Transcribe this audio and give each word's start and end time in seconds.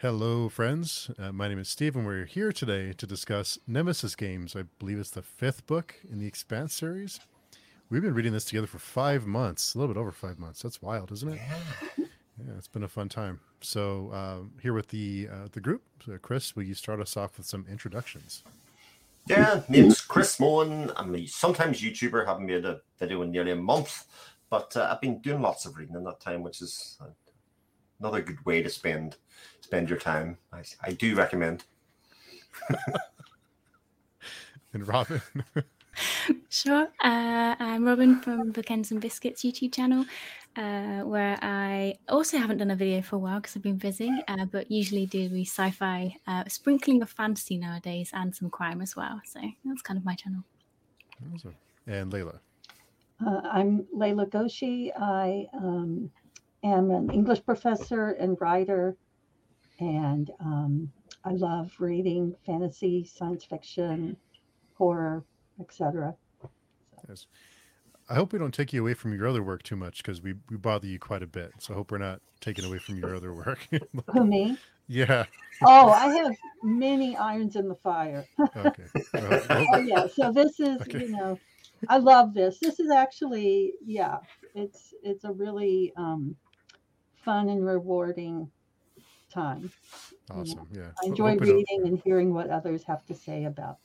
Hello, 0.00 0.48
friends. 0.48 1.10
Uh, 1.18 1.30
my 1.30 1.46
name 1.46 1.58
is 1.58 1.68
Steve, 1.68 1.94
and 1.94 2.06
we're 2.06 2.24
here 2.24 2.52
today 2.52 2.94
to 2.94 3.06
discuss 3.06 3.58
Nemesis 3.66 4.16
Games. 4.16 4.56
I 4.56 4.62
believe 4.78 4.98
it's 4.98 5.10
the 5.10 5.20
fifth 5.20 5.66
book 5.66 5.94
in 6.10 6.18
the 6.18 6.26
Expanse 6.26 6.72
series. 6.72 7.20
We've 7.90 8.00
been 8.00 8.14
reading 8.14 8.32
this 8.32 8.46
together 8.46 8.66
for 8.66 8.78
five 8.78 9.26
months, 9.26 9.74
a 9.74 9.78
little 9.78 9.92
bit 9.92 10.00
over 10.00 10.10
five 10.10 10.38
months. 10.38 10.62
That's 10.62 10.80
wild, 10.80 11.12
isn't 11.12 11.34
it? 11.34 11.40
Yeah. 11.98 12.06
Yeah, 12.38 12.54
it's 12.56 12.66
been 12.66 12.84
a 12.84 12.88
fun 12.88 13.10
time. 13.10 13.40
So 13.60 14.10
uh, 14.14 14.60
here 14.62 14.72
with 14.72 14.88
the 14.88 15.28
uh, 15.30 15.48
the 15.52 15.60
group, 15.60 15.82
so 16.06 16.16
Chris, 16.16 16.56
will 16.56 16.62
you 16.62 16.72
start 16.72 16.98
us 16.98 17.18
off 17.18 17.36
with 17.36 17.44
some 17.44 17.66
introductions? 17.70 18.42
Yeah, 19.28 19.60
name's 19.68 20.00
Chris 20.00 20.40
Moen. 20.40 20.90
I'm 20.96 21.14
a 21.14 21.26
sometimes 21.26 21.82
YouTuber. 21.82 22.24
Haven't 22.24 22.46
made 22.46 22.64
a 22.64 22.80
video 22.98 23.20
in 23.20 23.32
nearly 23.32 23.50
a 23.50 23.56
month, 23.56 24.06
but 24.48 24.74
uh, 24.78 24.88
I've 24.90 25.02
been 25.02 25.20
doing 25.20 25.42
lots 25.42 25.66
of 25.66 25.76
reading 25.76 25.94
in 25.94 26.04
that 26.04 26.20
time, 26.20 26.42
which 26.42 26.62
is 26.62 26.96
uh, 27.02 27.08
another 28.00 28.22
good 28.22 28.44
way 28.44 28.62
to 28.62 28.68
spend 28.68 29.16
spend 29.60 29.88
your 29.88 29.98
time. 29.98 30.38
I, 30.52 30.62
I 30.82 30.92
do 30.92 31.14
recommend. 31.14 31.64
And 34.72 34.86
Robin, 34.86 35.20
Sure. 36.48 36.88
Uh, 37.02 37.54
I'm 37.58 37.84
Robin 37.84 38.20
from 38.20 38.52
Bookends 38.52 38.90
and 38.92 39.00
Biscuits 39.00 39.42
YouTube 39.42 39.74
channel, 39.74 40.04
uh, 40.56 41.00
where 41.00 41.38
I 41.42 41.96
also 42.08 42.38
haven't 42.38 42.58
done 42.58 42.70
a 42.70 42.76
video 42.76 43.02
for 43.02 43.16
a 43.16 43.18
while 43.18 43.40
because 43.40 43.56
I've 43.56 43.62
been 43.62 43.78
busy, 43.78 44.10
uh, 44.28 44.44
but 44.44 44.70
usually 44.70 45.06
do 45.06 45.28
the 45.28 45.44
sci-fi, 45.44 46.16
uh, 46.26 46.44
sprinkling 46.46 47.02
of 47.02 47.10
fantasy 47.10 47.56
nowadays, 47.56 48.10
and 48.12 48.34
some 48.34 48.48
crime 48.48 48.80
as 48.80 48.94
well. 48.94 49.20
So 49.24 49.40
that's 49.64 49.82
kind 49.82 49.98
of 49.98 50.04
my 50.04 50.14
channel. 50.14 50.44
Awesome. 51.34 51.56
and 51.86 52.12
Layla. 52.12 52.38
Uh, 53.26 53.40
I'm 53.44 53.86
Layla 53.94 54.30
Goshi. 54.30 54.92
I 54.96 55.46
um, 55.52 56.10
am 56.62 56.90
an 56.90 57.10
English 57.10 57.44
professor 57.44 58.10
and 58.12 58.36
writer, 58.40 58.96
and 59.78 60.30
um, 60.40 60.92
I 61.24 61.32
love 61.32 61.72
reading 61.78 62.34
fantasy, 62.46 63.04
science 63.04 63.44
fiction, 63.44 64.16
horror, 64.74 65.24
etc. 65.60 66.14
Yes. 67.08 67.26
I 68.08 68.14
hope 68.14 68.32
we 68.32 68.38
don't 68.40 68.52
take 68.52 68.72
you 68.72 68.80
away 68.80 68.94
from 68.94 69.14
your 69.14 69.26
other 69.28 69.42
work 69.42 69.62
too 69.62 69.76
much 69.76 69.98
because 69.98 70.20
we, 70.20 70.34
we 70.50 70.56
bother 70.56 70.86
you 70.88 70.98
quite 70.98 71.22
a 71.22 71.28
bit. 71.28 71.52
So 71.58 71.72
I 71.72 71.76
hope 71.76 71.92
we're 71.92 71.98
not 71.98 72.20
taking 72.40 72.64
away 72.64 72.78
from 72.78 72.98
your 72.98 73.14
other 73.14 73.32
work. 73.32 73.68
Who 74.12 74.24
me? 74.24 74.58
yeah. 74.88 75.26
Oh, 75.62 75.90
I 75.90 76.08
have 76.08 76.32
many 76.62 77.16
irons 77.16 77.54
in 77.56 77.68
the 77.68 77.76
fire. 77.76 78.26
Okay. 78.56 78.86
Well, 79.14 79.42
well, 79.48 79.66
oh 79.74 79.78
yeah. 79.78 80.06
So 80.08 80.32
this 80.32 80.58
is, 80.58 80.80
Okay. 80.82 80.98
you 80.98 81.08
know, 81.08 81.38
I 81.88 81.98
love 81.98 82.34
this. 82.34 82.58
This 82.58 82.80
is 82.80 82.90
actually, 82.90 83.74
yeah, 83.84 84.18
it's 84.54 84.92
it's 85.02 85.24
a 85.24 85.32
really 85.32 85.92
um, 85.96 86.34
fun 87.30 87.48
and 87.48 87.64
rewarding 87.64 88.50
time. 89.32 89.70
awesome. 90.30 90.66
Yeah. 90.72 90.90
I 91.02 91.06
enjoy 91.06 91.30
hope 91.30 91.40
we 91.40 91.46
don't- 91.46 91.56
reading 91.56 91.86
and 91.86 92.00
hearing 92.02 92.34
what 92.34 92.50
others 92.50 92.82
have 92.84 93.06
to 93.06 93.14
say 93.14 93.44
about 93.44 93.78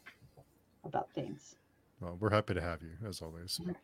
about 0.83 1.11
things. 1.11 1.55
Well, 1.99 2.17
we're 2.19 2.31
happy 2.31 2.53
to 2.55 2.61
have 2.61 2.81
you 2.81 2.93
as 3.07 3.21
always. 3.21 3.59
Mhm. 3.63 3.75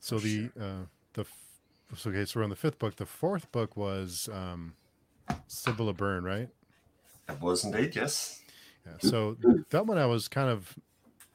So 0.00 0.18
For 0.18 0.24
the 0.26 0.50
uh, 0.60 0.84
the 1.12 1.24
so 1.96 2.10
okay, 2.10 2.24
so 2.24 2.40
we're 2.40 2.44
on 2.44 2.50
the 2.50 2.56
fifth 2.56 2.78
book. 2.78 2.96
The 2.96 3.06
fourth 3.06 3.50
book 3.52 3.76
was 3.76 4.28
um, 4.32 4.74
Cibola 5.46 5.92
Burn, 5.94 6.24
right? 6.24 6.48
It 7.28 7.40
was 7.40 7.64
indeed, 7.64 7.94
yes. 7.96 8.42
Yeah. 8.86 8.92
So 9.00 9.36
that 9.70 9.86
one 9.86 9.98
I 9.98 10.06
was 10.06 10.28
kind 10.28 10.48
of 10.50 10.78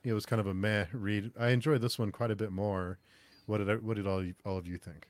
it 0.04 0.14
was 0.14 0.26
kind 0.26 0.40
of 0.40 0.48
a 0.48 0.54
meh 0.54 0.86
read. 0.92 1.32
I 1.40 1.50
enjoyed 1.50 1.82
this 1.82 1.98
one 2.00 2.12
quite 2.12 2.32
a 2.32 2.36
bit 2.36 2.52
more. 2.52 2.98
What 3.46 3.58
did 3.60 3.70
I, 3.70 3.76
what 3.76 3.98
did 3.98 4.08
all 4.08 4.24
you, 4.24 4.34
all 4.46 4.58
of 4.58 4.66
you 4.68 4.78
think? 4.78 5.08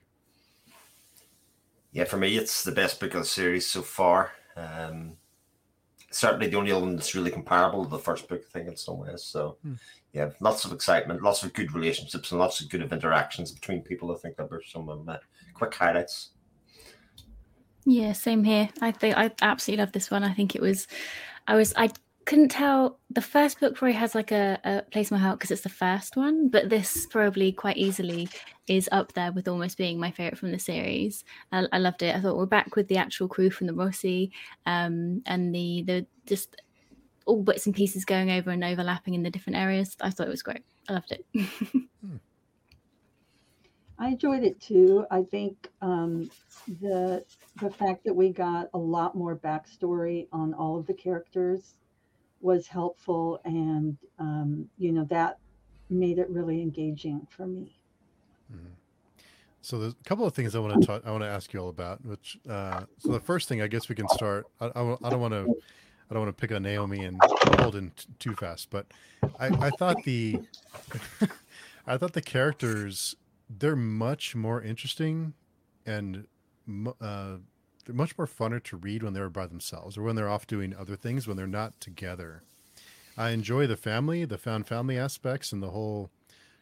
Yeah, 1.93 2.05
for 2.05 2.17
me, 2.17 2.37
it's 2.37 2.63
the 2.63 2.71
best 2.71 2.99
book 2.99 3.13
of 3.13 3.21
the 3.21 3.27
series 3.27 3.69
so 3.69 3.83
far. 3.83 4.31
Um, 4.57 5.13
certainly 6.09 6.47
the 6.47 6.57
only 6.57 6.73
one 6.73 6.95
that's 6.95 7.13
really 7.13 7.29
comparable 7.29 7.83
to 7.83 7.89
the 7.89 7.99
first 7.99 8.27
book, 8.27 8.41
I 8.47 8.51
think, 8.51 8.67
in 8.67 8.75
some 8.75 8.97
ways. 8.97 9.23
So, 9.23 9.57
Hmm. 9.63 9.75
yeah, 10.11 10.31
lots 10.39 10.65
of 10.65 10.73
excitement, 10.73 11.21
lots 11.21 11.43
of 11.43 11.53
good 11.53 11.71
relationships, 11.71 12.31
and 12.31 12.39
lots 12.39 12.61
of 12.61 12.69
good 12.69 12.81
of 12.81 12.91
interactions 12.93 13.51
between 13.51 13.83
people. 13.83 14.11
I 14.11 14.17
think 14.17 14.37
that 14.37 14.49
were 14.49 14.63
some 14.67 14.89
of 14.89 15.05
my 15.05 15.19
quick 15.53 15.73
highlights. 15.75 16.31
Yeah, 17.85 18.13
same 18.13 18.43
here. 18.43 18.69
I 18.81 18.91
think 18.91 19.15
I 19.15 19.31
absolutely 19.41 19.83
love 19.83 19.91
this 19.91 20.09
one. 20.09 20.23
I 20.23 20.33
think 20.33 20.55
it 20.55 20.61
was, 20.61 20.87
I 21.47 21.55
was, 21.55 21.73
I 21.75 21.89
couldn't 22.25 22.49
tell. 22.49 22.99
The 23.09 23.21
first 23.21 23.59
book 23.59 23.75
probably 23.75 23.93
has 23.93 24.15
like 24.15 24.31
a, 24.31 24.59
a 24.63 24.81
place 24.91 25.11
in 25.11 25.17
my 25.17 25.21
heart 25.23 25.39
because 25.39 25.51
it's 25.51 25.61
the 25.61 25.69
first 25.69 26.15
one, 26.15 26.49
but 26.49 26.69
this 26.69 27.05
probably 27.05 27.51
quite 27.51 27.77
easily 27.77 28.29
is 28.67 28.87
up 28.91 29.13
there 29.13 29.31
with 29.31 29.47
almost 29.47 29.77
being 29.77 29.99
my 29.99 30.11
favorite 30.11 30.37
from 30.37 30.51
the 30.51 30.59
series. 30.59 31.23
I, 31.51 31.67
I 31.71 31.77
loved 31.79 32.01
it. 32.01 32.15
I 32.15 32.21
thought 32.21 32.37
we're 32.37 32.45
back 32.45 32.75
with 32.75 32.87
the 32.87 32.97
actual 32.97 33.27
crew 33.27 33.49
from 33.49 33.67
the 33.67 33.73
Roci, 33.73 34.31
um, 34.65 35.21
and 35.25 35.53
the 35.53 35.83
the 35.85 36.05
just 36.25 36.55
all 37.25 37.41
bits 37.41 37.65
and 37.65 37.75
pieces 37.75 38.05
going 38.05 38.31
over 38.31 38.51
and 38.51 38.63
overlapping 38.63 39.13
in 39.13 39.23
the 39.23 39.29
different 39.29 39.57
areas. 39.57 39.95
I 40.01 40.09
thought 40.09 40.27
it 40.27 40.31
was 40.31 40.43
great. 40.43 40.63
I 40.89 40.93
loved 40.93 41.11
it. 41.11 41.25
I 43.99 44.07
enjoyed 44.07 44.43
it 44.43 44.59
too. 44.59 45.05
I 45.11 45.21
think 45.23 45.69
um, 45.81 46.29
the 46.81 47.23
the 47.61 47.69
fact 47.69 48.03
that 48.05 48.13
we 48.13 48.31
got 48.31 48.69
a 48.73 48.77
lot 48.77 49.15
more 49.15 49.35
backstory 49.35 50.27
on 50.31 50.53
all 50.53 50.77
of 50.77 50.87
the 50.87 50.93
characters 50.93 51.75
was 52.43 52.67
helpful, 52.67 53.39
and 53.45 53.97
um, 54.19 54.69
you 54.77 54.91
know 54.91 55.05
that 55.05 55.39
made 55.89 56.19
it 56.19 56.29
really 56.29 56.61
engaging 56.61 57.25
for 57.29 57.47
me. 57.47 57.75
Mhm. 58.51 58.73
So 59.61 59.79
there's 59.79 59.93
a 59.93 60.03
couple 60.03 60.25
of 60.25 60.33
things 60.33 60.55
I 60.55 60.59
want 60.59 60.79
to 60.81 60.85
talk. 60.85 61.03
I 61.05 61.11
want 61.11 61.23
to 61.23 61.29
ask 61.29 61.53
you 61.53 61.59
all 61.61 61.69
about. 61.69 62.03
Which 62.05 62.37
uh, 62.49 62.81
so 62.99 63.13
the 63.13 63.19
first 63.19 63.47
thing 63.47 63.61
I 63.61 63.67
guess 63.67 63.87
we 63.87 63.95
can 63.95 64.09
start. 64.09 64.45
I, 64.59 64.65
I, 64.67 64.97
I 65.03 65.09
don't 65.09 65.21
want 65.21 65.33
to. 65.33 65.55
I 66.09 66.13
don't 66.13 66.25
want 66.25 66.37
to 66.37 66.41
pick 66.41 66.51
on 66.51 66.63
Naomi 66.63 67.05
and 67.05 67.19
Holden 67.59 67.91
t- 67.95 68.05
too 68.19 68.35
fast, 68.35 68.69
but 68.69 68.85
I, 69.39 69.47
I 69.47 69.69
thought 69.71 70.03
the 70.03 70.41
I 71.87 71.97
thought 71.97 72.13
the 72.13 72.21
characters 72.21 73.15
they're 73.49 73.75
much 73.75 74.35
more 74.35 74.61
interesting 74.61 75.33
and 75.85 76.27
uh, 77.01 77.37
they're 77.85 77.95
much 77.95 78.17
more 78.17 78.27
funner 78.27 78.61
to 78.63 78.77
read 78.77 79.03
when 79.03 79.13
they're 79.13 79.29
by 79.29 79.47
themselves 79.47 79.97
or 79.97 80.03
when 80.03 80.15
they're 80.15 80.29
off 80.29 80.47
doing 80.47 80.75
other 80.75 80.95
things 80.95 81.27
when 81.27 81.37
they're 81.37 81.47
not 81.47 81.79
together. 81.79 82.43
I 83.17 83.29
enjoy 83.29 83.67
the 83.67 83.77
family, 83.77 84.25
the 84.25 84.37
found 84.37 84.67
family 84.67 84.97
aspects, 84.97 85.51
and 85.51 85.61
the 85.61 85.69
whole 85.69 86.09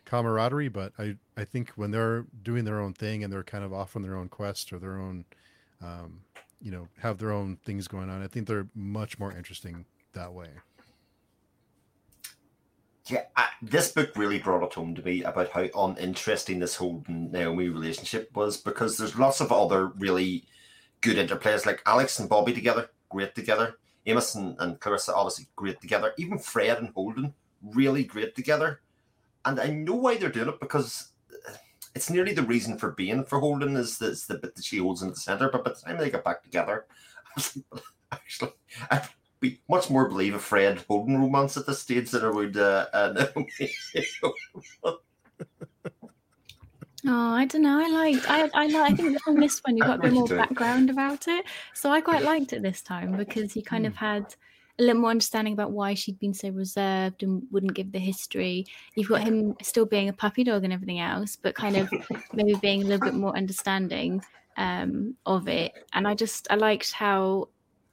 camaraderie, 0.05 0.67
but 0.67 0.91
I, 0.99 1.15
I 1.37 1.45
think 1.45 1.71
when 1.75 1.91
they're 1.91 2.25
doing 2.43 2.65
their 2.65 2.79
own 2.79 2.93
thing 2.93 3.23
and 3.23 3.31
they're 3.31 3.43
kind 3.43 3.63
of 3.63 3.73
off 3.73 3.95
on 3.95 4.01
their 4.01 4.15
own 4.15 4.27
quest 4.27 4.73
or 4.73 4.79
their 4.79 4.97
own, 4.97 5.25
um, 5.81 6.21
you 6.61 6.71
know, 6.71 6.87
have 6.99 7.17
their 7.17 7.31
own 7.31 7.57
things 7.63 7.87
going 7.87 8.09
on, 8.09 8.21
I 8.21 8.27
think 8.27 8.47
they're 8.47 8.67
much 8.75 9.19
more 9.19 9.31
interesting 9.31 9.85
that 10.13 10.33
way. 10.33 10.49
Yeah, 13.07 13.23
I, 13.35 13.47
this 13.61 13.91
book 13.91 14.15
really 14.15 14.39
brought 14.39 14.63
it 14.63 14.73
home 14.73 14.95
to 14.95 15.01
me 15.01 15.23
about 15.23 15.49
how 15.49 15.67
uninteresting 15.75 16.59
this 16.59 16.75
whole 16.75 17.03
Naomi 17.07 17.69
relationship 17.69 18.35
was 18.35 18.57
because 18.57 18.97
there's 18.97 19.17
lots 19.17 19.41
of 19.41 19.51
other 19.51 19.87
really 19.87 20.45
good 21.01 21.17
interplays 21.17 21.65
like 21.65 21.81
Alex 21.85 22.19
and 22.19 22.29
Bobby 22.29 22.53
together, 22.53 22.89
great 23.09 23.35
together. 23.35 23.77
Amos 24.05 24.35
and, 24.35 24.55
and 24.59 24.79
Clarissa 24.79 25.15
obviously 25.15 25.47
great 25.55 25.79
together. 25.81 26.13
Even 26.17 26.39
Fred 26.39 26.79
and 26.79 26.89
Holden 26.89 27.33
really 27.61 28.03
great 28.03 28.35
together. 28.35 28.81
And 29.45 29.59
I 29.59 29.67
know 29.67 29.95
why 29.95 30.17
they're 30.17 30.29
doing 30.29 30.49
it 30.49 30.59
because 30.59 31.09
uh, 31.47 31.53
it's 31.95 32.09
nearly 32.09 32.33
the 32.33 32.43
reason 32.43 32.77
for 32.77 32.91
being 32.91 33.23
for 33.25 33.39
Holden 33.39 33.75
is 33.75 33.97
the, 33.97 34.07
is 34.07 34.25
the 34.25 34.35
bit 34.35 34.55
that 34.55 34.65
she 34.65 34.77
holds 34.77 35.01
in 35.01 35.09
the 35.09 35.15
center. 35.15 35.49
But 35.49 35.63
by 35.63 35.71
the 35.71 35.77
time 35.77 35.97
they 35.97 36.09
get 36.09 36.23
back 36.23 36.43
together, 36.43 36.85
actually, 38.11 38.53
I'd 38.89 39.07
be 39.39 39.59
much 39.69 39.89
more 39.89 40.07
believe 40.07 40.35
a 40.35 40.39
Fred 40.39 40.83
Holden 40.87 41.17
romance 41.17 41.57
at 41.57 41.65
this 41.65 41.79
stage 41.79 42.11
than 42.11 42.25
I 42.25 42.29
would 42.29 42.57
uh, 42.57 42.87
uh. 42.93 43.25
Oh, 47.05 47.33
I 47.33 47.45
don't 47.45 47.63
know. 47.63 47.79
I 47.83 47.89
liked. 47.89 48.29
I 48.29 48.49
I 48.53 48.67
like. 48.67 48.93
I 48.93 48.95
think 48.95 49.27
on 49.27 49.35
this 49.35 49.59
one 49.59 49.75
you 49.75 49.83
got 49.83 49.99
a 49.99 50.01
bit 50.01 50.13
more 50.13 50.27
background 50.27 50.89
about 50.89 51.27
it, 51.27 51.45
so 51.73 51.89
I 51.91 52.01
quite 52.01 52.23
liked 52.23 52.53
it 52.53 52.61
this 52.61 52.81
time 52.81 53.17
because 53.17 53.55
you 53.55 53.63
kind 53.63 53.87
of 53.87 53.95
had 53.95 54.35
a 54.79 54.83
little 54.83 55.01
more 55.01 55.11
understanding 55.11 55.53
about 55.53 55.71
why 55.71 55.93
she'd 55.93 56.19
been 56.19 56.33
so 56.33 56.49
reserved 56.49 57.23
and 57.23 57.43
wouldn't 57.51 57.73
give 57.73 57.91
the 57.91 57.99
history. 57.99 58.65
You've 58.95 59.09
got 59.09 59.23
him 59.23 59.55
still 59.61 59.85
being 59.85 60.09
a 60.09 60.13
puppy 60.13 60.43
dog 60.43 60.63
and 60.63 60.73
everything 60.73 60.99
else, 60.99 61.35
but 61.35 61.55
kind 61.55 61.77
of 61.77 61.91
maybe 62.33 62.55
being 62.55 62.83
a 62.83 62.85
little 62.85 63.05
bit 63.05 63.15
more 63.15 63.35
understanding 63.35 64.21
um, 64.57 65.15
of 65.25 65.47
it. 65.47 65.73
And 65.93 66.07
I 66.07 66.13
just 66.15 66.47
I 66.49 66.55
liked 66.55 66.91
how 66.91 67.49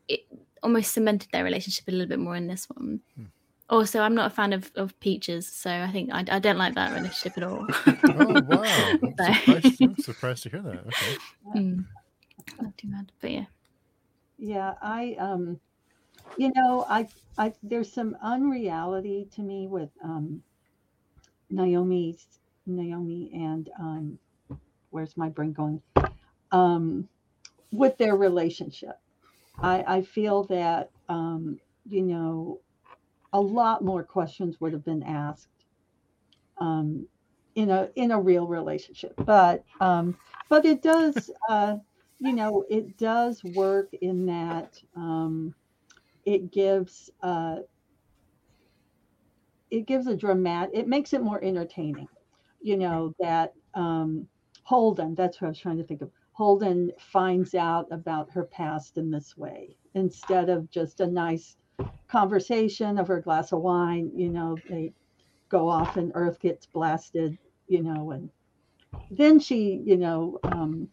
it 0.09 0.21
almost 0.63 0.93
cemented 0.93 1.31
their 1.33 1.45
relationship 1.45 1.85
a 1.89 1.93
little 1.93 2.09
bit 2.09 2.19
more 2.19 2.37
in 2.37 2.47
this 2.47 2.67
one. 2.67 3.01
Hmm. 3.17 3.25
Also, 3.71 4.01
I'm 4.01 4.15
not 4.15 4.33
a 4.33 4.35
fan 4.35 4.53
of, 4.53 4.71
of 4.77 4.99
peaches, 5.01 5.47
so 5.47 5.71
I 5.71 5.91
think 5.93 6.11
I, 6.13 6.25
I 6.31 6.39
don't 6.39 6.57
like 6.57 6.75
that 6.75 6.93
relationship 6.93 7.37
at 7.37 7.45
all. 7.45 7.67
Oh 8.09 8.41
wow! 8.41 8.99
I'm 9.03 9.17
surprised, 9.19 9.83
I'm 9.83 9.99
surprised 9.99 10.43
to 10.45 10.51
hear 10.51 10.63
that. 10.63 10.87
Okay. 10.87 11.17
Mm. 11.55 11.85
Not 12.61 12.79
too 12.79 12.89
bad, 12.89 13.13
but 13.21 13.31
yeah. 13.31 13.45
Yeah, 14.39 14.75
I 14.81 15.17
um 15.19 15.61
you 16.39 16.51
know, 16.55 16.87
I 16.89 17.09
I 17.37 17.53
there's 17.63 17.93
some 17.93 18.17
unreality 18.23 19.29
to 19.35 19.43
me 19.43 19.67
with 19.67 19.91
um 20.03 20.43
Naomi's 21.51 22.27
Naomi 22.67 23.31
and 23.35 23.69
um 23.79 24.19
where's 24.91 25.17
my 25.17 25.29
brain 25.29 25.53
going? 25.53 25.83
Um 26.53 27.09
with 27.73 27.99
their 27.99 28.17
relationship. 28.17 28.99
I, 29.61 29.85
I 29.87 30.03
feel 30.03 30.45
that 30.45 30.91
um, 31.09 31.59
you 31.89 32.03
know 32.03 32.61
a 33.33 33.41
lot 33.41 33.85
more 33.85 34.03
questions 34.03 34.61
would 34.61 34.73
have 34.73 34.85
been 34.85 35.03
asked 35.03 35.49
um, 36.59 37.07
in 37.55 37.71
a 37.71 37.89
in 37.97 38.11
a 38.13 38.21
real 38.21 38.47
relationship. 38.47 39.15
But 39.25 39.65
um, 39.81 40.17
but 40.49 40.65
it 40.65 40.83
does 40.83 41.31
uh, 41.49 41.77
you 42.19 42.33
know 42.33 42.65
it 42.69 42.97
does 42.99 43.43
work 43.45 43.93
in 44.01 44.27
that 44.27 44.81
um, 44.97 45.55
it 46.25 46.51
gives 46.51 47.11
uh, 47.23 47.57
it 49.71 49.87
gives 49.87 50.07
a 50.07 50.17
dramatic 50.17 50.71
it 50.75 50.89
makes 50.89 51.13
it 51.13 51.23
more 51.23 51.43
entertaining. 51.43 52.09
You 52.63 52.77
know 52.77 53.15
that 53.21 53.55
um, 53.75 54.27
Holden 54.63 55.15
that's 55.15 55.41
what 55.41 55.49
I 55.49 55.51
was 55.51 55.59
trying 55.59 55.79
to 55.79 55.85
think 55.85 56.03
of. 56.03 56.11
Holden 56.33 56.93
finds 56.99 57.57
out 57.57 57.89
about 57.91 58.31
her 58.31 58.45
past 58.45 58.97
in 58.97 59.11
this 59.11 59.37
way 59.37 59.77
instead 59.95 60.49
of 60.49 60.71
just 60.71 61.01
a 61.01 61.07
nice 61.07 61.57
conversation 62.09 62.99
over 62.99 63.17
a 63.17 63.23
glass 63.23 63.53
of 63.53 63.61
wine. 63.61 64.11
You 64.15 64.31
know, 64.31 64.63
they 64.69 64.93
go 65.49 65.69
off 65.69 65.97
and 65.97 66.13
Earth 66.15 66.41
gets 66.41 66.67
blasted, 66.67 67.39
you 67.69 67.83
know, 67.83 68.13
and 68.13 68.31
then 69.11 69.39
she, 69.39 69.83
you 69.85 69.97
know, 69.97 70.39
um, 70.45 70.89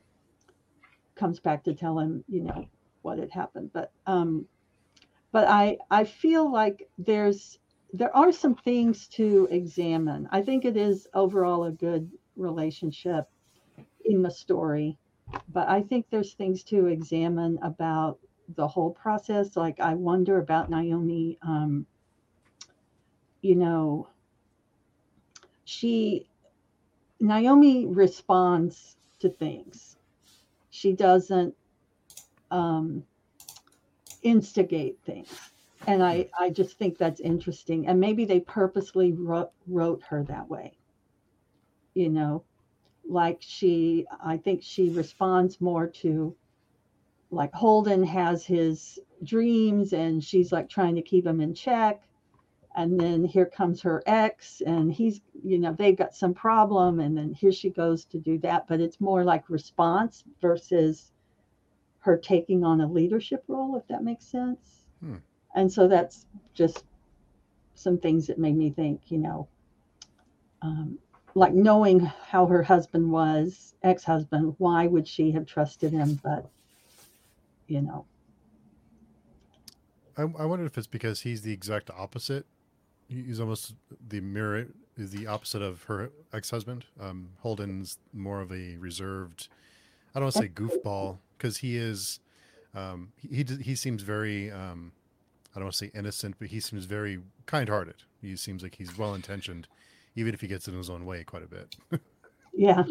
comes 1.16 1.40
back 1.40 1.64
to 1.64 1.74
tell 1.74 2.00
him, 2.00 2.24
you 2.28 2.42
know, 2.44 2.68
what 3.02 3.20
had 3.20 3.32
happened. 3.32 3.72
But 3.74 3.92
um, 4.06 4.48
but 5.32 5.48
I 5.48 5.78
I 5.92 6.04
feel 6.04 6.52
like 6.52 6.88
there's 6.98 7.60
there 7.94 8.16
are 8.16 8.32
some 8.32 8.56
things 8.56 9.08
to 9.10 9.48
examine. 9.52 10.28
I 10.32 10.42
think 10.42 10.66
it 10.66 10.78
is 10.78 11.08
overall 11.14 11.66
a 11.66 11.72
good 11.72 12.12
relationship 12.36 13.26
in 14.04 14.22
the 14.22 14.32
story, 14.32 14.98
but 15.50 15.70
I 15.70 15.82
think 15.82 16.08
there's 16.10 16.34
things 16.34 16.64
to 16.66 16.88
examine 16.88 17.58
about 17.64 18.20
the 18.56 18.68
whole 18.68 18.92
process. 18.92 19.56
Like 19.56 19.80
I 19.80 19.94
wonder 19.94 20.40
about 20.40 20.70
Naomi. 20.70 21.38
Um, 21.42 21.86
you 23.42 23.56
know, 23.56 24.08
she 25.66 26.28
Naomi 27.20 27.86
responds 27.86 28.98
to 29.20 29.30
things. 29.30 29.98
She 30.70 30.94
doesn't 30.94 31.56
um, 32.52 33.04
instigate 34.24 35.00
things. 35.06 35.52
And 35.88 36.04
I, 36.04 36.30
I 36.40 36.50
just 36.50 36.78
think 36.78 36.98
that's 36.98 37.20
interesting. 37.22 37.88
And 37.88 38.00
maybe 38.00 38.26
they 38.26 38.40
purposely 38.40 39.12
wrote, 39.14 39.52
wrote 39.68 40.02
her 40.10 40.24
that 40.24 40.50
way. 40.50 40.74
You 41.94 42.10
know, 42.10 42.44
like 43.08 43.38
she, 43.40 44.06
I 44.24 44.38
think 44.38 44.62
she 44.64 44.90
responds 44.90 45.62
more 45.62 45.88
to 45.88 46.36
like 47.36 47.54
Holden 47.54 48.04
has 48.04 48.46
his 48.46 49.00
dreams 49.24 49.94
and 49.94 50.24
she's 50.24 50.52
like 50.52 50.70
trying 50.70 50.96
to 50.96 51.02
keep 51.02 51.26
him 51.26 51.42
in 51.42 51.54
check. 51.54 52.02
And 52.78 53.00
then 53.00 53.24
here 53.24 53.46
comes 53.46 53.82
her 53.84 54.04
ex 54.06 54.62
and 54.66 54.92
he's 54.92 55.22
you 55.44 55.60
know 55.60 55.74
they've 55.74 55.96
got 55.96 56.14
some 56.16 56.34
problem 56.34 57.00
and 57.00 57.18
then 57.18 57.34
here 57.34 57.52
she 57.52 57.70
goes 57.70 58.06
to 58.06 58.18
do 58.18 58.38
that. 58.40 58.68
But 58.68 58.82
it's 58.82 59.00
more 59.00 59.24
like 59.24 59.50
response 59.50 60.24
versus 60.42 61.12
her 62.00 62.18
taking 62.18 62.64
on 62.64 62.82
a 62.82 62.88
leadership 62.88 63.44
role 63.48 63.76
if 63.78 63.88
that 63.88 64.04
makes 64.04 64.26
sense. 64.26 64.86
Hmm. 65.02 65.16
and 65.56 65.72
so 65.72 65.88
that's 65.90 66.26
just 66.54 66.86
some 67.76 67.98
things 67.98 68.28
that 68.28 68.40
made 68.40 68.56
me 68.56 68.70
think 68.70 69.02
you 69.08 69.18
know 69.18 69.50
um, 70.62 70.98
like 71.36 71.54
knowing 71.54 72.00
how 72.00 72.46
her 72.46 72.64
husband 72.64 73.12
was 73.12 73.76
ex-husband 73.84 74.56
why 74.58 74.88
would 74.88 75.08
she 75.08 75.32
have 75.32 75.46
trusted 75.46 75.92
him? 75.92 76.20
But 76.24 76.50
you 77.68 77.82
know. 77.82 78.06
I, 80.18 80.22
I 80.22 80.46
wonder 80.46 80.66
if 80.66 80.78
it's 80.78 80.88
because 80.88 81.22
he's 81.22 81.42
the 81.42 81.52
exact 81.52 81.90
opposite. 81.90 82.46
He's 83.08 83.40
almost 83.40 83.76
the 84.08 84.22
mirror 84.22 84.68
is 84.98 85.12
the 85.12 85.28
opposite 85.28 85.62
of 85.62 85.84
her 85.84 86.12
ex-husband 86.34 86.86
um, 87.00 87.30
holden's 87.40 87.98
more 88.14 88.42
of 88.42 88.52
a 88.52 88.78
reserved 88.78 89.48
i 90.14 90.20
don't 90.20 90.26
want 90.26 90.34
to 90.36 90.40
say 90.40 90.48
goofball 90.50 91.18
because 91.38 91.58
he 91.58 91.78
is 91.78 92.20
um, 92.74 93.12
he, 93.16 93.44
he, 93.44 93.44
he 93.62 93.76
seems 93.76 94.02
very 94.02 94.52
um, 94.52 94.92
i 95.54 95.60
don't 95.60 95.66
want 95.66 95.74
to 95.74 95.78
say 95.78 95.92
innocent 95.94 96.36
but 96.40 96.48
he 96.48 96.60
seems 96.60 96.86
very 96.86 97.20
kind-hearted. 97.46 97.96
He 98.22 98.36
seems 98.36 98.64
like 98.64 98.76
he's 98.76 98.98
well-intentioned 98.98 99.68
even 100.16 100.34
if 100.34 100.42
he 100.42 100.48
gets 100.48 100.68
in 100.68 100.76
his 100.76 100.90
own 100.90 101.06
way 101.06 101.24
quite 101.24 101.44
a 101.44 101.48
bit. 101.48 101.76
Yeah 102.58 102.84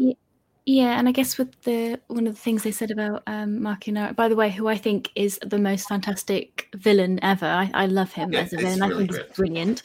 yeah, 0.66 0.98
and 0.98 1.08
I 1.08 1.12
guess 1.12 1.36
with 1.36 1.60
the 1.62 2.00
one 2.06 2.26
of 2.26 2.34
the 2.34 2.40
things 2.40 2.62
they 2.62 2.70
said 2.70 2.90
about 2.90 3.22
um, 3.26 3.62
Marco 3.62 3.90
Inaros, 3.90 4.16
by 4.16 4.28
the 4.28 4.36
way, 4.36 4.50
who 4.50 4.66
I 4.66 4.78
think 4.78 5.10
is 5.14 5.38
the 5.44 5.58
most 5.58 5.88
fantastic 5.88 6.68
villain 6.74 7.22
ever. 7.22 7.46
I, 7.46 7.70
I 7.74 7.86
love 7.86 8.12
him 8.12 8.32
yeah, 8.32 8.40
as 8.40 8.52
a 8.54 8.56
villain. 8.56 8.80
Really 8.80 8.94
I 8.94 8.96
think 8.96 9.10
great. 9.10 9.26
he's 9.26 9.36
brilliant. 9.36 9.82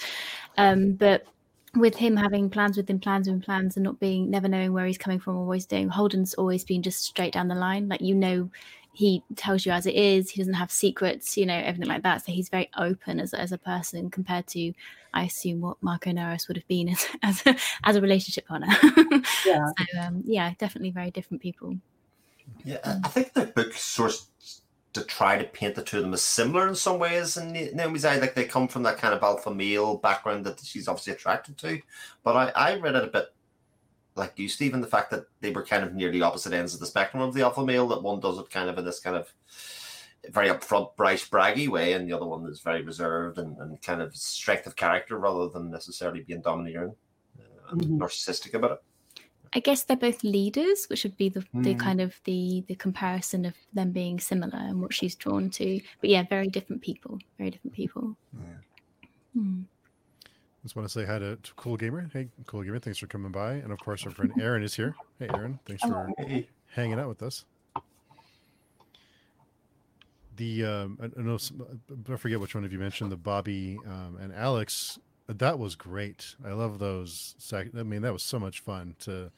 Um, 0.57 0.93
but 0.93 1.25
with 1.75 1.95
him 1.95 2.15
having 2.15 2.49
plans 2.49 2.77
within 2.77 2.99
plans 2.99 3.27
within 3.27 3.41
plans 3.41 3.75
and 3.75 3.83
not 3.83 3.99
being 3.99 4.29
never 4.29 4.47
knowing 4.47 4.71
where 4.71 4.85
he's 4.85 4.97
coming 4.97 5.19
from 5.19 5.35
or 5.35 5.45
what 5.45 5.53
he's 5.53 5.65
doing, 5.65 5.89
Holden's 5.89 6.33
always 6.35 6.63
been 6.63 6.81
just 6.81 7.03
straight 7.03 7.33
down 7.33 7.49
the 7.49 7.55
line. 7.55 7.89
Like 7.89 8.01
you 8.01 8.15
know, 8.15 8.49
he 8.99 9.23
tells 9.37 9.65
you 9.65 9.71
as 9.71 9.85
it 9.85 9.95
is. 9.95 10.29
He 10.29 10.41
doesn't 10.41 10.55
have 10.55 10.69
secrets, 10.69 11.37
you 11.37 11.45
know, 11.45 11.55
everything 11.55 11.87
like 11.87 12.03
that. 12.03 12.25
So 12.25 12.33
he's 12.33 12.49
very 12.49 12.69
open 12.77 13.21
as, 13.21 13.33
as 13.33 13.53
a 13.53 13.57
person 13.57 14.09
compared 14.09 14.45
to, 14.47 14.73
I 15.13 15.23
assume, 15.23 15.61
what 15.61 15.81
Marco 15.81 16.09
Inaros 16.09 16.49
would 16.49 16.57
have 16.57 16.67
been 16.67 16.89
as 16.89 17.07
as 17.23 17.41
a, 17.45 17.55
as 17.85 17.95
a 17.95 18.01
relationship 18.01 18.45
partner. 18.45 18.67
yeah. 19.45 19.67
So 19.67 20.01
um, 20.01 20.23
yeah, 20.25 20.53
definitely 20.57 20.91
very 20.91 21.11
different 21.11 21.41
people. 21.41 21.77
Yeah, 22.65 22.99
I 23.01 23.07
think 23.07 23.31
the 23.31 23.45
book 23.45 23.71
source 23.71 24.27
to 24.91 25.05
try 25.05 25.37
to 25.37 25.45
paint 25.45 25.75
the 25.75 25.83
two 25.83 25.99
of 25.99 26.03
them 26.03 26.13
as 26.13 26.21
similar 26.21 26.67
in 26.67 26.75
some 26.75 26.99
ways. 26.99 27.37
And 27.37 27.53
Naomi's 27.53 28.03
eye, 28.03 28.19
like 28.19 28.35
they 28.35 28.43
come 28.43 28.67
from 28.67 28.83
that 28.83 28.97
kind 28.97 29.13
of 29.13 29.23
alpha 29.23 29.49
male 29.49 29.95
background 29.95 30.45
that 30.45 30.59
she's 30.59 30.89
obviously 30.89 31.13
attracted 31.13 31.57
to. 31.59 31.79
But 32.21 32.35
I, 32.35 32.73
I 32.73 32.79
read 32.79 32.95
it 32.95 33.05
a 33.05 33.07
bit 33.07 33.33
like 34.15 34.37
you, 34.37 34.49
Stephen, 34.49 34.81
the 34.81 34.87
fact 34.87 35.11
that 35.11 35.25
they 35.41 35.51
were 35.51 35.65
kind 35.65 35.83
of 35.83 35.93
near 35.93 36.11
the 36.11 36.21
opposite 36.21 36.53
ends 36.53 36.73
of 36.73 36.79
the 36.79 36.85
spectrum 36.85 37.23
of 37.23 37.33
the 37.33 37.41
alpha 37.41 37.65
male, 37.65 37.87
that 37.87 38.03
one 38.03 38.19
does 38.19 38.37
it 38.37 38.49
kind 38.49 38.69
of 38.69 38.77
in 38.77 38.85
this 38.85 38.99
kind 38.99 39.15
of 39.15 39.31
very 40.31 40.49
upfront, 40.49 40.95
bright, 40.95 41.19
braggy 41.31 41.67
way, 41.67 41.93
and 41.93 42.07
the 42.07 42.13
other 42.13 42.25
one 42.25 42.45
is 42.47 42.59
very 42.59 42.81
reserved 42.81 43.37
and, 43.37 43.57
and 43.57 43.81
kind 43.81 44.01
of 44.01 44.15
strength 44.15 44.67
of 44.67 44.75
character 44.75 45.17
rather 45.17 45.47
than 45.49 45.71
necessarily 45.71 46.21
being 46.21 46.41
domineering 46.41 46.93
uh, 47.39 47.71
and 47.71 47.81
mm-hmm. 47.81 48.01
narcissistic 48.01 48.53
about 48.53 48.71
it. 48.71 48.83
I 49.53 49.59
guess 49.59 49.83
they're 49.83 49.97
both 49.97 50.23
leaders, 50.23 50.85
which 50.87 51.03
would 51.03 51.17
be 51.17 51.29
the, 51.29 51.39
mm. 51.55 51.63
the 51.63 51.73
kind 51.73 52.01
of 52.01 52.13
the 52.25 52.63
the 52.67 52.75
comparison 52.75 53.45
of 53.45 53.55
them 53.73 53.91
being 53.91 54.19
similar 54.19 54.59
and 54.59 54.79
what 54.79 54.93
she's 54.93 55.15
drawn 55.15 55.49
to. 55.51 55.81
But 56.01 56.09
yeah, 56.11 56.23
very 56.29 56.47
different 56.49 56.83
people. 56.83 57.17
Very 57.39 57.49
different 57.49 57.73
people. 57.73 58.15
Yeah. 58.33 58.49
Hmm. 59.33 59.61
Just 60.63 60.75
want 60.75 60.87
to 60.87 60.91
say 60.91 61.05
hi 61.05 61.19
to, 61.19 61.37
to, 61.37 61.53
Cool 61.55 61.77
Gamer. 61.77 62.09
Hey, 62.11 62.27
Cool 62.45 62.63
Gamer, 62.63 62.79
thanks 62.79 62.99
for 62.99 63.07
coming 63.07 63.31
by. 63.31 63.53
And 63.53 63.71
of 63.71 63.79
course, 63.79 64.05
our 64.05 64.11
friend 64.11 64.31
Aaron 64.39 64.63
is 64.63 64.75
here. 64.75 64.95
Hey, 65.17 65.29
Aaron, 65.33 65.59
thanks 65.65 65.83
for 65.83 66.09
hey. 66.17 66.47
hanging 66.67 66.99
out 66.99 67.07
with 67.07 67.23
us. 67.23 67.45
The 70.35 70.65
um, 70.65 70.99
I, 71.01 71.21
know 71.21 71.37
some, 71.37 71.81
I 72.09 72.15
forget 72.15 72.39
which 72.39 72.55
one 72.55 72.63
of 72.63 72.71
you 72.71 72.79
mentioned 72.79 73.11
the 73.11 73.17
Bobby 73.17 73.77
um, 73.85 74.17
and 74.21 74.33
Alex. 74.33 74.99
That 75.27 75.59
was 75.59 75.75
great. 75.75 76.35
I 76.45 76.51
love 76.51 76.79
those. 76.79 77.35
I 77.53 77.83
mean, 77.83 78.01
that 78.01 78.13
was 78.13 78.23
so 78.23 78.39
much 78.39 78.61
fun 78.61 78.95
to 78.99 79.31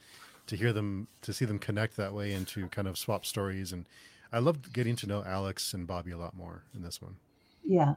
to 0.48 0.56
hear 0.56 0.74
them 0.74 1.08
to 1.22 1.34
see 1.34 1.46
them 1.46 1.60
connect 1.60 1.98
that 1.98 2.14
way 2.14 2.34
and 2.34 2.48
to 2.50 2.68
kind 2.68 2.88
of 2.88 2.98
swap 2.98 3.26
stories. 3.26 3.72
And 3.74 3.86
I 4.32 4.40
loved 4.40 4.74
getting 4.74 4.96
to 4.98 5.08
know 5.08 5.24
Alex 5.24 5.74
and 5.74 5.88
Bobby 5.88 6.12
a 6.12 6.18
lot 6.18 6.36
more 6.36 6.64
in 6.76 6.82
this 6.82 7.02
one. 7.02 7.16
Yeah, 7.64 7.96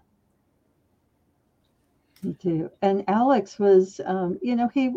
too. 2.33 2.71
And 2.81 3.05
Alex 3.09 3.59
was, 3.59 4.01
um, 4.05 4.39
you 4.41 4.57
know, 4.57 4.69
he, 4.69 4.95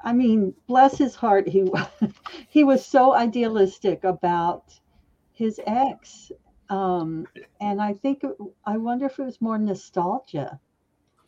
I 0.00 0.12
mean, 0.12 0.54
bless 0.68 0.96
his 0.96 1.16
heart, 1.16 1.48
he 1.48 1.68
he 2.48 2.62
was 2.62 2.86
so 2.86 3.14
idealistic 3.14 4.04
about 4.04 4.78
his 5.32 5.60
ex, 5.66 6.30
um, 6.68 7.26
and 7.60 7.82
I 7.82 7.94
think 7.94 8.22
I 8.64 8.76
wonder 8.76 9.06
if 9.06 9.18
it 9.18 9.24
was 9.24 9.40
more 9.40 9.58
nostalgia. 9.58 10.60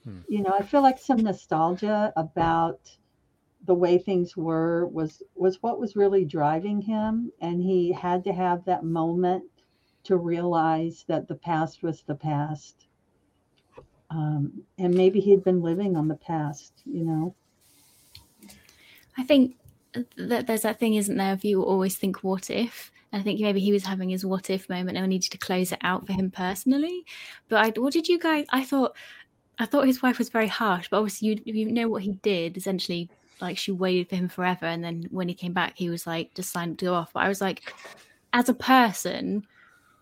Hmm. 0.04 0.20
You 0.28 0.42
know, 0.42 0.54
I 0.56 0.62
feel 0.62 0.82
like 0.82 0.98
some 0.98 1.18
nostalgia 1.18 2.12
about 2.16 2.96
the 3.66 3.74
way 3.74 3.98
things 3.98 4.36
were 4.36 4.86
was 4.86 5.22
was 5.34 5.62
what 5.62 5.80
was 5.80 5.96
really 5.96 6.24
driving 6.24 6.80
him, 6.80 7.32
and 7.40 7.60
he 7.62 7.92
had 7.92 8.24
to 8.24 8.32
have 8.32 8.64
that 8.66 8.84
moment 8.84 9.44
to 10.04 10.16
realize 10.16 11.04
that 11.08 11.28
the 11.28 11.34
past 11.34 11.82
was 11.82 12.02
the 12.02 12.14
past 12.14 12.86
um, 14.10 14.64
and 14.78 14.94
maybe 14.94 15.20
he'd 15.20 15.44
been 15.44 15.62
living 15.62 15.96
on 15.96 16.08
the 16.08 16.16
past, 16.16 16.72
you 16.84 17.04
know. 17.04 17.34
I 19.16 19.22
think 19.22 19.56
that 20.16 20.46
there's 20.46 20.62
that 20.62 20.78
thing, 20.78 20.94
isn't 20.94 21.16
there? 21.16 21.32
If 21.34 21.44
you 21.44 21.62
always 21.62 21.96
think, 21.96 22.22
"What 22.24 22.50
if?" 22.50 22.90
I 23.12 23.22
think 23.22 23.40
maybe 23.40 23.60
he 23.60 23.72
was 23.72 23.84
having 23.84 24.08
his 24.10 24.26
"What 24.26 24.50
if" 24.50 24.68
moment, 24.68 24.96
and 24.96 25.04
I 25.04 25.08
needed 25.08 25.30
to 25.32 25.38
close 25.38 25.72
it 25.72 25.78
out 25.82 26.06
for 26.06 26.12
him 26.12 26.30
personally. 26.30 27.04
But 27.48 27.64
I, 27.64 27.80
what 27.80 27.92
did 27.92 28.08
you 28.08 28.18
guys? 28.18 28.46
I 28.50 28.64
thought, 28.64 28.96
I 29.58 29.66
thought 29.66 29.86
his 29.86 30.02
wife 30.02 30.18
was 30.18 30.28
very 30.28 30.48
harsh, 30.48 30.88
but 30.90 30.98
obviously 30.98 31.28
you 31.28 31.40
you 31.44 31.72
know 31.72 31.88
what 31.88 32.02
he 32.02 32.12
did. 32.22 32.56
Essentially, 32.56 33.10
like 33.40 33.58
she 33.58 33.72
waited 33.72 34.08
for 34.08 34.16
him 34.16 34.28
forever, 34.28 34.66
and 34.66 34.82
then 34.82 35.06
when 35.10 35.28
he 35.28 35.34
came 35.34 35.52
back, 35.52 35.74
he 35.76 35.88
was 35.88 36.06
like 36.06 36.34
just 36.34 36.50
signed 36.50 36.78
to 36.80 36.86
go 36.86 36.94
off. 36.94 37.12
But 37.12 37.24
I 37.24 37.28
was 37.28 37.40
like, 37.40 37.72
as 38.32 38.48
a 38.48 38.54
person, 38.54 39.46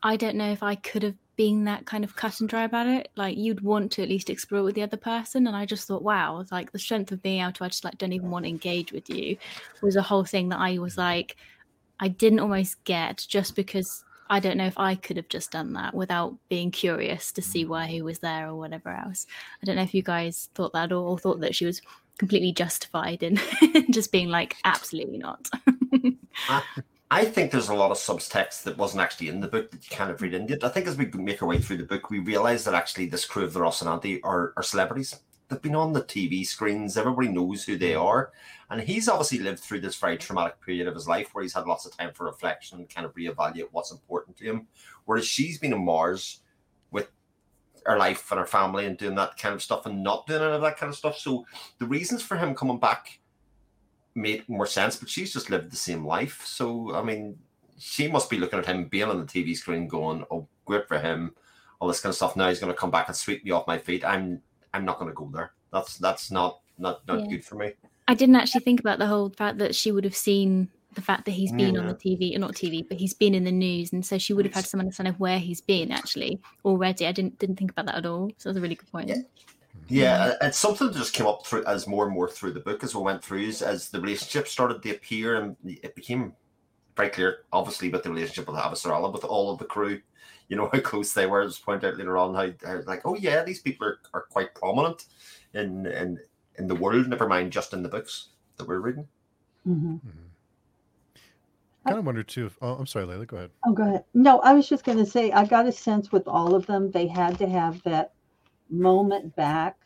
I 0.03 0.17
don't 0.17 0.37
know 0.37 0.51
if 0.51 0.63
I 0.63 0.77
could 0.77 1.03
have 1.03 1.17
being 1.39 1.65
that 1.65 1.87
kind 1.87 2.03
of 2.03 2.17
cut 2.17 2.41
and 2.41 2.49
dry 2.49 2.65
about 2.65 2.89
it. 2.89 3.11
Like 3.15 3.39
you'd 3.39 3.63
want 3.63 3.93
to 3.93 4.03
at 4.03 4.09
least 4.09 4.29
explore 4.29 4.65
with 4.65 4.75
the 4.75 4.83
other 4.83 4.97
person. 4.97 5.47
And 5.47 5.57
I 5.57 5.67
just 5.67 5.87
thought, 5.87 6.03
wow, 6.03 6.45
like 6.51 6.73
the 6.73 6.81
strength 6.81 7.13
of 7.13 7.23
being 7.23 7.41
able 7.41 7.53
to 7.53 7.65
I 7.65 7.69
just 7.69 7.85
like 7.85 7.97
don't 7.97 8.13
even 8.13 8.31
want 8.31 8.45
to 8.45 8.51
engage 8.51 8.93
with 8.93 9.09
you 9.09 9.37
was 9.81 9.95
a 9.95 10.03
whole 10.03 10.25
thing 10.25 10.49
that 10.49 10.59
I 10.59 10.79
was 10.79 10.99
like, 10.99 11.37
I 12.01 12.09
didn't 12.09 12.41
almost 12.41 12.83
get 12.83 13.25
just 13.29 13.55
because 13.55 14.05
I 14.29 14.41
don't 14.41 14.57
know 14.57 14.67
if 14.67 14.79
I 14.79 14.97
could 14.97 15.17
have 15.17 15.29
just 15.29 15.53
done 15.53 15.75
that 15.75 15.95
without 15.95 16.35
being 16.49 16.73
curious 16.73 17.31
to 17.33 17.41
see 17.41 17.65
why 17.65 17.87
he 17.87 18.03
was 18.03 18.19
there 18.19 18.49
or 18.49 18.57
whatever 18.57 18.91
else. 18.91 19.27
I 19.63 19.67
don't 19.67 19.77
know 19.77 19.83
if 19.83 19.95
you 19.95 20.03
guys 20.03 20.49
thought 20.57 20.73
that 20.73 20.93
or, 20.93 21.19
thought 21.21 21.41
that 21.41 21.55
she 21.55 21.67
was 21.67 21.81
completely 22.19 22.51
justified 22.51 23.23
in 23.23 23.41
just 23.91 24.11
being 24.11 24.29
like, 24.29 24.57
absolutely 24.65 25.19
not. 25.19 25.49
I 27.11 27.25
think 27.25 27.51
there's 27.51 27.71
a 27.71 27.75
lot 27.75 27.91
of 27.91 27.97
subtext 27.97 28.65
that 28.65 28.77
wasn't 28.77 29.01
actually 29.01 29.29
in 29.29 29.41
the 29.41 29.49
book 29.49 29.71
that 29.71 29.83
you 29.83 29.97
kind 29.97 30.11
of 30.11 30.21
read 30.21 30.35
into 30.35 30.55
it. 30.55 30.65
I 30.65 30.69
think 30.69 30.87
as 30.87 30.97
we 30.97 31.07
make 31.07 31.43
our 31.43 31.49
way 31.49 31.59
through 31.59 31.79
the 31.79 31.85
book, 31.85 32.11
we 32.11 32.19
realize 32.19 32.65
that 32.65 32.75
actually 32.75 33.07
this 33.07 33.25
crew 33.25 33.45
of 33.45 33.55
the 33.55 33.61
Rocinante 33.61 34.21
are, 34.25 34.53
are 34.57 34.63
celebrities. 34.63 35.19
They've 35.49 35.63
been 35.63 35.75
on 35.75 35.95
the 35.95 36.03
TV 36.03 36.47
screens. 36.47 36.99
Everybody 36.99 37.29
knows 37.29 37.65
who 37.65 37.79
they 37.79 37.95
are. 37.95 38.33
And 38.69 38.83
he's 38.83 39.09
obviously 39.09 39.39
lived 39.39 39.61
through 39.61 39.81
this 39.81 39.97
very 39.97 40.19
traumatic 40.19 40.61
period 40.61 40.87
of 40.87 40.95
his 40.95 41.09
life 41.09 41.31
where 41.33 41.43
he's 41.43 41.55
had 41.55 41.67
lots 41.67 41.87
of 41.87 41.97
time 41.97 42.13
for 42.13 42.27
reflection 42.27 42.79
and 42.79 42.91
kind 42.91 43.07
of 43.07 43.15
reevaluate 43.15 43.69
what's 43.73 43.91
important 43.91 44.37
to 44.37 44.45
him. 44.45 44.67
Whereas 45.07 45.27
she's 45.27 45.59
been 45.59 45.73
on 45.73 45.87
Mars 45.87 46.41
with 46.91 47.11
her 47.87 47.97
life 47.97 48.31
and 48.31 48.39
her 48.39 48.47
family 48.47 48.85
and 48.85 48.99
doing 48.99 49.15
that 49.15 49.39
kind 49.39 49.55
of 49.55 49.63
stuff 49.63 49.87
and 49.87 50.03
not 50.03 50.27
doing 50.27 50.43
any 50.43 50.53
of 50.53 50.61
that 50.61 50.77
kind 50.77 50.91
of 50.91 50.97
stuff. 50.97 51.17
So 51.17 51.47
the 51.79 51.87
reasons 51.87 52.23
for 52.23 52.37
him 52.37 52.55
coming 52.55 52.79
back 52.79 53.19
made 54.19 54.49
more 54.49 54.67
sense, 54.67 54.97
but 54.97 55.09
she's 55.09 55.33
just 55.33 55.51
lived 55.51 55.71
the 55.71 55.77
same 55.77 56.05
life. 56.05 56.45
So, 56.45 56.95
I 56.95 57.03
mean, 57.03 57.39
she 57.79 58.09
must 58.09 58.29
be 58.29 58.39
looking 58.39 58.59
at 58.59 58.67
him 58.67 58.87
being 58.87 59.09
on 59.09 59.19
the 59.19 59.27
TV 59.27 59.57
screen 59.57 59.87
going, 59.87 60.25
oh, 60.31 60.47
great 60.65 60.89
for 60.89 60.99
him, 60.99 61.35
all 61.81 61.89
this 61.89 62.01
kind 62.01 62.11
of 62.11 62.17
stuff. 62.17 62.37
Now 62.37 62.49
he's 62.49 62.61
going 62.61 62.73
to 62.73 62.79
come 62.79 62.91
back 62.91 63.09
and 63.09 63.17
sweep 63.17 63.45
me 63.45 63.53
off 63.53 63.67
my 63.67 63.79
feet. 63.79 64.05
I'm 64.05 64.43
I'm 64.75 64.85
not 64.85 64.99
going 64.99 65.11
to 65.11 65.15
go 65.15 65.31
there. 65.33 65.53
That's 65.73 65.97
that's 65.97 66.31
not 66.31 66.61
not 66.79 67.07
not 67.07 67.21
yeah. 67.21 67.27
good 67.27 67.45
for 67.45 67.55
me. 67.55 67.73
I 68.07 68.15
didn't 68.15 68.37
actually 68.37 68.63
think 68.63 68.81
about 68.81 68.99
the 68.99 69.07
whole 69.07 69.31
fact 69.31 69.59
that 69.59 69.75
she 69.75 69.93
would 69.93 70.05
have 70.05 70.17
seen 70.17 70.69
the 70.95 71.03
fact 71.03 71.27
that 71.27 71.33
he's 71.33 71.53
been 71.53 71.75
yeah. 71.75 71.81
on 71.81 71.87
the 71.87 71.95
TV, 71.95 72.33
or 72.33 72.37
uh, 72.37 72.39
not 72.41 72.55
TV, 72.55 72.87
but 72.87 72.99
he's 72.99 73.15
been 73.15 73.35
in 73.35 73.45
the 73.45 73.53
news, 73.53 73.93
and 73.93 74.05
so 74.05 74.19
she 74.19 74.33
would 74.33 74.47
have 74.47 74.55
had 74.55 74.67
some 74.67 74.81
understanding 74.81 75.15
of 75.15 75.21
where 75.21 75.39
he's 75.39 75.61
been 75.61 75.93
actually 75.93 76.41
already. 76.65 77.07
I 77.07 77.13
didn't 77.13 77.39
didn't 77.39 77.57
think 77.57 77.71
about 77.71 77.87
that 77.87 77.97
at 77.97 78.07
all. 78.07 78.31
So 78.39 78.49
that's 78.49 78.59
a 78.59 78.61
really 78.61 78.75
good 78.75 78.91
point. 78.91 79.09
Yeah. 79.09 79.23
Yeah, 79.89 80.35
it's 80.43 80.59
something 80.59 80.87
that 80.87 80.97
just 80.97 81.15
came 81.15 81.27
up 81.27 81.47
through 81.47 81.65
as 81.65 81.87
more 81.87 82.05
and 82.05 82.13
more 82.13 82.29
through 82.29 82.53
the 82.53 82.61
book 82.61 82.85
as 82.85 82.95
we 82.95 83.03
went 83.03 83.25
through, 83.25 83.47
as, 83.47 83.63
as 83.63 83.89
the 83.89 84.01
relationship 84.01 84.47
started 84.47 84.83
to 84.83 84.91
appear, 84.91 85.41
and 85.41 85.57
it 85.65 85.95
became 85.95 86.35
very 86.97 87.09
clear, 87.09 87.45
obviously, 87.53 87.89
with 87.89 88.03
the 88.03 88.11
relationship 88.11 88.47
with 88.47 88.57
Avasarala, 88.57 89.13
with 89.13 89.25
all 89.25 89.51
of 89.51 89.59
the 89.59 89.65
crew, 89.65 90.01
you 90.49 90.57
know 90.57 90.69
how 90.73 90.81
close 90.81 91.13
they 91.13 91.27
were. 91.27 91.43
As 91.43 91.59
pointed 91.59 91.89
out 91.89 91.99
later 91.99 92.19
on, 92.19 92.35
how, 92.35 92.51
how 92.67 92.83
like, 92.87 93.03
oh 93.05 93.17
yeah, 93.17 93.43
these 93.45 93.61
people 93.61 93.87
are, 93.87 93.99
are 94.13 94.23
quite 94.23 94.55
prominent 94.55 95.07
in 95.55 95.87
in 95.87 96.19
in 96.59 96.67
the 96.67 96.75
world. 96.75 97.09
Never 97.09 97.29
mind 97.29 97.53
just 97.53 97.73
in 97.73 97.83
the 97.83 97.89
books 97.89 98.29
that 98.57 98.69
we're 98.69 98.81
reading. 98.81 99.07
Mm-hmm. 99.67 99.95
Mm-hmm. 99.95 100.25
I 101.85 101.91
kind 101.91 102.01
of 102.01 102.07
wonder 102.07 102.23
too. 102.23 102.47
If, 102.47 102.59
oh, 102.61 102.75
I'm 102.75 102.87
sorry, 102.87 103.07
Layla. 103.07 103.27
Go 103.27 103.37
ahead. 103.39 103.51
Oh, 103.65 103.73
go 103.73 103.85
ahead. 103.85 104.05
No, 104.13 104.41
I 104.41 104.53
was 104.53 104.69
just 104.69 104.85
going 104.85 104.99
to 104.99 105.07
say 105.07 105.33
I 105.33 105.47
got 105.47 105.67
a 105.67 105.73
sense 105.73 106.13
with 106.13 106.27
all 106.29 106.55
of 106.55 106.67
them 106.67 106.91
they 106.91 107.07
had 107.07 107.39
to 107.39 107.49
have 107.49 107.83
that 107.85 108.13
moment 108.71 109.35
back 109.37 109.77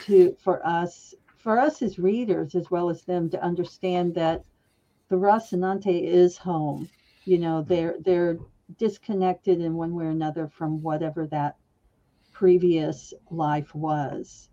to 0.00 0.36
for 0.40 0.64
us 0.66 1.14
for 1.38 1.58
us 1.58 1.82
as 1.82 1.98
readers 1.98 2.54
as 2.54 2.70
well 2.70 2.88
as 2.90 3.02
them 3.02 3.28
to 3.30 3.42
understand 3.42 4.14
that 4.14 4.44
the 5.08 5.16
Rocinante 5.16 6.02
is 6.02 6.36
home. 6.36 6.88
You 7.24 7.38
know, 7.38 7.60
mm-hmm. 7.60 7.72
they're 7.72 7.96
they're 8.00 8.38
disconnected 8.78 9.60
in 9.60 9.74
one 9.74 9.94
way 9.94 10.06
or 10.06 10.10
another 10.10 10.48
from 10.48 10.82
whatever 10.82 11.26
that 11.28 11.56
previous 12.32 13.12
life 13.30 13.74
was 13.74 14.48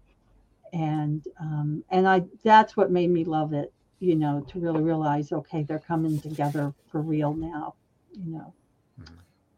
and 0.74 1.26
um, 1.40 1.84
and 1.90 2.08
I 2.08 2.24
that's 2.44 2.78
what 2.78 2.92
made 2.92 3.10
me 3.10 3.24
love 3.24 3.54
it. 3.54 3.74
You 4.00 4.16
know, 4.16 4.44
to 4.50 4.60
really 4.60 4.82
realize, 4.82 5.32
okay, 5.32 5.64
they're 5.64 5.80
coming 5.80 6.20
together 6.20 6.74
for 6.88 7.02
real 7.02 7.34
now. 7.34 7.76
You 8.14 8.32
know, 8.32 8.54
mm-hmm. 9.00 9.16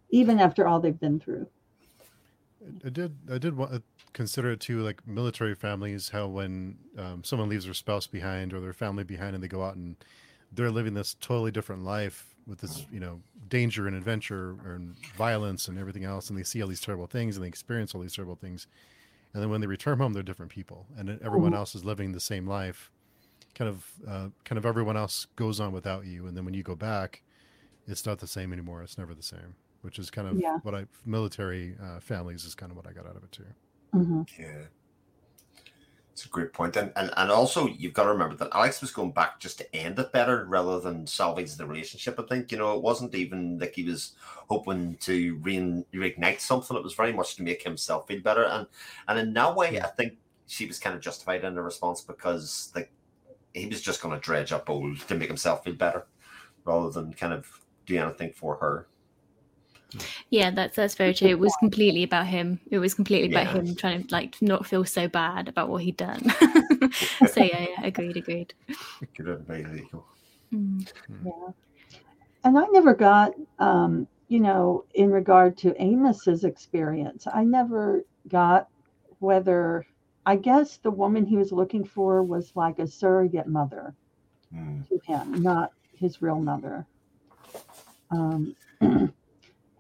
even 0.10 0.39
after 0.39 0.67
all 0.67 0.79
they've 0.79 1.00
been 1.00 1.20
through. 1.20 1.48
I 2.86 2.89
did. 2.89 3.15
I 3.32 3.38
did 3.38 3.55
want 3.55 3.74
to 3.74 3.84
consider 4.13 4.51
it 4.51 4.60
too, 4.60 4.82
like 4.82 5.05
military 5.08 5.55
families. 5.55 6.10
How 6.10 6.27
when 6.27 6.77
um, 6.98 7.24
someone 7.24 7.50
leaves 7.50 7.65
their 7.65 7.74
spouse 7.74 8.08
behind 8.08 8.53
or 8.53 8.60
their 8.60 8.74
family 8.74 9.03
behind, 9.03 9.36
and 9.36 9.43
they 9.43 9.48
go 9.48 9.63
out 9.63 9.75
and 9.75 9.96
they're 10.51 10.72
living 10.72 10.93
this 10.93 11.15
totally 11.20 11.51
different 11.51 11.84
life 11.84 12.27
with 12.46 12.60
this, 12.60 12.86
you 12.91 13.00
know, 13.00 13.22
danger 13.48 13.88
and 13.88 13.96
adventure 13.96 14.58
and 14.65 14.96
violence 15.15 15.67
and 15.67 15.79
everything 15.79 16.03
else, 16.03 16.29
and 16.29 16.38
they 16.38 16.43
see 16.43 16.62
all 16.62 16.67
these 16.67 16.82
terrible 16.82 17.08
things 17.08 17.36
and 17.36 17.43
they 17.43 17.48
experience 17.48 17.96
all 17.96 18.01
these 18.01 18.15
terrible 18.15 18.36
things 18.36 18.67
and 19.34 19.41
then 19.41 19.50
when 19.50 19.62
they 19.62 19.67
return 19.67 19.98
home, 19.98 20.13
they're 20.13 20.24
different 20.24 20.51
people, 20.51 20.86
and 20.96 21.10
everyone 21.24 21.51
mm-hmm. 21.51 21.55
else 21.55 21.74
is 21.74 21.84
living 21.84 22.12
the 22.12 22.20
same 22.20 22.48
life. 22.48 22.91
Kind 23.55 23.70
of, 23.70 23.91
uh, 24.08 24.27
kind 24.46 24.58
of 24.58 24.65
everyone 24.65 24.96
else 24.96 25.27
goes 25.36 25.60
on 25.60 25.72
without 25.72 26.05
you, 26.05 26.27
and 26.27 26.38
then 26.38 26.46
when 26.46 26.53
you 26.53 26.63
go 26.63 26.75
back, 26.75 27.24
it's 27.88 28.05
not 28.05 28.20
the 28.20 28.27
same 28.27 28.53
anymore. 28.53 28.84
It's 28.84 28.98
never 28.98 29.15
the 29.15 29.24
same, 29.24 29.55
which 29.82 29.98
is 29.98 30.12
kind 30.12 30.27
of 30.27 30.39
yeah. 30.39 30.60
what 30.62 30.75
I 30.75 30.86
military 31.05 31.75
uh, 31.84 32.00
families 32.00 32.46
is 32.46 32.53
kind 32.53 32.72
of 32.72 32.77
what 32.77 32.88
I 32.88 32.93
got 32.93 33.08
out 33.08 33.15
of 33.15 33.24
it 33.24 33.32
too. 33.32 33.46
Mm-hmm. 33.93 34.23
Yeah. 34.38 34.65
It's 36.12 36.25
a 36.25 36.29
great 36.29 36.53
point. 36.53 36.75
And, 36.75 36.91
and 36.95 37.09
and 37.17 37.31
also 37.31 37.65
you've 37.67 37.93
got 37.93 38.03
to 38.03 38.09
remember 38.09 38.35
that 38.35 38.53
Alex 38.53 38.81
was 38.81 38.91
going 38.91 39.13
back 39.13 39.39
just 39.39 39.57
to 39.57 39.75
end 39.75 39.97
it 39.97 40.12
better 40.12 40.45
rather 40.45 40.79
than 40.79 41.07
salvage 41.07 41.55
the 41.55 41.65
relationship. 41.65 42.19
I 42.19 42.23
think, 42.23 42.51
you 42.51 42.57
know, 42.59 42.75
it 42.75 42.83
wasn't 42.83 43.15
even 43.15 43.57
like 43.57 43.73
he 43.73 43.83
was 43.83 44.13
hoping 44.47 44.95
to 44.97 45.35
re- 45.41 45.83
reignite 45.91 46.39
something. 46.39 46.77
It 46.77 46.83
was 46.83 46.93
very 46.93 47.13
much 47.13 47.35
to 47.38 47.43
make 47.43 47.63
himself 47.63 48.07
feel 48.07 48.21
better. 48.21 48.43
And 48.43 48.67
and 49.07 49.17
in 49.17 49.33
that 49.33 49.55
way, 49.55 49.81
I 49.81 49.88
think 49.88 50.17
she 50.45 50.67
was 50.67 50.77
kind 50.77 50.95
of 50.95 51.01
justified 51.01 51.43
in 51.43 51.55
the 51.55 51.63
response 51.63 52.01
because 52.01 52.71
like 52.75 52.91
he 53.53 53.67
was 53.67 53.81
just 53.81 54.01
gonna 54.01 54.19
dredge 54.19 54.51
up 54.51 54.69
old 54.69 55.00
to 55.07 55.15
make 55.15 55.29
himself 55.29 55.63
feel 55.63 55.75
better 55.75 56.07
rather 56.65 56.91
than 56.91 57.13
kind 57.13 57.33
of 57.33 57.47
do 57.88 57.97
anything 57.97 58.33
for 58.33 58.57
her. 58.57 58.88
Yeah, 60.29 60.51
that's 60.51 60.75
that's 60.75 60.95
very 60.95 61.13
true. 61.13 61.29
It 61.29 61.39
was 61.39 61.55
completely 61.59 62.03
about 62.03 62.27
him. 62.27 62.59
It 62.71 62.79
was 62.79 62.93
completely 62.93 63.29
yeah. 63.29 63.41
about 63.41 63.55
him 63.55 63.75
trying 63.75 64.03
to 64.03 64.13
like 64.13 64.41
not 64.41 64.65
feel 64.65 64.85
so 64.85 65.07
bad 65.07 65.47
about 65.47 65.69
what 65.69 65.83
he'd 65.83 65.97
done. 65.97 66.21
so 67.31 67.43
yeah, 67.43 67.65
yeah, 67.69 67.83
agreed, 67.83 68.17
agreed. 68.17 68.53
Good 69.15 69.47
mm. 70.53 70.91
Yeah, 71.25 71.31
and 72.43 72.57
I 72.57 72.65
never 72.71 72.93
got, 72.93 73.33
um, 73.59 74.07
you 74.27 74.39
know, 74.39 74.85
in 74.93 75.12
regard 75.12 75.57
to 75.59 75.75
Amos's 75.81 76.43
experience, 76.43 77.27
I 77.31 77.43
never 77.43 78.03
got 78.27 78.67
whether. 79.19 79.85
I 80.25 80.38
guess 80.38 80.77
the 80.77 80.89
woman 80.89 81.25
he 81.25 81.35
was 81.35 81.51
looking 81.51 81.83
for 81.83 82.23
was 82.23 82.53
like 82.55 82.79
a 82.79 82.88
surrogate 82.88 83.47
mother 83.47 83.93
mm. 84.55 84.88
to 84.88 85.00
him, 85.05 85.41
not 85.41 85.73
his 85.97 86.21
real 86.21 86.39
mother. 86.39 86.85
Um, 88.09 88.55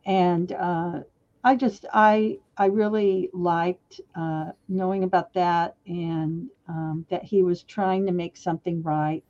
and 0.05 0.51
uh, 0.51 0.99
I 1.43 1.55
just 1.55 1.85
I 1.93 2.39
I 2.57 2.65
really 2.67 3.29
liked 3.33 4.01
uh, 4.15 4.51
knowing 4.67 5.03
about 5.03 5.33
that 5.33 5.75
and 5.85 6.49
um, 6.67 7.05
that 7.09 7.23
he 7.23 7.43
was 7.43 7.63
trying 7.63 8.05
to 8.05 8.11
make 8.11 8.37
something 8.37 8.81
right 8.81 9.23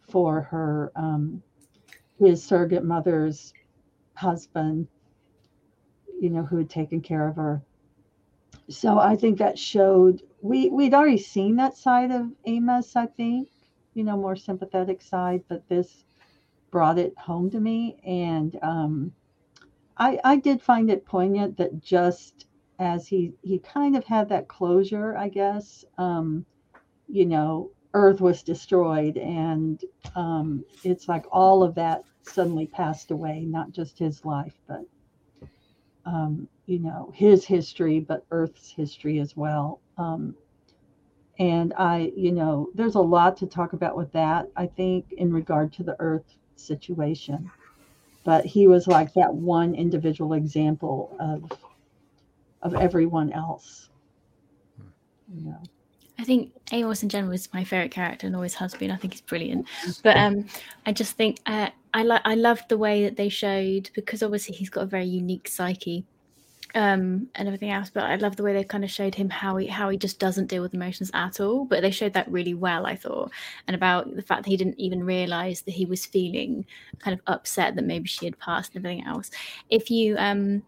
for 0.00 0.42
her 0.42 0.92
um, 0.96 1.42
his 2.18 2.42
surrogate 2.42 2.84
mother's 2.84 3.52
husband, 4.14 4.88
you 6.20 6.30
know, 6.30 6.42
who 6.42 6.58
had 6.58 6.70
taken 6.70 7.00
care 7.00 7.28
of 7.28 7.36
her. 7.36 7.62
So 8.68 8.98
I 8.98 9.16
think 9.16 9.38
that 9.38 9.58
showed 9.58 10.22
we 10.42 10.68
we'd 10.68 10.94
already 10.94 11.18
seen 11.18 11.56
that 11.56 11.76
side 11.76 12.10
of 12.10 12.30
Amos. 12.44 12.96
I 12.96 13.06
think 13.06 13.48
you 13.94 14.04
know 14.04 14.16
more 14.16 14.36
sympathetic 14.36 15.00
side, 15.00 15.42
but 15.48 15.68
this 15.68 16.04
brought 16.70 16.98
it 16.98 17.16
home 17.18 17.50
to 17.50 17.60
me 17.60 17.96
and. 18.04 18.58
Um, 18.62 19.12
I, 19.98 20.18
I 20.24 20.36
did 20.36 20.60
find 20.60 20.90
it 20.90 21.06
poignant 21.06 21.56
that 21.56 21.82
just 21.82 22.46
as 22.78 23.06
he 23.06 23.32
he 23.42 23.58
kind 23.58 23.96
of 23.96 24.04
had 24.04 24.28
that 24.28 24.48
closure, 24.48 25.16
I 25.16 25.28
guess, 25.28 25.84
um, 25.96 26.44
you 27.08 27.24
know, 27.24 27.70
Earth 27.94 28.20
was 28.20 28.42
destroyed, 28.42 29.16
and 29.16 29.82
um, 30.14 30.64
it's 30.84 31.08
like 31.08 31.24
all 31.32 31.62
of 31.62 31.74
that 31.76 32.04
suddenly 32.22 32.66
passed 32.66 33.10
away, 33.10 33.40
not 33.46 33.72
just 33.72 33.98
his 33.98 34.24
life, 34.24 34.54
but 34.66 34.84
um, 36.04 36.46
you 36.66 36.78
know 36.78 37.10
his 37.14 37.46
history, 37.46 38.00
but 38.00 38.26
Earth's 38.30 38.70
history 38.70 39.18
as 39.18 39.36
well. 39.36 39.80
Um, 39.96 40.34
and 41.38 41.72
I, 41.78 42.12
you 42.16 42.32
know, 42.32 42.68
there's 42.74 42.94
a 42.94 43.00
lot 43.00 43.36
to 43.38 43.46
talk 43.46 43.72
about 43.72 43.96
with 43.96 44.12
that. 44.12 44.48
I 44.56 44.66
think 44.66 45.12
in 45.12 45.32
regard 45.32 45.72
to 45.74 45.82
the 45.82 45.96
Earth 45.98 46.36
situation 46.56 47.50
but 48.26 48.44
he 48.44 48.66
was 48.66 48.86
like 48.86 49.14
that 49.14 49.32
one 49.32 49.74
individual 49.74 50.34
example 50.34 51.16
of 51.18 51.50
of 52.60 52.74
everyone 52.74 53.32
else 53.32 53.88
you 55.32 55.48
know 55.48 55.62
I 56.18 56.24
think 56.24 56.52
Amos 56.72 57.02
in 57.02 57.10
general 57.10 57.34
is 57.34 57.52
my 57.52 57.62
favorite 57.62 57.90
character 57.90 58.26
and 58.26 58.34
always 58.34 58.54
has 58.54 58.74
been. 58.74 58.90
I 58.90 58.96
think 58.96 59.12
he's 59.12 59.20
brilliant. 59.20 59.66
But 60.02 60.16
um, 60.16 60.46
I 60.86 60.92
just 60.92 61.14
think 61.14 61.40
uh, 61.44 61.68
I 61.92 62.04
like 62.04 62.22
I 62.24 62.34
loved 62.36 62.70
the 62.70 62.78
way 62.78 63.04
that 63.04 63.18
they 63.18 63.28
showed 63.28 63.90
because 63.94 64.22
obviously 64.22 64.54
he's 64.54 64.70
got 64.70 64.84
a 64.84 64.86
very 64.86 65.04
unique 65.04 65.46
psyche 65.46 66.06
um, 66.74 67.28
and 67.34 67.48
everything 67.48 67.70
else. 67.70 67.90
But 67.90 68.04
I 68.04 68.16
love 68.16 68.36
the 68.36 68.42
way 68.42 68.52
they 68.52 68.64
kind 68.64 68.84
of 68.84 68.90
showed 68.90 69.14
him 69.14 69.30
how 69.30 69.56
he 69.56 69.66
how 69.66 69.88
he 69.88 69.96
just 69.96 70.18
doesn't 70.18 70.46
deal 70.46 70.62
with 70.62 70.74
emotions 70.74 71.10
at 71.14 71.40
all. 71.40 71.64
But 71.64 71.82
they 71.82 71.90
showed 71.90 72.12
that 72.14 72.30
really 72.30 72.54
well, 72.54 72.86
I 72.86 72.96
thought, 72.96 73.30
and 73.66 73.74
about 73.74 74.14
the 74.14 74.22
fact 74.22 74.44
that 74.44 74.50
he 74.50 74.56
didn't 74.56 74.78
even 74.78 75.04
realize 75.04 75.62
that 75.62 75.72
he 75.72 75.86
was 75.86 76.06
feeling 76.06 76.66
kind 76.98 77.14
of 77.14 77.20
upset 77.26 77.74
that 77.76 77.84
maybe 77.84 78.08
she 78.08 78.24
had 78.24 78.38
passed 78.38 78.74
and 78.74 78.84
everything 78.84 79.06
else. 79.06 79.30
If 79.70 79.90
you 79.90 80.16
um 80.18 80.62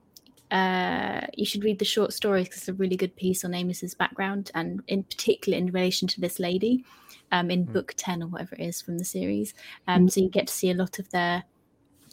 uh, 0.51 1.27
you 1.35 1.45
should 1.45 1.63
read 1.63 1.79
the 1.79 1.85
short 1.85 2.13
stories 2.13 2.47
because 2.49 2.61
it's 2.61 2.69
a 2.69 2.75
really 2.75 2.97
good 2.97 3.15
piece 3.17 3.45
on 3.45 3.55
Amos's 3.55 3.95
background 3.95 4.51
and 4.55 4.81
in 4.89 5.03
particular 5.03 5.59
in 5.59 5.67
relation 5.67 6.09
to 6.09 6.21
this 6.21 6.39
lady 6.39 6.85
um, 7.33 7.51
in 7.51 7.67
mm. 7.67 7.73
book 7.73 7.93
10 7.97 8.23
or 8.23 8.29
whatever 8.29 8.55
it 8.55 8.63
is 8.63 8.81
from 8.81 8.99
the 8.99 9.05
series. 9.05 9.55
Um, 9.87 10.07
mm. 10.07 10.11
So 10.11 10.21
you 10.21 10.31
get 10.31 10.47
to 10.47 10.55
see 10.55 10.71
a 10.71 10.75
lot 10.75 10.99
of 10.99 11.11
their 11.11 11.45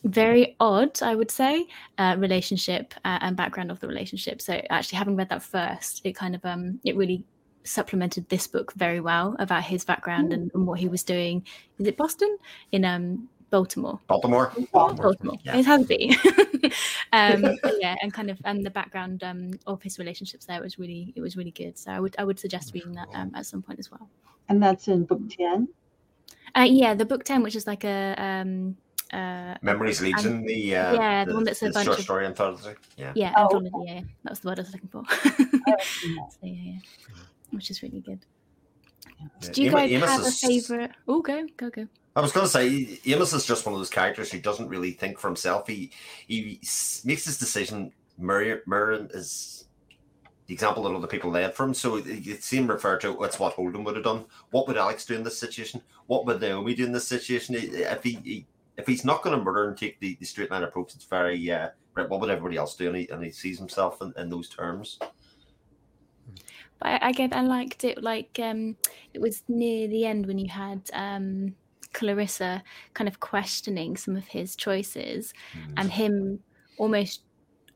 very 0.05 0.55
odd, 0.59 1.01
I 1.01 1.15
would 1.15 1.31
say, 1.31 1.67
uh, 1.97 2.15
relationship 2.17 2.93
uh, 3.03 3.19
and 3.21 3.35
background 3.35 3.71
of 3.71 3.79
the 3.79 3.87
relationship. 3.87 4.41
So 4.41 4.61
actually, 4.69 4.97
having 4.97 5.15
read 5.15 5.29
that 5.29 5.43
first, 5.43 6.01
it 6.03 6.15
kind 6.15 6.35
of 6.35 6.45
um, 6.45 6.79
it 6.85 6.95
really 6.95 7.23
supplemented 7.63 8.29
this 8.29 8.47
book 8.47 8.71
very 8.73 8.99
well 8.99 9.35
about 9.39 9.63
his 9.63 9.83
background 9.83 10.31
and, 10.31 10.51
and, 10.53 10.67
what 10.67 10.79
he 10.79 10.87
was 10.87 11.01
doing. 11.01 11.43
Is 11.79 11.87
it 11.87 11.97
Boston 11.97 12.37
in 12.71 12.85
um, 12.85 13.27
Baltimore? 13.49 13.99
Baltimore. 14.05 14.51
Baltimore. 14.71 15.03
Baltimore. 15.03 15.37
Yeah. 15.43 15.57
It 15.57 15.65
has 15.65 15.81
to 15.81 15.87
be. 15.87 16.15
um, 17.11 17.57
yeah, 17.79 17.95
and 18.01 18.13
kind 18.13 18.29
of 18.29 18.39
and 18.45 18.63
the 18.63 18.69
background 18.69 19.23
um, 19.23 19.51
of 19.65 19.81
his 19.81 19.97
relationships 19.97 20.45
there 20.45 20.61
was 20.61 20.77
really 20.77 21.13
it 21.15 21.21
was 21.21 21.35
really 21.35 21.51
good. 21.51 21.77
So 21.77 21.91
I 21.91 21.99
would 21.99 22.15
I 22.19 22.23
would 22.23 22.39
suggest 22.39 22.73
reading 22.75 22.93
that 22.93 23.07
um, 23.13 23.31
at 23.33 23.47
some 23.47 23.63
point 23.63 23.79
as 23.79 23.89
well. 23.89 24.07
And 24.49 24.61
that's 24.61 24.87
in 24.87 25.05
book 25.05 25.21
ten. 25.29 25.67
Uh, 26.55 26.67
yeah, 26.69 26.93
the 26.93 27.05
book 27.05 27.23
ten, 27.23 27.41
which 27.41 27.55
is 27.55 27.65
like 27.65 27.83
a 27.83 28.13
um, 28.17 28.77
uh, 29.13 29.55
Memory's 29.61 30.01
Legion, 30.01 30.37
and, 30.37 30.49
the 30.49 30.75
uh, 30.75 30.93
yeah, 30.93 31.25
the, 31.25 31.31
the, 31.31 31.35
one 31.35 31.43
that's 31.43 31.61
a 31.61 31.69
bunch 31.69 31.85
short 31.85 31.99
of 31.99 32.03
story 32.03 32.25
anthology. 32.25 32.69
Yeah, 32.97 33.13
yeah, 33.15 33.33
oh. 33.37 33.43
anthology. 33.43 33.69
Yeah, 33.85 34.01
that 34.23 34.29
was 34.31 34.39
the 34.39 34.47
word 34.47 34.59
I 34.59 34.61
was 34.63 34.73
looking 34.73 34.89
for. 34.89 35.03
so, 35.13 36.37
yeah, 36.41 36.51
yeah, 36.51 36.79
which 37.51 37.69
is 37.69 37.83
really 37.83 38.01
good. 38.01 38.19
Yeah. 39.19 39.49
Do 39.51 39.63
you 39.63 39.71
guys 39.71 39.91
Amos 39.91 40.09
have 40.09 40.21
is... 40.21 40.43
a 40.43 40.47
favorite? 40.47 40.91
Oh, 41.07 41.21
go, 41.21 41.45
go, 41.57 41.69
go. 41.69 41.87
I 42.15 42.21
was 42.21 42.31
going 42.31 42.45
to 42.45 42.51
say, 42.51 42.99
Amos 43.05 43.33
is 43.33 43.45
just 43.45 43.65
one 43.65 43.73
of 43.73 43.79
those 43.79 43.89
characters 43.89 44.31
who 44.31 44.39
doesn't 44.39 44.69
really 44.69 44.91
think 44.91 45.19
for 45.19 45.27
himself. 45.27 45.67
He 45.67 45.91
he 46.27 46.59
makes 47.03 47.25
his 47.25 47.37
decision. 47.37 47.91
Merrin 48.19 49.13
is 49.13 49.65
the 50.47 50.53
example 50.53 50.83
that 50.83 50.95
other 50.95 51.07
people 51.07 51.31
led 51.31 51.53
from. 51.53 51.73
So 51.73 51.97
you 51.97 52.35
see 52.35 52.57
him 52.57 52.67
refer 52.67 52.97
to 52.99 53.23
it's 53.23 53.39
what 53.39 53.53
Holden 53.53 53.83
would 53.83 53.95
have 53.95 54.05
done. 54.05 54.25
What 54.51 54.67
would 54.67 54.77
Alex 54.77 55.05
do 55.05 55.15
in 55.15 55.23
this 55.23 55.37
situation? 55.37 55.81
What 56.07 56.25
would 56.25 56.39
Naomi 56.39 56.75
do 56.75 56.85
in 56.85 56.91
this 56.91 57.07
situation? 57.07 57.55
If 57.57 58.03
he, 58.03 58.19
he 58.23 58.45
if 58.77 58.87
he's 58.87 59.05
not 59.05 59.21
going 59.21 59.37
to 59.37 59.43
murder 59.43 59.69
and 59.69 59.77
take 59.77 59.99
the, 59.99 60.17
the 60.19 60.25
straight 60.25 60.51
line 60.51 60.63
approach, 60.63 60.95
it's 60.95 61.05
very 61.05 61.51
uh. 61.51 61.69
What 61.93 62.19
would 62.19 62.29
everybody 62.29 62.57
else 62.57 62.75
do? 62.75 62.87
And 62.87 62.97
he, 62.97 63.09
and 63.09 63.23
he 63.23 63.31
sees 63.31 63.57
himself 63.57 64.01
in, 64.01 64.13
in 64.17 64.29
those 64.29 64.49
terms. 64.49 64.99
But 66.79 67.01
I, 67.01 67.11
get 67.13 67.33
I 67.33 67.41
liked 67.41 67.85
it. 67.85 68.03
Like 68.03 68.37
um, 68.43 68.75
it 69.13 69.21
was 69.21 69.43
near 69.47 69.87
the 69.87 70.05
end 70.05 70.25
when 70.25 70.37
you 70.37 70.49
had 70.49 70.81
um, 70.91 71.55
Clarissa 71.93 72.61
kind 72.93 73.07
of 73.07 73.21
questioning 73.21 73.95
some 73.95 74.17
of 74.17 74.27
his 74.27 74.57
choices, 74.57 75.33
mm. 75.53 75.73
and 75.77 75.89
him 75.89 76.39
almost 76.77 77.21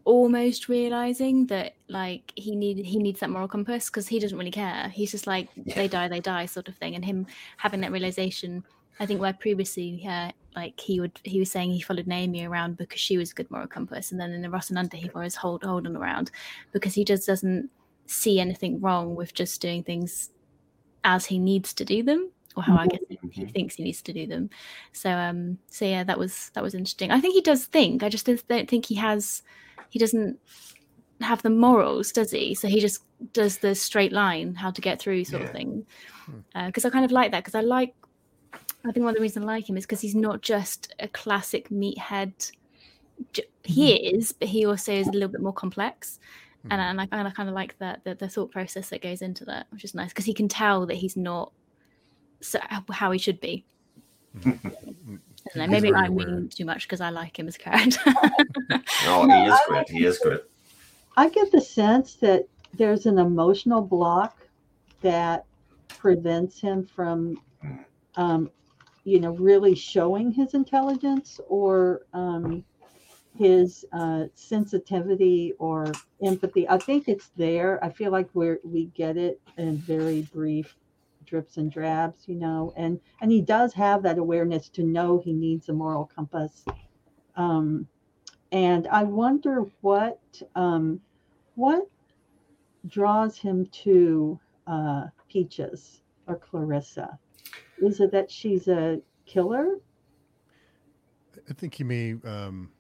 almost 0.04 0.70
realizing 0.70 1.46
that 1.48 1.76
like 1.88 2.34
he 2.36 2.56
need 2.56 2.86
he 2.86 2.98
needs 2.98 3.20
that 3.20 3.30
moral 3.30 3.48
compass 3.48 3.90
because 3.90 4.08
he 4.08 4.20
doesn't 4.20 4.38
really 4.38 4.52
care. 4.52 4.90
He's 4.90 5.12
just 5.12 5.28
like 5.28 5.48
yeah. 5.56 5.76
they 5.76 5.88
die, 5.88 6.10
they 6.10 6.20
die 6.20 6.46
sort 6.46 6.68
of 6.68 6.76
thing, 6.76 6.96
and 6.96 7.06
him 7.06 7.26
having 7.58 7.80
that 7.82 7.92
realization. 7.92 8.66
I 9.00 9.06
think 9.06 9.22
where 9.22 9.32
previously, 9.32 9.96
like 10.56 10.80
he 10.80 11.00
would 11.00 11.20
he 11.24 11.40
was 11.40 11.52
saying 11.52 11.72
he 11.72 11.82
followed 11.82 12.08
Naomi 12.08 12.46
around 12.46 12.78
because 12.78 13.00
she 13.00 13.18
was 13.18 13.32
a 13.32 13.34
good 13.34 13.50
moral 13.52 13.68
compass, 13.68 14.12
and 14.12 14.20
then 14.20 14.32
in 14.32 14.42
the 14.42 14.48
Rocinante 14.48 14.94
he 14.94 15.08
follows 15.08 15.36
Hold 15.36 15.64
Holden 15.64 15.96
around 15.96 16.32
because 16.72 16.94
he 16.94 17.04
just 17.04 17.28
doesn't 17.28 17.70
see 18.06 18.40
anything 18.40 18.82
wrong 18.82 19.16
with 19.16 19.34
just 19.34 19.62
doing 19.62 19.84
things 19.84 20.32
as 21.04 21.26
he 21.26 21.38
needs 21.38 21.74
to 21.74 21.86
do 21.86 22.04
them 22.04 22.32
or 22.56 22.64
how 22.64 22.78
I 22.78 22.88
guess 22.88 23.00
he, 23.08 23.20
he 23.32 23.42
mm-hmm. 23.42 23.52
thinks 23.52 23.76
he 23.76 23.84
needs 23.84 24.02
to 24.02 24.14
do 24.14 24.26
them. 24.26 24.50
So 24.92 25.12
um 25.12 25.58
so 25.68 25.86
yeah, 25.86 26.04
that 26.04 26.18
was 26.18 26.52
that 26.54 26.64
was 26.64 26.74
interesting. 26.74 27.12
I 27.12 27.22
think 27.22 27.34
he 27.34 27.42
does 27.42 27.66
think. 27.66 28.04
I 28.04 28.10
just 28.10 28.26
don't 28.26 28.70
think 28.70 28.86
he 28.86 28.96
has 28.96 29.44
he 29.90 30.00
doesn't 30.00 30.40
have 31.22 31.42
the 31.42 31.50
morals, 31.50 32.12
does 32.12 32.32
he? 32.32 32.56
So 32.56 32.68
he 32.68 32.80
just 32.80 33.04
does 33.34 33.58
the 33.58 33.76
straight 33.76 34.12
line, 34.12 34.56
how 34.56 34.72
to 34.72 34.82
get 34.82 35.00
through 35.00 35.26
sort 35.26 35.44
yeah. 35.44 35.48
of 35.48 35.54
thing. 35.54 35.86
Because 36.54 36.84
hmm. 36.84 36.88
uh, 36.88 36.90
I 36.90 36.92
kind 36.92 37.06
of 37.06 37.12
like 37.12 37.32
that 37.32 37.44
because 37.44 37.56
I 37.56 37.62
like. 37.62 37.94
I 38.86 38.92
think 38.92 39.04
one 39.04 39.10
of 39.10 39.16
the 39.16 39.22
reasons 39.22 39.46
I 39.46 39.48
like 39.48 39.70
him 39.70 39.78
is 39.78 39.86
because 39.86 40.02
he's 40.02 40.16
not 40.16 40.42
just 40.42 40.94
a 41.00 41.08
classic 41.08 41.70
meathead. 41.70 42.52
He 43.64 43.94
mm-hmm. 43.94 44.18
is, 44.18 44.32
but 44.32 44.48
he 44.48 44.66
also 44.66 44.94
is 44.94 45.08
a 45.08 45.12
little 45.12 45.30
bit 45.30 45.42
more 45.42 45.54
complex. 45.54 46.20
Mm-hmm. 46.60 46.72
And, 46.72 46.82
and 46.82 47.02
I, 47.02 47.18
and 47.18 47.28
I 47.28 47.32
kind 47.32 47.50
of 47.50 47.56
like 47.56 47.78
that 47.80 48.04
the, 48.04 48.16
the 48.16 48.30
thought 48.30 48.52
process 48.52 48.90
that 48.90 49.02
goes 49.02 49.22
into 49.22 49.46
that, 49.46 49.68
which 49.72 49.84
is 49.84 49.94
nice 49.94 50.10
because 50.10 50.26
he 50.26 50.34
can 50.34 50.48
tell 50.48 50.86
that 50.86 50.96
he's 50.96 51.18
not 51.18 51.52
so, 52.42 52.60
how 52.90 53.12
he 53.12 53.20
should 53.20 53.40
be. 53.42 53.66
know, 55.56 55.68
maybe 55.68 55.94
I'm 55.94 56.16
reading 56.16 56.50
too 56.50 56.66
much 56.66 56.84
because 56.84 57.02
I 57.02 57.10
like 57.10 57.38
him 57.38 57.48
as 57.48 57.56
a 57.56 57.60
character. 57.60 58.00
no, 59.06 59.28
he 59.28 59.46
is 59.46 59.60
good. 59.68 59.90
He 59.90 60.06
is 60.06 60.20
good. 60.20 60.42
I 61.18 61.30
get 61.30 61.52
the 61.52 61.62
sense 61.62 62.16
that 62.16 62.48
there's 62.74 63.06
an 63.06 63.20
emotional 63.20 63.82
block 63.82 64.38
that 65.02 65.46
prevents 65.88 66.60
him 66.60 66.86
from, 66.86 67.42
um, 68.16 68.50
you 69.04 69.20
know, 69.20 69.32
really 69.32 69.76
showing 69.76 70.32
his 70.32 70.54
intelligence 70.54 71.40
or 71.48 72.02
um, 72.14 72.64
his 73.38 73.86
uh, 73.94 74.26
sensitivity 74.36 75.54
or 75.60 75.92
empathy. 76.24 76.68
I 76.68 76.78
think 76.78 77.08
it's 77.08 77.30
there. 77.38 77.84
I 77.84 77.90
feel 77.90 78.12
like 78.12 78.30
we 78.34 78.56
we 78.64 78.86
get 78.88 79.18
it 79.18 79.40
in 79.58 79.78
very 79.78 80.24
brief 80.34 80.76
drips 81.26 81.58
and 81.58 81.72
drabs, 81.72 82.28
you 82.28 82.36
know, 82.36 82.74
and 82.76 83.00
and 83.22 83.32
he 83.32 83.42
does 83.42 83.74
have 83.74 84.04
that 84.04 84.18
awareness 84.18 84.70
to 84.70 84.84
know 84.84 85.20
he 85.20 85.34
needs 85.34 85.70
a 85.70 85.74
moral 85.74 86.10
compass. 86.14 86.66
Um, 87.36 87.88
and 88.52 88.88
I 88.88 89.04
wonder 89.04 89.66
what 89.82 90.20
um, 90.56 91.00
what 91.56 91.88
draws 92.88 93.38
him 93.38 93.66
to 93.68 94.40
uh, 94.68 95.06
Peaches 95.30 96.02
or 96.28 96.36
Clarissa. 96.38 97.18
Is 97.78 98.00
it 98.00 98.12
that 98.12 98.30
she's 98.30 98.68
a 98.68 99.02
killer? 99.26 99.78
I 101.50 101.54
think 101.54 101.74
he 101.74 101.84
may 101.84 102.16
um, 102.26 102.72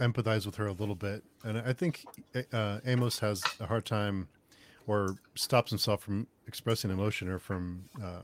empathize 0.00 0.46
with 0.46 0.56
her 0.56 0.66
a 0.66 0.72
little 0.72 0.94
bit, 0.94 1.22
and 1.44 1.58
I 1.58 1.72
think 1.72 2.04
uh, 2.52 2.80
Amos 2.86 3.18
has 3.20 3.42
a 3.60 3.66
hard 3.66 3.84
time 3.84 4.28
or 4.86 5.16
stops 5.34 5.70
himself 5.70 6.02
from 6.02 6.26
expressing 6.46 6.90
emotion 6.90 7.28
or 7.28 7.38
from 7.38 7.84
uh, 8.02 8.22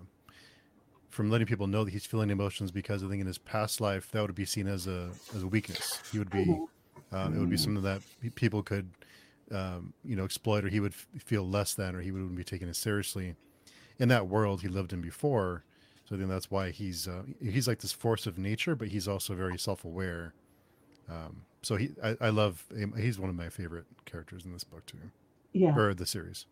from 1.08 1.30
letting 1.30 1.46
people 1.46 1.66
know 1.66 1.84
that 1.84 1.90
he's 1.90 2.06
feeling 2.06 2.30
emotions 2.30 2.70
because 2.70 3.04
I 3.04 3.08
think 3.08 3.20
in 3.20 3.26
his 3.26 3.38
past 3.38 3.80
life 3.80 4.10
that 4.12 4.22
would 4.22 4.34
be 4.34 4.46
seen 4.46 4.66
as 4.66 4.86
a 4.86 5.10
as 5.34 5.42
a 5.42 5.46
weakness. 5.46 6.00
He 6.10 6.18
would 6.18 6.30
be 6.30 6.58
um, 7.12 7.36
it 7.36 7.38
would 7.38 7.50
be 7.50 7.56
something 7.56 7.82
that 7.82 8.02
people 8.34 8.62
could 8.62 8.90
um, 9.50 9.92
you 10.04 10.16
know 10.16 10.24
exploit 10.24 10.64
or 10.64 10.68
he 10.68 10.80
would 10.80 10.94
feel 10.94 11.46
less 11.46 11.74
than 11.74 11.94
or 11.94 12.00
he 12.00 12.10
wouldn't 12.10 12.34
be 12.34 12.44
taken 12.44 12.68
as 12.68 12.78
seriously 12.78 13.34
in 13.98 14.08
that 14.08 14.26
world 14.26 14.62
he 14.62 14.68
lived 14.68 14.92
in 14.92 15.00
before. 15.00 15.64
So 16.12 16.16
I 16.16 16.18
think 16.18 16.28
that's 16.28 16.50
why 16.50 16.68
he's 16.72 17.08
uh, 17.08 17.22
he's 17.42 17.66
like 17.66 17.78
this 17.78 17.92
force 17.92 18.26
of 18.26 18.36
nature, 18.36 18.76
but 18.76 18.88
he's 18.88 19.08
also 19.08 19.34
very 19.34 19.58
self 19.58 19.82
aware. 19.82 20.34
Um, 21.08 21.40
so 21.62 21.76
he 21.76 21.92
I, 22.04 22.18
I 22.20 22.28
love 22.28 22.62
he's 22.98 23.18
one 23.18 23.30
of 23.30 23.34
my 23.34 23.48
favorite 23.48 23.86
characters 24.04 24.44
in 24.44 24.52
this 24.52 24.62
book 24.62 24.84
too. 24.84 24.98
Yeah. 25.54 25.74
Or 25.74 25.94
the 25.94 26.04
series. 26.04 26.44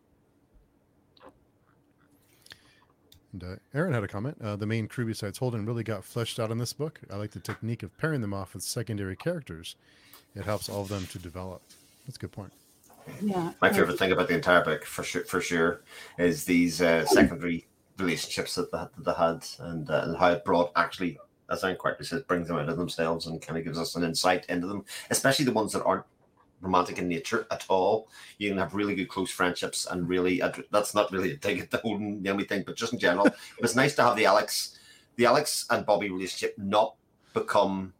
And 3.33 3.43
uh, 3.43 3.55
Aaron 3.75 3.93
had 3.93 4.03
a 4.03 4.07
comment. 4.07 4.37
Uh, 4.43 4.55
the 4.55 4.65
main 4.65 4.87
crew 4.87 5.05
besides 5.05 5.37
Holden 5.37 5.63
really 5.67 5.83
got 5.83 6.03
fleshed 6.03 6.39
out 6.39 6.49
in 6.49 6.57
this 6.57 6.73
book. 6.73 6.99
I 7.11 7.17
like 7.17 7.29
the 7.29 7.39
technique 7.39 7.83
of 7.83 7.95
pairing 7.99 8.21
them 8.21 8.33
off 8.33 8.55
with 8.55 8.63
secondary 8.63 9.15
characters. 9.15 9.75
It 10.35 10.43
helps 10.43 10.69
all 10.69 10.81
of 10.81 10.89
them 10.89 11.05
to 11.11 11.19
develop. 11.19 11.61
That's 12.07 12.17
a 12.17 12.21
good 12.21 12.31
point. 12.31 12.51
Yeah. 13.21 13.51
My 13.61 13.71
favorite 13.71 13.99
thing 13.99 14.11
about 14.11 14.27
the 14.27 14.33
entire 14.33 14.63
book, 14.63 14.85
for 14.85 15.03
sure, 15.03 15.23
for 15.25 15.39
sure, 15.39 15.81
is 16.17 16.45
these 16.45 16.81
uh, 16.81 17.05
secondary 17.05 17.67
relationships 18.01 18.55
that 18.55 18.71
they, 18.71 18.77
that 18.77 19.05
they 19.05 19.13
had, 19.13 19.45
and, 19.59 19.89
uh, 19.89 20.01
and 20.05 20.17
how 20.17 20.31
it 20.31 20.45
brought 20.45 20.71
actually, 20.75 21.17
as 21.49 21.63
Aaron 21.63 21.77
correctly 21.77 22.05
says, 22.05 22.23
brings 22.23 22.47
them 22.47 22.57
out 22.57 22.69
of 22.69 22.77
themselves 22.77 23.27
and 23.27 23.41
kind 23.41 23.57
of 23.57 23.63
gives 23.63 23.79
us 23.79 23.95
an 23.95 24.03
insight 24.03 24.45
into 24.47 24.67
them, 24.67 24.85
especially 25.09 25.45
the 25.45 25.51
ones 25.51 25.73
that 25.73 25.83
aren't 25.83 26.05
romantic 26.61 26.99
in 26.99 27.07
nature 27.07 27.47
at 27.51 27.65
all. 27.69 28.07
You 28.37 28.49
can 28.49 28.57
have 28.57 28.73
really 28.73 28.95
good 28.95 29.09
close 29.09 29.31
friendships 29.31 29.87
and 29.89 30.07
really 30.07 30.41
that's 30.71 30.93
not 30.93 31.11
really 31.11 31.31
a 31.31 31.37
dig 31.37 31.59
at 31.59 31.71
the 31.71 31.77
Holden 31.77 32.21
Naomi 32.21 32.43
thing, 32.43 32.63
but 32.65 32.75
just 32.75 32.93
in 32.93 32.99
general, 32.99 33.25
it 33.27 33.35
was 33.61 33.75
nice 33.75 33.95
to 33.95 34.03
have 34.03 34.15
the 34.15 34.25
Alex, 34.25 34.79
the 35.15 35.25
Alex 35.25 35.65
and 35.69 35.85
Bobby 35.85 36.09
relationship 36.09 36.57
not 36.57 36.95
become 37.33 37.93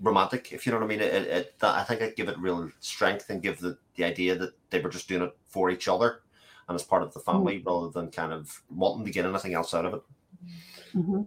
romantic. 0.00 0.52
If 0.52 0.66
you 0.66 0.72
know 0.72 0.78
what 0.78 0.84
I 0.84 0.88
mean, 0.88 1.00
it, 1.00 1.12
it, 1.14 1.58
that, 1.58 1.74
I 1.74 1.82
think 1.84 2.00
it 2.00 2.16
give 2.16 2.28
it 2.28 2.38
real 2.38 2.70
strength 2.80 3.30
and 3.30 3.42
give 3.42 3.58
the 3.58 3.76
the 3.96 4.04
idea 4.04 4.36
that 4.36 4.52
they 4.70 4.80
were 4.80 4.90
just 4.90 5.08
doing 5.08 5.22
it 5.22 5.36
for 5.46 5.70
each 5.70 5.88
other 5.88 6.20
and 6.68 6.74
as 6.74 6.82
part 6.82 7.02
of 7.02 7.12
the 7.12 7.20
family 7.20 7.58
mm-hmm. 7.58 7.68
rather 7.68 7.90
than 7.90 8.10
kind 8.10 8.32
of 8.32 8.62
wanting 8.70 9.04
to 9.04 9.10
get 9.10 9.26
anything 9.26 9.54
else 9.54 9.74
out 9.74 9.86
of 9.86 9.94
it. 9.94 10.02
Mm-hmm. 10.96 11.22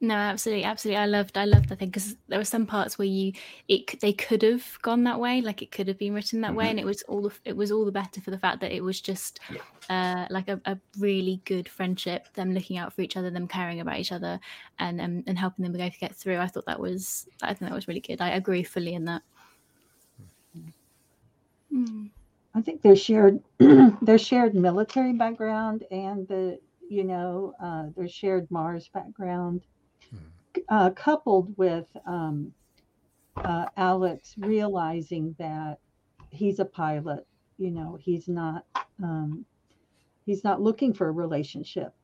No, 0.00 0.14
absolutely, 0.14 0.64
absolutely. 0.64 0.98
I 0.98 1.06
loved, 1.06 1.38
I 1.38 1.46
loved 1.46 1.70
that 1.70 1.78
thing 1.78 1.88
because 1.88 2.16
there 2.28 2.38
were 2.38 2.44
some 2.44 2.66
parts 2.66 2.98
where 2.98 3.08
you, 3.08 3.32
it, 3.68 3.98
they 4.00 4.12
could 4.12 4.42
have 4.42 4.78
gone 4.82 5.04
that 5.04 5.18
way, 5.18 5.40
like 5.40 5.62
it 5.62 5.70
could 5.70 5.88
have 5.88 5.98
been 5.98 6.12
written 6.12 6.42
that 6.42 6.48
mm-hmm. 6.48 6.58
way, 6.58 6.68
and 6.68 6.78
it 6.78 6.84
was 6.84 7.02
all, 7.02 7.22
the, 7.22 7.32
it 7.46 7.56
was 7.56 7.72
all 7.72 7.86
the 7.86 7.92
better 7.92 8.20
for 8.20 8.30
the 8.30 8.38
fact 8.38 8.60
that 8.60 8.72
it 8.72 8.82
was 8.82 9.00
just, 9.00 9.40
yeah. 9.50 9.60
uh, 9.88 10.26
like 10.28 10.48
a, 10.48 10.60
a, 10.66 10.76
really 10.98 11.40
good 11.46 11.68
friendship, 11.68 12.28
them 12.34 12.52
looking 12.52 12.76
out 12.76 12.92
for 12.92 13.00
each 13.00 13.16
other, 13.16 13.30
them 13.30 13.48
caring 13.48 13.80
about 13.80 13.98
each 13.98 14.12
other, 14.12 14.38
and 14.78 15.00
um, 15.00 15.24
and 15.26 15.38
helping 15.38 15.62
them 15.62 15.72
go 15.72 15.88
to 15.88 15.98
get 15.98 16.14
through. 16.14 16.38
I 16.38 16.48
thought 16.48 16.66
that 16.66 16.80
was, 16.80 17.26
I 17.42 17.54
think 17.54 17.70
that 17.70 17.74
was 17.74 17.88
really 17.88 18.00
good. 18.00 18.20
I 18.20 18.30
agree 18.30 18.62
fully 18.62 18.92
in 18.92 19.06
that. 19.06 19.22
Mm. 21.72 22.10
I 22.54 22.62
think 22.62 22.82
their 22.82 22.96
shared, 22.96 23.40
their 23.58 24.18
shared 24.18 24.54
military 24.54 25.12
background 25.12 25.84
and 25.90 26.26
the, 26.28 26.58
you 26.88 27.04
know, 27.04 27.54
uh, 27.60 27.86
their 27.96 28.08
shared 28.08 28.50
Mars 28.50 28.88
background 28.92 29.62
uh, 30.68 30.90
coupled 30.90 31.56
with 31.56 31.86
um, 32.06 32.52
uh, 33.36 33.66
Alex 33.76 34.34
realizing 34.38 35.34
that 35.38 35.78
he's 36.30 36.58
a 36.58 36.64
pilot, 36.64 37.26
you 37.58 37.70
know, 37.70 37.98
he's 38.00 38.28
not 38.28 38.64
um, 39.02 39.44
he's 40.26 40.44
not 40.44 40.60
looking 40.60 40.92
for 40.92 41.08
a 41.08 41.12
relationship, 41.12 41.94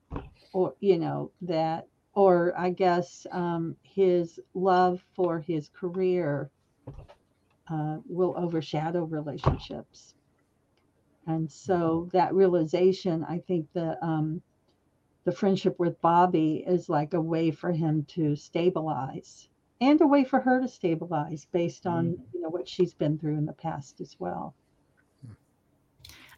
or 0.52 0.74
you 0.80 0.98
know 0.98 1.30
that, 1.42 1.86
or 2.14 2.54
I 2.58 2.70
guess 2.70 3.26
um, 3.32 3.76
his 3.82 4.40
love 4.54 5.02
for 5.14 5.40
his 5.40 5.68
career 5.68 6.50
uh, 7.70 7.98
will 8.08 8.34
overshadow 8.36 9.04
relationships, 9.04 10.14
and 11.30 11.50
so 11.50 12.08
that 12.12 12.34
realization, 12.34 13.24
I 13.28 13.38
think 13.38 13.68
the 13.72 14.02
um, 14.04 14.42
the 15.24 15.32
friendship 15.32 15.78
with 15.78 16.00
Bobby 16.00 16.64
is 16.66 16.88
like 16.88 17.14
a 17.14 17.20
way 17.20 17.52
for 17.52 17.70
him 17.70 18.04
to 18.16 18.34
stabilize 18.34 19.48
and 19.80 20.00
a 20.00 20.06
way 20.06 20.24
for 20.24 20.40
her 20.40 20.60
to 20.60 20.68
stabilize 20.68 21.46
based 21.52 21.86
on 21.86 22.06
mm. 22.06 22.18
you 22.34 22.40
know 22.40 22.48
what 22.48 22.68
she's 22.68 22.94
been 22.94 23.16
through 23.16 23.38
in 23.38 23.46
the 23.46 23.52
past 23.52 24.00
as 24.00 24.16
well. 24.18 24.54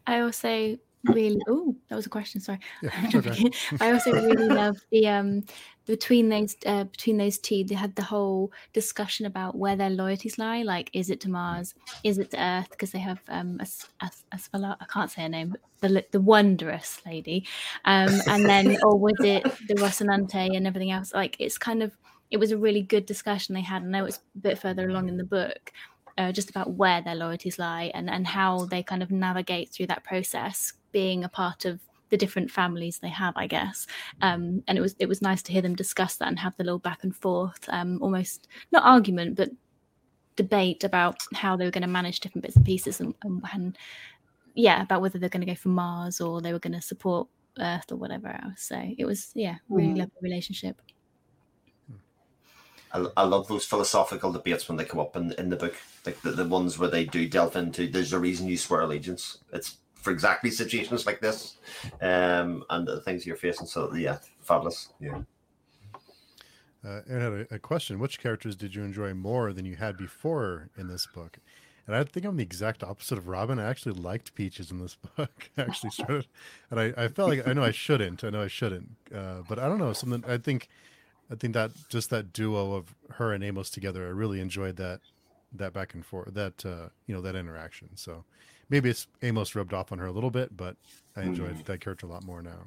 I 0.06 0.20
also 0.20 0.76
really 1.04 1.40
oh 1.48 1.74
that 1.88 1.96
was 1.96 2.06
a 2.06 2.10
question 2.10 2.40
sorry. 2.40 2.60
Yeah, 2.80 3.10
okay. 3.14 3.50
i 3.80 3.92
also 3.92 4.12
really 4.12 4.48
love 4.48 4.76
the 4.90 5.08
um 5.08 5.42
between 5.86 6.28
those 6.28 6.56
uh, 6.64 6.84
between 6.84 7.16
those 7.16 7.38
two 7.38 7.64
they 7.64 7.74
had 7.74 7.94
the 7.96 8.02
whole 8.02 8.52
discussion 8.72 9.26
about 9.26 9.56
where 9.56 9.74
their 9.74 9.90
loyalties 9.90 10.38
lie 10.38 10.62
like 10.62 10.90
is 10.92 11.10
it 11.10 11.20
to 11.20 11.30
mars? 11.30 11.74
Is 12.04 12.18
it 12.18 12.30
to 12.30 12.40
earth? 12.40 12.70
Because 12.70 12.92
they 12.92 13.00
have 13.00 13.20
um 13.28 13.58
as 13.60 13.84
as 14.00 14.22
i 14.54 14.76
can't 14.88 15.10
say 15.10 15.22
her 15.22 15.28
name 15.28 15.56
the 15.80 16.04
the 16.12 16.20
wondrous 16.20 17.00
lady. 17.04 17.46
Um 17.84 18.20
and 18.28 18.44
then 18.44 18.78
or 18.84 18.96
was 18.96 19.16
it 19.20 19.42
the 19.66 19.74
rocinante 19.74 20.56
and 20.56 20.66
everything 20.66 20.92
else? 20.92 21.12
Like 21.12 21.36
it's 21.40 21.58
kind 21.58 21.82
of 21.82 21.96
it 22.30 22.38
was 22.38 22.52
a 22.52 22.56
really 22.56 22.82
good 22.82 23.06
discussion 23.06 23.54
they 23.54 23.60
had 23.60 23.82
and 23.82 23.94
i 23.94 24.00
know 24.00 24.06
it's 24.06 24.20
a 24.36 24.38
bit 24.38 24.58
further 24.58 24.88
along 24.88 25.08
in 25.08 25.18
the 25.18 25.24
book 25.24 25.72
uh, 26.18 26.32
just 26.32 26.50
about 26.50 26.72
where 26.72 27.00
their 27.02 27.14
loyalties 27.14 27.58
lie 27.58 27.90
and 27.94 28.08
and 28.10 28.26
how 28.26 28.64
they 28.66 28.82
kind 28.82 29.02
of 29.02 29.10
navigate 29.10 29.70
through 29.70 29.86
that 29.86 30.04
process 30.04 30.72
being 30.92 31.24
a 31.24 31.28
part 31.28 31.64
of 31.64 31.80
the 32.10 32.16
different 32.16 32.50
families 32.50 32.98
they 32.98 33.08
have, 33.08 33.34
I 33.36 33.46
guess. 33.46 33.86
Um, 34.20 34.62
and 34.68 34.76
it 34.76 34.80
was 34.80 34.94
it 34.98 35.08
was 35.08 35.22
nice 35.22 35.42
to 35.42 35.52
hear 35.52 35.62
them 35.62 35.74
discuss 35.74 36.16
that 36.16 36.28
and 36.28 36.38
have 36.38 36.56
the 36.56 36.64
little 36.64 36.78
back 36.78 37.02
and 37.02 37.16
forth, 37.16 37.64
um, 37.68 37.98
almost 38.02 38.48
not 38.70 38.84
argument, 38.84 39.36
but 39.36 39.50
debate 40.36 40.84
about 40.84 41.22
how 41.34 41.56
they 41.56 41.64
were 41.64 41.70
going 41.70 41.82
to 41.82 41.88
manage 41.88 42.20
different 42.20 42.42
bits 42.42 42.56
and 42.56 42.64
pieces 42.64 43.00
and, 43.00 43.14
and, 43.22 43.42
and 43.52 43.78
yeah, 44.54 44.82
about 44.82 45.00
whether 45.00 45.18
they're 45.18 45.28
going 45.28 45.44
to 45.44 45.46
go 45.46 45.54
for 45.54 45.68
Mars 45.68 46.20
or 46.20 46.40
they 46.40 46.52
were 46.52 46.58
going 46.58 46.72
to 46.74 46.80
support 46.80 47.28
Earth 47.58 47.90
or 47.90 47.96
whatever 47.96 48.28
else. 48.28 48.62
So 48.62 48.82
it 48.98 49.04
was 49.04 49.30
yeah, 49.34 49.56
really 49.68 49.94
mm. 49.94 49.98
lovely 49.98 50.18
relationship. 50.20 50.80
I, 52.92 53.06
I, 53.16 53.22
love 53.22 53.48
those 53.48 53.64
philosophical 53.64 54.32
debates 54.32 54.68
when 54.68 54.76
they 54.76 54.84
come 54.84 55.00
up 55.00 55.16
in, 55.16 55.32
in 55.32 55.48
the 55.48 55.56
book, 55.56 55.74
like 56.04 56.20
the, 56.20 56.32
the 56.32 56.46
ones 56.46 56.78
where 56.78 56.90
they 56.90 57.06
do 57.06 57.26
delve 57.26 57.56
into. 57.56 57.88
There's 57.88 58.12
a 58.12 58.18
reason 58.18 58.48
you 58.48 58.58
swear 58.58 58.82
allegiance. 58.82 59.38
It's 59.50 59.78
for 60.02 60.10
exactly 60.10 60.50
situations 60.50 61.06
like 61.06 61.20
this 61.20 61.56
um, 62.02 62.64
and 62.70 62.86
the 62.86 63.00
things 63.00 63.24
you're 63.24 63.36
facing. 63.36 63.66
So 63.66 63.94
yeah, 63.94 64.18
fabulous. 64.40 64.88
Yeah. 65.00 65.22
Uh, 66.84 67.00
I 67.08 67.12
had 67.12 67.32
a, 67.32 67.46
a, 67.52 67.58
question: 67.58 68.00
Which 68.00 68.20
characters 68.20 68.56
did 68.56 68.74
you 68.74 68.82
enjoy 68.82 69.14
more 69.14 69.52
than 69.52 69.64
you 69.64 69.76
had 69.76 69.96
before 69.96 70.68
in 70.76 70.88
this 70.88 71.06
book? 71.06 71.38
And 71.86 71.96
I 71.96 72.04
think 72.04 72.26
I'm 72.26 72.36
the 72.36 72.42
exact 72.42 72.84
opposite 72.84 73.18
of 73.18 73.28
Robin. 73.28 73.58
I 73.58 73.68
actually 73.68 74.00
liked 74.00 74.34
Peaches 74.34 74.70
in 74.70 74.78
this 74.78 74.96
book. 75.16 75.50
I 75.56 75.62
actually 75.62 75.90
started, 75.90 76.26
and 76.70 76.80
I, 76.80 76.92
I 76.96 77.08
felt 77.08 77.30
like 77.30 77.46
I 77.46 77.52
know 77.52 77.62
I 77.62 77.70
shouldn't. 77.70 78.24
I 78.24 78.30
know 78.30 78.42
I 78.42 78.48
shouldn't. 78.48 78.90
Uh, 79.14 79.42
but 79.48 79.58
I 79.58 79.68
don't 79.68 79.78
know 79.78 79.92
something. 79.92 80.24
I 80.28 80.38
think, 80.38 80.68
I 81.30 81.36
think 81.36 81.54
that 81.54 81.70
just 81.88 82.10
that 82.10 82.32
duo 82.32 82.74
of 82.74 82.94
her 83.10 83.32
and 83.32 83.44
Amos 83.44 83.70
together. 83.70 84.06
I 84.06 84.10
really 84.10 84.40
enjoyed 84.40 84.76
that, 84.76 85.00
that 85.52 85.72
back 85.72 85.94
and 85.94 86.04
forth. 86.04 86.34
That 86.34 86.66
uh, 86.66 86.88
you 87.06 87.14
know 87.14 87.20
that 87.20 87.36
interaction. 87.36 87.90
So 87.94 88.24
maybe 88.72 88.88
it's 88.90 89.06
Amos 89.20 89.54
rubbed 89.54 89.74
off 89.74 89.92
on 89.92 89.98
her 89.98 90.06
a 90.06 90.10
little 90.10 90.30
bit, 90.30 90.56
but 90.56 90.76
I 91.14 91.22
enjoyed 91.22 91.54
mm. 91.54 91.64
that 91.66 91.80
character 91.80 92.06
a 92.06 92.08
lot 92.08 92.24
more 92.24 92.42
now. 92.42 92.58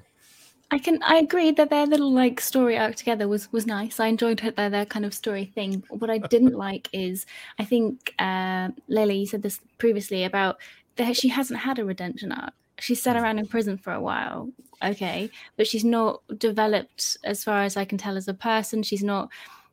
I 0.72 0.80
can 0.80 1.02
I 1.04 1.18
agree 1.18 1.52
that 1.52 1.70
their 1.70 1.86
little 1.86 2.12
like 2.12 2.40
story 2.40 2.78
arc 2.78 2.96
together 2.96 3.28
was 3.28 3.52
was 3.52 3.68
nice. 3.68 4.00
I 4.00 4.08
enjoyed 4.08 4.40
their 4.56 4.70
their 4.70 4.86
kind 4.86 5.06
of 5.06 5.14
story 5.14 5.46
thing. 5.46 5.84
What 5.90 6.10
I 6.10 6.20
didn't 6.20 6.56
like 6.68 6.90
is 6.94 7.26
I 7.60 7.66
think 7.66 8.14
uh, 8.20 8.70
Lily 8.88 9.18
you 9.18 9.26
said 9.26 9.44
this 9.44 9.60
previously 9.78 10.24
about 10.24 10.58
that 10.96 11.18
she 11.18 11.28
hasn't 11.28 11.60
had 11.60 11.78
a 11.78 11.86
redemption 11.86 12.32
arc. 12.32 12.54
She's 12.80 13.02
sat 13.02 13.16
mm. 13.16 13.22
around 13.22 13.40
in 13.40 13.48
prison 13.48 13.78
for 13.78 13.94
a 13.94 14.02
while, 14.02 14.50
okay, 14.84 15.30
but 15.58 15.68
she's 15.68 15.86
not 15.86 16.22
developed 16.38 17.18
as 17.24 17.44
far 17.44 17.64
as 17.64 17.78
I 17.78 17.86
can 17.86 17.98
tell 17.98 18.18
as 18.18 18.28
a 18.28 18.34
person. 18.34 18.82
She's 18.84 19.04
not 19.04 19.30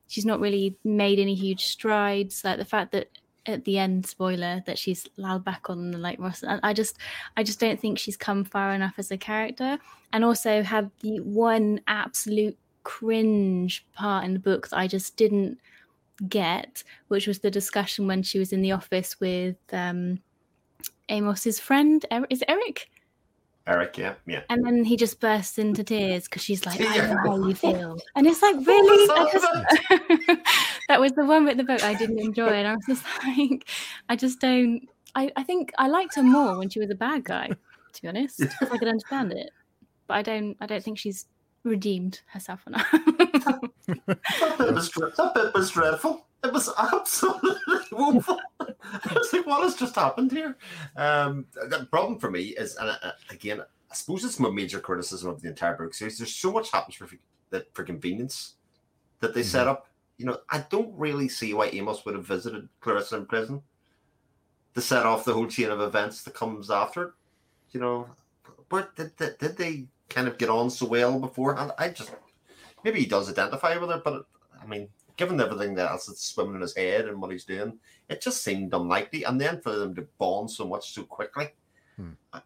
she's 0.08 0.26
not 0.26 0.40
really 0.40 0.76
made 0.84 1.18
any 1.18 1.34
huge 1.34 1.64
strides. 1.64 2.44
Like 2.44 2.58
the 2.58 2.66
fact 2.66 2.92
that 2.92 3.08
at 3.46 3.64
the 3.64 3.78
end 3.78 4.06
spoiler 4.06 4.62
that 4.66 4.78
she's 4.78 5.06
loud 5.16 5.44
back 5.44 5.68
on 5.68 5.90
the 5.90 5.98
like 5.98 6.18
Ross. 6.20 6.42
And 6.42 6.60
I 6.62 6.72
just 6.72 6.98
I 7.36 7.42
just 7.42 7.60
don't 7.60 7.80
think 7.80 7.98
she's 7.98 8.16
come 8.16 8.44
far 8.44 8.72
enough 8.72 8.94
as 8.98 9.10
a 9.10 9.16
character, 9.16 9.78
and 10.12 10.24
also 10.24 10.62
had 10.62 10.90
the 11.00 11.20
one 11.20 11.80
absolute 11.86 12.56
cringe 12.84 13.86
part 13.94 14.24
in 14.24 14.32
the 14.32 14.38
book 14.38 14.68
that 14.68 14.78
I 14.78 14.86
just 14.86 15.16
didn't 15.16 15.58
get, 16.28 16.82
which 17.08 17.26
was 17.26 17.40
the 17.40 17.50
discussion 17.50 18.06
when 18.06 18.22
she 18.22 18.38
was 18.38 18.52
in 18.52 18.62
the 18.62 18.72
office 18.72 19.18
with 19.20 19.56
um, 19.72 20.20
Amos's 21.08 21.58
friend. 21.58 22.04
Is 22.30 22.42
it 22.42 22.50
Erich? 22.50 22.88
Erich, 23.66 23.96
yeah, 23.96 24.14
yeah. 24.26 24.42
And 24.48 24.66
then 24.66 24.84
he 24.84 24.96
just 24.96 25.20
bursts 25.20 25.56
into 25.56 25.84
tears 25.84 26.24
because 26.24 26.42
she's 26.42 26.66
like, 26.66 26.80
I 26.80 26.96
know 26.96 27.16
how 27.18 27.48
you 27.48 27.54
feel. 27.54 27.96
And 28.16 28.26
it's 28.26 28.42
like, 28.42 28.56
really? 28.56 29.06
that 30.88 30.98
was 31.00 31.12
the 31.12 31.24
one 31.24 31.44
with 31.44 31.58
the 31.58 31.64
book 31.64 31.82
I 31.84 31.94
didn't 31.94 32.18
enjoy. 32.18 32.48
And 32.48 32.66
I 32.66 32.74
was 32.74 32.84
just 32.86 33.04
like, 33.24 33.68
I 34.08 34.16
just 34.16 34.40
don't. 34.40 34.88
I, 35.14 35.30
I 35.36 35.42
think 35.44 35.72
I 35.78 35.88
liked 35.88 36.16
her 36.16 36.22
more 36.22 36.58
when 36.58 36.70
she 36.70 36.80
was 36.80 36.90
a 36.90 36.94
bad 36.94 37.24
guy, 37.24 37.48
to 37.92 38.02
be 38.02 38.08
honest, 38.08 38.42
I 38.62 38.78
could 38.78 38.88
understand 38.88 39.32
it. 39.32 39.50
But 40.08 40.14
I 40.14 40.22
don't. 40.22 40.56
I 40.60 40.66
don't 40.66 40.82
think 40.82 40.98
she's 40.98 41.26
redeemed 41.62 42.20
herself 42.26 42.66
enough. 42.66 42.90
that, 42.90 43.70
bit 44.58 44.74
was, 44.74 44.90
that 44.90 45.32
bit 45.34 45.54
was 45.54 45.70
dreadful. 45.70 46.26
It 46.44 46.52
was 46.52 46.70
absolutely 46.76 47.80
woeful. 47.92 48.40
I 48.60 49.12
was 49.14 49.32
like, 49.32 49.46
what 49.46 49.62
has 49.62 49.76
just 49.76 49.94
happened 49.94 50.32
here? 50.32 50.56
Um, 50.96 51.46
the 51.54 51.86
problem 51.90 52.18
for 52.18 52.30
me 52.30 52.46
is, 52.48 52.76
and 52.76 52.90
uh, 52.90 53.12
again, 53.30 53.60
I 53.60 53.94
suppose 53.94 54.24
it's 54.24 54.40
my 54.40 54.50
major 54.50 54.80
criticism 54.80 55.30
of 55.30 55.40
the 55.40 55.48
entire 55.48 55.76
book 55.76 55.94
series. 55.94 56.18
There's 56.18 56.34
so 56.34 56.50
much 56.50 56.70
happens 56.70 56.96
for 56.96 57.08
that 57.50 57.72
for 57.74 57.84
convenience 57.84 58.54
that 59.20 59.34
they 59.34 59.40
mm-hmm. 59.40 59.48
set 59.48 59.68
up. 59.68 59.86
You 60.18 60.26
know, 60.26 60.38
I 60.50 60.64
don't 60.70 60.92
really 60.96 61.28
see 61.28 61.54
why 61.54 61.66
Amos 61.66 62.04
would 62.04 62.14
have 62.14 62.26
visited 62.26 62.68
Clarissa 62.80 63.16
in 63.16 63.26
prison 63.26 63.62
to 64.74 64.80
set 64.80 65.06
off 65.06 65.24
the 65.24 65.32
whole 65.32 65.46
chain 65.46 65.70
of 65.70 65.80
events 65.80 66.22
that 66.22 66.34
comes 66.34 66.70
after 66.70 67.02
it. 67.02 67.10
You 67.72 67.80
know, 67.80 68.08
but 68.68 68.94
did, 68.96 69.16
did, 69.16 69.38
did 69.38 69.56
they 69.56 69.84
kind 70.08 70.28
of 70.28 70.38
get 70.38 70.48
on 70.48 70.70
so 70.70 70.86
well 70.86 71.18
beforehand? 71.18 71.72
I 71.78 71.88
just 71.90 72.12
maybe 72.84 73.00
he 73.00 73.06
does 73.06 73.30
identify 73.30 73.76
with 73.76 73.90
her, 73.90 74.02
but 74.04 74.26
I 74.60 74.66
mean, 74.66 74.88
given 75.16 75.40
everything 75.40 75.78
else 75.78 76.06
that's 76.06 76.24
swimming 76.24 76.56
in 76.56 76.60
his 76.60 76.76
head 76.76 77.06
and 77.08 77.20
what 77.20 77.30
he's 77.30 77.44
doing, 77.44 77.78
it 78.08 78.20
just 78.20 78.42
seemed 78.42 78.74
unlikely. 78.74 79.24
And 79.24 79.40
then 79.40 79.60
for 79.60 79.72
them 79.72 79.94
to 79.94 80.06
bond 80.18 80.50
so 80.50 80.66
much 80.66 80.92
so 80.92 81.02
quickly, 81.02 81.48
hmm. 81.96 82.10
I, 82.32 82.40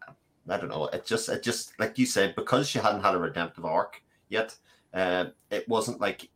I, 0.48 0.56
don't 0.56 0.68
know. 0.68 0.86
It 0.86 1.06
just, 1.06 1.28
it 1.28 1.42
just, 1.42 1.78
like 1.78 1.98
you 1.98 2.06
said, 2.06 2.34
because 2.34 2.68
she 2.68 2.78
hadn't 2.78 3.02
had 3.02 3.14
a 3.14 3.18
redemptive 3.18 3.64
arc 3.64 4.02
yet, 4.28 4.56
uh, 4.94 5.26
it 5.50 5.68
wasn't 5.68 6.00
like 6.00 6.30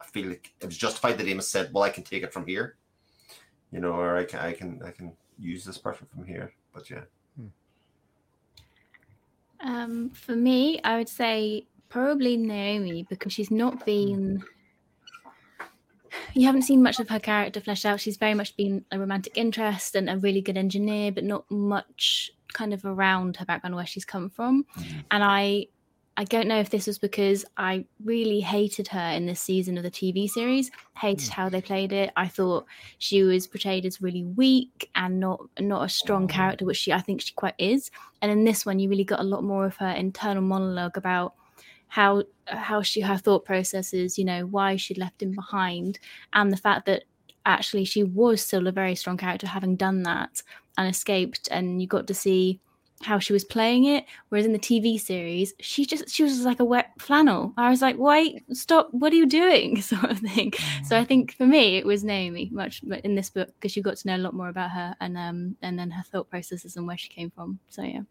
I 0.00 0.06
feel 0.06 0.28
like 0.30 0.52
it 0.60 0.66
was 0.66 0.76
justified 0.76 1.18
that 1.18 1.28
Amos 1.28 1.46
said, 1.46 1.72
"Well, 1.72 1.84
I 1.84 1.90
can 1.90 2.02
take 2.02 2.22
it 2.22 2.32
from 2.32 2.46
here," 2.46 2.76
you 3.70 3.80
know, 3.80 3.92
or 3.92 4.16
I 4.16 4.24
can, 4.24 4.40
I 4.40 4.52
can, 4.52 4.82
I 4.82 4.90
can 4.90 5.12
use 5.38 5.64
this 5.64 5.78
person 5.78 6.06
from 6.12 6.24
here. 6.24 6.52
But 6.72 6.88
yeah. 6.90 7.02
Hmm. 7.36 7.46
Um, 9.60 10.10
for 10.10 10.34
me, 10.34 10.80
I 10.82 10.96
would 10.96 11.08
say 11.08 11.66
probably 11.88 12.36
Naomi 12.36 13.04
because 13.08 13.32
she's 13.32 13.50
not 13.50 13.84
been 13.84 14.42
you 16.34 16.46
haven't 16.46 16.62
seen 16.62 16.82
much 16.82 17.00
of 17.00 17.08
her 17.08 17.20
character 17.20 17.60
fleshed 17.60 17.86
out. 17.86 18.00
She's 18.00 18.16
very 18.16 18.34
much 18.34 18.56
been 18.56 18.84
a 18.92 18.98
romantic 18.98 19.36
interest 19.36 19.94
and 19.94 20.08
a 20.08 20.18
really 20.18 20.40
good 20.40 20.56
engineer, 20.56 21.12
but 21.12 21.24
not 21.24 21.50
much 21.50 22.30
kind 22.52 22.74
of 22.74 22.84
around 22.84 23.36
her 23.36 23.44
background 23.44 23.76
where 23.76 23.86
she's 23.86 24.04
come 24.04 24.30
from. 24.30 24.64
Mm-hmm. 24.76 24.98
And 25.10 25.24
I 25.24 25.66
I 26.16 26.24
don't 26.24 26.48
know 26.48 26.58
if 26.58 26.68
this 26.68 26.86
was 26.86 26.98
because 26.98 27.46
I 27.56 27.86
really 28.04 28.40
hated 28.40 28.88
her 28.88 29.10
in 29.10 29.24
this 29.24 29.40
season 29.40 29.78
of 29.78 29.84
the 29.84 29.90
TV 29.90 30.28
series, 30.28 30.70
hated 30.98 31.30
mm. 31.30 31.32
how 31.32 31.48
they 31.48 31.62
played 31.62 31.92
it. 31.92 32.12
I 32.14 32.28
thought 32.28 32.66
she 32.98 33.22
was 33.22 33.46
portrayed 33.46 33.86
as 33.86 34.02
really 34.02 34.24
weak 34.24 34.90
and 34.94 35.18
not 35.18 35.40
not 35.58 35.84
a 35.84 35.88
strong 35.88 36.28
character, 36.28 36.66
which 36.66 36.76
she 36.76 36.92
I 36.92 37.00
think 37.00 37.22
she 37.22 37.32
quite 37.32 37.54
is. 37.58 37.90
And 38.20 38.30
in 38.30 38.44
this 38.44 38.66
one, 38.66 38.78
you 38.78 38.90
really 38.90 39.04
got 39.04 39.20
a 39.20 39.24
lot 39.24 39.44
more 39.44 39.64
of 39.64 39.76
her 39.76 39.90
internal 39.92 40.42
monologue 40.42 40.98
about 40.98 41.34
how 41.90 42.22
how 42.46 42.82
she 42.82 43.00
her 43.00 43.18
thought 43.18 43.44
processes, 43.44 44.16
you 44.16 44.24
know, 44.24 44.46
why 44.46 44.76
she'd 44.76 44.98
left 44.98 45.22
him 45.22 45.32
behind, 45.32 45.98
and 46.32 46.52
the 46.52 46.56
fact 46.56 46.86
that 46.86 47.04
actually 47.44 47.84
she 47.84 48.04
was 48.04 48.40
still 48.40 48.66
a 48.66 48.72
very 48.72 48.94
strong 48.94 49.16
character 49.16 49.46
having 49.46 49.76
done 49.76 50.04
that 50.04 50.42
and 50.78 50.88
escaped, 50.88 51.48
and 51.50 51.82
you 51.82 51.88
got 51.88 52.06
to 52.06 52.14
see 52.14 52.60
how 53.02 53.18
she 53.18 53.32
was 53.32 53.44
playing 53.44 53.84
it. 53.86 54.04
Whereas 54.28 54.46
in 54.46 54.52
the 54.52 54.58
tv 54.58 55.00
series 55.00 55.52
she 55.58 55.84
just 55.86 56.08
she 56.08 56.22
was 56.22 56.44
like 56.44 56.60
a 56.60 56.64
wet 56.64 56.90
flannel. 56.98 57.52
I 57.56 57.70
was 57.70 57.82
like 57.82 57.96
why 57.96 58.34
stop 58.52 58.88
what 58.92 59.12
are 59.12 59.16
you 59.16 59.26
doing? 59.26 59.80
sort 59.92 60.10
of 60.10 60.18
thing. 60.18 60.52
So 60.84 60.96
i 60.96 61.04
think 61.04 61.34
for 61.34 61.46
me 61.46 61.76
it 61.76 61.86
was 61.86 62.04
naomi 62.04 62.50
much 62.52 62.82
in 63.04 63.14
this 63.14 63.30
book 63.30 63.48
because 63.54 63.76
you 63.76 63.82
got 63.82 63.96
to 63.96 64.06
know 64.06 64.16
a 64.16 64.24
lot 64.24 64.34
more 64.34 64.48
about 64.48 64.70
her 64.70 64.94
and 65.00 65.16
um 65.16 65.56
and 65.62 65.78
then 65.78 65.90
her 65.90 66.04
thought 66.04 66.30
processes 66.30 66.76
and 66.76 66.86
where 66.86 66.98
she 66.98 67.08
came 67.08 67.30
from. 67.30 67.58
So 67.68 67.82
yeah. 67.82 68.02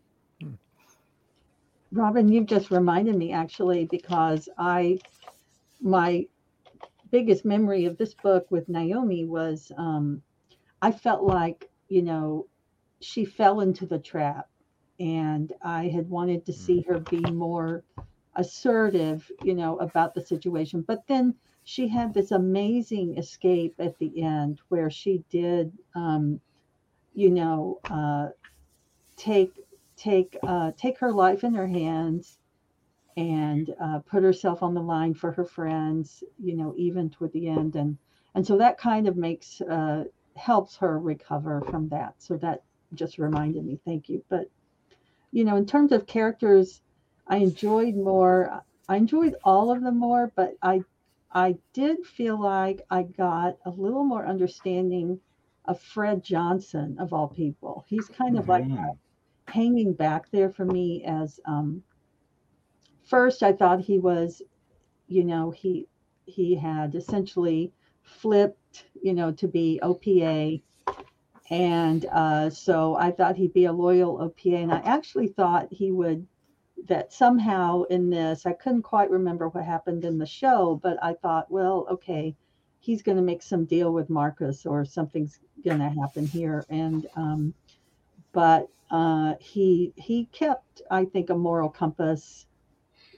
Robin 1.92 2.28
you've 2.28 2.46
just 2.46 2.72
reminded 2.72 3.16
me 3.16 3.32
actually 3.32 3.86
because 3.86 4.50
i 4.58 4.98
my 5.82 6.26
biggest 7.12 7.46
memory 7.46 7.86
of 7.86 7.98
this 7.98 8.14
book 8.14 8.46
with 8.52 8.70
naomi 8.70 9.26
was 9.26 9.72
um 9.78 10.22
i 10.82 10.92
felt 10.92 11.24
like 11.24 11.70
you 11.88 12.02
know 12.02 12.46
she 13.02 13.26
fell 13.26 13.62
into 13.62 13.86
the 13.86 14.00
trap 14.00 14.48
and 15.00 15.54
I 15.62 15.88
had 15.88 16.10
wanted 16.10 16.46
to 16.46 16.54
see 16.54 16.82
her 16.82 17.00
be 17.00 17.22
more 17.32 17.84
assertive, 18.36 19.30
you 19.44 19.56
know, 19.56 19.78
about 19.78 20.14
the 20.14 20.22
situation. 20.22 20.82
But 20.82 21.08
then 21.08 21.36
she 21.64 21.88
had 21.88 22.14
this 22.14 22.32
amazing 22.32 23.18
escape 23.18 23.76
at 23.80 23.98
the 24.00 24.22
end 24.22 24.60
where 24.70 24.90
she 24.90 25.24
did, 25.30 25.72
um, 25.96 26.40
you 27.14 27.30
know, 27.32 27.80
uh, 27.90 28.28
take 29.16 29.54
take 30.00 30.38
uh, 30.44 30.72
take 30.78 30.98
her 31.00 31.12
life 31.12 31.44
in 31.44 31.54
her 31.54 31.68
hands 31.68 32.38
and 33.18 33.76
uh, 33.82 34.00
put 34.00 34.24
herself 34.24 34.64
on 34.64 34.74
the 34.74 34.82
line 34.82 35.14
for 35.14 35.32
her 35.32 35.44
friends, 35.44 36.24
you 36.42 36.56
know, 36.56 36.74
even 36.78 37.10
toward 37.10 37.34
the 37.34 37.48
end, 37.48 37.76
and 37.76 37.98
and 38.36 38.46
so 38.46 38.58
that 38.58 38.78
kind 38.78 39.08
of 39.08 39.18
makes 39.18 39.62
uh, 39.62 40.06
helps 40.36 40.78
her 40.78 41.00
recover 41.00 41.62
from 41.70 41.90
that. 41.90 42.16
So 42.20 42.38
that 42.38 42.64
just 42.94 43.18
reminded 43.18 43.66
me. 43.66 43.80
Thank 43.86 44.10
you, 44.10 44.24
but 44.30 44.50
you 45.32 45.44
know, 45.44 45.58
in 45.58 45.66
terms 45.66 45.92
of 45.92 46.08
characters, 46.08 46.82
I 47.28 47.38
enjoyed 47.38 47.96
more. 47.96 48.64
I 48.88 48.96
enjoyed 48.96 49.36
all 49.44 49.72
of 49.72 49.84
them 49.84 49.98
more, 49.98 50.32
but 50.36 50.56
I 50.62 50.84
I 51.32 51.58
did 51.74 52.06
feel 52.06 52.40
like 52.42 52.86
I 52.90 53.04
got 53.04 53.58
a 53.66 53.70
little 53.70 54.04
more 54.04 54.26
understanding 54.26 55.20
of 55.66 55.80
Fred 55.80 56.24
Johnson 56.24 56.98
of 57.00 57.14
all 57.14 57.28
people. 57.28 57.86
He's 57.88 58.08
kind 58.08 58.38
of 58.38 58.46
mm-hmm. 58.46 58.74
like 58.74 58.96
hanging 59.50 59.94
back 59.94 60.30
there 60.32 60.50
for 60.50 60.66
me 60.66 61.04
as 61.06 61.40
um, 61.46 61.84
first 63.04 63.44
I 63.44 63.54
thought 63.54 63.82
he 63.82 64.00
was, 64.00 64.42
you 65.08 65.24
know, 65.24 65.52
he 65.52 65.88
he 66.26 66.56
had 66.56 66.96
essentially 66.96 67.72
flipped, 68.04 68.86
you 69.02 69.14
know, 69.14 69.32
to 69.32 69.48
be 69.48 69.80
OPA 69.82 70.62
and 71.50 72.06
uh, 72.06 72.50
so 72.50 72.96
I 72.96 73.12
thought 73.12 73.36
he'd 73.36 73.54
be 73.54 73.66
a 73.66 73.74
loyal 73.74 74.18
OPA. 74.20 74.64
And 74.64 74.72
I 74.72 74.80
actually 74.80 75.28
thought 75.28 75.68
he 75.72 75.92
would, 75.92 76.28
that 76.88 77.12
somehow 77.12 77.84
in 77.84 78.10
this, 78.10 78.46
I 78.46 78.54
couldn't 78.54 78.84
quite 78.84 79.10
remember 79.10 79.50
what 79.50 79.66
happened 79.66 80.06
in 80.06 80.18
the 80.18 80.26
show, 80.26 80.80
but 80.82 80.98
I 81.04 81.14
thought, 81.14 81.52
well, 81.52 81.88
okay, 81.90 82.36
he's 82.80 83.02
going 83.02 83.18
to 83.18 83.24
make 83.24 83.42
some 83.42 83.66
deal 83.66 83.92
with 83.92 84.10
Marcus 84.10 84.66
or 84.66 84.86
something's 84.86 85.40
going 85.64 85.80
to 85.80 85.90
happen 85.90 86.26
here. 86.26 86.66
And, 86.70 87.08
um, 87.16 87.54
but 88.32 88.70
uh, 88.90 89.36
he, 89.40 89.94
he 89.96 90.26
kept, 90.26 90.82
I 90.90 91.06
think, 91.06 91.30
a 91.30 91.36
moral 91.36 91.70
compass 91.70 92.46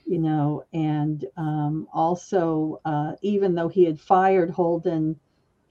you 0.04 0.18
know, 0.18 0.64
and 0.72 1.24
um, 1.36 1.86
also, 1.94 2.80
uh, 2.84 3.12
even 3.22 3.54
though 3.54 3.68
he 3.68 3.84
had 3.84 4.00
fired 4.00 4.50
Holden 4.50 5.18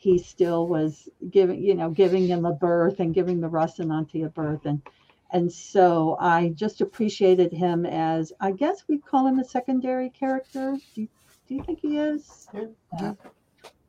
he 0.01 0.17
still 0.17 0.67
was 0.67 1.07
giving, 1.29 1.61
you 1.61 1.75
know, 1.75 1.91
giving 1.91 2.25
him 2.25 2.43
a 2.43 2.51
berth 2.51 2.99
and 2.99 3.13
giving 3.13 3.39
the 3.39 3.47
Rocinante 3.47 4.25
a 4.25 4.29
berth. 4.29 4.65
And 4.65 4.81
and 5.29 5.53
so 5.53 6.17
I 6.19 6.49
just 6.55 6.81
appreciated 6.81 7.53
him 7.53 7.85
as 7.85 8.33
I 8.39 8.51
guess 8.51 8.83
we'd 8.87 9.05
call 9.05 9.27
him 9.27 9.37
a 9.37 9.45
secondary 9.45 10.09
character. 10.09 10.75
Do 10.95 11.01
you, 11.01 11.07
do 11.47 11.53
you 11.53 11.63
think 11.63 11.81
he 11.81 11.99
is? 11.99 12.47
Yeah. 12.51 12.65
yeah. 12.99 13.13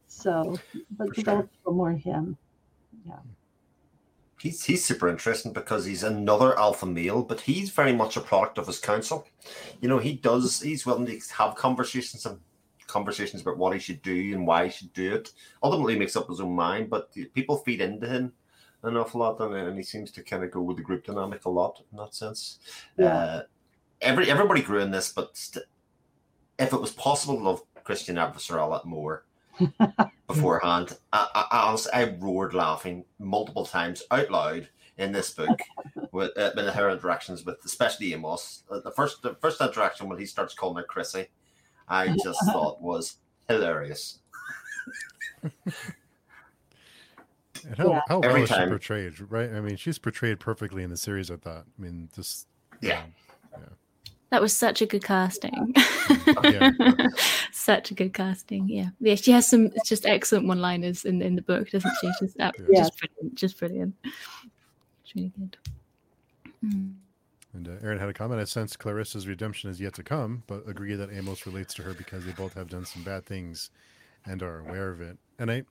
So, 0.07 0.59
but 0.99 1.15
develop 1.15 1.49
sure. 1.65 1.73
more 1.73 1.93
him. 1.93 2.37
Yeah. 3.07 3.21
He's, 4.43 4.65
he's 4.65 4.85
super 4.85 5.09
interesting 5.09 5.53
because 5.53 5.85
he's 5.85 6.03
another 6.03 6.59
alpha 6.59 6.85
male, 6.85 7.23
but 7.23 7.43
he's 7.43 7.71
very 7.71 7.93
much 7.93 8.17
a 8.17 8.21
product 8.21 8.59
of 8.59 8.67
his 8.67 8.81
council. 8.81 9.25
You 9.81 9.89
know, 9.89 9.99
he 9.99 10.15
does, 10.15 10.61
he's 10.61 10.85
willing 10.85 11.07
to 11.07 11.21
have 11.39 11.55
conversations 11.55 12.27
and 12.27 12.41
conversations 12.89 13.43
about 13.43 13.57
what 13.57 13.73
he 13.73 13.79
should 13.79 14.03
do 14.03 14.35
and 14.35 14.45
why 14.45 14.65
he 14.65 14.73
should 14.73 14.93
do 14.95 15.15
it. 15.15 15.33
Ultimately, 15.63 15.97
makes 15.97 16.17
up 16.17 16.29
his 16.29 16.41
own 16.41 16.57
mind, 16.57 16.91
but 16.91 17.15
people 17.35 17.59
feed 17.59 17.81
into 17.81 18.09
him 18.09 18.33
an 18.83 18.97
awful 18.97 19.21
lot, 19.21 19.39
and, 19.39 19.55
and 19.55 19.77
he 19.77 19.85
seems 19.85 20.11
to 20.11 20.25
kind 20.25 20.43
of 20.43 20.51
go 20.51 20.61
with 20.61 20.77
the 20.77 20.83
group 20.83 21.05
dynamic 21.05 21.45
a 21.45 21.49
lot 21.49 21.81
in 21.93 21.99
that 21.99 22.13
sense. 22.13 22.59
Yeah. 22.99 23.15
Uh, 23.15 23.43
every 24.01 24.29
everybody 24.29 24.61
grew 24.61 24.81
in 24.81 24.91
this, 24.91 25.13
but 25.13 25.37
st- 25.37 25.67
if 26.59 26.73
it 26.73 26.81
was 26.81 26.91
possible 26.91 27.37
to 27.37 27.43
love 27.45 27.63
Chrisjen 27.85 28.17
lot 28.17 28.87
more 28.87 29.25
beforehand, 30.27 30.99
I, 31.13 31.29
I, 31.35 31.47
I, 31.51 31.69
honestly, 31.69 31.93
I 31.93 32.17
roared 32.19 32.55
laughing 32.55 33.05
multiple 33.19 33.67
times 33.67 34.03
out 34.11 34.31
loud 34.31 34.69
in 34.99 35.13
this 35.13 35.31
book 35.33 35.61
with, 36.13 36.37
uh, 36.37 36.53
in 36.57 36.67
her 36.67 36.91
interactions 36.91 37.45
with 37.45 37.65
especially 37.65 38.13
Amos. 38.13 38.65
Uh, 38.71 38.81
the 38.81 38.91
first 38.91 39.23
the 39.23 39.35
first 39.37 39.61
interaction 39.61 40.09
when 40.09 40.19
he 40.19 40.27
starts 40.27 40.55
calling 40.55 40.77
her 40.77 40.83
Chrissy 40.85 41.29
I 41.89 42.09
just 42.25 42.45
thought 42.47 42.81
was 42.81 43.19
hilarious. 43.49 44.21
and 45.43 45.53
how, 47.77 47.91
yeah. 47.91 48.01
how 48.09 48.21
well 48.21 48.37
is 48.37 48.49
she 48.49 48.67
portrayed, 48.67 49.21
right? 49.31 49.53
I 49.53 49.61
mean, 49.61 49.77
she's 49.77 49.99
portrayed 49.99 50.41
perfectly 50.41 50.83
in 50.83 50.91
the 50.91 50.97
series. 50.97 51.31
I 51.31 51.37
thought. 51.37 51.67
I 51.79 51.83
mean, 51.83 52.09
just 52.15 52.47
yeah. 52.81 53.03
Um, 53.03 53.15
yeah. 53.53 53.69
That 54.33 54.41
was 54.41 54.57
such 54.57 54.81
a 54.81 54.87
good 54.87 55.05
casting. 55.05 55.75
such 57.53 57.91
a 57.91 57.95
good 57.95 58.15
casting. 58.15 58.67
Yeah, 58.67 58.89
yeah. 58.99 59.15
She 59.15 59.31
has 59.31 59.47
some 59.47 59.69
just 59.85 60.07
excellent 60.07 60.49
one-liners 60.49 61.05
in 61.05 61.21
in 61.21 61.37
the 61.37 61.43
book, 61.43 61.69
doesn't 61.69 61.93
she? 62.01 62.11
Just, 62.19 62.41
uh, 62.41 62.51
yeah. 62.71 62.79
just 62.79 62.99
brilliant. 62.99 63.35
Just 63.35 63.59
brilliant. 63.59 63.95
It's 64.03 65.15
really 65.15 65.33
good. 65.39 65.59
Mm. 66.65 66.95
And 67.53 67.69
uh, 67.69 67.73
Aaron 67.83 67.99
had 67.99 68.09
a 68.09 68.15
comment. 68.15 68.41
I 68.41 68.45
sense 68.45 68.75
Clarissa's 68.75 69.29
redemption 69.29 69.69
is 69.69 69.79
yet 69.79 69.93
to 69.97 70.03
come, 70.03 70.45
but 70.47 70.67
agree 70.67 70.95
that 70.95 71.13
Amos 71.13 71.45
relates 71.45 71.75
to 71.75 71.83
her 71.83 71.93
because 71.93 72.25
they 72.25 72.33
both 72.33 72.55
have 72.55 72.71
done 72.71 72.87
some 72.87 73.03
bad 73.03 73.27
things 73.27 73.69
and 74.25 74.43
are 74.43 74.61
aware 74.61 74.89
of 74.89 75.03
it. 75.03 75.19
And 75.39 75.51
I, 75.51 75.65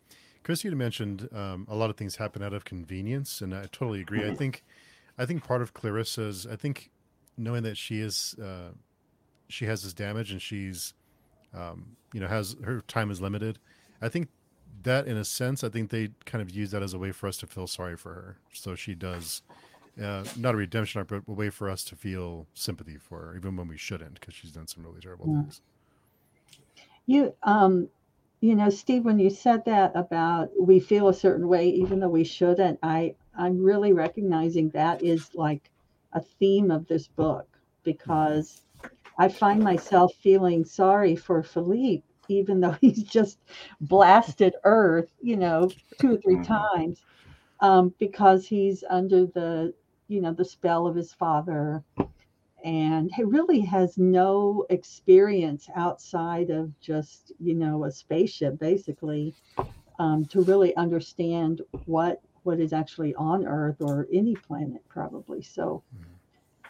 Chris, 0.44 0.64
you 0.64 0.70
mentioned 0.76 1.28
um, 1.34 1.66
a 1.68 1.76
lot 1.76 1.90
of 1.90 1.98
things 1.98 2.18
happen 2.18 2.44
out 2.44 2.54
of 2.54 2.64
convenience, 2.64 3.42
and 3.42 3.56
I 3.56 3.62
totally 3.72 4.02
agree. 4.02 4.20
I 4.20 4.26
mm-hmm. 4.26 4.36
think, 4.36 4.64
I 5.18 5.26
think 5.26 5.44
part 5.44 5.64
of 5.64 5.74
Clarissa's, 5.74 6.46
I 6.46 6.56
think, 6.56 6.92
knowing 7.38 7.64
that 7.64 7.78
she 7.78 8.00
is, 8.00 8.36
uh, 8.42 8.72
she 9.48 9.66
has 9.66 9.84
this 9.84 9.94
damage 9.94 10.32
and 10.32 10.42
she's, 10.42 10.94
um, 11.54 11.98
you 12.14 12.20
know, 12.20 12.28
has 12.28 12.56
her 12.64 12.82
time 12.82 13.12
is 13.12 13.22
limited. 13.22 13.60
I 14.02 14.10
think 14.10 14.30
that, 14.84 15.08
in 15.08 15.18
a 15.18 15.26
sense, 15.26 15.64
I 15.64 15.70
think 15.70 15.90
they 15.90 16.10
kind 16.26 16.42
of 16.42 16.50
use 16.50 16.72
that 16.72 16.82
as 16.82 16.94
a 16.94 17.00
way 17.00 17.12
for 17.12 17.28
us 17.28 17.38
to 17.38 17.48
feel 17.48 17.68
sorry 17.68 17.98
for 17.98 18.14
her. 18.14 18.38
So 18.54 18.76
she 18.76 18.96
does 18.96 19.42
uh, 20.02 20.24
not 20.38 20.54
a 20.54 20.58
redemption 20.58 21.00
arc, 21.00 21.10
but 21.10 21.24
a 21.28 21.32
way 21.32 21.50
for 21.50 21.70
us 21.70 21.84
to 21.86 21.96
feel 21.96 22.48
sympathy 22.54 22.98
for 22.98 23.20
her, 23.20 23.36
even 23.36 23.56
when 23.56 23.68
we 23.68 23.78
shouldn't, 23.78 24.16
because 24.16 24.34
she's 24.34 24.52
done 24.52 24.68
some 24.68 24.84
really 24.84 25.02
terrible 25.02 25.28
yeah. 25.28 25.42
things. 25.42 25.62
You, 27.06 27.34
um, 27.44 27.90
you 28.40 28.56
know, 28.56 28.70
Steve, 28.70 29.06
when 29.06 29.20
you 29.20 29.30
said 29.30 29.66
that 29.66 29.92
about 29.96 30.50
we 30.60 30.80
feel 30.80 31.10
a 31.10 31.14
certain 31.14 31.48
way, 31.48 31.70
even 31.70 32.00
though 32.00 32.10
we 32.10 32.24
shouldn't, 32.24 32.80
I, 32.82 33.16
I'm 33.38 33.62
really 33.64 33.94
recognizing 33.94 34.70
that 34.70 35.04
is 35.04 35.30
like 35.36 35.70
a 36.14 36.22
theme 36.22 36.72
of 36.72 36.88
this 36.88 37.08
book 37.08 37.48
because 37.84 38.62
I 39.18 39.28
find 39.28 39.64
myself 39.64 40.14
feeling 40.16 40.66
sorry 40.66 41.16
for 41.16 41.44
Philippe, 41.44 42.04
even 42.28 42.60
though 42.60 42.76
he's 42.82 43.04
just 43.04 43.40
blasted 43.82 44.56
Earth, 44.64 45.12
you 45.22 45.38
know, 45.38 45.72
two 46.00 46.16
or 46.16 46.18
three 46.18 46.36
mm-hmm. 46.36 46.44
times. 46.44 47.02
Um, 47.60 47.94
because 48.00 48.48
he's 48.48 48.84
under 48.90 49.28
the 49.28 49.72
you 50.12 50.20
know, 50.20 50.34
the 50.34 50.44
spell 50.44 50.86
of 50.88 50.96
his 50.96 51.14
father. 51.14 51.82
And 52.66 53.10
he 53.16 53.24
really 53.24 53.62
has 53.62 53.98
no 53.98 54.66
experience 54.70 55.70
outside 55.76 56.50
of 56.50 56.78
just, 56.82 57.32
you 57.40 57.56
know, 57.56 57.86
a 57.86 57.92
spaceship, 57.92 58.60
basically, 58.60 59.34
um, 60.00 60.26
to 60.26 60.44
really 60.44 60.76
understand 60.76 61.62
what 61.86 62.22
what 62.44 62.60
is 62.60 62.74
actually 62.74 63.14
on 63.16 63.46
Earth 63.46 63.82
or 63.82 64.08
any 64.12 64.36
planet, 64.36 64.82
probably. 64.90 65.42
So, 65.42 65.84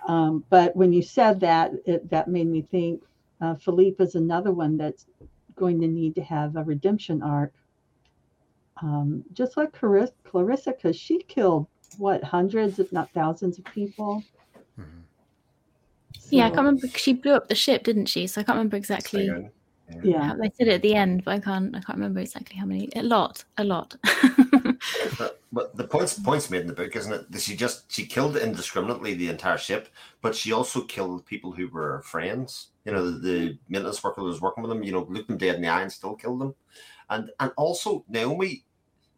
Um, 0.08 0.44
but 0.50 0.76
when 0.76 0.92
you 0.92 1.04
said 1.04 1.40
that, 1.42 1.74
it, 1.86 2.10
that 2.10 2.28
made 2.28 2.48
me 2.48 2.64
think 2.64 3.04
uh, 3.40 3.54
Philippe 3.56 4.04
is 4.04 4.16
another 4.16 4.52
one 4.52 4.76
that's 4.76 5.06
going 5.56 5.80
to 5.82 5.88
need 5.88 6.16
to 6.16 6.24
have 6.24 6.56
a 6.56 6.64
redemption 6.64 7.22
arc. 7.22 7.54
Um, 8.82 9.24
just 9.34 9.58
like 9.58 9.72
Clarissa, 9.74 10.14
Clarissa, 10.24 10.72
because 10.72 10.96
she 10.96 11.20
killed 11.20 11.68
what 12.00 12.24
hundreds, 12.24 12.80
if 12.80 12.92
not 12.92 13.12
thousands, 13.12 13.60
of 13.60 13.66
people. 13.66 14.24
Mhm. 14.80 15.04
Yeah, 16.32 16.46
I 16.46 16.50
can't 16.50 16.58
remember. 16.60 16.88
She 16.88 17.14
blew 17.14 17.34
up 17.34 17.48
the 17.48 17.56
ship, 17.56 17.84
didn't 17.84 18.08
she? 18.08 18.26
So 18.26 18.42
I 18.42 18.44
can't 18.44 18.56
remember 18.58 18.78
exactly. 18.78 19.28
Yeah. 19.28 19.50
Yeah, 20.04 20.36
They 20.40 20.50
said 20.58 20.68
it 20.68 20.76
at 20.76 20.82
the 20.82 20.96
end, 20.96 21.26
but 21.26 21.32
I 21.32 21.40
can't. 21.40 21.76
I 21.76 21.82
can't 21.82 21.98
remember 21.98 22.22
exactly 22.22 22.58
how 22.58 22.66
many. 22.66 22.90
A 22.96 23.04
lot, 23.04 23.44
a 23.58 23.64
lot. 23.64 23.96
But, 25.18 25.42
but 25.52 25.76
the 25.76 25.84
points 25.84 26.18
points 26.18 26.50
made 26.50 26.62
in 26.62 26.68
the 26.68 26.74
book, 26.74 26.96
isn't 26.96 27.12
it? 27.12 27.32
That 27.32 27.42
she 27.42 27.56
just 27.56 27.92
she 27.92 28.06
killed 28.06 28.38
indiscriminately 28.38 29.14
the 29.14 29.30
entire 29.30 29.58
ship, 29.58 29.90
but 30.22 30.36
she 30.36 30.52
also 30.52 30.82
killed 30.82 31.26
people 31.26 31.52
who 31.52 31.68
were 31.68 32.02
friends. 32.04 32.68
You 32.86 32.94
know, 32.94 33.12
the, 33.12 33.20
the 33.20 33.58
maintenance 33.70 34.04
worker 34.04 34.24
was 34.24 34.42
working 34.42 34.64
with 34.64 34.70
them. 34.70 34.84
You 34.84 34.94
know, 34.94 35.08
looked 35.10 35.28
them 35.28 35.38
dead 35.38 35.56
in 35.56 35.62
the 35.62 35.68
eye 35.68 35.82
and 35.82 35.92
still 35.92 36.16
killed 36.16 36.42
them. 36.42 36.56
And 37.10 37.30
and 37.40 37.52
also 37.58 38.06
Naomi, 38.08 38.64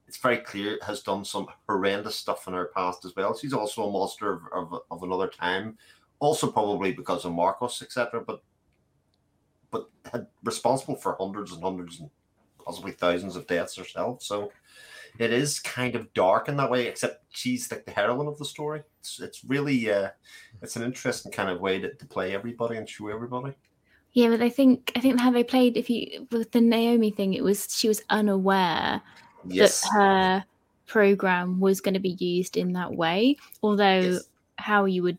it's 0.08 0.17
very 0.17 0.38
clear 0.38 0.79
has 0.86 1.01
done 1.01 1.23
some 1.25 1.47
horrendous 1.67 2.15
stuff 2.15 2.47
in 2.47 2.53
her 2.53 2.71
past 2.75 3.06
as 3.06 3.15
well. 3.15 3.38
She's 3.38 3.53
also 3.53 3.88
a 3.88 3.91
monster 3.91 4.34
of 4.34 4.41
of, 4.53 4.82
of 4.89 5.03
another 5.03 5.27
time, 5.27 5.77
also 6.19 6.51
probably 6.51 6.93
because 6.93 7.25
of 7.25 7.34
Marcos, 7.34 7.82
etc. 7.82 8.21
But 8.21 8.41
but 9.69 9.89
had 10.12 10.27
responsible 10.43 10.95
for 10.95 11.15
hundreds 11.19 11.51
and 11.51 11.63
hundreds 11.63 11.99
and 11.99 12.10
possibly 12.63 12.91
thousands 12.91 13.36
of 13.36 13.47
deaths 13.47 13.75
herself. 13.75 14.23
So 14.23 14.51
it 15.19 15.32
is 15.32 15.60
kind 15.60 15.95
of 15.95 16.12
dark 16.13 16.47
in 16.49 16.58
that 16.58 16.71
way, 16.71 16.88
except 16.88 17.23
she's 17.30 17.71
like 17.71 17.86
the 17.86 17.91
heroine 17.91 18.28
of 18.28 18.38
the 18.38 18.45
story. 18.45 18.82
It's, 18.99 19.19
it's 19.19 19.43
really 19.43 19.91
uh, 19.91 20.10
it's 20.62 20.76
an 20.76 20.84
interesting 20.84 21.32
kind 21.32 21.49
of 21.49 21.60
way 21.62 21.80
to, 21.80 21.93
to 21.93 22.06
play 22.06 22.34
everybody 22.34 22.78
and 22.78 22.89
show 22.89 23.10
everybody. 23.10 23.54
yeah, 24.13 24.30
but 24.30 24.41
I 24.41 24.49
think 24.49 24.91
I 24.95 24.99
think 24.99 25.19
how 25.19 25.32
they 25.32 25.43
played. 25.43 25.78
If 25.78 25.89
you 25.89 26.28
with 26.32 26.52
the 26.52 26.62
Naomi 26.62 27.12
thing, 27.12 27.34
it 27.34 27.43
was 27.43 27.67
she 27.76 27.88
was 27.88 28.02
unaware 28.10 29.02
Yes. 29.45 29.82
that 29.82 29.89
her 29.93 30.45
program 30.88 31.60
was 31.60 31.82
going 31.82 31.95
to 31.95 31.99
be 31.99 32.15
used 32.19 32.56
in 32.58 32.73
that 32.73 32.93
way. 32.93 33.38
Although 33.62 33.99
yes. 33.99 34.23
how 34.58 34.86
you 34.86 35.04
would 35.04 35.17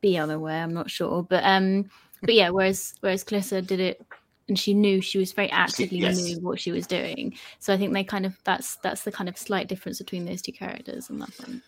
be 0.00 0.16
unaware, 0.18 0.62
I'm 0.62 0.74
not 0.74 0.90
sure. 0.90 1.22
But 1.24 1.42
um, 1.44 1.90
but 2.22 2.34
yeah, 2.34 2.50
whereas 2.50 2.94
whereas 3.00 3.24
Clarissa 3.24 3.62
did 3.62 3.80
it 3.80 4.00
and 4.48 4.58
she 4.58 4.74
knew 4.74 5.00
she 5.00 5.18
was 5.18 5.32
very 5.32 5.50
actively 5.50 5.98
yes. 5.98 6.22
knew 6.22 6.38
what 6.40 6.60
she 6.60 6.72
was 6.72 6.86
doing. 6.86 7.36
So 7.58 7.72
I 7.74 7.76
think 7.76 7.92
they 7.92 8.04
kind 8.04 8.26
of 8.26 8.36
that's 8.44 8.76
that's 8.76 9.02
the 9.02 9.12
kind 9.12 9.28
of 9.28 9.36
slight 9.36 9.68
difference 9.68 9.98
between 9.98 10.24
those 10.24 10.42
two 10.42 10.52
characters 10.52 11.10
and 11.10 11.20
that 11.20 11.30
one. 11.40 11.62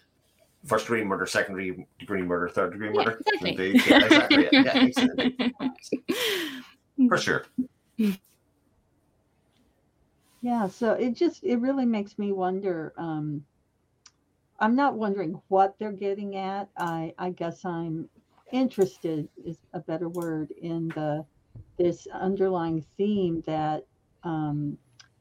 First 0.64 0.86
degree 0.86 1.04
murder, 1.04 1.26
second 1.26 1.56
degree 1.98 2.22
murder, 2.22 2.48
third 2.48 2.72
degree 2.72 2.88
Yeah, 2.88 3.04
murder. 3.04 3.20
exactly. 3.20 3.50
Indeed. 3.50 3.86
Yeah, 3.86 4.04
exactly. 4.04 4.48
Yeah, 4.52 4.84
exactly. 4.84 5.54
For 7.08 7.16
sure. 7.16 7.46
yeah. 10.42 10.68
So 10.68 10.92
it 10.92 11.14
just 11.14 11.42
it 11.44 11.56
really 11.56 11.86
makes 11.86 12.18
me 12.18 12.32
wonder. 12.32 12.92
Um, 12.96 13.44
I'm 14.60 14.74
not 14.74 14.94
wondering 14.94 15.40
what 15.48 15.76
they're 15.78 15.92
getting 15.92 16.36
at. 16.36 16.68
I 16.76 17.14
I 17.18 17.30
guess 17.30 17.64
I'm 17.64 18.08
interested 18.52 19.28
is 19.44 19.58
a 19.74 19.80
better 19.80 20.08
word 20.08 20.50
in 20.62 20.88
the 20.88 21.24
this 21.78 22.06
underlying 22.08 22.84
theme 22.96 23.42
that 23.46 23.84
um, 24.24 24.78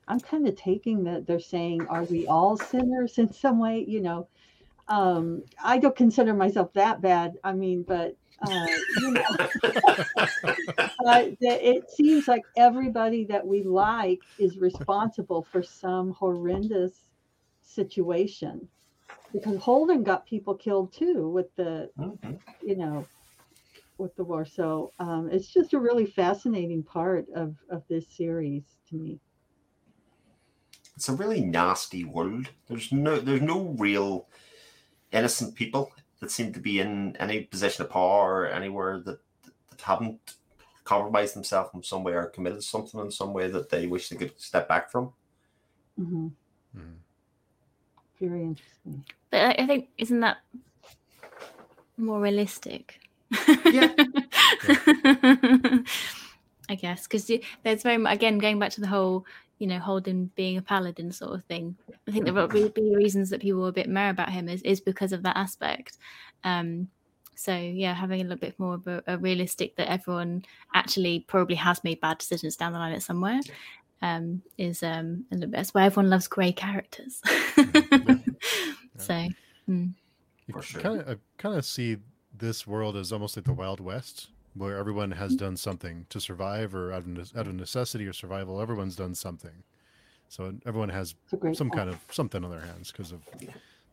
I'm 0.07 0.19
kind 0.21 0.47
of 0.47 0.55
taking 0.55 1.03
that 1.05 1.27
they're 1.27 1.39
saying, 1.39 1.87
are 1.89 2.03
we 2.05 2.27
all 2.27 2.57
sinners 2.57 3.17
in 3.17 3.31
some 3.33 3.59
way? 3.59 3.85
You 3.87 4.01
know, 4.01 4.29
um, 4.87 5.43
I 5.63 5.77
don't 5.79 5.95
consider 5.95 6.33
myself 6.33 6.73
that 6.73 7.01
bad. 7.01 7.33
I 7.43 7.53
mean, 7.53 7.83
but 7.87 8.17
uh, 8.41 8.67
you 8.89 9.13
know, 9.13 9.37
it 11.41 11.89
seems 11.89 12.27
like 12.27 12.43
everybody 12.55 13.25
that 13.25 13.45
we 13.45 13.63
like 13.63 14.21
is 14.37 14.57
responsible 14.59 15.47
for 15.51 15.61
some 15.63 16.11
horrendous 16.11 17.09
situation. 17.61 18.67
Because 19.33 19.57
Holden 19.57 20.03
got 20.03 20.25
people 20.25 20.55
killed 20.55 20.93
too 20.93 21.29
with 21.29 21.53
the 21.55 21.91
Mhm. 21.99 22.39
you 22.61 22.75
know, 22.77 23.07
with 23.97 24.15
the 24.15 24.23
war. 24.23 24.45
So 24.45 24.93
um, 24.99 25.29
it's 25.31 25.47
just 25.47 25.73
a 25.73 25.79
really 25.79 26.05
fascinating 26.05 26.83
part 26.83 27.27
of, 27.35 27.57
of 27.69 27.87
this 27.87 28.07
series 28.09 28.77
to 28.89 28.95
me. 28.95 29.19
It's 30.95 31.07
a 31.09 31.13
really 31.15 31.41
nasty 31.41 32.03
world. 32.03 32.49
There's 32.67 32.91
no 32.91 33.19
there's 33.19 33.41
no 33.41 33.69
real 33.79 34.27
innocent 35.11 35.55
people 35.55 35.93
that 36.19 36.31
seem 36.31 36.53
to 36.53 36.59
be 36.61 36.79
in 36.79 37.15
any 37.17 37.43
position 37.45 37.85
of 37.85 37.91
power 37.91 38.41
or 38.41 38.47
anywhere 38.47 38.99
that, 39.01 39.21
that 39.71 39.81
haven't 39.81 40.37
compromised 40.85 41.35
themselves 41.35 41.71
in 41.75 41.83
some 41.83 42.03
way 42.03 42.13
or 42.13 42.27
committed 42.27 42.63
something 42.63 42.99
in 43.01 43.11
some 43.11 43.33
way 43.33 43.49
that 43.49 43.69
they 43.69 43.87
wish 43.87 44.09
they 44.09 44.17
could 44.17 44.39
step 44.39 44.67
back 44.69 44.91
from. 44.91 45.13
hmm 45.97 46.27
Mhm. 46.73 47.03
Very 48.19 48.43
interesting. 48.43 49.05
But 49.29 49.59
I, 49.59 49.63
I 49.63 49.67
think 49.67 49.89
isn't 49.97 50.19
that 50.21 50.37
more 51.97 52.19
realistic? 52.21 52.99
Yeah. 53.71 53.93
I 56.69 56.75
guess 56.75 57.07
because 57.07 57.31
there's 57.63 57.83
very 57.83 58.03
again 58.05 58.39
going 58.39 58.59
back 58.59 58.71
to 58.71 58.81
the 58.81 58.87
whole 58.87 59.25
you 59.57 59.67
know 59.67 59.79
Holden 59.79 60.31
being 60.35 60.57
a 60.57 60.61
paladin 60.61 61.11
sort 61.11 61.33
of 61.33 61.45
thing. 61.45 61.77
I 62.07 62.11
think 62.11 62.25
there 62.25 62.33
will 62.33 62.47
be 62.47 62.69
be 62.69 62.95
reasons 62.95 63.29
that 63.29 63.41
people 63.41 63.65
are 63.65 63.69
a 63.69 63.73
bit 63.73 63.89
meh 63.89 64.09
about 64.09 64.31
him 64.31 64.49
is 64.49 64.61
is 64.63 64.81
because 64.81 65.13
of 65.13 65.23
that 65.23 65.37
aspect. 65.37 65.97
Um, 66.43 66.89
so 67.35 67.55
yeah, 67.55 67.93
having 67.93 68.19
a 68.19 68.23
little 68.23 68.37
bit 68.37 68.59
more 68.59 68.75
of 68.75 68.87
a, 68.87 69.03
a 69.07 69.17
realistic 69.17 69.75
that 69.77 69.89
everyone 69.89 70.43
actually 70.73 71.21
probably 71.27 71.55
has 71.55 71.83
made 71.83 72.01
bad 72.01 72.17
decisions 72.17 72.57
down 72.57 72.73
the 72.73 72.79
line 72.79 72.93
at 72.93 73.03
somewhere 73.03 73.39
um, 74.01 74.41
is 74.57 74.83
um, 74.83 75.25
a 75.31 75.35
little 75.35 75.51
bit. 75.51 75.57
That's 75.57 75.73
why 75.73 75.83
everyone 75.85 76.09
loves 76.09 76.27
grey 76.27 76.51
characters. 76.51 77.21
So 78.97 79.13
mm. 79.69 79.93
You 80.47 80.53
For 80.53 80.61
sure. 80.61 80.81
kind 80.81 81.01
of, 81.01 81.09
I 81.09 81.15
kind 81.37 81.57
of 81.57 81.65
see 81.65 81.97
this 82.39 82.65
world 82.67 82.95
is 82.95 83.11
almost 83.13 83.35
like 83.35 83.45
the 83.45 83.53
Wild 83.53 83.79
West, 83.79 84.29
where 84.53 84.77
everyone 84.77 85.11
has 85.11 85.31
Mm-hmm. 85.31 85.45
done 85.45 85.57
something 85.57 86.05
to 86.09 86.19
survive, 86.19 86.73
or 86.75 86.91
out 86.91 87.05
of, 87.05 87.37
out 87.37 87.47
of 87.47 87.53
necessity 87.55 88.05
or 88.07 88.13
survival. 88.13 88.59
Everyone's 88.61 88.95
done 88.95 89.15
something, 89.15 89.63
so 90.29 90.53
everyone 90.65 90.89
has 90.89 91.15
It's 91.25 91.33
a 91.33 91.37
great 91.37 91.57
some 91.57 91.69
kind 91.69 91.89
of 91.89 91.97
something 92.11 92.43
on 92.43 92.51
their 92.51 92.61
hands 92.61 92.91
because 92.91 93.11
of 93.11 93.21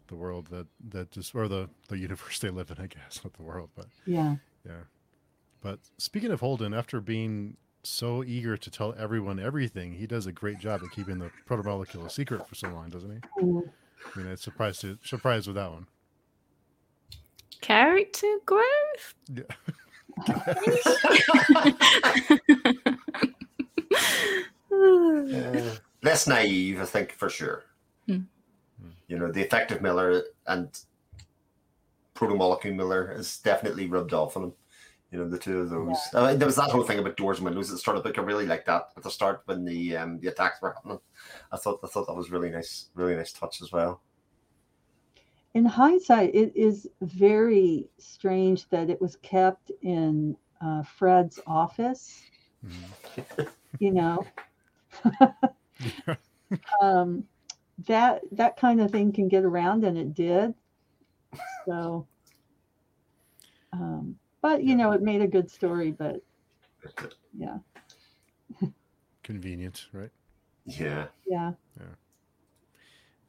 the 0.08 0.14
world 0.14 0.48
that 0.50 0.66
that 0.90 1.10
just 1.10 1.34
or 1.34 1.48
the 1.48 1.68
the 1.88 1.98
universe 1.98 2.38
they 2.40 2.50
live 2.50 2.70
in. 2.70 2.82
I 2.82 2.86
guess 2.86 3.20
not 3.24 3.34
the 3.34 3.42
world, 3.42 3.70
but 3.74 3.86
Yeah. 4.06 4.36
yeah. 4.66 4.82
But 5.60 5.78
speaking 5.98 6.30
of 6.30 6.40
Holden, 6.40 6.74
after 6.74 7.00
being 7.00 7.56
so 7.82 8.22
eager 8.24 8.56
to 8.56 8.70
tell 8.70 8.94
everyone 8.98 9.38
everything, 9.38 9.94
he 9.94 10.06
does 10.06 10.26
a 10.26 10.32
great 10.32 10.58
job 10.58 10.82
at 10.84 10.90
keeping 10.90 11.18
the 11.18 11.30
protomolecule 11.48 12.04
a 12.06 12.10
secret 12.10 12.46
for 12.46 12.54
so 12.54 12.68
long, 12.68 12.90
doesn't 12.90 13.10
he? 13.10 13.42
Mm. 13.42 13.62
I 14.14 14.18
mean, 14.18 14.26
it's 14.26 14.42
surprised 14.42 14.82
to, 14.82 14.98
surprised 15.02 15.46
with 15.46 15.56
that 15.56 15.70
one. 15.70 15.86
Character 17.64 18.38
growth. 18.44 19.14
Yeah. 19.32 19.42
Uh, 24.74 25.76
less 26.02 26.26
naive, 26.26 26.80
I 26.80 26.84
think, 26.84 27.12
for 27.12 27.30
sure. 27.30 27.62
Hmm. 28.08 28.22
You 29.06 29.18
know, 29.18 29.30
the 29.30 29.40
effective 29.40 29.80
Miller 29.80 30.24
and 30.48 30.68
protomolecule 32.16 32.74
Miller 32.74 33.12
is 33.12 33.38
definitely 33.38 33.86
rubbed 33.86 34.12
off 34.12 34.36
on 34.36 34.44
him. 34.44 34.52
You 35.12 35.18
know, 35.18 35.28
the 35.28 35.38
two 35.38 35.60
of 35.60 35.70
those. 35.70 35.96
I 36.12 36.30
mean, 36.30 36.38
there 36.40 36.46
was 36.46 36.56
that 36.56 36.70
whole 36.70 36.82
thing 36.82 36.98
about 36.98 37.16
doors 37.16 37.38
and 37.38 37.44
windows 37.44 37.70
at 37.70 37.74
the 37.74 37.78
start 37.78 37.96
of 37.96 38.02
the 38.02 38.08
book. 38.08 38.18
I 38.18 38.22
really 38.22 38.46
liked 38.46 38.66
that 38.66 38.88
at 38.96 39.02
the 39.04 39.10
start 39.10 39.42
when 39.44 39.64
the 39.64 39.96
um, 39.96 40.18
the 40.18 40.28
attacks 40.28 40.60
were 40.60 40.72
happening. 40.72 40.98
I 41.52 41.56
thought 41.56 41.78
I 41.84 41.86
thought 41.86 42.08
that 42.08 42.14
was 42.14 42.32
really 42.32 42.50
nice, 42.50 42.86
really 42.96 43.14
nice 43.14 43.32
touch 43.32 43.62
as 43.62 43.70
well. 43.70 44.00
In 45.54 45.64
hindsight, 45.64 46.34
it 46.34 46.54
is 46.56 46.88
very 47.00 47.88
strange 47.98 48.68
that 48.70 48.90
it 48.90 49.00
was 49.00 49.16
kept 49.16 49.70
in 49.82 50.36
uh, 50.60 50.82
Fred's 50.82 51.40
office. 51.46 52.22
Mhm. 52.64 53.48
You 53.78 53.92
know, 53.92 54.24
um, 56.80 57.24
that 57.86 58.22
that 58.32 58.56
kind 58.56 58.80
of 58.80 58.90
thing 58.90 59.12
can 59.12 59.28
get 59.28 59.44
around, 59.44 59.84
and 59.84 59.96
it 59.96 60.14
did. 60.14 60.54
So, 61.66 62.06
um, 63.72 64.16
but 64.42 64.62
you 64.64 64.76
know, 64.76 64.92
it 64.92 65.02
made 65.02 65.22
a 65.22 65.26
good 65.28 65.50
story. 65.50 65.90
But 65.92 66.20
yeah, 67.36 67.58
Convenient, 69.22 69.86
right? 69.92 70.10
Yeah. 70.66 71.06
Yeah. 71.26 71.52
yeah. 71.78 71.86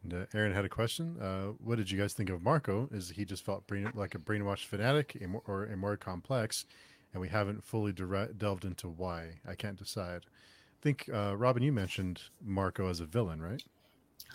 And 0.05 0.21
uh, 0.21 0.25
Aaron 0.35 0.53
had 0.53 0.65
a 0.65 0.69
question. 0.69 1.17
Uh, 1.19 1.53
what 1.63 1.77
did 1.77 1.89
you 1.89 1.99
guys 1.99 2.13
think 2.13 2.29
of 2.29 2.43
Marco? 2.43 2.87
Is 2.91 3.09
he 3.09 3.25
just 3.25 3.43
felt 3.43 3.65
brain, 3.65 3.91
like 3.95 4.13
a 4.13 4.19
brainwashed 4.19 4.65
fanatic 4.65 5.17
more, 5.27 5.41
or 5.47 5.65
a 5.65 5.75
more 5.75 5.97
complex? 5.97 6.65
And 7.13 7.21
we 7.21 7.27
haven't 7.27 7.63
fully 7.63 7.91
delved 7.91 8.65
into 8.65 8.89
why. 8.89 9.39
I 9.47 9.55
can't 9.55 9.77
decide. 9.77 10.25
I 10.25 10.81
think, 10.81 11.09
uh, 11.11 11.35
Robin, 11.35 11.63
you 11.63 11.71
mentioned 11.71 12.21
Marco 12.43 12.87
as 12.87 12.99
a 12.99 13.05
villain, 13.05 13.41
right? 13.41 13.63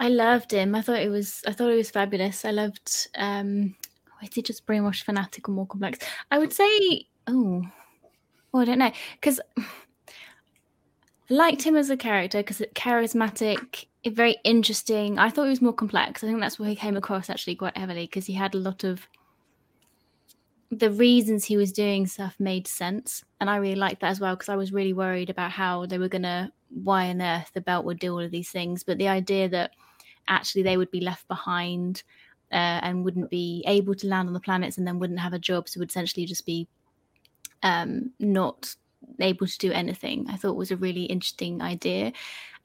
I 0.01 0.09
loved 0.09 0.53
him. 0.53 0.75
I 0.75 0.83
thought 0.83 1.01
it 1.01 1.11
was 1.11 1.43
I 1.47 1.53
thought 1.53 1.71
it 1.71 1.77
was 1.77 1.91
fabulous. 1.91 2.45
I 2.45 2.51
loved 2.51 3.09
um 3.16 3.77
is 4.23 4.35
he 4.35 4.43
just 4.43 4.66
brainwashed, 4.66 5.05
fanatic, 5.05 5.49
or 5.49 5.53
more 5.53 5.66
complex? 5.66 5.99
I 6.31 6.39
would 6.39 6.53
say, 6.53 7.07
oh, 7.27 7.62
well, 8.53 8.62
I 8.62 8.64
don't 8.66 8.79
know, 8.79 8.93
because 9.14 9.41
liked 11.31 11.62
him 11.62 11.77
as 11.77 11.91
a 11.91 11.97
character 11.97 12.39
because 12.39 12.61
charismatic, 12.75 13.87
very 14.07 14.36
interesting. 14.44 15.18
I 15.18 15.28
thought 15.28 15.44
he 15.44 15.51
was 15.51 15.62
more 15.62 15.72
complex. 15.72 16.24
I 16.24 16.26
think 16.26 16.40
that's 16.40 16.59
where 16.59 16.68
he 16.68 16.76
came 16.76 16.96
across 16.96 17.28
actually 17.28 17.57
quite 17.57 17.76
heavily 17.76 18.05
because 18.07 18.26
he 18.26 18.32
had 18.32 18.55
a 18.55 18.59
lot 18.59 18.84
of 18.84 19.07
the 20.70 20.90
reasons 20.90 21.44
he 21.44 21.57
was 21.57 21.72
doing 21.72 22.07
stuff 22.07 22.36
made 22.38 22.66
sense, 22.66 23.24
and 23.40 23.51
I 23.51 23.57
really 23.57 23.74
liked 23.74 24.01
that 24.01 24.11
as 24.11 24.20
well 24.20 24.36
because 24.36 24.48
I 24.48 24.57
was 24.57 24.72
really 24.72 24.92
worried 24.92 25.28
about 25.28 25.51
how 25.51 25.84
they 25.86 25.98
were 25.98 26.09
gonna 26.09 26.53
why 26.70 27.09
on 27.11 27.20
earth 27.20 27.51
the 27.53 27.61
belt 27.61 27.84
would 27.84 27.98
do 27.98 28.12
all 28.12 28.20
of 28.20 28.30
these 28.30 28.51
things, 28.51 28.84
but 28.84 28.96
the 28.96 29.09
idea 29.09 29.48
that 29.48 29.72
actually 30.28 30.62
they 30.62 30.76
would 30.76 30.90
be 30.90 31.01
left 31.01 31.26
behind 31.26 32.05
uh, 32.53 32.78
and 32.82 33.05
wouldn't 33.05 33.30
be 33.30 33.64
able 33.66 33.94
to 33.96 34.07
land 34.07 34.28
on 34.28 34.32
the 34.34 34.40
planets 34.40 34.78
and 34.78 34.86
then 34.86 34.98
wouldn't 34.98 35.18
have 35.18 35.32
a 35.32 35.38
job, 35.38 35.68
so 35.68 35.80
would 35.80 35.90
essentially 35.90 36.24
just 36.24 36.46
be 36.46 36.68
um, 37.62 38.12
not 38.20 38.76
able 39.18 39.46
to 39.46 39.59
do 39.59 39.72
anything. 39.72 40.26
I 40.28 40.36
thought 40.36 40.57
was 40.57 40.70
a 40.70 40.76
really 40.76 41.05
interesting 41.05 41.62
idea. 41.62 42.12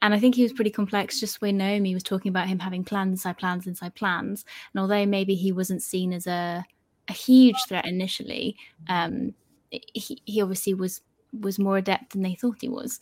And 0.02 0.12
I 0.12 0.18
think 0.18 0.34
he 0.34 0.42
was 0.42 0.52
pretty 0.52 0.70
complex, 0.70 1.18
just 1.20 1.40
when 1.40 1.56
Naomi 1.56 1.94
was 1.94 2.02
talking 2.02 2.28
about 2.28 2.48
him 2.48 2.58
having 2.58 2.84
plans 2.84 3.12
inside 3.12 3.38
plans 3.38 3.66
inside 3.66 3.94
plans. 3.94 4.44
And 4.72 4.80
although 4.80 5.06
maybe 5.06 5.34
he 5.34 5.52
wasn't 5.52 5.82
seen 5.82 6.12
as 6.12 6.26
a, 6.26 6.64
a 7.08 7.12
huge 7.12 7.56
threat 7.66 7.86
initially, 7.86 8.56
um, 8.88 9.34
he, 9.70 10.20
he 10.24 10.42
obviously 10.42 10.74
was 10.74 11.00
was 11.40 11.58
more 11.58 11.76
adept 11.76 12.12
than 12.12 12.22
they 12.22 12.34
thought 12.34 12.56
he 12.60 12.68
was. 12.68 12.98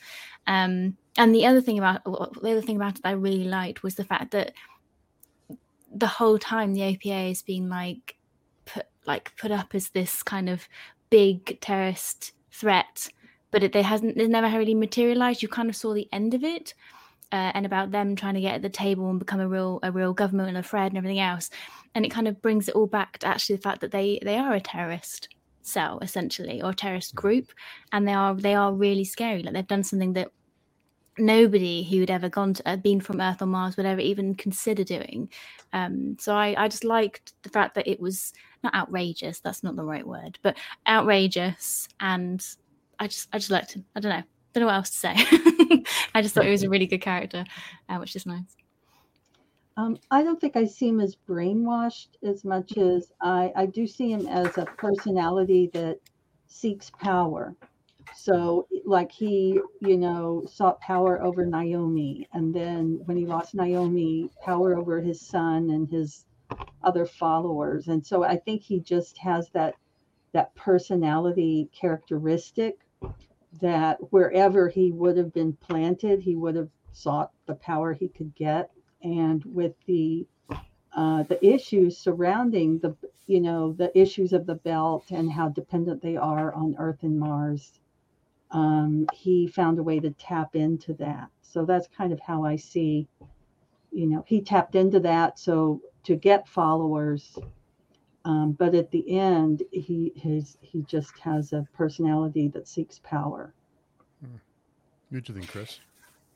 Um, 0.47 0.97
and 1.17 1.35
the 1.35 1.47
other 1.47 1.61
thing 1.61 1.79
about 1.79 2.05
the 2.05 2.51
other 2.51 2.63
thing 2.63 2.77
about 2.77 2.99
it 2.99 3.03
that 3.03 3.09
I 3.09 3.13
really 3.13 3.45
liked 3.45 3.83
was 3.83 3.95
the 3.95 4.05
fact 4.05 4.31
that 4.33 4.53
the 5.95 6.07
whole 6.07 6.39
time 6.39 6.75
the 6.75 6.81
OPA 6.81 7.29
has 7.29 7.43
been 7.43 7.69
like 7.69 8.17
put 8.65 8.87
like 9.07 9.37
put 9.37 9.51
up 9.51 9.75
as 9.75 9.91
this 9.91 10.23
kind 10.23 10.49
of 10.49 10.69
big 11.11 11.61
terrorist 11.61 12.33
threat, 12.51 13.09
but 13.55 13.63
it, 13.63 13.77
it 13.77 13.85
hasn't 13.85 14.17
it 14.17 14.29
never 14.29 14.59
really 14.59 14.75
materialized. 14.75 15.41
You 15.41 15.47
kind 15.49 15.71
of 15.71 15.77
saw 15.77 15.95
the 15.95 16.09
end 16.13 16.35
of 16.35 16.43
it. 16.43 16.75
Uh, 17.33 17.51
and 17.55 17.67
about 17.67 17.91
them 17.91 18.15
trying 18.15 18.35
to 18.35 18.41
get 18.41 18.55
at 18.55 18.63
the 18.63 18.69
table 18.69 19.11
and 19.11 19.19
become 19.19 19.41
a 19.41 19.49
real 19.49 19.81
a 19.83 19.91
real 19.91 20.13
government 20.13 20.49
and 20.49 20.59
a 20.59 20.63
threat 20.63 20.89
and 20.89 20.99
everything 20.99 21.19
else 21.19 21.51
and 21.95 22.05
it 22.05 22.11
kind 22.11 22.29
of 22.29 22.41
brings 22.43 22.69
it 22.69 22.77
all 22.77 22.87
back 22.87 23.19
to 23.19 23.27
actually 23.27 23.57
the 23.57 23.63
fact 23.63 23.81
that 23.81 23.91
they 23.91 24.21
they 24.23 24.37
are 24.37 24.53
a 24.53 24.61
terrorist 24.61 25.29
cell 25.63 25.99
essentially 26.01 26.63
or 26.63 26.73
terrorist 26.73 27.13
mm. 27.13 27.17
group 27.17 27.47
and 27.91 28.07
they 28.07 28.13
are 28.13 28.35
they 28.35 28.55
are 28.55 28.73
really 28.73 29.05
scary 29.05 29.43
like 29.43 29.53
they've 29.55 29.67
done 29.67 29.83
something 29.83 30.13
that 30.13 30.29
nobody 31.19 31.83
who 31.83 32.01
had 32.01 32.11
ever 32.11 32.29
gone 32.29 32.55
to, 32.55 32.69
uh, 32.69 32.77
been 32.77 33.01
from 33.01 33.21
Earth 33.21 33.43
or 33.43 33.47
Mars 33.47 33.77
would 33.77 33.87
ever 33.87 34.01
even 34.01 34.35
consider 34.35 34.85
doing. 34.85 35.29
Um, 35.73 36.17
so 36.21 36.35
I, 36.35 36.55
I 36.57 36.69
just 36.69 36.85
liked 36.85 37.33
the 37.43 37.49
fact 37.49 37.75
that 37.75 37.89
it 37.89 38.01
was 38.01 38.33
not 38.63 38.75
outrageous. 38.75 39.41
That's 39.41 39.63
not 39.63 39.77
the 39.77 39.85
right 39.85 40.07
word, 40.07 40.39
but 40.43 40.57
outrageous. 40.87 41.89
And 42.01 42.45
I 42.99 43.07
just 43.07 43.29
I 43.33 43.39
just 43.39 43.51
liked 43.51 43.73
him. 43.73 43.85
I 43.95 44.01
don't 44.01 44.11
know. 44.11 44.23
Don't 44.53 44.63
know 44.63 44.67
what 44.67 44.77
else 44.77 44.91
to 44.91 44.97
say. 44.97 45.15
I 46.15 46.23
just 46.23 46.35
thought 46.35 46.45
he 46.45 46.51
was 46.51 46.63
a 46.63 46.69
really 46.69 46.87
good 46.87 47.01
character, 47.01 47.45
uh, 47.89 47.97
which 47.97 48.15
is 48.15 48.25
nice. 48.25 48.57
Um, 49.77 49.99
I 50.11 50.23
don't 50.23 50.41
think 50.41 50.57
I 50.57 50.65
see 50.65 50.89
him 50.89 51.01
as 51.01 51.17
brainwashed 51.29 52.11
as 52.23 52.45
much 52.45 52.77
as 52.79 53.11
I, 53.21 53.53
I 53.57 53.67
do 53.67 53.87
see 53.89 54.13
him 54.13 54.27
as 54.29 54.57
a 54.57 54.65
personality 54.65 55.69
that 55.73 55.99
seeks 56.47 56.91
power. 56.91 57.57
So, 58.15 58.69
like 58.85 59.11
he, 59.11 59.61
you 59.81 59.97
know, 59.97 60.47
sought 60.49 60.81
power 60.81 61.21
over 61.21 61.45
Naomi, 61.45 62.29
and 62.33 62.55
then 62.55 63.01
when 63.07 63.17
he 63.17 63.27
lost 63.27 63.57
Naomi, 63.57 64.31
power 64.41 64.79
over 64.79 65.01
his 65.01 65.21
son 65.21 65.71
and 65.71 65.89
his 65.89 66.27
other 66.85 67.07
followers. 67.07 67.89
And 67.89 68.07
so, 68.07 68.23
I 68.23 68.37
think 68.37 68.63
he 68.63 68.79
just 68.79 69.19
has 69.19 69.49
that 69.51 69.75
that 70.33 70.55
personality 70.55 71.69
characteristic 71.73 72.79
that 73.61 73.99
wherever 74.13 74.69
he 74.69 74.93
would 74.93 75.17
have 75.17 75.33
been 75.33 75.53
planted, 75.55 76.21
he 76.21 76.37
would 76.37 76.57
have 76.57 76.71
sought 76.93 77.33
the 77.47 77.55
power 77.55 77.93
he 77.93 78.09
could 78.09 78.35
get. 78.35 78.71
And 79.03 79.45
with 79.45 79.75
the 79.87 80.27
uh, 80.97 81.25
the 81.25 81.45
issues 81.45 81.99
surrounding 81.99 82.79
the 82.79 82.97
you 83.27 83.41
know 83.41 83.73
the 83.73 83.97
issues 83.99 84.33
of 84.33 84.47
the 84.47 84.55
belt 84.55 85.11
and 85.11 85.31
how 85.31 85.49
dependent 85.49 86.03
they 86.03 86.17
are 86.17 86.55
on 86.55 86.77
Earth 86.79 87.03
and 87.03 87.19
Mars 87.19 87.73
um, 88.55 89.07
he 89.13 89.49
found 89.49 89.79
a 89.79 89.83
way 89.83 90.01
to 90.01 90.11
tap 90.13 90.55
into 90.55 90.95
that. 90.95 91.29
So 91.43 91.65
that's 91.65 91.89
kind 91.89 92.13
of 92.13 92.21
how 92.21 92.45
I 92.45 92.57
see, 92.57 93.09
you 93.91 94.07
know, 94.07 94.25
he 94.27 94.41
tapped 94.41 94.77
into 94.77 95.01
that 95.01 95.39
so 95.39 95.81
to 96.05 96.17
get 96.17 96.49
followers. 96.49 97.37
Um, 98.25 98.53
but 98.53 98.75
at 98.75 98.91
the 98.91 99.19
end, 99.19 99.63
he 99.71 100.13
his 100.17 100.57
he 100.61 100.83
just 100.83 101.19
has 101.19 101.53
a 101.53 101.67
personality 101.77 102.49
that 102.49 102.67
seeks 102.67 103.01
power. 103.05 103.53
Hmm. 104.21 104.37
What 105.11 105.25
do 105.25 105.33
you 105.33 105.39
think, 105.39 105.51
Chris? 105.51 105.81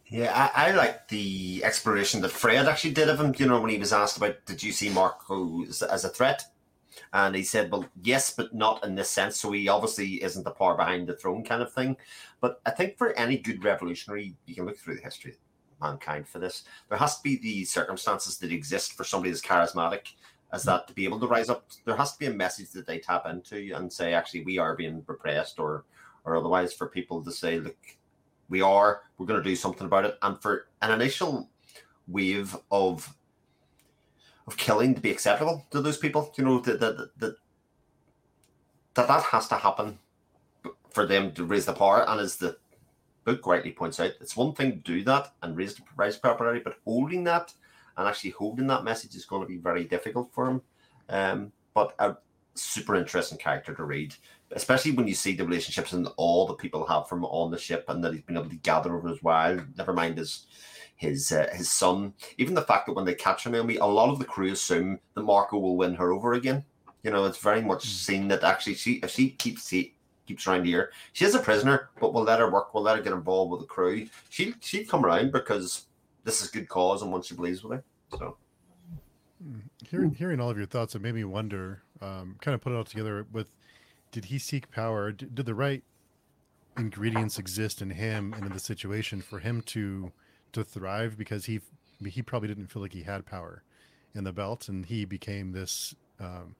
Yeah, 0.06 0.50
I, 0.54 0.68
I 0.68 0.70
like 0.72 1.08
the 1.08 1.62
exploration 1.64 2.20
that 2.22 2.30
Fred 2.30 2.66
actually 2.66 2.92
did 2.92 3.08
of 3.08 3.20
him. 3.20 3.34
You 3.36 3.46
know, 3.46 3.60
when 3.60 3.70
he 3.70 3.78
was 3.78 3.92
asked 3.92 4.16
about, 4.16 4.36
did 4.46 4.62
you 4.62 4.72
see 4.72 4.88
Marco 4.88 5.64
as, 5.64 5.82
as 5.82 6.04
a 6.04 6.08
threat? 6.08 6.44
And 7.12 7.34
he 7.34 7.42
said, 7.42 7.70
well, 7.70 7.84
yes, 8.02 8.32
but 8.34 8.54
not 8.54 8.84
in 8.84 8.94
this 8.94 9.10
sense. 9.10 9.38
So 9.38 9.52
he 9.52 9.68
obviously 9.68 10.22
isn't 10.22 10.44
the 10.44 10.50
power 10.50 10.76
behind 10.76 11.06
the 11.06 11.16
throne 11.16 11.44
kind 11.44 11.62
of 11.62 11.72
thing. 11.72 11.96
But 12.40 12.60
I 12.66 12.70
think 12.70 12.96
for 12.96 13.12
any 13.12 13.36
good 13.36 13.62
revolutionary, 13.62 14.34
you 14.46 14.54
can 14.54 14.64
look 14.64 14.78
through 14.78 14.96
the 14.96 15.02
history 15.02 15.32
of 15.32 15.38
mankind 15.80 16.26
for 16.26 16.38
this. 16.38 16.64
There 16.88 16.98
has 16.98 17.16
to 17.18 17.22
be 17.22 17.36
the 17.36 17.64
circumstances 17.64 18.38
that 18.38 18.50
exist 18.50 18.94
for 18.94 19.04
somebody 19.04 19.30
as 19.30 19.42
charismatic 19.42 20.14
as 20.52 20.62
that 20.64 20.88
to 20.88 20.94
be 20.94 21.04
able 21.04 21.20
to 21.20 21.26
rise 21.26 21.48
up. 21.48 21.66
There 21.84 21.96
has 21.96 22.12
to 22.12 22.18
be 22.18 22.26
a 22.26 22.30
message 22.30 22.70
that 22.70 22.86
they 22.86 22.98
tap 22.98 23.26
into 23.26 23.72
and 23.74 23.92
say, 23.92 24.14
actually, 24.14 24.44
we 24.44 24.58
are 24.58 24.76
being 24.76 25.02
repressed 25.06 25.58
or 25.58 25.84
or 26.24 26.36
otherwise 26.36 26.72
for 26.72 26.88
people 26.88 27.22
to 27.24 27.32
say, 27.32 27.58
look, 27.58 27.76
we 28.50 28.60
are, 28.60 29.02
we're 29.16 29.26
going 29.26 29.42
to 29.42 29.48
do 29.48 29.56
something 29.56 29.86
about 29.86 30.04
it. 30.04 30.18
And 30.20 30.40
for 30.42 30.66
an 30.82 30.90
initial 30.90 31.48
wave 32.08 32.56
of 32.70 33.14
of 34.46 34.56
killing 34.56 34.94
to 34.94 35.00
be 35.00 35.10
acceptable 35.10 35.66
to 35.70 35.80
those 35.80 35.98
people. 35.98 36.32
You 36.36 36.44
know 36.44 36.58
that 36.60 36.80
that 36.80 36.96
that 37.18 37.36
that, 38.94 39.06
that 39.08 39.22
has 39.24 39.46
to 39.48 39.56
happen 39.56 39.98
for 40.90 41.06
them 41.06 41.32
to 41.32 41.44
raise 41.44 41.66
the 41.66 41.74
power. 41.74 42.08
And 42.08 42.20
as 42.20 42.36
the 42.36 42.56
book 43.24 43.46
rightly 43.46 43.72
points 43.72 44.00
out, 44.00 44.12
it's 44.20 44.36
one 44.36 44.54
thing 44.54 44.72
to 44.72 44.78
do 44.78 45.04
that 45.04 45.34
and 45.42 45.56
raise 45.56 45.74
the 45.74 45.82
rise 45.96 46.16
popularity, 46.16 46.62
but 46.64 46.78
holding 46.84 47.24
that 47.24 47.52
and 47.98 48.08
actually 48.08 48.30
holding 48.30 48.68
that 48.68 48.84
message 48.84 49.14
is 49.14 49.26
going 49.26 49.42
to 49.42 49.48
be 49.48 49.58
very 49.58 49.84
difficult 49.84 50.32
for 50.32 50.48
him. 50.48 50.62
Um, 51.08 51.52
but 51.74 51.94
a 51.98 52.16
super 52.54 52.94
interesting 52.94 53.38
character 53.38 53.74
to 53.74 53.84
read, 53.84 54.14
especially 54.52 54.92
when 54.92 55.08
you 55.08 55.14
see 55.14 55.34
the 55.34 55.44
relationships 55.44 55.92
and 55.92 56.08
all 56.16 56.46
the 56.46 56.54
people 56.54 56.86
have 56.86 57.08
from 57.08 57.24
on 57.24 57.50
the 57.50 57.58
ship 57.58 57.84
and 57.88 58.02
that 58.02 58.12
he's 58.12 58.22
been 58.22 58.36
able 58.36 58.48
to 58.48 58.56
gather 58.56 58.96
over 58.96 59.08
his 59.08 59.22
while. 59.22 59.58
Never 59.76 59.92
mind 59.92 60.16
his 60.16 60.46
his 60.96 61.32
uh, 61.32 61.48
his 61.52 61.70
son. 61.72 62.14
Even 62.38 62.54
the 62.54 62.62
fact 62.62 62.86
that 62.86 62.94
when 62.94 63.04
they 63.04 63.14
catch 63.14 63.46
Naomi, 63.46 63.76
a 63.76 63.84
lot 63.84 64.10
of 64.10 64.18
the 64.18 64.24
crew 64.24 64.52
assume 64.52 64.98
that 65.14 65.22
Marco 65.22 65.58
will 65.58 65.76
win 65.76 65.94
her 65.94 66.12
over 66.12 66.34
again. 66.34 66.64
You 67.02 67.10
know, 67.10 67.24
it's 67.24 67.38
very 67.38 67.62
much 67.62 67.84
hmm. 67.84 67.88
seen 67.88 68.28
that 68.28 68.44
actually 68.44 68.74
she 68.74 68.94
if 68.94 69.10
she 69.10 69.30
keeps 69.30 69.68
she 69.68 69.94
keeps 70.26 70.46
around 70.46 70.66
here, 70.66 70.92
she 71.14 71.24
is 71.24 71.34
a 71.34 71.40
prisoner, 71.40 71.90
but 72.00 72.12
we'll 72.12 72.24
let 72.24 72.40
her 72.40 72.50
work. 72.50 72.74
We'll 72.74 72.82
let 72.82 72.96
her 72.96 73.02
get 73.02 73.12
involved 73.12 73.50
with 73.50 73.60
the 73.60 73.66
crew. 73.66 74.06
She 74.28 74.54
she'd 74.60 74.88
come 74.88 75.04
around 75.04 75.32
because 75.32 75.86
this 76.24 76.42
is 76.42 76.50
good 76.50 76.68
cause 76.68 77.02
and 77.02 77.12
once 77.12 77.26
she 77.26 77.34
believes 77.34 77.62
with 77.62 77.78
her. 77.78 77.84
So. 78.10 78.36
Hmm. 79.42 79.58
Hearing 79.88 80.14
hearing 80.14 80.40
all 80.40 80.50
of 80.50 80.56
your 80.56 80.66
thoughts, 80.66 80.94
it 80.94 81.02
made 81.02 81.14
me 81.14 81.24
wonder. 81.24 81.82
Um, 82.00 82.36
kind 82.40 82.54
of 82.54 82.60
put 82.60 82.72
it 82.72 82.76
all 82.76 82.84
together 82.84 83.26
with, 83.32 83.48
did 84.12 84.26
he 84.26 84.38
seek 84.38 84.70
power? 84.70 85.12
Did, 85.12 85.34
did 85.34 85.46
the 85.46 85.54
right 85.54 85.82
ingredients 86.76 87.38
exist 87.38 87.82
in 87.82 87.90
him 87.90 88.32
and 88.34 88.46
in 88.46 88.52
the 88.52 88.60
situation 88.60 89.20
for 89.20 89.40
him 89.40 89.62
to 89.62 90.12
to 90.52 90.64
thrive 90.64 91.18
because 91.18 91.46
he 91.46 91.60
he 92.06 92.22
probably 92.22 92.48
didn't 92.48 92.68
feel 92.68 92.82
like 92.82 92.92
he 92.92 93.02
had 93.02 93.26
power 93.26 93.62
in 94.14 94.24
the 94.24 94.32
belt, 94.32 94.68
and 94.68 94.86
he 94.86 95.04
became 95.04 95.52
this 95.52 95.94
um, 96.20 96.54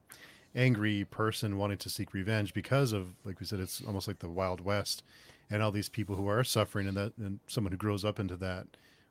angry 0.55 1.05
person 1.05 1.57
wanting 1.57 1.79
to 1.79 1.89
seek 1.89 2.13
revenge 2.13 2.53
because 2.53 2.93
of, 2.93 3.09
like 3.25 3.41
we 3.41 3.47
said, 3.47 3.61
it's 3.61 3.83
almost 3.87 4.09
like 4.09 4.19
the 4.19 4.29
Wild 4.29 4.61
West, 4.61 5.03
and 5.51 5.63
all 5.63 5.71
these 5.71 5.89
people 5.89 6.17
who 6.17 6.29
are 6.29 6.45
suffering, 6.45 6.89
and 6.89 6.97
that, 6.97 7.13
and 7.19 7.41
someone 7.47 7.73
who 7.73 7.79
grows 7.79 8.05
up 8.05 8.19
into 8.19 8.37
that 8.37 8.67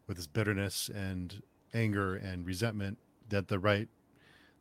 with 0.08 0.18
this 0.18 0.28
bitterness 0.28 0.89
and 0.89 1.41
anger 1.74 2.16
and 2.16 2.45
resentment, 2.45 2.97
that 3.30 3.47
the 3.47 3.60
right 3.60 3.88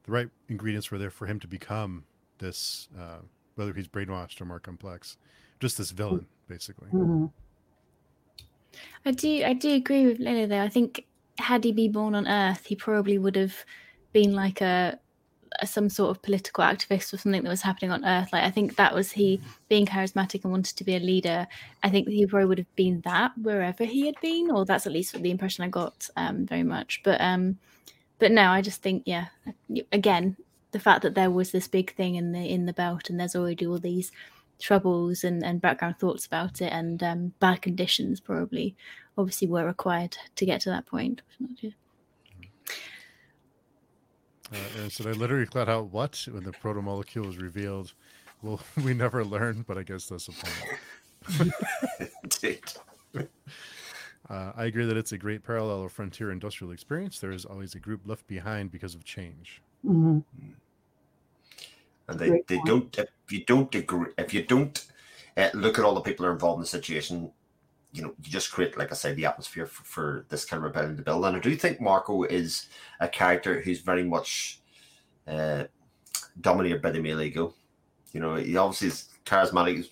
the 0.04 0.12
right 0.12 0.28
ingredients 0.48 0.90
were 0.90 0.98
there 0.98 1.10
for 1.10 1.26
him 1.26 1.40
to 1.40 1.48
become 1.48 2.04
this, 2.38 2.88
uh, 2.98 3.18
whether 3.56 3.72
he's 3.72 3.88
brainwashed 3.88 4.40
or 4.40 4.44
more 4.44 4.60
complex, 4.60 5.16
just 5.58 5.78
this 5.78 5.90
villain, 5.90 6.26
basically. 6.48 6.88
Mm-hmm. 6.88 7.26
I 9.04 9.10
do 9.10 9.44
I 9.44 9.52
do 9.52 9.74
agree 9.74 10.06
with 10.06 10.18
Lily 10.18 10.46
though 10.46 10.62
I 10.62 10.68
think 10.68 11.06
had 11.38 11.64
he 11.64 11.72
been 11.72 11.92
born 11.92 12.14
on 12.14 12.26
Earth, 12.26 12.66
he 12.66 12.76
probably 12.76 13.18
would 13.18 13.36
have 13.36 13.64
been 14.12 14.34
like 14.34 14.60
a, 14.60 14.98
a, 14.98 14.98
some 15.64 15.88
sort 15.88 16.10
of 16.10 16.22
political 16.22 16.64
activist 16.64 17.12
or 17.12 17.18
something 17.18 17.42
that 17.42 17.48
was 17.48 17.62
happening 17.62 17.90
on 17.90 18.04
Earth. 18.04 18.32
Like 18.32 18.44
I 18.44 18.50
think 18.50 18.76
that 18.76 18.94
was 18.94 19.12
he 19.12 19.40
being 19.68 19.86
charismatic 19.86 20.44
and 20.44 20.52
wanted 20.52 20.76
to 20.76 20.84
be 20.84 20.96
a 20.96 21.00
leader. 21.00 21.46
I 21.82 21.90
think 21.90 22.08
he 22.08 22.26
probably 22.26 22.46
would 22.46 22.58
have 22.58 22.76
been 22.76 23.00
that 23.02 23.32
wherever 23.36 23.84
he 23.84 24.06
had 24.06 24.20
been, 24.20 24.50
or 24.50 24.64
that's 24.64 24.86
at 24.86 24.92
least 24.92 25.20
the 25.20 25.30
impression 25.30 25.64
I 25.64 25.68
got 25.68 26.08
um, 26.16 26.46
very 26.46 26.62
much. 26.62 27.00
But 27.04 27.20
um, 27.20 27.58
but 28.18 28.32
no, 28.32 28.50
I 28.50 28.62
just 28.62 28.82
think 28.82 29.02
yeah, 29.06 29.26
again, 29.92 30.36
the 30.72 30.80
fact 30.80 31.02
that 31.02 31.14
there 31.14 31.30
was 31.30 31.52
this 31.52 31.68
big 31.68 31.94
thing 31.94 32.14
in 32.14 32.32
the 32.32 32.44
in 32.46 32.66
the 32.66 32.72
belt, 32.72 33.10
and 33.10 33.18
there's 33.18 33.36
already 33.36 33.66
all 33.66 33.78
these 33.78 34.12
troubles 34.58 35.22
and, 35.24 35.44
and 35.44 35.60
background 35.60 35.98
thoughts 35.98 36.26
about 36.26 36.60
it, 36.60 36.72
and 36.72 37.02
um, 37.02 37.32
bad 37.40 37.62
conditions 37.62 38.20
probably 38.20 38.74
obviously 39.18 39.48
were 39.48 39.64
required 39.64 40.16
to 40.36 40.46
get 40.46 40.60
to 40.62 40.70
that 40.70 40.86
point. 40.86 41.22
Uh, 44.52 44.82
and 44.82 44.92
so 44.92 45.02
they 45.02 45.12
literally 45.12 45.46
cut 45.46 45.68
out 45.68 45.86
what 45.92 46.26
when 46.30 46.44
the 46.44 46.52
proto 46.52 46.80
molecule 46.80 47.26
was 47.26 47.38
revealed. 47.38 47.92
Well, 48.42 48.60
we 48.84 48.94
never 48.94 49.24
learned, 49.24 49.66
but 49.66 49.78
I 49.78 49.82
guess 49.82 50.06
that's 50.06 50.26
the 50.26 50.32
point. 50.32 52.10
Indeed. 52.22 52.62
Uh, 54.28 54.50
I 54.56 54.64
agree 54.64 54.84
that 54.86 54.96
it's 54.96 55.12
a 55.12 55.18
great 55.18 55.44
parallel 55.44 55.84
of 55.84 55.92
frontier 55.92 56.32
industrial 56.32 56.72
experience. 56.72 57.20
There 57.20 57.30
is 57.30 57.44
always 57.44 57.76
a 57.76 57.78
group 57.78 58.00
left 58.04 58.26
behind 58.26 58.72
because 58.72 58.96
of 58.96 59.04
change. 59.04 59.62
Mhm. 59.84 60.24
And 62.08 62.18
they, 62.18 62.42
they 62.48 62.60
don't 62.64 62.96
if 62.98 63.32
you 63.32 63.44
don't 63.44 63.72
agree 63.74 64.12
if 64.18 64.34
you 64.34 64.42
don't 64.44 64.84
uh, 65.36 65.50
look 65.54 65.78
at 65.78 65.84
all 65.84 65.94
the 65.94 66.00
people 66.00 66.24
who 66.24 66.30
are 66.30 66.34
involved 66.34 66.58
in 66.58 66.62
the 66.62 66.66
situation, 66.66 67.30
you 67.96 68.02
know, 68.02 68.14
you 68.22 68.30
just 68.30 68.52
create, 68.52 68.76
like 68.76 68.92
I 68.92 68.94
said, 68.94 69.16
the 69.16 69.24
atmosphere 69.24 69.66
for, 69.66 69.84
for 69.84 70.26
this 70.28 70.44
kind 70.44 70.58
of 70.58 70.64
rebellion 70.64 70.96
to 70.98 71.02
build. 71.02 71.24
And 71.24 71.36
I 71.36 71.40
do 71.40 71.56
think 71.56 71.80
Marco 71.80 72.24
is 72.24 72.68
a 73.00 73.08
character 73.08 73.62
who's 73.62 73.80
very 73.80 74.04
much 74.04 74.60
uh, 75.26 75.64
dominated 76.40 76.82
by 76.82 76.90
the 76.90 77.00
male 77.00 77.22
ego. 77.22 77.54
You 78.12 78.20
know, 78.20 78.34
he 78.34 78.56
obviously 78.56 78.88
is 78.88 79.08
charismatic, 79.24 79.76
he's 79.76 79.90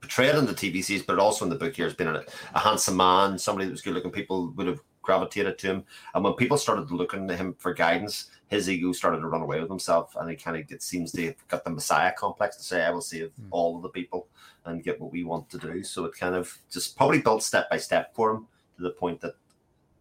portrayed 0.00 0.36
in 0.36 0.46
the 0.46 0.52
TV 0.52 0.82
series, 0.82 1.02
but 1.02 1.18
also 1.18 1.44
in 1.44 1.50
the 1.50 1.56
book 1.56 1.74
here 1.74 1.86
has 1.86 1.94
been 1.94 2.06
a, 2.06 2.22
a 2.54 2.58
handsome 2.58 2.96
man, 2.96 3.36
somebody 3.36 3.66
that 3.66 3.72
was 3.72 3.82
good 3.82 3.94
looking. 3.94 4.12
People 4.12 4.52
would 4.52 4.68
have 4.68 4.80
gravitated 5.10 5.58
to 5.58 5.66
him. 5.66 5.84
And 6.14 6.22
when 6.22 6.34
people 6.34 6.56
started 6.56 6.92
looking 6.92 7.26
to 7.26 7.36
him 7.36 7.54
for 7.58 7.74
guidance, 7.74 8.30
his 8.46 8.70
ego 8.70 8.92
started 8.92 9.20
to 9.20 9.26
run 9.26 9.42
away 9.42 9.58
with 9.60 9.68
himself, 9.68 10.14
and 10.16 10.30
he 10.30 10.36
kind 10.36 10.56
of 10.56 10.70
it 10.70 10.82
seems 10.82 11.10
to 11.12 11.26
have 11.26 11.48
got 11.48 11.64
the 11.64 11.70
messiah 11.70 12.12
complex 12.16 12.56
to 12.56 12.62
say, 12.62 12.84
"I 12.84 12.90
will 12.90 13.00
save 13.00 13.30
Mm. 13.30 13.48
all 13.50 13.76
of 13.76 13.82
the 13.82 13.88
people 13.88 14.28
and 14.64 14.84
get 14.84 15.00
what 15.00 15.10
we 15.10 15.24
want 15.24 15.50
to 15.50 15.58
do." 15.58 15.82
So 15.82 16.04
it 16.04 16.14
kind 16.14 16.36
of 16.36 16.56
just 16.70 16.96
probably 16.96 17.20
built 17.20 17.42
step 17.42 17.68
by 17.70 17.78
step 17.78 18.14
for 18.14 18.30
him 18.32 18.46
to 18.76 18.82
the 18.84 18.90
point 18.90 19.20
that 19.22 19.34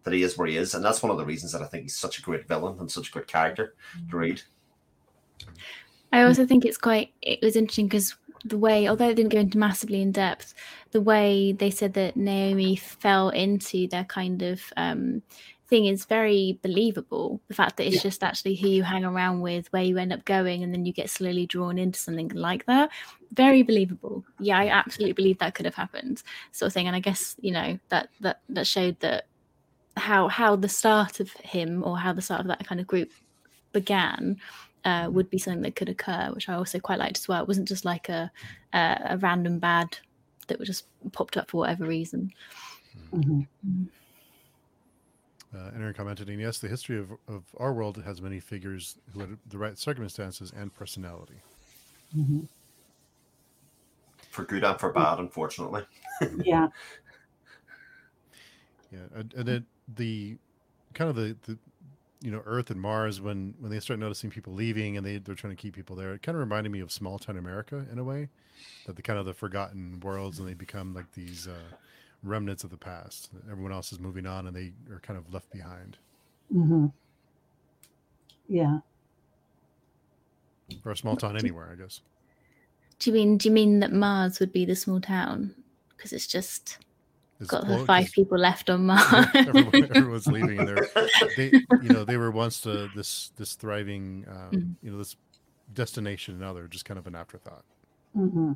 that 0.04 0.14
he 0.14 0.22
is 0.24 0.38
where 0.38 0.48
he 0.48 0.58
is, 0.58 0.76
and 0.76 0.86
that's 0.86 1.02
one 1.04 1.12
of 1.12 1.18
the 1.18 1.26
reasons 1.26 1.52
that 1.54 1.62
I 1.62 1.66
think 1.66 1.84
he's 1.84 1.98
such 1.98 2.20
a 2.20 2.22
great 2.22 2.48
villain 2.48 2.80
and 2.80 2.90
such 2.90 3.10
a 3.10 3.12
great 3.12 3.28
character 3.28 3.76
to 4.10 4.18
read. 4.18 4.42
I 6.14 6.22
also 6.24 6.46
think 6.46 6.66
it's 6.66 6.78
quite 6.78 7.14
it 7.22 7.40
was 7.42 7.56
interesting 7.56 7.88
because 7.88 8.16
the 8.46 8.58
way 8.58 8.88
although 8.88 9.10
it 9.10 9.16
didn't 9.16 9.32
go 9.32 9.40
into 9.40 9.58
massively 9.58 10.02
in 10.02 10.12
depth, 10.12 10.54
the 10.92 11.02
way 11.02 11.52
they 11.52 11.70
said 11.72 11.94
that 11.94 12.16
Naomi 12.16 12.76
fell 12.76 13.30
into 13.30 13.88
their 13.88 14.06
kind 14.06 14.42
of 14.42 14.62
um 14.78 15.22
thing 15.68 15.86
is 15.86 16.06
very 16.06 16.60
believable. 16.64 17.40
The 17.48 17.54
fact 17.54 17.78
that 17.78 17.86
it's 17.86 17.98
Yeah. 17.98 18.02
just 18.02 18.24
actually 18.24 18.56
who 18.56 18.68
you 18.68 18.84
hang 18.84 19.06
around 19.06 19.42
with, 19.42 19.72
where 19.72 19.84
you 19.84 19.98
end 19.98 20.12
up 20.12 20.26
going, 20.26 20.64
and 20.64 20.74
then 20.74 20.84
you 20.86 20.92
get 20.92 21.10
slowly 21.12 21.46
drawn 21.46 21.78
into 21.78 22.00
something 22.00 22.30
like 22.30 22.66
that. 22.66 22.90
Very 23.34 23.62
believable. 23.62 24.26
Yeah, 24.40 24.58
I 24.58 24.70
absolutely 24.70 25.14
believe 25.14 25.38
that 25.38 25.54
could 25.54 25.66
have 25.66 25.76
happened, 25.76 26.24
sort 26.52 26.68
of 26.68 26.74
thing. 26.74 26.88
And 26.88 26.96
I 26.96 27.00
guess, 27.00 27.36
you 27.40 27.52
know, 27.52 27.78
that 27.90 28.10
that 28.22 28.42
that 28.50 28.66
showed 28.66 29.00
that 29.02 29.28
how 29.96 30.28
how 30.28 30.56
the 30.56 30.70
start 30.70 31.20
of 31.20 31.32
him 31.34 31.84
or 31.84 31.98
how 32.00 32.14
the 32.14 32.22
start 32.22 32.42
of 32.42 32.48
that 32.48 32.66
kind 32.66 32.82
of 32.82 32.88
group 32.88 33.12
began 33.72 34.38
uh, 34.86 35.10
would 35.12 35.30
be 35.30 35.38
something 35.38 35.62
that 35.64 35.76
could 35.76 35.90
occur, 35.90 36.30
which 36.34 36.50
I 36.50 36.54
also 36.54 36.80
quite 36.80 37.00
liked 37.00 37.18
as 37.18 37.28
well. 37.28 37.42
It 37.42 37.48
wasn't 37.48 37.68
just 37.68 37.86
like 37.86 38.10
a 38.10 38.32
a, 38.74 39.02
a 39.10 39.18
random 39.18 39.60
bad 39.60 39.98
that 40.48 40.60
was 40.60 40.68
just 40.68 40.86
popped 41.12 41.38
up 41.38 41.50
for 41.50 41.58
whatever 41.58 41.86
reason. 41.86 42.32
Mhm. 43.14 43.48
Uh, 45.54 45.72
Aaron 45.76 45.96
commented, 45.96 46.30
and 46.30 46.40
yes, 46.40 46.60
the 46.60 46.68
history 46.68 47.00
of, 47.00 47.12
of 47.28 47.44
our 47.58 47.74
world 47.74 48.02
has 48.06 48.22
many 48.22 48.40
figures 48.40 48.98
who 49.14 49.22
had 49.22 49.38
the 49.48 49.58
right 49.58 49.78
circumstances 49.78 50.54
and 50.56 50.74
personality. 50.74 51.42
Mhm. 52.16 52.48
For 54.30 54.44
good 54.44 54.64
and 54.64 54.80
for 54.80 54.92
bad, 54.92 55.20
unfortunately. 55.20 55.84
Yeah. 56.44 56.68
Yeah, 58.92 59.00
and, 59.14 59.34
and 59.36 59.50
it, 59.50 59.64
the 59.96 60.38
kind 60.94 61.10
of 61.10 61.16
the, 61.16 61.38
the 61.44 61.58
you 62.22 62.32
know 62.32 62.42
Earth 62.46 62.70
and 62.70 62.82
Mars 62.82 63.22
when 63.22 63.56
when 63.60 63.72
they 63.72 63.80
start 63.80 64.00
noticing 64.00 64.30
people 64.30 64.54
leaving 64.54 64.98
and 64.98 65.06
they 65.06 65.18
they're 65.18 65.36
trying 65.36 65.56
to 65.56 65.62
keep 65.62 65.76
people 65.76 65.96
there. 65.96 66.14
It 66.14 66.22
kind 66.22 66.36
of 66.36 66.40
reminded 66.40 66.72
me 66.72 66.80
of 66.80 66.92
small 66.92 67.20
town 67.20 67.38
America 67.38 67.86
in 67.92 68.00
a 68.00 68.04
way, 68.04 68.30
that 68.86 68.96
the 68.96 69.02
kind 69.02 69.20
of 69.20 69.26
the 69.26 69.34
forgotten 69.34 70.00
worlds 70.02 70.40
and 70.40 70.48
they 70.48 70.54
become 70.54 70.94
like 70.94 71.14
these 71.14 71.48
uh, 71.48 71.76
remnants 72.24 72.64
of 72.64 72.70
the 72.70 72.78
past. 72.78 73.30
Everyone 73.50 73.72
else 73.72 73.92
is 73.92 74.00
moving 74.00 74.26
on 74.26 74.48
and 74.48 74.56
they 74.56 74.74
are 74.92 75.00
kind 75.00 75.18
of 75.18 75.34
left 75.34 75.52
behind. 75.52 75.98
hmm 76.52 76.88
Yeah. 78.48 78.80
Or 80.86 80.92
a 80.92 80.98
small 80.98 81.16
town 81.16 81.38
anywhere, 81.38 81.70
I 81.72 81.76
guess. 81.76 82.02
Do 83.00 83.10
you 83.10 83.14
mean 83.14 83.38
do 83.38 83.48
you 83.50 83.54
mean 83.54 83.80
that 83.80 83.94
Mars 83.94 84.40
would 84.40 84.52
be 84.54 84.66
the 84.66 84.76
small 84.76 85.00
town 85.02 85.56
because 85.90 86.14
it's 86.14 86.28
just 86.28 86.78
It's- 87.42 87.48
got 87.50 87.68
well, 87.68 87.80
the 87.80 87.86
five 87.86 88.12
people 88.12 88.38
left 88.38 88.70
on 88.70 88.86
Mars? 88.88 89.28
everyone, 89.34 89.76
everyone's 89.96 90.28
leaving 90.28 90.60
and 90.60 90.68
they're 90.68 90.88
they 91.38 91.52
you 91.82 91.90
know 91.90 92.04
they 92.04 92.18
were 92.18 92.32
once 92.32 92.66
uh, 92.66 92.88
this 92.96 93.32
this 93.38 93.54
thriving 93.56 94.26
um, 94.30 94.52
Mhm. 94.52 94.76
you 94.84 94.92
know 94.92 94.98
this 94.98 95.16
destination 95.74 96.34
and 96.34 96.42
now 96.42 96.52
they're 96.54 96.68
just 96.68 96.86
kind 96.86 96.98
of 96.98 97.08
an 97.08 97.16
afterthought. 97.16 97.64
hmm 98.14 98.54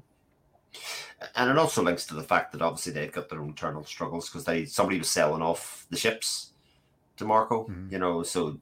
And 1.36 1.50
it 1.50 1.58
also 1.58 1.82
links 1.84 2.06
to 2.08 2.16
the 2.16 2.24
fact 2.24 2.52
that 2.52 2.62
obviously 2.62 2.92
they've 2.94 3.12
got 3.12 3.30
their 3.30 3.40
own 3.40 3.50
internal 3.50 3.84
struggles 3.86 4.28
because 4.30 4.44
they 4.44 4.66
somebody 4.66 4.98
was 4.98 5.10
selling 5.10 5.42
off 5.42 5.86
the 5.90 5.98
ships 5.98 6.54
to 7.18 7.26
Marco, 7.26 7.68
Mhm. 7.68 7.92
you 7.92 8.00
know. 8.00 8.24
So 8.24 8.60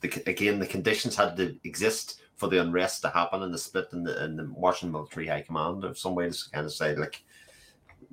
the, 0.00 0.08
again, 0.26 0.58
the 0.58 0.66
conditions 0.66 1.16
had 1.16 1.36
to 1.38 1.56
exist 1.64 2.20
for 2.36 2.48
the 2.48 2.60
unrest 2.60 3.00
to 3.02 3.08
happen 3.08 3.42
and 3.42 3.52
the 3.52 3.58
split 3.58 3.88
in 3.94 4.02
the 4.04 4.22
in 4.24 4.36
the 4.36 4.44
Washington 4.54 4.92
military 4.92 5.26
high 5.26 5.40
command 5.40 5.82
of 5.84 5.98
some 5.98 6.14
way 6.14 6.28
to 6.30 6.38
kind 6.52 6.66
of 6.66 6.72
say 6.72 6.94
like 6.94 7.24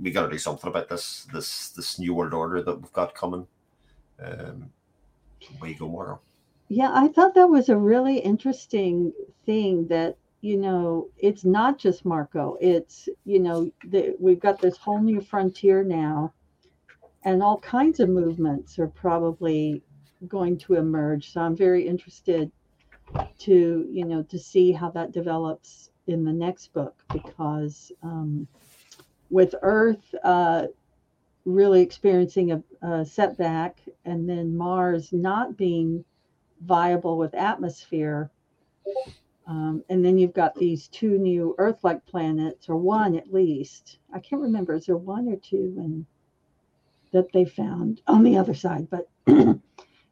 we 0.02 0.12
got 0.12 0.24
to 0.24 0.32
do 0.32 0.38
something 0.38 0.70
about 0.70 0.90
this 0.90 1.28
this 1.34 1.70
this 1.70 2.00
new 2.00 2.14
world 2.14 2.34
order 2.34 2.62
that 2.62 2.76
we've 2.82 2.94
got 2.94 3.16
coming. 3.16 3.48
Um, 4.24 4.72
you 5.64 5.76
go, 5.76 5.90
Marco? 5.90 6.20
Yeah, 6.70 6.92
I 6.94 7.08
thought 7.10 7.36
that 7.36 7.50
was 7.50 7.70
a 7.70 7.78
really 7.78 8.18
interesting 8.18 9.14
thing 9.46 9.88
that, 9.88 10.18
you 10.42 10.58
know, 10.58 11.10
it's 11.18 11.46
not 11.46 11.78
just 11.78 12.06
Marco. 12.06 12.58
It's, 12.62 13.10
you 13.26 13.40
know, 13.40 13.72
the, 13.90 14.16
we've 14.20 14.40
got 14.40 14.60
this 14.60 14.78
whole 14.78 15.02
new 15.02 15.22
frontier 15.22 15.84
now, 15.84 16.34
and 17.24 17.44
all 17.44 17.60
kinds 17.60 18.00
of 18.00 18.10
movements 18.10 18.80
are 18.80 18.88
probably 18.88 19.82
going 20.28 20.58
to 20.60 20.76
emerge. 20.76 21.32
So 21.32 21.42
I'm 21.42 21.56
very 21.56 21.88
interested 21.88 22.52
to, 23.40 23.88
you 23.92 24.06
know, 24.06 24.24
to 24.24 24.40
see 24.40 24.72
how 24.72 24.90
that 24.92 25.12
develops 25.12 25.92
in 26.08 26.26
the 26.26 26.34
next 26.34 26.74
book 26.74 26.96
because 27.12 27.92
um, 28.02 28.48
with 29.34 29.56
Earth 29.64 30.14
uh, 30.24 30.68
really 31.44 31.82
experiencing 31.82 32.52
a, 32.52 32.64
a 32.88 33.04
setback 33.04 33.80
and 34.06 34.30
then 34.30 34.56
Mars 34.56 35.12
not 35.12 35.58
being 35.58 36.06
viable 36.62 37.18
with 37.18 37.34
atmosphere. 37.34 38.30
Um, 39.48 39.84
and 39.90 40.06
then 40.06 40.20
you've 40.20 40.36
got 40.36 40.54
these 40.54 40.88
two 40.88 41.18
new 41.18 41.56
Earth 41.58 41.84
like 41.84 42.06
planets, 42.06 42.70
or 42.70 42.78
one 42.78 43.16
at 43.16 43.34
least. 43.34 43.98
I 44.14 44.20
can't 44.20 44.42
remember, 44.42 44.76
is 44.76 44.86
there 44.86 44.98
one 44.98 45.28
or 45.28 45.38
two 45.38 45.74
and 45.80 46.06
that 47.12 47.32
they 47.34 47.44
found 47.44 48.02
on 48.06 48.24
the 48.24 48.38
other 48.38 48.54
side? 48.54 48.88
But 48.88 49.10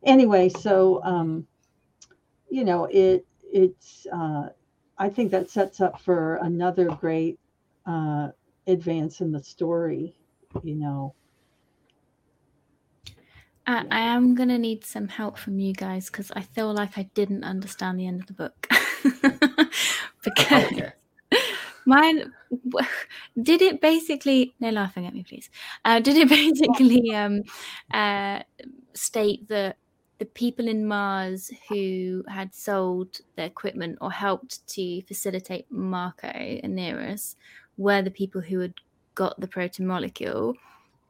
anyway, 0.04 0.50
so 0.50 1.00
um, 1.04 1.46
you 2.50 2.66
know, 2.66 2.86
it 2.86 3.28
it's 3.44 4.08
uh, 4.12 4.50
I 4.98 5.10
think 5.10 5.30
that 5.30 5.52
sets 5.52 5.80
up 5.80 6.02
for 6.02 6.38
another 6.38 6.86
great 6.86 7.38
uh, 7.86 8.30
advance 8.68 9.22
in 9.22 9.32
the 9.32 9.44
story, 9.44 10.16
you 10.64 10.76
know. 10.76 11.16
I, 13.68 13.86
I 13.92 14.00
am 14.02 14.36
gonna 14.36 14.58
need 14.58 14.86
some 14.86 15.08
help 15.08 15.38
from 15.38 15.60
you 15.60 15.74
guys 15.74 16.10
because 16.10 16.32
I 16.32 16.42
feel 16.42 16.74
like 16.74 16.98
I 16.98 17.04
didn't 17.14 17.44
understand 17.44 18.00
the 18.00 18.08
end 18.08 18.22
of 18.22 18.28
the 18.28 18.34
book. 18.34 18.68
because 20.24 20.66
Okay. 20.72 20.94
mine 21.86 22.32
did 23.42 23.62
it 23.62 23.82
basically 23.82 24.54
no 24.60 24.70
laughing 24.70 25.06
at 25.06 25.14
me 25.14 25.24
please 25.24 25.50
uh, 25.86 26.00
did 26.00 26.18
it 26.18 26.30
basically 26.40 27.14
um 27.14 27.42
uh 27.92 28.42
state 28.94 29.48
that 29.48 29.78
the 30.20 30.26
people 30.26 30.68
in 30.68 30.86
mars 30.86 31.50
who 31.68 32.24
had 32.28 32.54
sold 32.54 33.18
their 33.36 33.48
equipment 33.48 33.98
or 34.02 34.12
helped 34.12 34.66
to 34.68 35.02
facilitate 35.04 35.72
marco 35.72 36.28
Inaros 36.28 37.36
were 37.82 38.02
the 38.02 38.12
people 38.12 38.42
who 38.42 38.60
had 38.60 38.74
got 39.16 39.40
the 39.40 39.48
protomolecule 39.48 40.56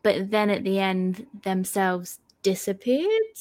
but 0.04 0.32
then 0.32 0.50
at 0.50 0.64
the 0.64 0.80
end 0.80 1.26
themselves 1.44 2.20
disappeared 2.44 3.38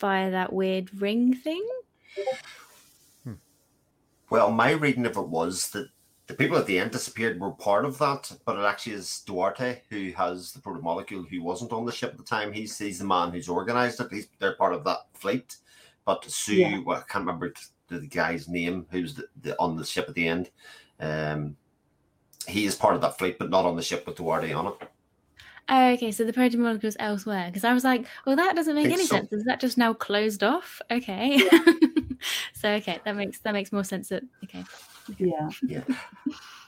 via 0.00 0.30
that 0.30 0.52
weird 0.52 0.88
ring 1.00 1.34
thing 1.34 1.66
Well, 4.30 4.50
my 4.50 4.72
reading 4.72 5.06
of 5.06 5.16
it 5.16 5.28
was 5.28 5.70
that 5.70 5.88
the 6.26 6.34
people 6.34 6.58
at 6.58 6.66
the 6.66 6.78
end 6.78 6.90
disappeared 6.90 7.40
were 7.40 7.52
part 7.52 7.86
of 7.86 7.96
that, 7.98 8.30
but 8.44 8.58
it 8.58 8.64
actually 8.64 8.92
is 8.92 9.22
Duarte 9.26 9.80
who 9.88 10.12
has 10.12 10.52
the 10.52 10.60
proto 10.60 10.82
molecule 10.82 11.22
who 11.22 11.42
wasn't 11.42 11.72
on 11.72 11.86
the 11.86 11.92
ship 11.92 12.10
at 12.12 12.18
the 12.18 12.24
time. 12.24 12.52
He's 12.52 12.76
he's 12.76 12.98
the 12.98 13.06
man 13.06 13.30
who's 13.30 13.48
organized 13.48 14.00
it. 14.00 14.08
He's 14.10 14.28
they're 14.38 14.54
part 14.56 14.74
of 14.74 14.84
that 14.84 15.06
fleet. 15.14 15.56
But 16.04 16.24
Sue, 16.24 16.56
Yeah. 16.56 16.80
well, 16.84 16.98
I 16.98 17.10
can't 17.10 17.24
remember 17.24 17.54
the 17.88 18.06
guy's 18.06 18.48
name 18.48 18.86
who's 18.90 19.14
the, 19.14 19.28
the, 19.40 19.56
on 19.58 19.76
the 19.76 19.84
ship 19.84 20.06
at 20.08 20.14
the 20.14 20.28
end. 20.28 20.50
Um, 21.00 21.56
he 22.48 22.64
is 22.66 22.74
part 22.74 22.94
of 22.94 23.00
that 23.02 23.18
fleet, 23.18 23.38
but 23.38 23.50
not 23.50 23.64
on 23.64 23.76
the 23.76 23.82
ship 23.82 24.06
with 24.06 24.16
Duarte 24.16 24.52
on 24.52 24.68
it. 24.68 24.74
Oh, 25.70 25.90
okay, 25.92 26.10
so 26.10 26.24
the 26.24 26.32
Proto 26.32 26.56
Molecule 26.56 26.88
was 26.88 26.96
elsewhere 26.98 27.48
because 27.48 27.64
I 27.64 27.74
was 27.74 27.84
like, 27.84 28.06
well, 28.24 28.36
that 28.36 28.56
doesn't 28.56 28.74
make 28.74 28.86
any 28.86 29.04
so. 29.04 29.16
sense. 29.16 29.32
Is 29.32 29.44
that 29.44 29.60
just 29.60 29.76
now 29.76 29.92
closed 29.92 30.42
off? 30.42 30.80
Okay, 30.90 31.38
so 32.54 32.70
okay, 32.70 33.00
that 33.04 33.16
makes 33.16 33.40
that 33.40 33.52
makes 33.52 33.70
more 33.70 33.84
sense. 33.84 34.08
That 34.08 34.22
okay, 34.44 34.64
yeah, 35.18 35.50
yeah. 35.66 35.84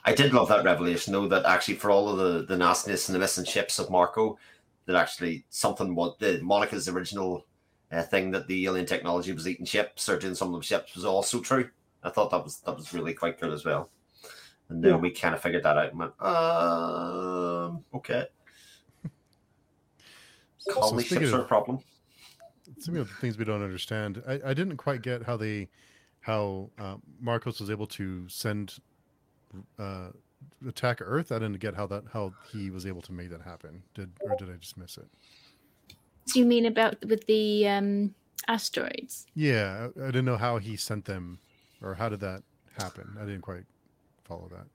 I 0.05 0.13
did 0.13 0.33
love 0.33 0.49
that 0.49 0.63
revelation 0.63 1.13
though. 1.13 1.27
That 1.27 1.45
actually, 1.45 1.75
for 1.75 1.89
all 1.89 2.09
of 2.09 2.17
the 2.17 2.45
the 2.45 2.57
nastiness 2.57 3.09
and 3.09 3.15
the 3.15 3.19
missing 3.19 3.45
ships 3.45 3.79
of 3.79 3.89
Marco, 3.89 4.37
that 4.85 4.95
actually 4.95 5.45
something 5.49 5.95
what 5.95 6.19
the 6.19 6.39
Monica's 6.43 6.87
original 6.87 7.47
uh, 7.91 8.03
thing 8.03 8.29
that 8.31 8.47
the 8.47 8.65
alien 8.65 8.85
technology 8.85 9.33
was 9.33 9.47
eating 9.47 9.65
ships 9.65 10.07
or 10.09 10.19
doing 10.19 10.35
some 10.35 10.53
of 10.53 10.61
the 10.61 10.65
ships 10.65 10.95
was 10.95 11.05
also 11.05 11.39
true. 11.39 11.67
I 12.03 12.09
thought 12.09 12.29
that 12.29 12.43
was 12.43 12.59
that 12.61 12.77
was 12.77 12.93
really 12.93 13.15
quite 13.15 13.39
good 13.39 13.51
as 13.51 13.65
well. 13.65 13.89
And 14.71 14.81
then 14.81 14.91
yeah. 14.91 14.97
we 14.97 15.11
kind 15.11 15.35
of 15.35 15.41
figured 15.41 15.63
that 15.63 15.77
out 15.77 15.89
and 15.89 15.99
went, 15.99 16.13
um, 16.21 17.83
okay. 17.93 18.25
Colony 20.69 21.03
so 21.03 21.19
ships 21.19 21.33
are 21.33 21.41
a 21.41 21.45
problem. 21.45 21.79
Some 22.79 22.95
of 22.95 23.09
the 23.09 23.13
things 23.15 23.37
we 23.37 23.43
don't 23.43 23.61
understand. 23.61 24.23
I, 24.25 24.39
I 24.45 24.53
didn't 24.53 24.77
quite 24.77 25.01
get 25.01 25.23
how 25.23 25.35
they, 25.35 25.67
how 26.21 26.69
uh, 26.79 26.95
Marcos 27.19 27.59
was 27.59 27.69
able 27.69 27.85
to 27.87 28.29
send, 28.29 28.77
uh, 29.77 30.11
attack 30.65 30.99
Earth. 31.01 31.33
I 31.33 31.39
didn't 31.39 31.59
get 31.59 31.75
how 31.75 31.85
that 31.87 32.05
how 32.13 32.33
he 32.51 32.69
was 32.69 32.85
able 32.85 33.01
to 33.01 33.11
make 33.11 33.29
that 33.29 33.41
happen. 33.41 33.83
Did 33.93 34.09
or 34.21 34.35
did 34.37 34.49
I 34.49 34.53
just 34.53 34.77
miss 34.77 34.97
it? 34.97 35.07
Do 36.31 36.39
you 36.39 36.45
mean 36.45 36.65
about 36.65 36.95
with 37.05 37.25
the 37.27 37.67
um, 37.67 38.15
asteroids? 38.47 39.27
Yeah, 39.35 39.89
I, 39.97 40.03
I 40.03 40.05
didn't 40.07 40.25
know 40.25 40.37
how 40.37 40.57
he 40.59 40.77
sent 40.77 41.05
them, 41.05 41.39
or 41.81 41.93
how 41.93 42.09
did 42.09 42.21
that 42.21 42.43
happen. 42.79 43.17
I 43.19 43.25
didn't 43.25 43.41
quite 43.41 43.65
follow 44.31 44.49
that. 44.51 44.67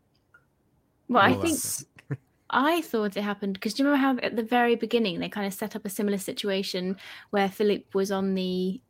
Well, 1.08 1.22
I 1.22 1.34
think 1.34 2.18
I 2.50 2.82
thought 2.82 3.16
it 3.16 3.22
happened 3.22 3.54
because 3.54 3.74
do 3.74 3.82
you 3.82 3.88
remember 3.88 4.20
how 4.20 4.26
at 4.26 4.36
the 4.36 4.42
very 4.42 4.76
beginning 4.76 5.20
they 5.20 5.28
kind 5.28 5.46
of 5.46 5.54
set 5.54 5.76
up 5.76 5.84
a 5.84 5.90
similar 5.90 6.18
situation 6.18 6.96
where 7.30 7.48
Filip 7.48 7.94
was 7.94 8.10
on 8.12 8.34
the 8.34 8.80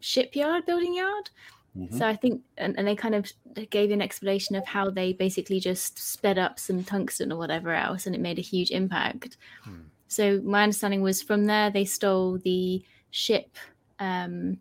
shipyard 0.00 0.66
building 0.66 0.94
yard? 0.94 1.30
Mm-hmm. 1.78 1.96
So 1.96 2.08
I 2.08 2.16
think, 2.16 2.42
and, 2.58 2.76
and, 2.76 2.86
they 2.86 2.96
kind 2.96 3.14
of 3.14 3.32
gave 3.70 3.90
you 3.90 3.94
an 3.94 4.02
explanation 4.02 4.56
of 4.56 4.66
how 4.66 4.90
they 4.90 5.12
basically 5.12 5.60
just 5.60 6.00
sped 6.00 6.36
up 6.36 6.58
some 6.58 6.82
tungsten 6.82 7.30
or 7.30 7.38
whatever 7.38 7.72
else, 7.72 8.06
and 8.06 8.14
it 8.16 8.20
made 8.20 8.40
a 8.40 8.42
huge 8.42 8.72
impact. 8.72 9.36
Hmm. 9.62 9.82
So 10.08 10.40
my 10.42 10.64
understanding 10.64 11.00
was 11.00 11.22
from 11.22 11.44
there 11.44 11.70
they 11.70 11.84
stole 11.84 12.38
the 12.38 12.82
ship 13.12 13.56
um, 14.00 14.60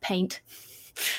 paint 0.00 0.40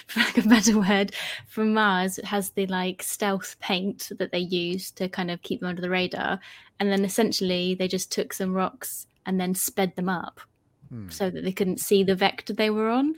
for 0.07 0.19
lack 0.19 0.37
of 0.37 0.45
a 0.45 0.49
better 0.49 0.79
word, 0.79 1.13
from 1.47 1.73
Mars 1.73 2.17
it 2.17 2.25
has 2.25 2.51
the 2.51 2.67
like 2.67 3.03
stealth 3.03 3.55
paint 3.59 4.11
that 4.17 4.31
they 4.31 4.39
use 4.39 4.91
to 4.91 5.09
kind 5.09 5.31
of 5.31 5.41
keep 5.41 5.59
them 5.59 5.69
under 5.69 5.81
the 5.81 5.89
radar. 5.89 6.39
And 6.79 6.91
then 6.91 7.05
essentially 7.05 7.75
they 7.75 7.87
just 7.87 8.11
took 8.11 8.33
some 8.33 8.53
rocks 8.53 9.07
and 9.25 9.39
then 9.39 9.55
sped 9.55 9.95
them 9.95 10.09
up 10.09 10.41
hmm. 10.89 11.09
so 11.09 11.29
that 11.29 11.43
they 11.43 11.51
couldn't 11.51 11.79
see 11.79 12.03
the 12.03 12.15
vector 12.15 12.53
they 12.53 12.69
were 12.69 12.89
on. 12.89 13.15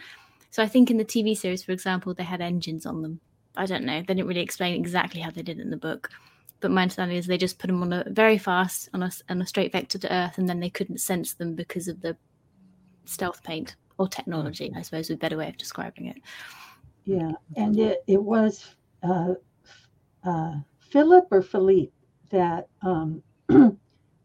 So 0.51 0.61
I 0.61 0.67
think 0.67 0.91
in 0.91 0.97
the 0.97 1.05
TV 1.05 1.35
series, 1.35 1.63
for 1.63 1.71
example, 1.71 2.13
they 2.13 2.23
had 2.23 2.41
engines 2.41 2.85
on 2.85 3.01
them. 3.01 3.19
I 3.55 3.65
don't 3.65 3.85
know. 3.85 3.99
They 4.01 4.13
didn't 4.13 4.27
really 4.27 4.41
explain 4.41 4.75
exactly 4.75 5.21
how 5.21 5.31
they 5.31 5.41
did 5.41 5.59
it 5.59 5.63
in 5.63 5.69
the 5.69 5.77
book. 5.77 6.09
But 6.59 6.71
my 6.71 6.83
understanding 6.83 7.17
is 7.17 7.27
they 7.27 7.37
just 7.37 7.59
put 7.59 7.67
them 7.67 7.81
on 7.81 7.91
a 7.91 8.03
very 8.07 8.37
fast 8.37 8.89
on 8.93 9.03
a, 9.03 9.11
on 9.29 9.41
a 9.41 9.47
straight 9.47 9.71
vector 9.71 9.97
to 9.97 10.13
Earth, 10.13 10.37
and 10.37 10.47
then 10.47 10.59
they 10.59 10.69
couldn't 10.69 10.99
sense 10.99 11.33
them 11.33 11.55
because 11.55 11.87
of 11.87 12.01
the 12.01 12.15
stealth 13.05 13.43
paint 13.43 13.75
or 13.97 14.07
technology, 14.07 14.71
I 14.75 14.81
suppose, 14.81 15.05
is 15.05 15.15
a 15.15 15.17
better 15.17 15.37
way 15.37 15.49
of 15.49 15.57
describing 15.57 16.07
it. 16.07 16.17
Yeah, 17.05 17.31
and 17.57 17.77
it, 17.77 18.03
it 18.07 18.21
was 18.21 18.75
uh, 19.03 19.33
uh, 20.23 20.53
Filip 20.79 21.27
or 21.31 21.41
Philippe 21.41 21.91
that 22.29 22.67
um, 22.81 23.21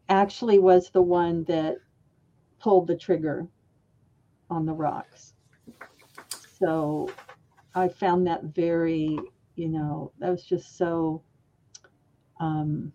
actually 0.09 0.59
was 0.59 0.91
the 0.91 1.03
one 1.03 1.45
that 1.45 1.77
pulled 2.61 2.87
the 2.87 2.97
trigger 2.97 3.47
on 4.51 4.65
the 4.65 4.73
rocks. 4.73 5.35
So 6.59 7.11
I 7.75 7.89
found 7.89 8.27
that 8.27 8.45
very, 8.45 9.19
you 9.57 9.69
know, 9.69 10.13
that 10.19 10.31
was 10.31 10.45
just 10.45 10.77
so, 10.77 11.23
um, 12.41 12.93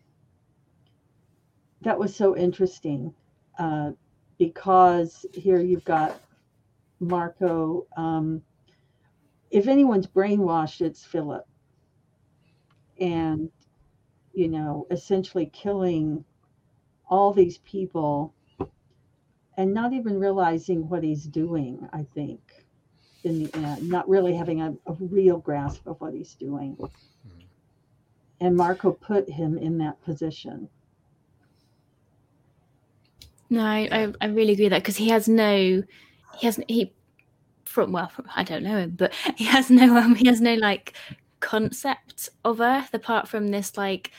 that 1.81 1.97
was 1.97 2.15
so 2.15 2.35
interesting 2.35 3.13
uh, 3.59 3.91
because 4.37 5.25
here 5.33 5.59
you've 5.59 5.85
got 5.85 6.19
Marco. 7.07 7.87
Um, 7.95 8.41
if 9.51 9.67
anyone's 9.67 10.07
brainwashed, 10.07 10.81
it's 10.81 11.03
Filip. 11.03 11.45
And, 12.99 13.49
you 14.33 14.47
know, 14.47 14.87
essentially 14.89 15.47
killing 15.53 16.23
all 17.07 17.33
these 17.33 17.59
people 17.59 18.33
and 19.57 19.73
not 19.73 19.93
even 19.93 20.19
realizing 20.19 20.89
what 20.89 21.03
he's 21.03 21.25
doing, 21.25 21.87
I 21.93 22.05
think. 22.15 22.39
In 23.23 23.43
the 23.43 23.55
end, 23.55 23.87
not 23.87 24.09
really 24.09 24.35
having 24.35 24.61
a, 24.61 24.73
a 24.85 24.93
real 24.99 25.37
grasp 25.37 25.87
of 25.87 26.01
what 26.01 26.13
he's 26.13 26.33
doing. 26.33 26.77
And 28.41 28.57
Marco 28.57 28.91
put 28.91 29.29
him 29.29 29.57
in 29.57 29.77
that 29.77 30.03
position. 30.03 30.67
No, 33.49 33.63
I, 33.63 34.11
I 34.19 34.25
really 34.25 34.53
agree 34.53 34.65
with 34.65 34.71
that 34.71 34.81
because 34.81 34.97
he 34.97 35.09
has 35.09 35.29
no, 35.29 35.83
he 36.37 36.47
hasn't 36.47 36.69
he 36.69 36.93
from 37.65 37.91
well, 37.91 38.09
from, 38.09 38.25
I 38.35 38.43
don't 38.43 38.63
know 38.63 38.77
him, 38.77 38.91
but 38.91 39.13
he 39.37 39.45
has 39.45 39.69
no 39.69 39.97
um, 39.97 40.15
he 40.15 40.27
has 40.27 40.41
no 40.41 40.55
like 40.55 40.93
concept 41.39 42.29
of 42.45 42.61
Earth 42.61 42.93
apart 42.93 43.27
from 43.27 43.49
this 43.49 43.77
like 43.77 44.11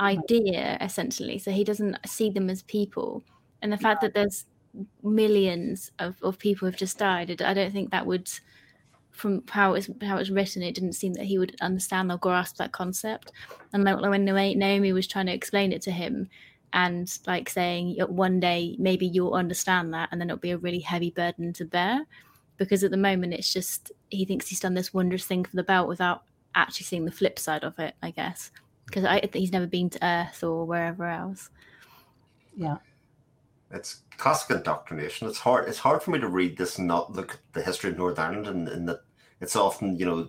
idea 0.00 0.78
essentially. 0.80 1.38
So 1.38 1.50
he 1.50 1.64
doesn't 1.64 1.96
see 2.06 2.30
them 2.30 2.50
as 2.50 2.62
people, 2.62 3.24
and 3.60 3.72
the 3.72 3.78
fact 3.78 4.00
that 4.00 4.14
there's 4.14 4.46
millions 5.02 5.90
of, 5.98 6.16
of 6.22 6.38
people 6.38 6.66
have 6.66 6.76
just 6.76 6.98
died, 6.98 7.42
I 7.42 7.54
don't 7.54 7.72
think 7.72 7.90
that 7.90 8.06
would 8.06 8.30
from 9.10 9.44
how 9.48 9.74
it's 9.74 9.90
how 10.00 10.16
it's 10.16 10.30
written, 10.30 10.62
it 10.62 10.74
didn't 10.74 10.94
seem 10.94 11.12
that 11.14 11.26
he 11.26 11.38
would 11.38 11.54
understand 11.60 12.10
or 12.10 12.18
grasp 12.18 12.56
that 12.56 12.72
concept. 12.72 13.30
And 13.72 13.84
like 13.84 14.00
when 14.00 14.24
Naomi 14.24 14.92
was 14.92 15.06
trying 15.06 15.26
to 15.26 15.32
explain 15.32 15.72
it 15.72 15.82
to 15.82 15.90
him, 15.90 16.28
and 16.72 17.18
like 17.26 17.48
saying 17.48 17.96
one 18.08 18.40
day 18.40 18.76
maybe 18.78 19.06
you'll 19.06 19.34
understand 19.34 19.92
that, 19.94 20.08
and 20.10 20.20
then 20.20 20.30
it'll 20.30 20.40
be 20.40 20.52
a 20.52 20.58
really 20.58 20.80
heavy 20.80 21.10
burden 21.10 21.52
to 21.54 21.64
bear 21.64 22.06
because 22.56 22.84
at 22.84 22.90
the 22.90 22.96
moment 22.96 23.34
it's 23.34 23.52
just 23.52 23.92
he 24.10 24.24
thinks 24.24 24.48
he's 24.48 24.60
done 24.60 24.74
this 24.74 24.94
wondrous 24.94 25.24
thing 25.24 25.44
for 25.44 25.56
the 25.56 25.62
belt 25.62 25.88
without 25.88 26.22
actually 26.54 26.84
seeing 26.84 27.04
the 27.04 27.12
flip 27.12 27.38
side 27.38 27.64
of 27.64 27.78
it, 27.78 27.94
I 28.02 28.10
guess. 28.10 28.50
Because 28.86 29.04
I 29.04 29.28
he's 29.32 29.52
never 29.52 29.66
been 29.66 29.90
to 29.90 30.04
Earth 30.04 30.42
or 30.42 30.66
wherever 30.66 31.06
else. 31.06 31.50
Yeah. 32.56 32.76
It's 33.70 34.02
classic 34.18 34.56
indoctrination. 34.56 35.28
It's 35.28 35.38
hard. 35.38 35.68
It's 35.68 35.78
hard 35.78 36.02
for 36.02 36.10
me 36.10 36.20
to 36.20 36.28
read 36.28 36.58
this 36.58 36.78
and 36.78 36.86
not 36.86 37.12
look 37.12 37.32
at 37.32 37.40
the 37.52 37.62
history 37.62 37.90
of 37.90 37.96
Northern 37.96 38.24
Ireland, 38.24 38.46
and, 38.46 38.68
and 38.68 38.88
that 38.88 39.00
it's 39.40 39.56
often 39.56 39.96
you 39.96 40.04
know 40.04 40.28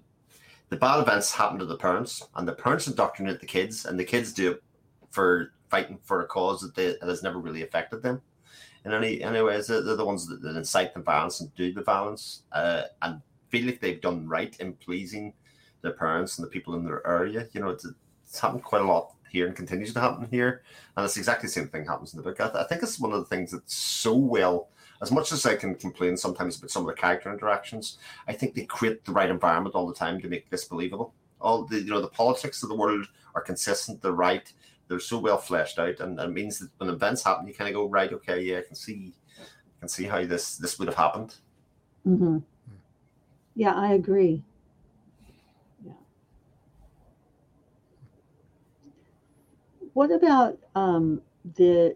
the 0.70 0.78
bad 0.78 1.02
events 1.02 1.34
happen 1.34 1.60
to 1.60 1.66
the 1.66 1.78
parents, 1.78 2.24
and 2.36 2.48
the 2.48 2.54
parents 2.54 2.88
indoctrinate 2.88 3.42
the 3.42 3.46
kids, 3.46 3.86
and 3.86 4.00
the 4.00 4.06
kids 4.06 4.32
do 4.32 4.52
it 4.52 4.64
for 5.12 5.54
fighting 5.74 5.98
for 6.04 6.22
a 6.22 6.28
cause 6.28 6.62
that, 6.62 6.76
they, 6.76 6.90
that 6.90 7.10
has 7.10 7.24
never 7.24 7.40
really 7.40 7.64
affected 7.64 8.04
them 8.04 8.22
in 8.86 8.94
any 8.94 9.24
anyways. 9.24 9.66
They're, 9.66 9.82
they're 9.82 9.96
the 9.96 10.06
ones 10.06 10.28
that, 10.28 10.40
that, 10.44 10.56
incite 10.56 10.94
the 10.94 11.00
violence 11.00 11.42
and 11.42 11.54
do 11.56 11.74
the 11.74 11.82
violence, 11.82 12.44
uh, 12.52 12.84
and 13.02 13.20
feel 13.50 13.66
like 13.66 13.82
they've 13.82 14.00
done 14.00 14.28
right 14.28 14.56
in 14.60 14.74
pleasing 14.74 15.34
their 15.82 15.94
parents 15.94 16.38
and 16.38 16.46
the 16.46 16.52
people 16.52 16.76
in 16.76 16.86
their 16.86 17.06
area. 17.08 17.48
You 17.54 17.62
know, 17.62 17.70
it's, 17.70 17.88
it's 18.28 18.40
happened 18.40 18.64
quite 18.64 18.84
a 18.84 18.86
lot 18.86 19.16
here 19.32 19.48
and 19.48 19.56
continues 19.56 19.96
to 19.96 20.00
happen 20.00 20.28
here, 20.30 20.62
and 20.96 21.04
it's 21.04 21.18
exactly 21.18 21.48
the 21.48 21.54
same 21.54 21.70
thing 21.70 21.88
happens 21.88 22.14
in 22.14 22.18
the 22.18 22.24
book. 22.24 22.40
I, 22.40 22.50
th- 22.50 22.64
I 22.64 22.68
think 22.68 22.84
it's 22.84 23.00
one 23.00 23.12
of 23.12 23.20
the 23.20 23.36
things 23.36 23.50
that's 23.50 23.76
so 23.76 24.14
well. 24.14 24.70
As 25.02 25.12
much 25.12 25.32
as 25.32 25.44
I 25.44 25.56
can 25.56 25.74
complain 25.74 26.16
sometimes 26.16 26.60
about 26.60 26.70
some 26.70 26.84
of 26.84 26.88
the 26.88 27.02
character 27.02 27.34
interactions, 27.34 27.98
I 28.28 28.34
think 28.34 28.54
they 28.54 28.66
create 28.66 29.04
the 29.06 29.12
right 29.12 29.30
environment 29.30 29.74
all 29.74 29.88
the 29.88 29.96
time 29.96 30.22
to 30.22 30.30
make 30.30 30.52
this 30.52 30.66
believable. 30.66 31.16
All 31.42 31.66
the 31.66 31.80
you 31.82 31.90
know 31.90 32.00
the 32.00 32.08
politics 32.22 32.62
of 32.62 32.70
the 32.70 32.76
world 32.76 33.08
are 33.34 33.42
consistent. 33.42 34.04
They're 34.04 34.12
right 34.12 34.54
they're 34.94 35.00
so 35.00 35.18
well 35.18 35.40
fleshed 35.40 35.80
out, 35.80 36.00
and 36.02 36.20
it 36.20 36.30
means 36.30 36.60
that 36.60 36.70
when 36.78 36.88
events 36.88 37.24
happen, 37.24 37.48
you 37.48 37.54
kind 37.56 37.68
of 37.68 37.74
go 37.74 37.90
right, 37.90 38.14
okay, 38.14 38.44
yeah, 38.44 38.60
I 38.60 38.62
can 38.62 38.76
see, 38.76 39.12
I 39.40 39.80
can 39.80 39.90
see 39.90 40.04
how 40.04 40.24
this 40.24 40.56
this 40.58 40.78
would 40.78 40.88
have 40.88 40.98
happened. 40.98 41.36
Mm-hmm. 42.06 42.38
Yeah, 43.56 43.74
I 43.74 43.94
agree. 43.94 44.44
Yeah. 45.84 45.94
What 49.94 50.12
about 50.12 50.60
um, 50.76 51.24
the 51.56 51.96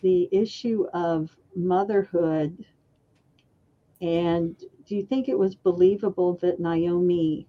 the 0.00 0.28
issue 0.30 0.86
of 0.94 1.36
motherhood? 1.56 2.64
And 4.00 4.56
do 4.86 4.94
you 4.94 5.04
think 5.04 5.28
it 5.28 5.36
was 5.36 5.56
believable 5.56 6.38
that 6.42 6.60
Naomi 6.60 7.48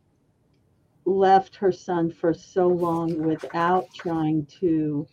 left 1.17 1.55
her 1.55 1.71
son 1.71 2.11
for 2.11 2.33
so 2.33 2.67
long 2.67 3.23
without 3.23 3.87
trying 3.93 4.45
to 4.59 5.07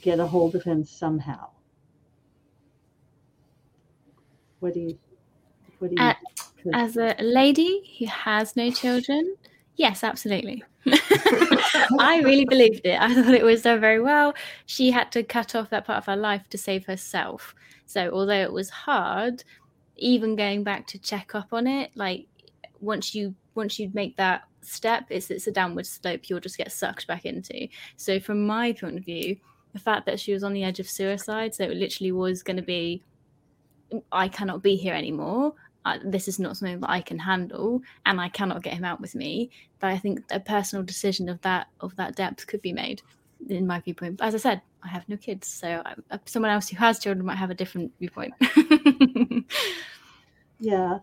get 0.00 0.20
a 0.20 0.26
hold 0.26 0.54
of 0.54 0.62
him 0.62 0.84
somehow. 0.84 1.48
What 4.60 4.74
do 4.74 4.80
you 4.80 4.98
What 5.78 5.90
do 5.90 5.96
you? 5.96 6.02
Uh, 6.02 6.14
As 6.72 6.96
a 6.96 7.16
lady 7.20 7.96
who 7.98 8.06
has 8.06 8.54
no 8.54 8.70
children, 8.70 9.36
yes, 9.76 10.04
absolutely. 10.04 10.62
I 10.86 12.20
really 12.24 12.44
believed 12.44 12.82
it. 12.84 13.00
I 13.00 13.14
thought 13.14 13.34
it 13.34 13.44
was 13.44 13.62
done 13.62 13.80
very 13.80 14.00
well. 14.00 14.34
She 14.66 14.90
had 14.90 15.10
to 15.12 15.22
cut 15.22 15.54
off 15.54 15.70
that 15.70 15.86
part 15.86 15.98
of 15.98 16.06
her 16.06 16.16
life 16.16 16.48
to 16.50 16.58
save 16.58 16.86
herself. 16.86 17.54
So, 17.86 18.10
although 18.10 18.40
it 18.40 18.52
was 18.52 18.70
hard, 18.70 19.44
even 19.96 20.36
going 20.36 20.64
back 20.64 20.86
to 20.88 20.98
check 20.98 21.34
up 21.34 21.48
on 21.52 21.66
it, 21.66 21.90
like 21.94 22.26
once 22.82 23.14
you 23.14 23.34
once 23.54 23.78
you 23.78 23.90
make 23.94 24.16
that 24.16 24.42
step, 24.60 25.06
it's 25.08 25.30
it's 25.30 25.46
a 25.46 25.52
downward 25.52 25.86
slope. 25.86 26.28
You'll 26.28 26.40
just 26.40 26.58
get 26.58 26.72
sucked 26.72 27.06
back 27.06 27.24
into. 27.24 27.68
So, 27.96 28.20
from 28.20 28.46
my 28.46 28.72
point 28.72 28.98
of 28.98 29.04
view, 29.04 29.36
the 29.72 29.78
fact 29.78 30.06
that 30.06 30.20
she 30.20 30.32
was 30.32 30.42
on 30.42 30.52
the 30.52 30.64
edge 30.64 30.80
of 30.80 30.88
suicide, 30.88 31.54
so 31.54 31.64
it 31.64 31.76
literally 31.76 32.12
was 32.12 32.42
going 32.42 32.56
to 32.56 32.62
be, 32.62 33.02
I 34.10 34.28
cannot 34.28 34.62
be 34.62 34.76
here 34.76 34.94
anymore. 34.94 35.54
Uh, 35.84 35.98
this 36.04 36.28
is 36.28 36.38
not 36.38 36.56
something 36.56 36.80
that 36.80 36.90
I 36.90 37.00
can 37.00 37.18
handle, 37.18 37.80
and 38.06 38.20
I 38.20 38.28
cannot 38.28 38.62
get 38.62 38.74
him 38.74 38.84
out 38.84 39.00
with 39.00 39.14
me. 39.14 39.50
But 39.80 39.88
I 39.88 39.98
think 39.98 40.20
a 40.30 40.40
personal 40.40 40.84
decision 40.84 41.28
of 41.28 41.40
that 41.42 41.68
of 41.80 41.96
that 41.96 42.16
depth 42.16 42.46
could 42.46 42.62
be 42.62 42.72
made, 42.72 43.02
in 43.48 43.66
my 43.66 43.80
viewpoint. 43.80 44.20
As 44.20 44.34
I 44.34 44.38
said, 44.38 44.62
I 44.82 44.88
have 44.88 45.08
no 45.08 45.16
kids, 45.16 45.48
so 45.48 45.82
I, 45.84 45.94
uh, 46.10 46.18
someone 46.26 46.50
else 46.50 46.68
who 46.68 46.76
has 46.76 46.98
children 46.98 47.26
might 47.26 47.36
have 47.36 47.50
a 47.50 47.54
different 47.54 47.92
viewpoint. 47.98 48.34
Yeah. 50.62 51.00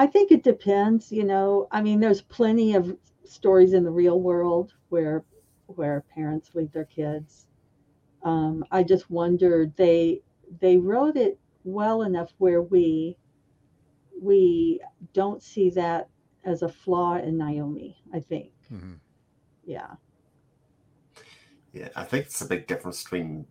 I 0.00 0.06
think 0.06 0.32
it 0.32 0.42
depends, 0.42 1.12
you 1.12 1.24
know. 1.24 1.68
I 1.70 1.82
mean, 1.82 2.00
there's 2.00 2.22
plenty 2.22 2.74
of 2.74 2.96
stories 3.26 3.74
in 3.74 3.84
the 3.84 3.90
real 3.90 4.18
world 4.18 4.72
where 4.88 5.24
where 5.66 6.06
parents 6.14 6.54
leave 6.54 6.72
their 6.72 6.86
kids. 6.86 7.44
Um, 8.22 8.64
I 8.70 8.82
just 8.82 9.10
wondered 9.10 9.76
they 9.76 10.22
they 10.62 10.78
wrote 10.78 11.18
it 11.18 11.38
well 11.64 12.00
enough 12.00 12.32
where 12.38 12.62
we 12.62 13.18
we 14.18 14.80
don't 15.12 15.42
see 15.42 15.68
that 15.68 16.08
as 16.44 16.62
a 16.62 16.68
flaw 16.70 17.18
in 17.18 17.36
Naomi, 17.36 18.02
I 18.14 18.20
think. 18.20 18.52
Mhm. 18.72 19.00
Yeah. 19.66 19.96
Yeah, 21.74 21.90
I 21.94 22.04
think 22.04 22.24
it's 22.24 22.40
a 22.40 22.46
big 22.46 22.66
difference 22.66 23.02
between 23.02 23.46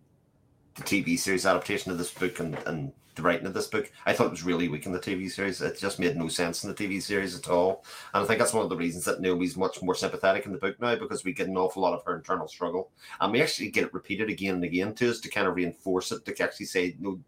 the 0.74 0.82
TV 0.82 1.16
series 1.16 1.46
adaptation 1.46 1.92
of 1.92 1.98
this 1.98 2.12
book 2.12 2.40
and, 2.40 2.56
and 2.66 2.92
the 3.20 3.28
writing 3.28 3.46
of 3.46 3.54
this 3.54 3.66
book. 3.66 3.90
I 4.06 4.12
thought 4.12 4.28
it 4.28 4.32
was 4.32 4.42
really 4.42 4.68
weak 4.68 4.86
in 4.86 4.92
the 4.92 4.98
TV 4.98 5.30
series. 5.30 5.60
It 5.60 5.78
just 5.78 5.98
made 5.98 6.16
no 6.16 6.28
sense 6.28 6.64
in 6.64 6.70
the 6.70 6.74
TV 6.74 7.00
series 7.02 7.36
at 7.36 7.48
all. 7.48 7.84
And 8.14 8.24
I 8.24 8.26
think 8.26 8.38
that's 8.38 8.54
one 8.54 8.64
of 8.64 8.70
the 8.70 8.76
reasons 8.76 9.04
that 9.04 9.20
Naomi's 9.20 9.56
much 9.56 9.82
more 9.82 9.94
sympathetic 9.94 10.46
in 10.46 10.52
the 10.52 10.58
book 10.58 10.80
now 10.80 10.96
because 10.96 11.24
we 11.24 11.32
get 11.32 11.48
an 11.48 11.56
awful 11.56 11.82
lot 11.82 11.94
of 11.94 12.04
her 12.04 12.16
internal 12.16 12.48
struggle. 12.48 12.90
And 13.20 13.32
we 13.32 13.42
actually 13.42 13.70
get 13.70 13.84
it 13.84 13.94
repeated 13.94 14.30
again 14.30 14.54
and 14.56 14.64
again 14.64 14.94
to 14.94 15.10
us 15.10 15.20
to 15.20 15.28
kind 15.28 15.46
of 15.46 15.54
reinforce 15.54 16.12
it, 16.12 16.24
to 16.24 16.42
actually 16.42 16.66
say, 16.66 16.96
no, 16.98 17.20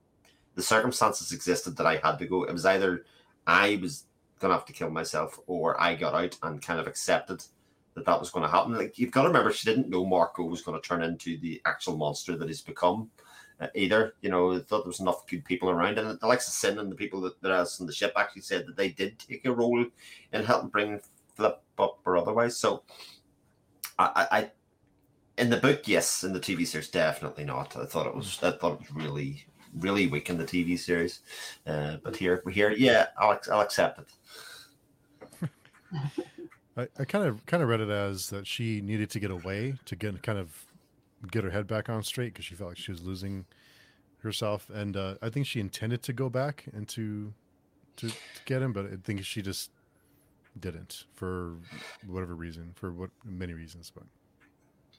the 0.54 0.62
circumstances 0.62 1.32
existed 1.32 1.76
that 1.76 1.86
I 1.86 1.96
had 1.96 2.18
to 2.18 2.26
go. 2.26 2.44
It 2.44 2.52
was 2.52 2.66
either 2.66 3.04
I 3.46 3.78
was 3.82 4.04
going 4.38 4.50
to 4.50 4.56
have 4.56 4.66
to 4.66 4.72
kill 4.72 4.90
myself 4.90 5.38
or 5.46 5.80
I 5.80 5.94
got 5.94 6.14
out 6.14 6.36
and 6.42 6.60
kind 6.60 6.80
of 6.80 6.86
accepted 6.86 7.44
that 7.94 8.06
that 8.06 8.18
was 8.18 8.30
going 8.30 8.44
to 8.44 8.50
happen. 8.50 8.76
Like 8.76 8.98
you've 8.98 9.10
got 9.10 9.22
to 9.22 9.28
remember, 9.28 9.52
she 9.52 9.68
didn't 9.68 9.90
know 9.90 10.04
Marco 10.04 10.44
was 10.44 10.62
going 10.62 10.80
to 10.80 10.86
turn 10.86 11.02
into 11.02 11.38
the 11.38 11.60
actual 11.64 11.96
monster 11.96 12.36
that 12.36 12.48
he's 12.48 12.62
become. 12.62 13.10
Uh, 13.62 13.68
either, 13.76 14.14
you 14.22 14.28
know, 14.28 14.58
thought 14.58 14.82
there 14.82 14.88
was 14.88 14.98
enough 14.98 15.24
good 15.28 15.44
people 15.44 15.70
around, 15.70 15.96
and 15.96 16.08
of 16.08 16.18
Cyn 16.20 16.80
and 16.80 16.90
the 16.90 16.96
people 16.96 17.20
that 17.20 17.40
that 17.42 17.52
else 17.52 17.80
on 17.80 17.86
the 17.86 17.92
ship 17.92 18.12
actually 18.16 18.42
said 18.42 18.66
that 18.66 18.76
they 18.76 18.88
did 18.88 19.16
take 19.20 19.44
a 19.44 19.52
role 19.52 19.84
in 20.32 20.44
helping 20.44 20.68
bring 20.68 21.00
Flip 21.34 21.62
up 21.78 22.00
or 22.04 22.16
otherwise. 22.16 22.56
So, 22.56 22.82
I, 23.98 24.26
I, 24.30 24.38
I 24.38 24.50
in 25.38 25.48
the 25.48 25.56
book, 25.56 25.86
yes, 25.86 26.24
in 26.24 26.32
the 26.32 26.40
TV 26.40 26.66
series, 26.66 26.88
definitely 26.88 27.44
not. 27.44 27.76
I 27.76 27.86
thought 27.86 28.06
it 28.06 28.14
was, 28.14 28.38
I 28.42 28.50
thought 28.50 28.74
it 28.74 28.80
was 28.80 28.92
really, 28.92 29.44
really 29.78 30.08
weak 30.08 30.28
in 30.28 30.36
the 30.36 30.44
TV 30.44 30.78
series. 30.78 31.20
Uh, 31.66 31.98
but 32.02 32.16
here, 32.16 32.42
here, 32.50 32.72
yeah, 32.72 33.06
I'll, 33.18 33.38
I'll 33.50 33.60
accept 33.60 34.00
it. 34.00 35.48
I, 36.76 36.88
I 36.98 37.04
kind 37.04 37.26
of 37.26 37.44
kind 37.46 37.62
of 37.62 37.68
read 37.68 37.80
it 37.80 37.90
as 37.90 38.28
that 38.30 38.46
she 38.46 38.80
needed 38.80 39.10
to 39.10 39.20
get 39.20 39.30
away 39.30 39.74
to 39.84 39.96
get 39.96 40.22
kind 40.22 40.38
of 40.38 40.66
get 41.30 41.44
her 41.44 41.50
head 41.50 41.66
back 41.66 41.88
on 41.88 42.02
straight 42.02 42.32
because 42.32 42.44
she 42.44 42.54
felt 42.54 42.70
like 42.70 42.78
she 42.78 42.90
was 42.90 43.02
losing 43.02 43.46
herself, 44.22 44.70
and 44.72 44.96
uh, 44.96 45.14
I 45.20 45.28
think 45.30 45.46
she 45.46 45.60
intended 45.60 46.02
to 46.04 46.12
go 46.12 46.28
back 46.28 46.64
and 46.72 46.88
to, 46.90 47.32
to 47.96 48.08
to 48.08 48.14
get 48.44 48.62
him, 48.62 48.72
but 48.72 48.86
I 48.86 48.96
think 49.02 49.24
she 49.24 49.42
just 49.42 49.70
didn't 50.58 51.04
for 51.14 51.56
whatever 52.06 52.34
reason, 52.34 52.72
for 52.74 52.92
what 52.92 53.10
many 53.24 53.52
reasons, 53.54 53.90
but. 53.94 54.04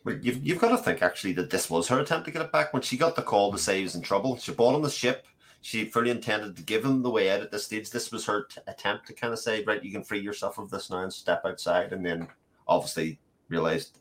But 0.06 0.22
you've, 0.22 0.46
you've 0.46 0.60
got 0.60 0.72
to 0.72 0.78
think 0.78 1.02
actually 1.02 1.32
that 1.34 1.50
this 1.50 1.70
was 1.70 1.88
her 1.88 2.00
attempt 2.00 2.26
to 2.26 2.32
get 2.32 2.42
it 2.42 2.52
back. 2.52 2.74
When 2.74 2.82
she 2.82 2.98
got 2.98 3.16
the 3.16 3.22
call 3.22 3.54
to 3.54 3.58
say 3.58 3.78
he 3.78 3.84
was 3.84 3.96
in 3.96 4.02
trouble, 4.02 4.36
she 4.36 4.52
bought 4.52 4.76
on 4.76 4.82
the 4.82 4.90
ship. 4.90 5.26
She 5.62 5.86
fully 5.86 6.10
intended 6.10 6.58
to 6.58 6.62
give 6.62 6.84
him 6.84 7.02
the 7.02 7.10
way 7.10 7.30
out 7.30 7.40
at 7.40 7.52
this 7.52 7.64
stage. 7.64 7.90
This 7.90 8.12
was 8.12 8.26
her 8.26 8.44
t- 8.44 8.60
attempt 8.68 9.08
to 9.08 9.14
kind 9.14 9.32
of 9.32 9.40
say, 9.40 9.64
right, 9.64 9.82
you 9.82 9.94
can 9.94 10.04
free 10.04 10.20
yourself 10.20 10.58
of 10.58 10.70
this 10.70 10.90
now 10.90 11.04
and 11.04 11.14
step 11.14 11.44
outside. 11.46 11.94
And 11.94 12.06
then 12.06 12.28
obviously 12.68 13.18
realized 13.48 14.00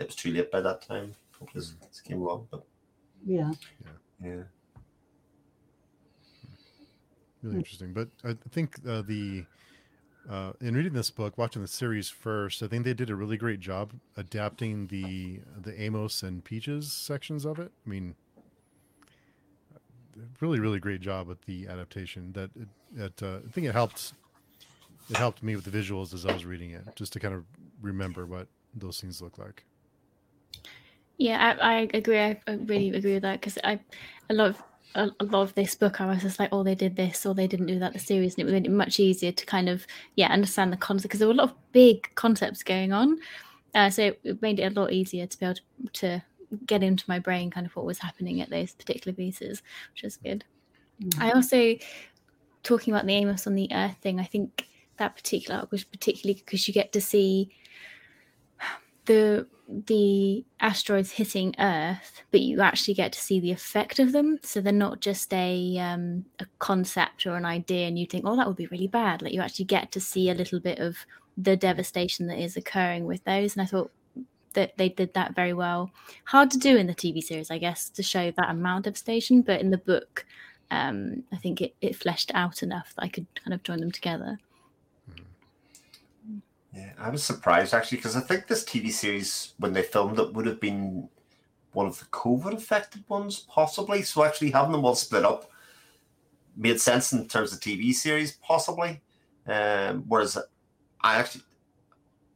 it 0.00 0.08
was 0.08 0.16
too 0.16 0.32
late 0.32 0.50
by 0.50 0.60
that 0.60 0.82
time. 0.82 1.14
This 1.54 1.74
came 2.02 2.20
along, 2.22 2.48
but 2.50 2.66
Yeah. 3.24 3.52
yeah. 4.22 4.42
really 7.42 7.58
interesting. 7.58 7.92
But 7.92 8.08
I 8.24 8.34
think 8.50 8.76
uh, 8.86 9.02
the 9.02 9.44
uh, 10.28 10.52
in 10.60 10.74
reading 10.74 10.94
this 10.94 11.10
book, 11.10 11.36
watching 11.36 11.62
the 11.62 11.68
series 11.68 12.08
first, 12.08 12.62
I 12.62 12.66
think 12.66 12.84
they 12.84 12.94
did 12.94 13.10
a 13.10 13.14
really 13.14 13.36
great 13.36 13.60
job 13.60 13.92
adapting 14.16 14.88
the 14.88 15.40
the 15.60 15.80
Amos 15.80 16.22
and 16.22 16.42
Peaches 16.44 16.92
sections 16.92 17.44
of 17.44 17.58
it. 17.58 17.70
I 17.86 17.88
mean, 17.88 18.14
really, 20.40 20.60
really 20.60 20.80
great 20.80 21.00
job 21.00 21.26
with 21.28 21.42
the 21.42 21.68
adaptation. 21.68 22.32
That 22.32 22.50
it, 22.56 22.68
it 22.96 23.22
uh, 23.22 23.38
I 23.46 23.50
think 23.52 23.66
it 23.66 23.72
helped. 23.72 24.14
It 25.10 25.16
helped 25.18 25.42
me 25.42 25.54
with 25.54 25.66
the 25.66 25.76
visuals 25.78 26.14
as 26.14 26.24
I 26.24 26.32
was 26.32 26.46
reading 26.46 26.70
it, 26.70 26.84
just 26.96 27.12
to 27.12 27.20
kind 27.20 27.34
of 27.34 27.44
remember 27.82 28.24
what 28.24 28.48
those 28.74 28.98
things 29.00 29.20
look 29.20 29.36
like. 29.36 29.64
Yeah, 31.18 31.56
I, 31.60 31.74
I 31.74 31.88
agree. 31.94 32.18
I, 32.18 32.40
I 32.46 32.54
really 32.54 32.90
agree 32.90 33.14
with 33.14 33.22
that 33.22 33.40
because 33.40 33.58
I, 33.62 33.78
a 34.28 34.34
lot 34.34 34.50
of 34.50 34.62
a, 34.94 35.10
a 35.20 35.24
lot 35.24 35.42
of 35.42 35.54
this 35.54 35.74
book, 35.74 36.00
I 36.00 36.06
was 36.06 36.22
just 36.22 36.38
like, 36.38 36.50
oh, 36.52 36.62
they 36.62 36.74
did 36.74 36.96
this 36.96 37.26
or 37.26 37.34
they 37.34 37.46
didn't 37.46 37.66
do 37.66 37.78
that. 37.78 37.92
The 37.92 37.98
series, 37.98 38.36
and 38.36 38.48
it 38.48 38.52
made 38.52 38.66
it 38.66 38.70
much 38.70 39.00
easier 39.00 39.32
to 39.32 39.46
kind 39.46 39.68
of 39.68 39.86
yeah 40.16 40.28
understand 40.28 40.72
the 40.72 40.76
concept 40.76 41.10
because 41.10 41.18
there 41.20 41.28
were 41.28 41.34
a 41.34 41.36
lot 41.36 41.50
of 41.50 41.72
big 41.72 42.12
concepts 42.14 42.62
going 42.62 42.92
on. 42.92 43.18
Uh, 43.74 43.90
so 43.90 44.14
it, 44.22 44.42
made 44.42 44.60
it 44.60 44.76
a 44.76 44.80
lot 44.80 44.92
easier 44.92 45.26
to 45.26 45.38
be 45.38 45.46
able 45.46 45.54
to, 45.54 45.62
to 45.92 46.22
get 46.66 46.82
into 46.82 47.04
my 47.08 47.18
brain 47.18 47.50
kind 47.50 47.66
of 47.66 47.74
what 47.74 47.84
was 47.84 47.98
happening 47.98 48.40
at 48.40 48.50
those 48.50 48.72
particular 48.72 49.14
pieces, 49.14 49.62
which 49.92 50.04
is 50.04 50.16
good. 50.16 50.44
I 51.18 51.32
also 51.32 51.74
talking 52.62 52.94
about 52.94 53.06
the 53.06 53.14
Amos 53.14 53.46
on 53.46 53.54
the 53.54 53.68
Earth 53.72 53.96
thing. 54.00 54.20
I 54.20 54.24
think 54.24 54.68
that 54.96 55.16
particular 55.16 55.60
arc 55.60 55.72
was 55.72 55.82
particularly 55.82 56.34
because 56.34 56.68
you 56.68 56.74
get 56.74 56.92
to 56.92 57.00
see 57.00 57.50
the 59.06 59.46
the 59.86 60.44
asteroids 60.60 61.12
hitting 61.12 61.54
Earth, 61.58 62.22
but 62.30 62.40
you 62.40 62.60
actually 62.60 62.94
get 62.94 63.12
to 63.12 63.20
see 63.20 63.40
the 63.40 63.50
effect 63.50 63.98
of 63.98 64.12
them. 64.12 64.38
So 64.42 64.60
they're 64.60 64.72
not 64.72 65.00
just 65.00 65.32
a 65.32 65.78
um, 65.78 66.26
a 66.38 66.46
concept 66.58 67.26
or 67.26 67.36
an 67.36 67.44
idea, 67.44 67.86
and 67.86 67.98
you 67.98 68.06
think, 68.06 68.24
"Oh, 68.26 68.36
that 68.36 68.46
would 68.46 68.56
be 68.56 68.66
really 68.66 68.88
bad." 68.88 69.22
Like 69.22 69.32
you 69.32 69.40
actually 69.40 69.66
get 69.66 69.92
to 69.92 70.00
see 70.00 70.30
a 70.30 70.34
little 70.34 70.60
bit 70.60 70.78
of 70.78 70.96
the 71.36 71.56
devastation 71.56 72.26
that 72.28 72.38
is 72.38 72.56
occurring 72.56 73.06
with 73.06 73.24
those. 73.24 73.54
And 73.54 73.62
I 73.62 73.66
thought 73.66 73.90
that 74.54 74.76
they 74.76 74.88
did 74.88 75.14
that 75.14 75.34
very 75.34 75.52
well. 75.52 75.90
Hard 76.26 76.50
to 76.52 76.58
do 76.58 76.76
in 76.76 76.86
the 76.86 76.94
TV 76.94 77.22
series, 77.22 77.50
I 77.50 77.58
guess, 77.58 77.88
to 77.90 78.02
show 78.02 78.30
that 78.30 78.50
amount 78.50 78.86
of 78.86 78.92
devastation, 78.92 79.42
but 79.42 79.60
in 79.60 79.70
the 79.70 79.78
book, 79.78 80.24
um, 80.70 81.24
I 81.32 81.36
think 81.36 81.60
it, 81.60 81.74
it 81.80 81.96
fleshed 81.96 82.30
out 82.34 82.62
enough 82.62 82.94
that 82.94 83.04
I 83.04 83.08
could 83.08 83.26
kind 83.42 83.52
of 83.52 83.62
join 83.62 83.80
them 83.80 83.92
together. 83.92 84.38
Yeah, 86.74 86.92
I 86.98 87.08
was 87.08 87.22
surprised 87.22 87.72
actually 87.72 87.98
because 87.98 88.16
I 88.16 88.20
think 88.20 88.46
this 88.46 88.64
TV 88.64 88.90
series, 88.90 89.54
when 89.58 89.72
they 89.72 89.82
filmed 89.82 90.18
it, 90.18 90.32
would 90.32 90.46
have 90.46 90.60
been 90.60 91.08
one 91.72 91.86
of 91.86 91.98
the 91.98 92.06
COVID 92.06 92.54
affected 92.54 93.04
ones, 93.08 93.46
possibly. 93.48 94.02
So 94.02 94.24
actually 94.24 94.50
having 94.50 94.72
them 94.72 94.84
all 94.84 94.94
split 94.94 95.24
up 95.24 95.50
made 96.56 96.80
sense 96.80 97.12
in 97.12 97.28
terms 97.28 97.52
of 97.52 97.60
TV 97.60 97.92
series, 97.92 98.32
possibly. 98.38 99.00
Um, 99.46 100.04
whereas 100.08 100.38
I 101.00 101.16
actually 101.16 101.44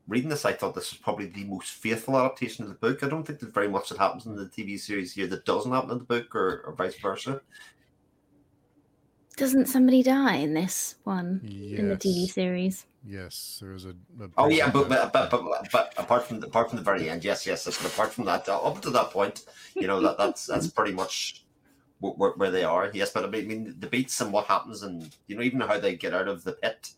reading 0.07 0.30
this, 0.30 0.45
I 0.45 0.53
thought 0.53 0.74
this 0.74 0.93
was 0.93 1.01
probably 1.01 1.26
the 1.26 1.45
most 1.45 1.70
faithful 1.70 2.16
adaptation 2.16 2.64
of 2.64 2.70
the 2.70 2.76
book. 2.76 3.03
I 3.03 3.09
don't 3.09 3.24
think 3.24 3.41
there's 3.41 3.53
very 3.53 3.68
much 3.68 3.89
that 3.89 3.99
happens 3.99 4.26
in 4.26 4.36
the 4.36 4.47
TV 4.47 4.78
series 4.78 5.14
here 5.14 5.26
that 5.26 5.45
doesn't 5.45 5.72
happen 5.72 5.91
in 5.91 5.99
the 5.99 6.05
book, 6.05 6.34
or, 6.34 6.62
or 6.66 6.74
vice 6.74 6.99
versa. 7.01 7.41
Doesn't 9.39 9.66
somebody 9.66 10.03
die 10.03 10.36
in 10.36 10.53
this 10.53 10.97
one 11.05 11.41
in 11.45 11.89
the 11.89 11.97
TV 11.97 12.28
series? 12.28 12.86
Yes, 13.07 13.59
there 13.61 13.70
was 13.70 13.84
a. 13.84 13.91
a 14.20 14.28
Oh 14.36 14.49
yeah, 14.49 14.68
but 14.70 14.89
but, 14.89 15.12
but 15.12 15.30
but 15.30 15.68
but 15.72 15.95
apart 15.97 16.24
from 16.26 16.41
the, 16.41 16.49
apart 16.49 16.68
from 16.68 16.76
the 16.78 16.84
very 16.84 17.09
end, 17.09 17.24
yes, 17.24 17.47
yes. 17.47 17.64
But 17.64 17.93
apart 17.93 18.12
from 18.12 18.24
that, 18.24 18.49
up 18.49 18.82
to 18.82 18.91
that 18.91 19.11
point, 19.11 19.45
you 19.74 19.86
know 19.86 20.01
that 20.01 20.18
that's 20.18 20.47
that's 20.47 20.66
pretty 20.78 20.93
much 20.93 21.45
where, 22.01 22.32
where 22.32 22.51
they 22.51 22.64
are. 22.64 22.91
Yes, 22.93 23.12
but 23.12 23.24
I 23.24 23.28
mean, 23.28 23.45
I 23.45 23.49
mean, 23.49 23.74
the 23.78 23.86
beats 23.86 24.20
and 24.20 24.32
what 24.32 24.47
happens, 24.47 24.82
and 24.82 25.09
you 25.28 25.36
know 25.36 25.43
even 25.43 25.61
how 25.61 25.78
they 25.78 25.95
get 25.97 26.14
out 26.14 26.28
of 26.28 26.43
the 26.45 26.53
pit 26.53 26.91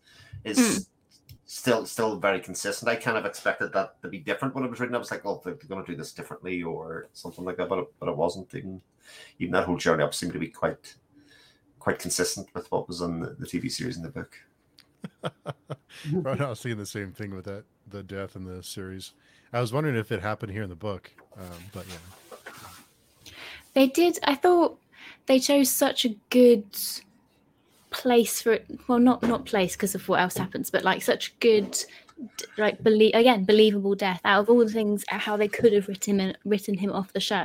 is 0.45 0.59
Mm. 0.59 0.87
still 1.45 1.87
still 1.87 2.17
very 2.19 2.41
consistent. 2.41 2.89
I 2.89 2.97
kind 2.97 3.19
of 3.19 3.27
expected 3.27 3.73
that 3.75 4.01
to 4.03 4.09
be 4.09 4.19
different 4.19 4.55
when 4.55 4.65
it 4.65 4.71
was 4.71 4.81
written. 4.81 4.95
I 4.97 4.99
was 4.99 5.11
like, 5.11 5.27
oh, 5.27 5.43
they're, 5.45 5.55
they're 5.55 5.69
going 5.69 5.85
to 5.85 5.93
do 5.93 5.97
this 5.97 6.13
differently 6.13 6.63
or 6.63 7.11
something 7.13 7.45
like 7.45 7.59
that, 7.59 7.69
but 7.69 7.81
it, 7.81 7.93
but 8.01 8.09
it 8.09 8.17
wasn't. 8.17 8.55
Even 8.55 8.81
even 9.39 9.53
that 9.53 9.67
whole 9.67 9.77
journey 9.77 10.03
up 10.05 10.15
seemed 10.15 10.33
to 10.33 10.39
be 10.39 10.49
quite 10.49 10.97
quite 11.81 11.99
consistent 11.99 12.47
with 12.55 12.71
what 12.71 12.87
was 12.87 13.03
on 13.03 13.19
the, 13.19 13.35
the 13.39 13.47
TV 13.47 13.71
series 13.71 13.97
and 13.97 14.05
the 14.05 14.11
book. 14.11 14.37
right, 16.13 16.41
I 16.41 16.51
was 16.51 16.61
seeing 16.61 16.77
the 16.77 16.87
same 16.87 17.13
thing 17.13 17.35
with 17.35 17.47
that 17.47 17.65
the 17.89 18.03
death 18.03 18.37
in 18.37 18.45
the 18.45 18.63
series. 18.63 19.13
I 19.53 19.61
was 19.61 19.73
wondering 19.73 19.97
if 19.97 20.13
it 20.13 20.23
happened 20.23 20.53
here 20.53 20.63
in 20.63 20.69
the 20.69 20.77
book, 20.77 21.11
um, 21.37 21.47
but 21.73 21.85
yeah. 21.89 23.33
They 23.75 23.87
did. 23.89 24.19
I 24.25 24.35
thought 24.35 24.79
they 25.27 25.41
chose 25.41 25.71
such 25.71 26.05
a 26.05 26.17
good 26.31 26.67
place 27.91 28.43
for 28.43 28.53
it. 28.53 28.67
Well, 28.87 28.99
not 28.99 29.23
not 29.23 29.47
place 29.47 29.75
because 29.75 29.95
of 29.95 30.09
what 30.09 30.21
else 30.21 30.37
happens, 30.37 30.71
but 30.71 30.85
like 30.85 31.03
such 31.03 31.39
good, 31.41 31.77
like 32.59 32.83
believe 32.83 33.15
again 33.15 33.45
believable 33.45 33.95
death. 33.95 34.21
Out 34.25 34.41
of 34.41 34.51
all 34.51 34.59
the 34.59 34.73
things, 34.73 35.05
how 35.09 35.37
they 35.37 35.49
could 35.49 35.73
have 35.73 35.89
written 35.89 36.21
him 36.21 36.35
written 36.45 36.77
him 36.77 36.93
off 36.93 37.13
the 37.13 37.21
show, 37.21 37.37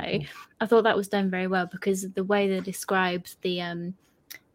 I 0.60 0.66
thought 0.66 0.84
that 0.84 0.96
was 0.96 1.08
done 1.08 1.30
very 1.30 1.46
well 1.46 1.66
because 1.66 2.02
the 2.12 2.24
way 2.24 2.48
they 2.48 2.60
described 2.60 3.36
the 3.42 3.60
um 3.60 3.94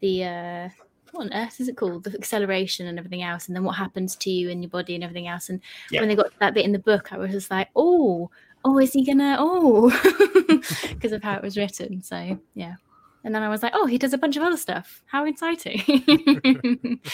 the 0.01 0.23
uh 0.25 0.69
what 1.11 1.25
on 1.25 1.33
earth 1.33 1.59
is 1.59 1.67
it 1.67 1.75
called? 1.77 2.03
The 2.05 2.13
acceleration 2.13 2.87
and 2.87 2.97
everything 2.97 3.21
else, 3.21 3.47
and 3.47 3.55
then 3.55 3.63
what 3.63 3.75
happens 3.75 4.15
to 4.17 4.29
you 4.29 4.49
and 4.49 4.63
your 4.63 4.69
body 4.69 4.95
and 4.95 5.03
everything 5.03 5.27
else. 5.27 5.49
And 5.49 5.59
Yeah. 5.89 5.99
when 6.01 6.09
they 6.09 6.15
got 6.15 6.31
to 6.31 6.39
that 6.39 6.53
bit 6.53 6.65
in 6.65 6.71
the 6.71 6.79
book, 6.79 7.11
I 7.11 7.17
was 7.17 7.31
just 7.31 7.51
like, 7.51 7.67
oh, 7.75 8.29
oh, 8.63 8.77
is 8.79 8.93
he 8.93 9.05
gonna? 9.05 9.35
Oh, 9.37 9.89
because 10.89 11.11
of 11.11 11.21
how 11.23 11.35
it 11.35 11.41
was 11.43 11.57
written. 11.57 12.01
So 12.01 12.39
yeah. 12.53 12.75
And 13.23 13.35
then 13.35 13.43
I 13.43 13.49
was 13.49 13.61
like, 13.61 13.73
oh, 13.75 13.85
he 13.85 13.99
does 13.99 14.13
a 14.13 14.17
bunch 14.17 14.35
of 14.37 14.43
other 14.43 14.57
stuff. 14.57 15.03
How 15.05 15.25
exciting! 15.25 16.99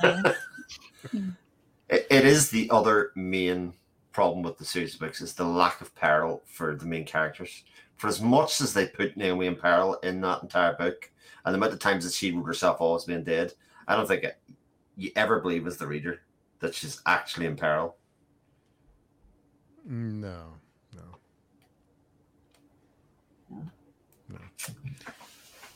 So, 0.00 0.22
It, 1.88 2.06
it 2.10 2.24
is 2.24 2.50
the 2.50 2.68
other 2.70 3.12
main 3.14 3.72
problem 4.12 4.42
with 4.42 4.58
the 4.58 4.64
series 4.64 4.94
of 4.94 5.00
books 5.00 5.20
is 5.20 5.34
the 5.34 5.44
lack 5.44 5.80
of 5.80 5.94
peril 5.94 6.42
for 6.46 6.74
the 6.74 6.84
main 6.86 7.04
characters. 7.04 7.62
For 7.96 8.08
as 8.08 8.20
much 8.20 8.60
as 8.60 8.74
they 8.74 8.86
put 8.86 9.16
Naomi 9.16 9.46
in 9.46 9.54
peril 9.54 9.94
in 10.02 10.20
that 10.22 10.42
entire 10.42 10.74
book, 10.74 11.10
and 11.46 11.54
the 11.54 11.56
amount 11.56 11.72
of 11.72 11.78
times 11.78 12.04
that 12.04 12.12
she 12.12 12.32
wrote 12.32 12.44
herself 12.44 12.80
always 12.80 13.02
as 13.02 13.06
being 13.06 13.22
dead, 13.22 13.54
I 13.86 13.94
don't 13.94 14.06
think 14.06 14.24
it, 14.24 14.38
you 14.96 15.12
ever 15.14 15.38
believe 15.40 15.66
as 15.66 15.76
the 15.76 15.86
reader 15.86 16.20
that 16.58 16.74
she's 16.74 17.00
actually 17.06 17.46
in 17.46 17.54
peril. 17.56 17.96
No, 19.86 20.54
no. 20.92 21.02
No. 23.48 23.62
No. 24.28 24.38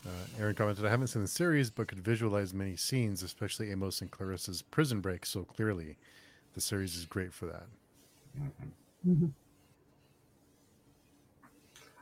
Uh, 0.05 0.09
Aaron 0.39 0.55
commented, 0.55 0.85
I 0.85 0.89
haven't 0.89 1.07
seen 1.07 1.21
the 1.21 1.27
series, 1.27 1.69
but 1.69 1.87
could 1.87 1.99
visualize 2.03 2.53
many 2.53 2.75
scenes, 2.75 3.23
especially 3.23 3.71
Amos 3.71 4.01
and 4.01 4.11
Clarissa's 4.11 4.61
prison 4.61 4.99
break 4.99 5.25
so 5.25 5.43
clearly. 5.43 5.97
The 6.53 6.59
series 6.61 6.97
is 6.97 7.05
great 7.05 7.31
for 7.31 7.45
that. 7.45 7.63
Mhm. 9.07 9.31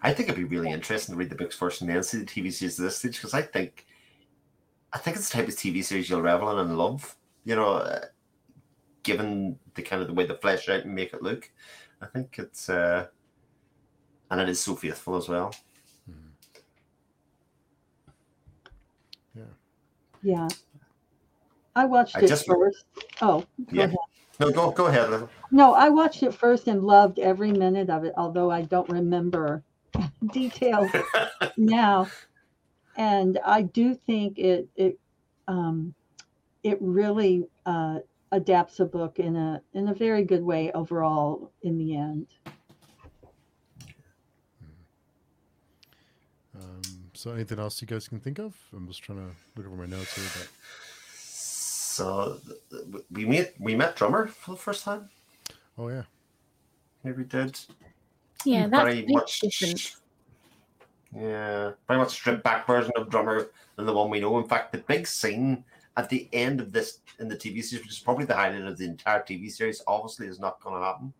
I 0.02 0.14
think 0.14 0.30
it'd 0.30 0.50
be 0.50 0.56
really 0.56 0.72
interesting 0.72 1.14
to 1.14 1.20
read 1.20 1.30
the 1.30 1.36
books 1.36 1.56
first 1.56 1.82
and 1.82 1.90
then 1.90 2.02
see 2.04 2.20
the 2.20 2.26
TV 2.26 2.52
series 2.54 2.80
at 2.80 2.84
this 2.84 2.98
stage 2.98 3.16
because 3.16 3.34
I 3.34 3.42
think, 3.42 3.86
I 4.94 4.98
think 4.98 5.18
it's 5.18 5.30
the 5.30 5.38
type 5.38 5.48
of 5.48 5.56
TV 5.56 5.84
series 5.84 6.10
you'll 6.10 6.22
revel 6.22 6.50
in 6.52 6.60
and 6.68 6.78
love. 6.78 7.16
You 7.44 7.56
know, 7.56 7.74
uh, 7.74 8.06
given 9.04 9.58
the 9.76 9.82
kind 9.82 10.02
of 10.02 10.08
the 10.08 10.14
way 10.14 10.26
they 10.26 10.36
flesh 10.36 10.70
out 10.70 10.86
and 10.86 10.96
make 10.96 11.14
it 11.14 11.22
look, 11.22 11.50
I 12.02 12.06
think 12.06 12.36
it's, 12.40 12.70
uh, 12.70 13.08
and 14.32 14.40
it 14.42 14.48
is 14.50 14.60
so 14.62 14.76
faithful 14.76 15.16
as 15.18 15.28
well. 15.28 15.54
Yeah. 19.36 19.44
Yeah. 20.22 20.48
I 21.76 21.86
watched 21.86 22.16
I 22.16 22.22
it 22.22 22.28
just- 22.28 22.46
first. 22.48 22.86
Oh, 23.22 23.40
go 23.42 23.46
Yeah. 23.72 23.84
ahead. 23.86 23.98
No, 24.40 24.52
go 24.52 24.72
go 24.72 24.86
ahead. 24.86 25.28
No, 25.52 25.74
I 25.74 25.90
watched 25.90 26.24
it 26.24 26.34
first 26.34 26.68
and 26.70 26.84
loved 26.84 27.20
every 27.20 27.52
minute 27.52 27.90
of 27.90 28.06
it, 28.06 28.14
although 28.16 28.50
I 28.50 28.62
don't 28.62 28.88
remember 28.90 29.64
details 30.32 30.90
now. 31.58 32.08
And 32.98 33.40
I 33.46 33.62
do 33.62 33.94
think 33.96 34.38
it 34.38 34.68
it 34.76 35.00
um, 35.48 35.94
it 36.64 36.78
really 36.82 37.48
uh, 37.66 38.00
adapts 38.32 38.80
a 38.80 38.86
book 38.86 39.20
in 39.20 39.36
a 39.36 39.62
in 39.74 39.88
a 39.88 39.94
very 39.94 40.24
good 40.24 40.44
way 40.44 40.72
overall 40.74 41.52
in 41.62 41.78
the 41.78 41.96
end. 41.96 42.28
Um, 46.56 46.82
so, 47.14 47.32
anything 47.32 47.60
else 47.60 47.82
you 47.82 47.88
guys 47.88 48.08
can 48.08 48.20
think 48.20 48.40
of? 48.40 48.56
I'm 48.76 48.88
just 48.88 49.02
trying 49.02 49.20
to 49.20 49.36
look 49.56 49.66
over 49.68 49.76
my 49.76 49.86
notes 49.86 50.14
here. 50.16 50.26
But 50.36 50.50
So 51.16 52.40
th- 52.70 52.84
th- 52.92 53.04
we 53.12 53.26
met 53.26 53.54
we 53.60 53.76
met 53.76 53.96
drummer 53.96 54.28
for 54.28 54.52
the 54.52 54.58
first 54.58 54.84
time. 54.84 55.10
oh 55.78 55.88
yeah, 55.90 56.04
Here 57.04 57.14
we 57.16 57.24
did. 57.24 57.60
Yeah, 58.46 58.68
that's 58.68 58.84
very 58.84 59.02
big 59.02 59.16
much. 59.16 59.40
difference. 59.42 60.02
Yeah, 61.16 61.72
very 61.88 62.00
much 62.00 62.12
stripped 62.12 62.44
back 62.44 62.68
version 62.68 62.92
of 62.96 63.10
drummer 63.10 63.50
than 63.76 63.86
the 63.86 63.94
one 63.94 64.10
we 64.10 64.20
know. 64.20 64.38
In 64.38 64.48
fact, 64.48 64.72
the 64.72 64.78
big 64.80 65.08
scene 65.08 65.64
at 65.98 66.08
the 66.10 66.30
end 66.34 66.60
of 66.62 66.72
this 66.72 67.00
in 67.20 67.28
the 67.28 67.36
TV 67.36 67.64
series, 67.64 67.84
which 67.86 67.94
is 67.94 68.00
probably 68.00 68.26
the 68.26 68.36
highlight 68.36 68.62
of 68.62 68.78
the 68.78 68.86
entire 68.86 69.22
TV 69.22 69.50
series, 69.52 69.82
obviously 69.88 70.28
is 70.28 70.40
not 70.40 70.62
going 70.62 70.76
to 70.80 70.86
happen. 70.86 71.14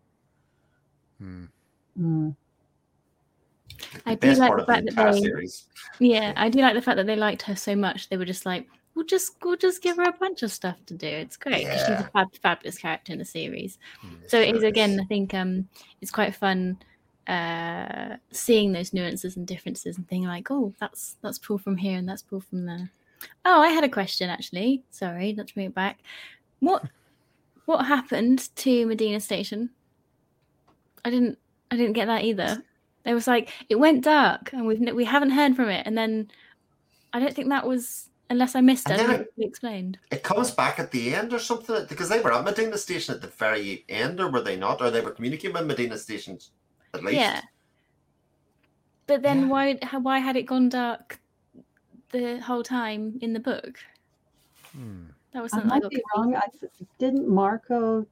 Hmm. 1.18 1.44
Mm. 2.00 2.36
I 4.06 4.14
the 4.14 4.34
do 4.34 4.34
like 4.34 4.48
part 4.48 4.56
the 4.58 4.62
of 4.62 4.66
the 4.66 4.72
fact 4.72 4.84
that 4.86 5.12
they- 5.14 5.20
series. 5.20 5.66
Yeah, 5.98 6.32
I 6.36 6.48
do 6.48 6.60
like 6.60 6.74
the 6.74 6.82
fact 6.82 6.96
that 6.96 7.06
they 7.06 7.16
liked 7.16 7.42
her 7.42 7.56
so 7.56 7.74
much. 7.74 8.08
They 8.08 8.16
were 8.16 8.24
just 8.24 8.46
like, 8.46 8.66
we'll 8.94 9.04
just 9.06 9.32
we'll 9.42 9.56
just 9.56 9.82
give 9.82 9.96
her 9.96 10.04
a 10.04 10.12
bunch 10.12 10.42
of 10.44 10.52
stuff 10.52 10.76
to 10.86 10.94
do. 10.94 11.06
It's 11.08 11.36
great 11.36 11.66
'cause 11.66 11.80
she's 11.80 11.88
a 12.06 12.10
fab, 12.12 12.28
fabulous 12.40 12.78
character 12.78 13.12
in 13.12 13.18
the 13.18 13.24
series. 13.24 13.78
Hmm. 14.00 14.14
So 14.28 14.38
it 14.40 14.54
is 14.54 14.62
again. 14.62 15.00
I 15.00 15.04
think 15.06 15.34
um, 15.34 15.68
it's 16.00 16.10
quite 16.12 16.34
fun 16.34 16.78
uh, 17.30 18.16
seeing 18.32 18.72
those 18.72 18.92
nuances 18.92 19.36
and 19.36 19.46
differences 19.46 19.96
and 19.96 20.08
thinking 20.08 20.26
like, 20.26 20.50
oh, 20.50 20.74
that's 20.80 21.16
that's 21.22 21.38
pulled 21.38 21.62
from 21.62 21.76
here 21.76 21.96
and 21.96 22.08
that's 22.08 22.22
pulled 22.22 22.44
from 22.44 22.66
there. 22.66 22.90
Oh, 23.44 23.62
I 23.62 23.68
had 23.68 23.84
a 23.84 23.88
question 23.88 24.28
actually. 24.28 24.82
Sorry, 24.90 25.32
not 25.32 25.46
to 25.46 25.54
bring 25.54 25.66
it 25.66 25.74
back. 25.74 26.00
What 26.58 26.84
what 27.66 27.86
happened 27.86 28.48
to 28.56 28.84
Medina 28.86 29.20
Station? 29.20 29.70
I 31.04 31.10
didn't 31.10 31.38
I 31.70 31.76
didn't 31.76 31.92
get 31.92 32.06
that 32.06 32.24
either. 32.24 32.64
It 33.06 33.14
was 33.14 33.28
like 33.28 33.50
it 33.68 33.76
went 33.76 34.02
dark 34.02 34.52
and 34.52 34.66
we've 34.66 34.80
we 34.92 35.04
haven't 35.04 35.30
heard 35.30 35.54
from 35.54 35.68
it, 35.68 35.86
and 35.86 35.96
then 35.96 36.32
I 37.12 37.20
don't 37.20 37.34
think 37.34 37.48
that 37.50 37.64
was 37.64 38.08
unless 38.28 38.56
I 38.56 38.60
missed 38.60 38.90
it. 38.90 38.94
I 38.94 38.96
don't 38.96 39.06
then 39.06 39.18
think 39.18 39.28
it 39.38 39.46
explained. 39.46 39.98
It 40.10 40.24
comes 40.24 40.50
back 40.50 40.80
at 40.80 40.90
the 40.90 41.14
end 41.14 41.32
or 41.32 41.38
something 41.38 41.86
because 41.88 42.08
they 42.08 42.20
were 42.20 42.32
at 42.32 42.44
Medina 42.44 42.76
Station 42.76 43.14
at 43.14 43.22
the 43.22 43.28
very 43.28 43.84
end, 43.88 44.18
or 44.18 44.28
were 44.28 44.42
they 44.42 44.56
not? 44.56 44.82
Or 44.82 44.90
they 44.90 45.00
were 45.00 45.12
communicating 45.12 45.52
with 45.52 45.66
Medina 45.66 45.96
Station 45.96 46.40
at 46.94 47.04
least. 47.04 47.16
Yeah. 47.16 47.42
But 49.06 49.22
then 49.22 49.40
Yeah. 49.40 49.48
why 49.48 49.74
why 50.00 50.18
had 50.20 50.36
it 50.36 50.44
gone 50.44 50.68
dark 50.68 51.20
the 52.10 52.40
whole 52.40 52.62
time 52.62 53.18
in 53.20 53.32
the 53.32 53.40
book? 53.40 53.78
Hmm. 54.72 55.06
That 55.32 55.42
was 55.42 55.52
I 55.52 55.56
something 55.56 55.70
I, 55.72 55.74
might 55.76 55.82
got 55.82 55.90
be 55.90 56.02
wrong. 56.16 56.34
I 56.36 56.46
didn't 56.98 57.28
Marco 57.28 58.06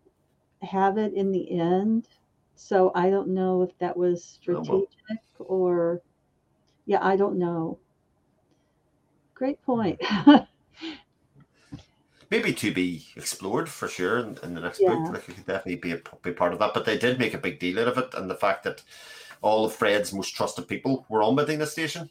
have 0.63 0.99
it 0.99 1.15
in 1.15 1.31
the 1.33 1.59
end, 1.59 2.09
so 2.57 2.93
I 2.95 3.11
don't 3.11 3.29
know 3.29 3.63
if 3.63 3.77
that 3.79 3.97
was 3.97 4.39
Oh, 4.53 4.63
well. 4.63 4.89
strategic 4.93 5.23
or 5.39 6.03
yeah, 6.87 7.05
I 7.05 7.17
don't 7.17 7.39
know. 7.39 7.79
Great 9.35 9.63
point. 9.63 10.01
maybe 12.31 12.53
to 12.55 12.73
be 12.73 13.07
explored 13.17 13.69
for 13.69 13.89
sure 13.89 14.19
in, 14.19 14.39
in 14.43 14.55
the 14.55 14.61
next 14.61 14.81
Yeah. 14.81 14.97
book. 15.03 15.11
Like 15.11 15.29
it 15.29 15.35
could 15.37 15.47
definitely 15.47 15.77
be 15.77 15.93
a, 15.93 16.03
be 16.23 16.33
part 16.33 16.53
of 16.53 16.59
that. 16.61 16.75
But 16.75 16.85
they 16.85 16.99
did 16.99 17.19
make 17.19 17.35
a 17.35 17.39
big 17.39 17.59
deal 17.59 17.81
out 17.81 17.89
of 17.89 17.99
it, 17.99 18.15
and 18.15 18.31
the 18.31 18.35
fact 18.35 18.65
that 18.65 18.83
all 19.43 19.65
of 19.65 19.75
Fred's 19.75 20.13
most 20.13 20.31
trusted 20.35 20.69
people 20.69 21.07
were 21.09 21.23
on 21.23 21.35
Medina 21.37 21.67
Station, 21.67 22.11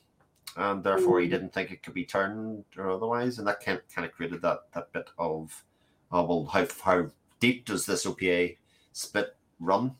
and 0.55 0.83
therefore 0.83 1.19
he 1.19 1.27
Mhm. 1.27 1.31
didn't 1.31 1.53
think 1.53 1.71
it 1.71 1.83
could 1.83 1.93
be 1.93 2.05
turned 2.05 2.65
or 2.77 2.89
otherwise, 2.91 3.37
and 3.39 3.47
that 3.47 3.59
kind 3.63 3.81
kind 3.93 4.05
of 4.07 4.13
created 4.13 4.41
that 4.41 4.71
that 4.73 4.91
bit 4.93 5.09
of, 5.17 5.65
oh 6.11 6.23
well, 6.25 6.45
how 6.45 6.67
how 6.83 7.09
deep 7.39 7.65
does 7.65 7.85
this 7.85 8.05
OPA 8.05 8.57
split 8.93 9.35
run? 9.59 9.95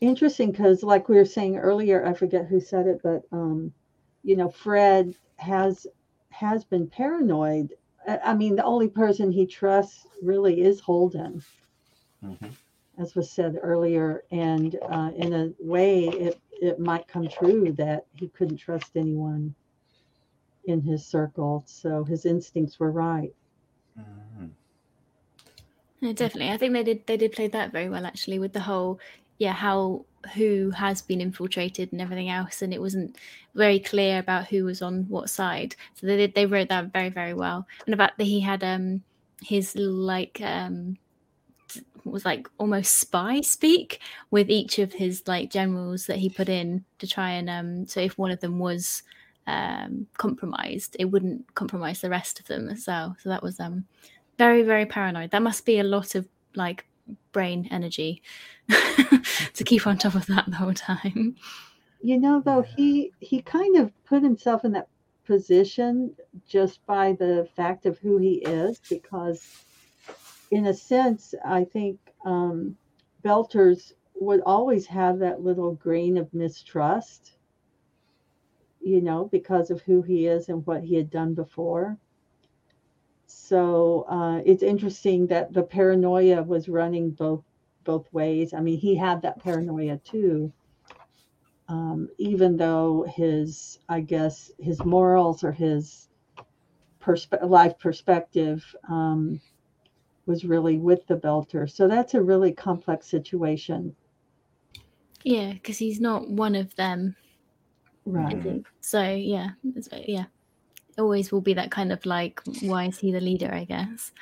Interesting 0.00 0.50
because, 0.52 0.82
like 0.84 1.08
we 1.08 1.16
were 1.16 1.24
saying 1.24 1.56
earlier, 1.56 2.04
I 2.06 2.12
forget 2.14 2.46
who 2.46 2.60
said 2.60 2.86
it, 2.86 3.00
but 3.02 3.22
um, 3.32 3.72
you 4.22 4.36
know, 4.36 4.48
Fred 4.50 5.14
has 5.36 5.86
has 6.30 6.64
been 6.64 6.88
paranoid. 6.88 7.74
I 8.06 8.18
I 8.18 8.34
mean, 8.34 8.56
the 8.56 8.64
only 8.64 8.88
person 8.88 9.32
he 9.32 9.46
trusts 9.46 10.06
really 10.22 10.60
is 10.62 10.80
Holden. 10.80 11.42
Mhm. 12.22 12.54
as 12.98 13.14
was 13.14 13.30
said 13.30 13.58
earlier, 13.62 14.24
and 14.30 14.76
uh, 14.82 15.10
in 15.16 15.32
a 15.32 15.52
way, 15.60 16.04
it 16.04 16.40
it 16.60 16.78
might 16.78 17.08
come 17.08 17.28
true 17.28 17.72
that 17.72 18.06
he 18.14 18.28
couldn't 18.28 18.56
trust 18.56 18.96
anyone 18.96 19.54
in 20.64 20.80
his 20.82 21.04
circle. 21.06 21.64
So 21.66 22.04
his 22.04 22.26
instincts 22.26 22.78
were 22.78 22.90
right. 22.92 23.34
Mhm. 23.98 24.50
Yeah, 26.00 26.12
definitely. 26.12 26.52
I 26.52 26.56
think 26.56 26.72
they 26.74 26.82
did 26.84 27.06
they 27.06 27.16
did 27.16 27.32
play 27.32 27.48
that 27.48 27.72
very 27.72 27.88
well 27.88 28.06
actually 28.06 28.38
with 28.38 28.52
the 28.52 28.60
whole 28.60 29.00
yeah, 29.38 29.52
how 29.52 30.04
who 30.34 30.70
has 30.70 31.02
been 31.02 31.20
infiltrated 31.20 31.92
and 31.92 32.00
everything 32.00 32.30
else 32.30 32.62
and 32.62 32.72
it 32.72 32.80
wasn't 32.80 33.16
very 33.54 33.78
clear 33.78 34.18
about 34.18 34.46
who 34.46 34.64
was 34.64 34.80
on 34.80 35.04
what 35.08 35.28
side. 35.28 35.76
So 35.94 36.06
they 36.06 36.26
they 36.26 36.46
wrote 36.46 36.68
that 36.68 36.92
very, 36.92 37.10
very 37.10 37.34
well. 37.34 37.66
And 37.86 37.94
about 37.94 38.16
that 38.18 38.24
he 38.24 38.40
had 38.40 38.64
um 38.64 39.02
his 39.42 39.76
like 39.76 40.40
um 40.42 40.96
was 42.04 42.24
like 42.24 42.48
almost 42.58 43.00
spy 43.00 43.40
speak 43.40 44.00
with 44.30 44.50
each 44.50 44.78
of 44.78 44.92
his 44.92 45.22
like 45.26 45.50
generals 45.50 46.06
that 46.06 46.18
he 46.18 46.28
put 46.28 46.48
in 46.50 46.84
to 46.98 47.06
try 47.06 47.30
and 47.30 47.48
um 47.48 47.86
so 47.86 48.00
if 48.00 48.18
one 48.18 48.30
of 48.30 48.40
them 48.40 48.58
was 48.58 49.02
um, 49.46 50.06
compromised, 50.16 50.96
it 50.98 51.06
wouldn't 51.06 51.54
compromise 51.54 52.00
the 52.00 52.10
rest 52.10 52.40
of 52.40 52.46
them 52.46 52.68
as 52.68 52.84
well. 52.86 53.16
So 53.22 53.28
that 53.28 53.42
was 53.42 53.60
um, 53.60 53.84
very, 54.38 54.62
very 54.62 54.86
paranoid. 54.86 55.30
That 55.30 55.42
must 55.42 55.66
be 55.66 55.78
a 55.78 55.84
lot 55.84 56.14
of 56.14 56.26
like 56.54 56.86
brain 57.32 57.68
energy 57.70 58.22
to 58.68 59.64
keep 59.64 59.86
on 59.86 59.98
top 59.98 60.14
of 60.14 60.26
that 60.26 60.46
the 60.46 60.56
whole 60.56 60.74
time. 60.74 61.36
You 62.02 62.18
know, 62.18 62.42
though 62.44 62.62
he 62.62 63.12
he 63.20 63.40
kind 63.42 63.76
of 63.76 63.92
put 64.04 64.22
himself 64.22 64.64
in 64.64 64.72
that 64.72 64.88
position 65.24 66.14
just 66.46 66.84
by 66.86 67.12
the 67.12 67.48
fact 67.56 67.86
of 67.86 67.98
who 67.98 68.18
he 68.18 68.36
is, 68.44 68.80
because 68.88 69.64
in 70.50 70.66
a 70.66 70.74
sense, 70.74 71.34
I 71.44 71.64
think 71.64 71.98
um, 72.24 72.76
Belters 73.24 73.92
would 74.14 74.40
always 74.44 74.86
have 74.86 75.18
that 75.18 75.42
little 75.42 75.74
grain 75.74 76.16
of 76.16 76.32
mistrust, 76.32 77.32
you 78.80 79.00
know, 79.00 79.28
because 79.32 79.70
of 79.70 79.82
who 79.82 80.02
he 80.02 80.26
is 80.26 80.48
and 80.48 80.64
what 80.66 80.84
he 80.84 80.94
had 80.94 81.10
done 81.10 81.34
before. 81.34 81.98
So 83.26 84.02
uh, 84.08 84.42
it's 84.44 84.62
interesting 84.62 85.26
that 85.28 85.52
the 85.52 85.62
paranoia 85.62 86.42
was 86.42 86.68
running 86.68 87.10
both 87.10 87.44
both 87.84 88.12
ways. 88.12 88.54
I 88.54 88.60
mean, 88.60 88.78
he 88.78 88.96
had 88.96 89.22
that 89.22 89.40
paranoia 89.40 89.98
too. 89.98 90.52
Um, 91.68 92.08
even 92.18 92.56
though 92.56 93.04
his, 93.04 93.78
I 93.88 94.00
guess, 94.00 94.50
his 94.58 94.84
morals 94.84 95.44
or 95.44 95.52
his 95.52 96.08
perspe- 97.00 97.48
life 97.48 97.78
perspective 97.78 98.74
um, 98.88 99.40
was 100.26 100.44
really 100.44 100.78
with 100.78 101.06
the 101.06 101.16
belter. 101.16 101.70
So 101.70 101.88
that's 101.88 102.14
a 102.14 102.22
really 102.22 102.52
complex 102.52 103.06
situation. 103.06 103.94
Yeah, 105.24 105.52
because 105.52 105.78
he's 105.78 106.00
not 106.00 106.28
one 106.28 106.54
of 106.54 106.74
them. 106.76 107.16
Right. 108.06 108.62
So 108.80 109.02
yeah, 109.02 109.50
yeah, 110.06 110.26
always 110.98 111.32
will 111.32 111.40
be 111.40 111.54
that 111.54 111.70
kind 111.70 111.92
of 111.92 112.04
like, 112.06 112.40
why 112.62 112.86
is 112.86 112.98
he 112.98 113.12
the 113.12 113.20
leader? 113.20 113.52
I 113.52 113.64
guess. 113.64 114.12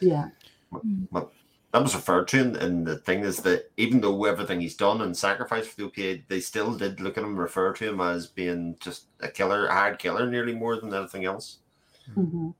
Yeah. 0.00 0.28
Well, 1.10 1.32
that 1.72 1.82
was 1.82 1.94
referred 1.94 2.28
to 2.28 2.40
and 2.40 2.56
in 2.56 2.84
the 2.84 2.96
thing 2.98 3.20
is 3.20 3.38
that 3.38 3.70
even 3.76 4.00
though 4.00 4.24
everything 4.24 4.60
he's 4.60 4.76
done 4.76 5.02
and 5.02 5.16
sacrificed 5.16 5.70
for 5.70 5.76
the 5.76 5.88
OPA, 5.88 6.22
they 6.28 6.40
still 6.40 6.74
did 6.74 7.00
look 7.00 7.18
at 7.18 7.24
him, 7.24 7.36
refer 7.36 7.72
to 7.74 7.88
him 7.88 8.00
as 8.00 8.26
being 8.26 8.76
just 8.80 9.06
a 9.20 9.28
killer, 9.28 9.66
a 9.66 9.74
hard 9.74 9.98
killer, 9.98 10.30
nearly 10.30 10.54
more 10.54 10.80
than 10.80 10.92
anything 10.94 11.24
else. 11.24 11.58
hmm 12.14 12.50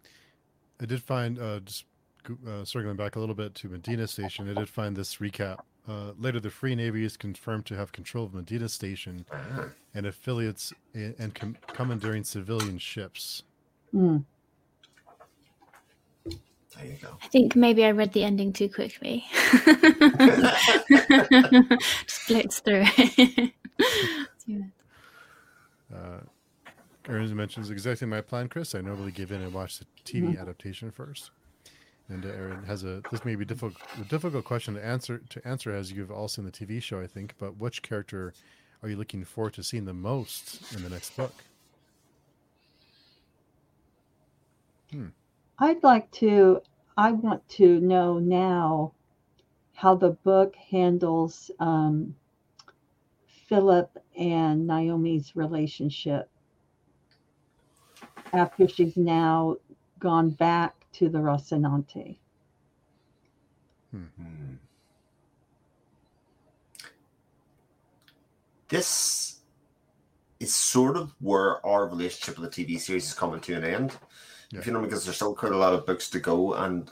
I 0.81 0.87
did 0.87 1.03
find 1.03 1.41
uh, 1.41 1.59
just 1.61 1.87
uh, 2.47 2.65
circling 2.65 2.97
back 2.97 3.17
a 3.17 3.21
little 3.21 3.35
bit 3.35 3.55
to 3.57 3.69
Medina 3.69 4.07
Station. 4.07 4.49
I 4.49 4.55
did 4.55 4.69
find 4.69 4.95
this 4.95 5.17
recap. 5.17 5.59
Uh, 5.89 6.13
later, 6.19 6.39
the 6.39 6.51
Free 6.51 6.75
Navy 6.75 7.03
is 7.05 7.17
confirmed 7.17 7.65
to 7.67 7.75
have 7.77 7.93
control 7.93 8.25
of 8.27 8.35
Medina 8.35 8.69
Station 8.69 9.25
Ah, 9.33 9.69
and 9.95 10.05
affiliates 10.07 10.73
i- 10.95 11.15
and 11.19 11.35
com- 11.35 11.57
commandeering 11.69 12.25
civilian 12.25 12.77
ships. 12.79 13.43
Mm. 13.95 14.25
there 16.27 16.85
you 16.85 16.97
go. 17.01 17.17
I 17.23 17.27
think 17.29 17.57
maybe 17.57 17.85
I 17.87 17.93
read 17.93 18.13
the 18.13 18.23
ending 18.23 18.53
too 18.53 18.69
quickly. 18.69 19.25
Just 19.33 19.65
blitzed 22.29 22.61
through 22.65 22.85
it. 22.99 23.53
Yeah. 24.47 24.59
Uh, 25.95 26.21
Aaron 27.09 27.35
mentions 27.35 27.71
exactly 27.71 28.07
my 28.07 28.21
plan, 28.21 28.49
Chris. 28.49 28.75
I 28.75 28.83
normally 28.83 29.13
give 29.13 29.33
in 29.33 29.41
and 29.41 29.55
watch 29.55 29.79
the 29.79 29.87
TV 30.05 30.39
adaptation 30.39 30.91
first. 30.91 31.31
And 32.11 32.25
Aaron 32.25 32.65
has 32.65 32.85
a 32.85 33.03
this 33.11 33.25
may 33.25 33.35
be 33.35 33.45
difficult 33.45 33.77
difficult 34.09 34.45
question 34.45 34.75
to 34.75 34.85
answer 34.85 35.19
to 35.29 35.47
answer 35.47 35.73
as 35.73 35.93
you've 35.93 36.11
all 36.11 36.29
seen 36.29 36.47
the 36.47 36.51
TV 36.51 36.83
show, 36.83 37.01
I 37.01 37.07
think. 37.07 37.35
But 37.39 37.59
which 37.59 37.83
character 37.83 38.33
are 38.83 38.89
you 38.89 38.97
looking 38.97 39.25
forward 39.25 39.55
to 39.55 39.63
seeing 39.63 39.85
the 39.85 39.93
most 39.93 40.75
in 40.75 40.83
the 40.83 40.89
next 40.89 41.17
book? 41.17 41.35
I'd 45.59 45.83
like 45.83 46.11
to, 46.13 46.63
I 46.97 47.13
want 47.13 47.47
to 47.51 47.81
know 47.81 48.19
now 48.19 48.93
how 49.75 49.95
the 49.95 50.11
book 50.11 50.55
handles 50.57 51.51
um, 51.61 52.15
Filip 53.49 53.91
and 54.17 54.67
Naomi's 54.67 55.37
relationship 55.37 56.31
after 58.33 58.69
she's 58.69 58.97
now 58.97 59.57
gone 59.99 60.31
back 60.31 60.78
to 60.99 61.09
the 61.09 61.19
Rocinante. 61.19 62.19
Hmm. 63.93 64.55
This 68.69 69.41
is 70.41 70.55
sort 70.55 70.97
of 70.97 71.15
where 71.21 71.65
our 71.65 71.89
relationship 71.89 72.39
with 72.39 72.53
the 72.53 72.65
TV 72.65 72.79
series 72.79 73.07
is 73.07 73.15
coming 73.15 73.41
to 73.41 73.55
an 73.55 73.65
end. 73.65 73.97
Yeah. 74.51 74.61
If 74.61 74.67
you 74.67 74.73
know, 74.73 74.83
because 74.83 75.05
there's 75.05 75.17
still 75.17 75.35
quite 75.35 75.53
a 75.53 75.57
lot 75.57 75.73
of 75.73 75.87
books 75.87 76.11
to 76.11 76.21
go, 76.21 76.55
and 76.55 76.91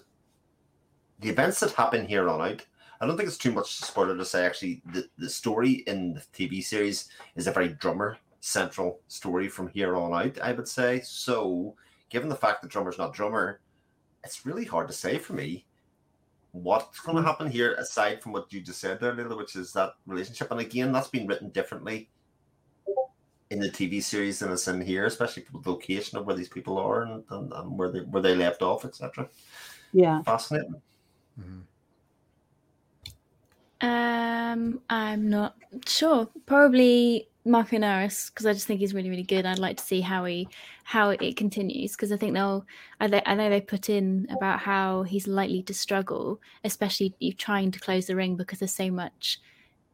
the 1.21 1.29
events 1.29 1.61
that 1.61 1.73
happen 1.73 2.07
here 2.07 2.29
on 2.29 2.41
out, 2.41 2.65
I 3.01 3.07
don't 3.07 3.17
think 3.17 3.29
it's 3.29 3.37
too 3.37 3.53
much 3.53 3.79
to 3.79 3.85
spoiler 3.85 4.17
to 4.17 4.25
say 4.25 4.47
actually 4.47 4.83
the, 4.87 5.09
the 5.19 5.29
story 5.29 5.85
in 5.87 6.15
the 6.15 6.21
TV 6.33 6.63
series 6.63 7.09
is 7.35 7.47
a 7.47 7.53
very 7.53 7.69
Drummer 7.69 8.17
central 8.41 9.01
story 9.09 9.49
from 9.49 9.69
here 9.69 9.97
on 9.97 10.15
out, 10.15 10.41
I 10.41 10.53
would 10.53 10.69
say. 10.69 11.01
So, 11.01 11.75
given 12.09 12.29
the 12.29 12.37
fact 12.37 12.63
that 12.63 12.71
Drummer's 12.71 12.99
not 12.99 13.13
drummer, 13.13 13.61
it's 14.27 14.45
really 14.45 14.65
hard 14.65 14.89
to 14.89 14.93
say 14.93 15.19
for 15.19 15.35
me 15.35 15.65
what's 16.51 17.01
going 17.01 17.17
to 17.17 17.23
happen 17.23 17.49
here 17.49 17.75
aside 17.75 18.21
from 18.23 18.33
what 18.33 18.53
you 18.53 18.61
just 18.61 18.81
said 18.81 18.99
there, 18.99 19.15
Lila, 19.15 19.37
which 19.37 19.57
is 19.57 19.73
that 19.73 19.93
relationship. 20.07 20.51
And 20.51 20.61
again, 20.61 20.91
that's 20.91 21.09
been 21.09 21.27
written 21.27 21.51
differently 21.51 22.09
in 23.51 23.61
the 23.61 23.69
TV 23.69 24.03
series 24.03 24.41
than 24.41 24.51
it's 24.51 24.67
in 24.67 24.81
here, 24.81 25.05
especially 25.07 25.45
with 25.53 25.63
the 25.63 25.71
location 25.71 26.19
of 26.19 26.27
where 26.27 26.35
these 26.35 26.49
people 26.49 26.77
are 26.79 27.03
and, 27.03 27.23
and, 27.31 27.53
and 27.53 27.79
where 27.79 27.91
they 27.93 28.01
where 28.01 28.23
they 28.23 28.35
left 28.35 28.63
off, 28.63 28.85
etc. 28.85 29.29
Yeah. 29.93 30.23
Fascinating. 30.23 30.83
Mhm. 31.41 31.63
Um, 33.83 34.81
I'm 34.91 35.29
not 35.29 35.57
sure. 35.87 36.29
Probably 36.47 37.29
Marco 37.47 37.77
Inaros 37.77 38.29
because 38.29 38.45
I 38.45 38.53
just 38.53 38.67
think 38.67 38.81
he's 38.81 38.93
really, 38.93 39.09
really 39.09 39.23
good. 39.23 39.47
I'd 39.47 39.59
like 39.59 39.77
to 39.77 39.85
see 39.85 40.01
how 40.01 40.25
he 40.25 40.49
how 40.85 41.11
it 41.11 41.37
continues 41.37 41.93
because 41.93 42.13
I 42.13 42.17
think 42.17 42.35
they'll. 42.35 42.67
I, 43.01 43.23
I 43.25 43.35
know 43.35 43.49
they 43.49 43.61
put 43.61 43.89
in 43.89 44.27
about 44.31 44.61
how 44.61 45.05
he's 45.05 45.27
likely 45.27 45.63
to 45.63 45.75
struggle, 45.75 46.41
especially 46.65 47.15
you 47.21 47.33
trying 47.33 47.71
to 47.71 47.81
close 47.81 48.07
the 48.07 48.17
ring 48.17 48.37
because 48.37 48.59
there's 48.59 48.75
so 48.75 48.91
much 48.91 49.41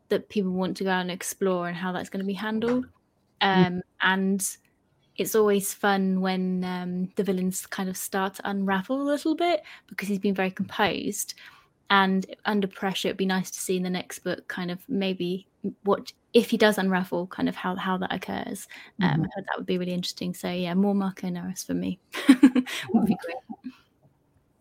that 0.08 0.28
people 0.28 0.52
want 0.52 0.76
to 0.78 0.84
go 0.84 0.90
out 0.90 1.02
and 1.02 1.10
explore 1.10 1.68
and 1.68 1.76
how 1.76 1.92
that's 1.92 2.10
going 2.10 2.22
to 2.22 2.26
be 2.26 2.32
handled. 2.34 2.86
Um, 3.40 3.82
and 4.02 4.56
it's 5.16 5.34
always 5.34 5.74
fun 5.74 6.20
when 6.20 6.64
um, 6.64 7.10
the 7.16 7.24
villains 7.24 7.66
kind 7.66 7.88
of 7.88 7.96
start 7.96 8.34
to 8.34 8.48
unravel 8.48 9.00
a 9.00 9.02
little 9.02 9.34
bit 9.34 9.62
because 9.88 10.08
he's 10.08 10.18
been 10.18 10.34
very 10.34 10.50
composed 10.50 11.34
and 11.92 12.26
under 12.46 12.66
pressure 12.66 13.08
it'd 13.08 13.16
be 13.18 13.26
nice 13.26 13.50
to 13.50 13.60
see 13.60 13.76
in 13.76 13.82
the 13.82 13.90
next 13.90 14.20
book 14.20 14.48
kind 14.48 14.70
of 14.70 14.78
maybe 14.88 15.46
what 15.84 16.12
if 16.32 16.48
he 16.50 16.56
does 16.56 16.78
unravel 16.78 17.26
kind 17.28 17.48
of 17.48 17.54
how 17.54 17.76
how 17.76 17.96
that 17.98 18.12
occurs 18.12 18.66
um 19.02 19.08
Mhm. 19.08 19.24
I 19.24 19.28
thought 19.28 19.46
that 19.46 19.56
would 19.58 19.66
be 19.66 19.78
really 19.78 19.92
interesting 19.92 20.32
so 20.34 20.48
yeah 20.50 20.74
more 20.74 20.94
marco 20.94 21.26
Inaros 21.28 21.64
for 21.64 21.74
me 21.74 22.00
would 22.92 23.06
be 23.06 23.16
great 23.24 23.72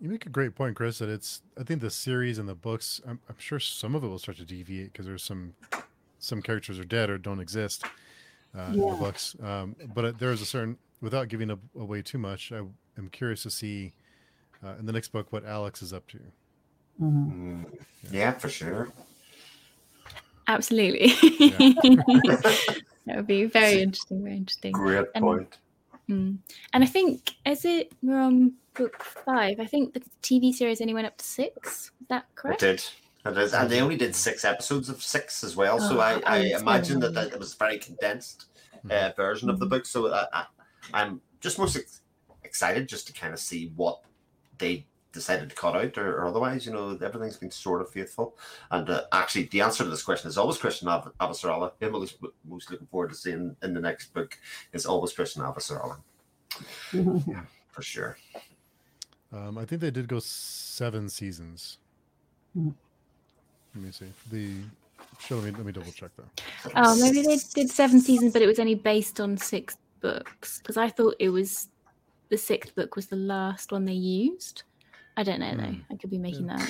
You 0.01 0.09
make 0.09 0.25
a 0.25 0.29
great 0.29 0.55
point, 0.55 0.75
Chris. 0.75 0.97
That 0.97 1.09
it's. 1.09 1.43
I 1.59 1.63
think 1.63 1.79
the 1.79 1.91
series 1.91 2.39
and 2.39 2.49
the 2.49 2.55
books. 2.55 2.99
I'm, 3.07 3.19
I'm 3.29 3.36
sure 3.38 3.59
some 3.59 3.93
of 3.93 4.03
it 4.03 4.07
will 4.07 4.17
start 4.17 4.38
to 4.39 4.45
deviate 4.45 4.91
because 4.91 5.05
there's 5.05 5.23
some 5.23 5.53
some 6.17 6.41
characters 6.41 6.79
are 6.79 6.89
dead 6.97 7.11
or 7.11 7.19
don't 7.19 7.39
exist 7.39 7.86
uh, 8.57 8.71
in 8.73 8.79
the 8.79 8.95
books. 8.99 9.36
Um, 9.43 9.75
but 9.93 10.17
there 10.17 10.32
is 10.32 10.41
a 10.41 10.45
certain. 10.45 10.77
Without 11.01 11.27
giving 11.27 11.51
away 11.75 12.01
too 12.01 12.17
much, 12.17 12.51
I 12.51 12.61
am 12.97 13.09
curious 13.11 13.43
to 13.43 13.51
see 13.51 13.93
uh, 14.63 14.73
in 14.79 14.88
the 14.88 14.91
next 14.91 15.09
book 15.11 15.27
what 15.32 15.45
Alex 15.45 15.84
is 15.84 15.93
up 15.93 16.07
to. 16.07 16.19
Mhm. 16.99 17.31
Mm, 17.31 17.65
yeah, 18.11 18.31
for 18.31 18.49
sure. 18.49 18.89
absolutely 20.47 21.07
Yeah. 21.39 21.57
that 23.05 23.15
would 23.15 23.27
be 23.27 23.45
very 23.45 23.81
interesting 23.81 24.23
very 24.23 24.37
interesting 24.37 24.71
Great 24.73 25.05
And- 25.15 25.23
point. 25.23 25.57
Mm. 26.09 26.37
and 26.73 26.83
i 26.83 26.87
think 26.87 27.35
is 27.45 27.63
it 27.63 27.93
we're 28.01 28.19
on 28.19 28.53
book 28.73 29.01
five 29.03 29.59
i 29.59 29.65
think 29.65 29.93
the 29.93 30.01
tv 30.21 30.51
series 30.53 30.81
only 30.81 30.93
went 30.93 31.07
up 31.07 31.15
to 31.17 31.23
six 31.25 31.91
is 32.01 32.07
that 32.09 32.25
correct? 32.35 32.63
It 32.63 32.65
correct 32.65 32.93
did. 33.23 33.31
It 33.33 33.37
is. 33.37 33.53
And 33.53 33.69
they 33.69 33.81
only 33.81 33.95
did 33.97 34.15
six 34.15 34.43
episodes 34.43 34.89
of 34.89 35.01
six 35.03 35.43
as 35.43 35.55
well. 35.55 35.79
So 35.79 35.97
Oh, 35.97 35.99
I, 35.99 36.19
I 36.25 36.37
imagine 36.59 36.99
that, 37.01 37.13
that 37.13 37.27
it 37.31 37.37
was 37.39 37.53
a 37.53 37.57
very 37.57 37.77
condensed 37.77 38.45
uh, 38.89 39.11
version 39.15 39.47
of 39.47 39.59
the 39.59 39.67
book. 39.67 39.85
So 39.85 40.11
I, 40.11 40.25
I, 40.33 40.45
I'm 40.91 41.21
just 41.39 41.59
most 41.59 41.75
ex- 41.75 42.01
excited 42.43 42.89
just 42.89 43.05
to 43.07 43.13
kind 43.13 43.31
of 43.31 43.39
see 43.39 43.71
what 43.75 44.01
they 44.57 44.87
decided 45.14 45.49
to 45.49 45.55
cut 45.55 45.76
out 45.76 45.97
or, 45.97 46.18
or 46.22 46.28
otherwise. 46.28 46.66
You 46.66 46.74
know, 46.74 46.97
everything's 47.01 47.38
been 47.38 47.51
sort 47.51 47.82
of 47.82 47.89
faithful. 47.89 48.38
And 48.70 48.89
uh, 48.89 49.03
actually, 49.12 49.43
the 49.45 49.62
answer 49.62 49.84
to 49.84 49.89
this 49.89 50.03
question 50.03 50.30
is 50.30 50.38
always 50.38 50.57
Chrisjen 50.57 50.88
Av- 50.88 51.12
Avasarala. 51.20 51.72
I'm 51.82 51.91
most, 51.91 52.18
most 52.47 52.72
looking 52.72 52.88
forward 52.88 53.09
to 53.09 53.16
seeing 53.16 53.55
in 53.64 53.74
the 53.74 53.82
next 53.82 54.14
book 54.14 54.38
is 54.74 54.86
always 54.86 55.14
Chrisjen 55.14 55.39
Avasarala 55.41 55.97
Mhm. 56.91 57.45
for 57.72 57.82
sure. 57.82 58.18
Um, 59.34 59.57
I 59.57 59.66
think 59.66 59.82
they 59.82 59.91
did 59.91 60.07
go 60.07 60.20
seven 60.20 61.07
seasons. 61.09 61.78
Mhm. 62.57 62.74
Let 63.76 63.84
me 63.84 63.91
see. 63.91 64.05
The 64.30 64.49
show. 65.20 65.36
Let 65.38 65.45
me 65.45 65.51
let 65.51 65.66
me 65.66 65.72
double 65.72 65.91
check 65.93 66.12
though. 66.18 66.72
oh 66.76 66.99
maybe 67.01 67.22
they 67.22 67.38
did 67.55 67.70
seven 67.70 68.01
seasons 68.01 68.34
but 68.34 68.41
it 68.41 68.47
was 68.47 68.59
only 68.59 68.76
based 68.76 69.20
on 69.22 69.38
six 69.38 69.78
books 70.01 70.57
because 70.59 70.76
I 70.78 70.89
thought 70.89 71.16
it 71.20 71.30
was 71.30 71.70
the 72.30 72.38
sixth 72.38 72.76
book 72.76 72.95
was 72.97 73.07
the 73.07 73.16
last 73.16 73.72
one 73.72 73.86
they 73.86 73.93
used. 73.93 74.64
I 75.22 75.24
don't 75.24 75.39
know 75.39 75.55
though. 75.55 75.63
Hmm. 75.63 75.82
I 75.91 75.95
could 75.97 76.09
be 76.09 76.17
making 76.17 76.47
that. 76.47 76.61
up. 76.61 76.69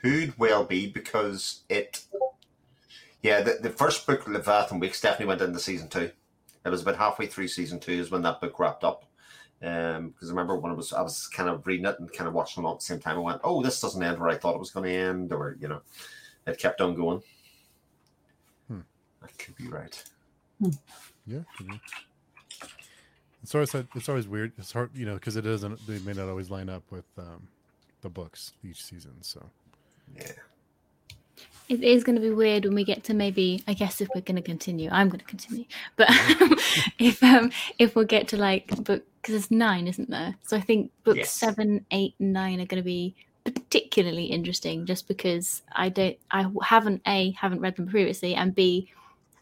Could 0.00 0.38
well 0.38 0.64
be 0.64 0.86
because 0.86 1.64
it. 1.68 2.04
Yeah, 3.20 3.40
the, 3.40 3.58
the 3.60 3.70
first 3.70 4.06
book, 4.06 4.28
Leviathan 4.28 4.78
Wakes, 4.78 5.00
definitely 5.00 5.26
went 5.26 5.42
into 5.42 5.58
season 5.58 5.88
two. 5.88 6.12
It 6.64 6.68
was 6.68 6.82
about 6.82 6.96
halfway 6.96 7.26
through 7.26 7.48
season 7.48 7.80
two 7.80 7.92
is 7.92 8.12
when 8.12 8.22
that 8.22 8.40
book 8.40 8.60
wrapped 8.60 8.84
up. 8.84 9.06
Um, 9.60 10.10
because 10.10 10.28
I 10.28 10.32
remember 10.32 10.56
when 10.56 10.70
it 10.70 10.76
was, 10.76 10.92
I 10.92 11.02
was 11.02 11.26
kind 11.26 11.48
of 11.48 11.66
reading 11.66 11.84
it 11.84 11.98
and 11.98 12.10
kind 12.12 12.28
of 12.28 12.32
watching 12.34 12.62
it 12.62 12.66
all 12.66 12.74
at 12.74 12.78
the 12.78 12.84
same 12.84 13.00
time. 13.00 13.16
I 13.16 13.20
went, 13.20 13.40
"Oh, 13.42 13.60
this 13.60 13.80
doesn't 13.80 14.02
end 14.02 14.20
where 14.20 14.30
I 14.30 14.36
thought 14.36 14.54
it 14.54 14.60
was 14.60 14.70
going 14.70 14.88
to 14.88 14.96
end," 14.96 15.32
or 15.32 15.56
you 15.60 15.66
know, 15.66 15.80
it 16.46 16.58
kept 16.58 16.80
on 16.80 16.94
going. 16.94 17.22
Hmm. 18.68 18.80
That 19.20 19.36
could 19.36 19.56
be 19.56 19.66
right. 19.66 20.02
Yeah. 21.26 21.40
could 21.58 21.66
be. 21.66 21.80
It's 23.42 23.54
always 23.54 23.74
it's 23.74 24.08
always 24.08 24.28
weird. 24.28 24.52
It's 24.58 24.72
hard, 24.72 24.90
you 24.94 25.06
know, 25.06 25.14
because 25.14 25.36
it 25.36 25.42
doesn't. 25.42 25.84
They 25.88 25.98
may 25.98 26.12
not 26.12 26.28
always 26.28 26.50
line 26.50 26.68
up 26.68 26.84
with 26.90 27.06
um, 27.18 27.48
the 28.02 28.08
books 28.08 28.52
each 28.64 28.82
season. 28.84 29.22
So 29.22 29.44
Yeah. 30.14 30.32
It 31.68 31.84
is 31.84 32.02
going 32.02 32.16
to 32.16 32.22
be 32.22 32.30
weird 32.30 32.64
when 32.64 32.74
we 32.74 32.82
get 32.82 33.04
to 33.04 33.14
maybe. 33.14 33.62
I 33.68 33.74
guess 33.74 34.00
if 34.00 34.08
we're 34.12 34.22
going 34.22 34.36
to 34.36 34.42
continue, 34.42 34.90
I'm 34.90 35.08
going 35.08 35.20
to 35.20 35.24
continue. 35.26 35.66
But 35.96 36.08
if 36.98 37.22
um 37.22 37.52
if 37.78 37.94
we'll 37.94 38.04
get 38.06 38.26
to 38.28 38.36
like 38.36 38.66
book 38.82 39.04
because 39.22 39.34
there's 39.34 39.50
nine, 39.50 39.86
isn't 39.86 40.10
there? 40.10 40.34
So 40.42 40.56
I 40.56 40.60
think 40.60 40.90
books 41.04 41.18
Yes. 41.18 41.30
seven, 41.32 41.86
eight, 41.92 42.14
and 42.18 42.32
nine 42.32 42.60
are 42.60 42.66
going 42.66 42.82
to 42.82 42.86
be 42.86 43.14
particularly 43.44 44.24
interesting, 44.26 44.84
just 44.84 45.06
because 45.08 45.62
I 45.72 45.90
don't, 45.90 46.16
I 46.30 46.46
haven't 46.62 47.02
a 47.06 47.30
haven't 47.32 47.60
read 47.60 47.76
them 47.76 47.88
previously, 47.88 48.34
and 48.34 48.54
b 48.54 48.90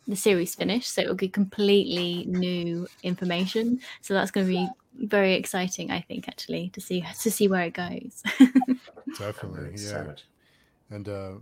the 0.06 0.16
series 0.16 0.54
finished, 0.54 0.92
so 0.94 1.02
it 1.02 1.08
will 1.08 1.14
be 1.14 1.28
completely 1.28 2.24
new 2.26 2.88
information. 3.02 3.80
So 4.00 4.14
that's 4.14 4.30
going 4.30 4.46
to 4.46 4.52
be 4.52 4.68
very 4.98 5.34
exciting, 5.34 5.90
I 5.90 6.00
think, 6.00 6.28
actually, 6.28 6.70
to 6.70 6.80
see 6.80 7.04
to 7.20 7.30
see 7.30 7.48
where 7.48 7.62
it 7.62 7.74
goes. 7.74 8.22
Definitely, 9.18 9.74
yeah. 9.76 10.12
and 10.90 11.08
uh, 11.08 11.32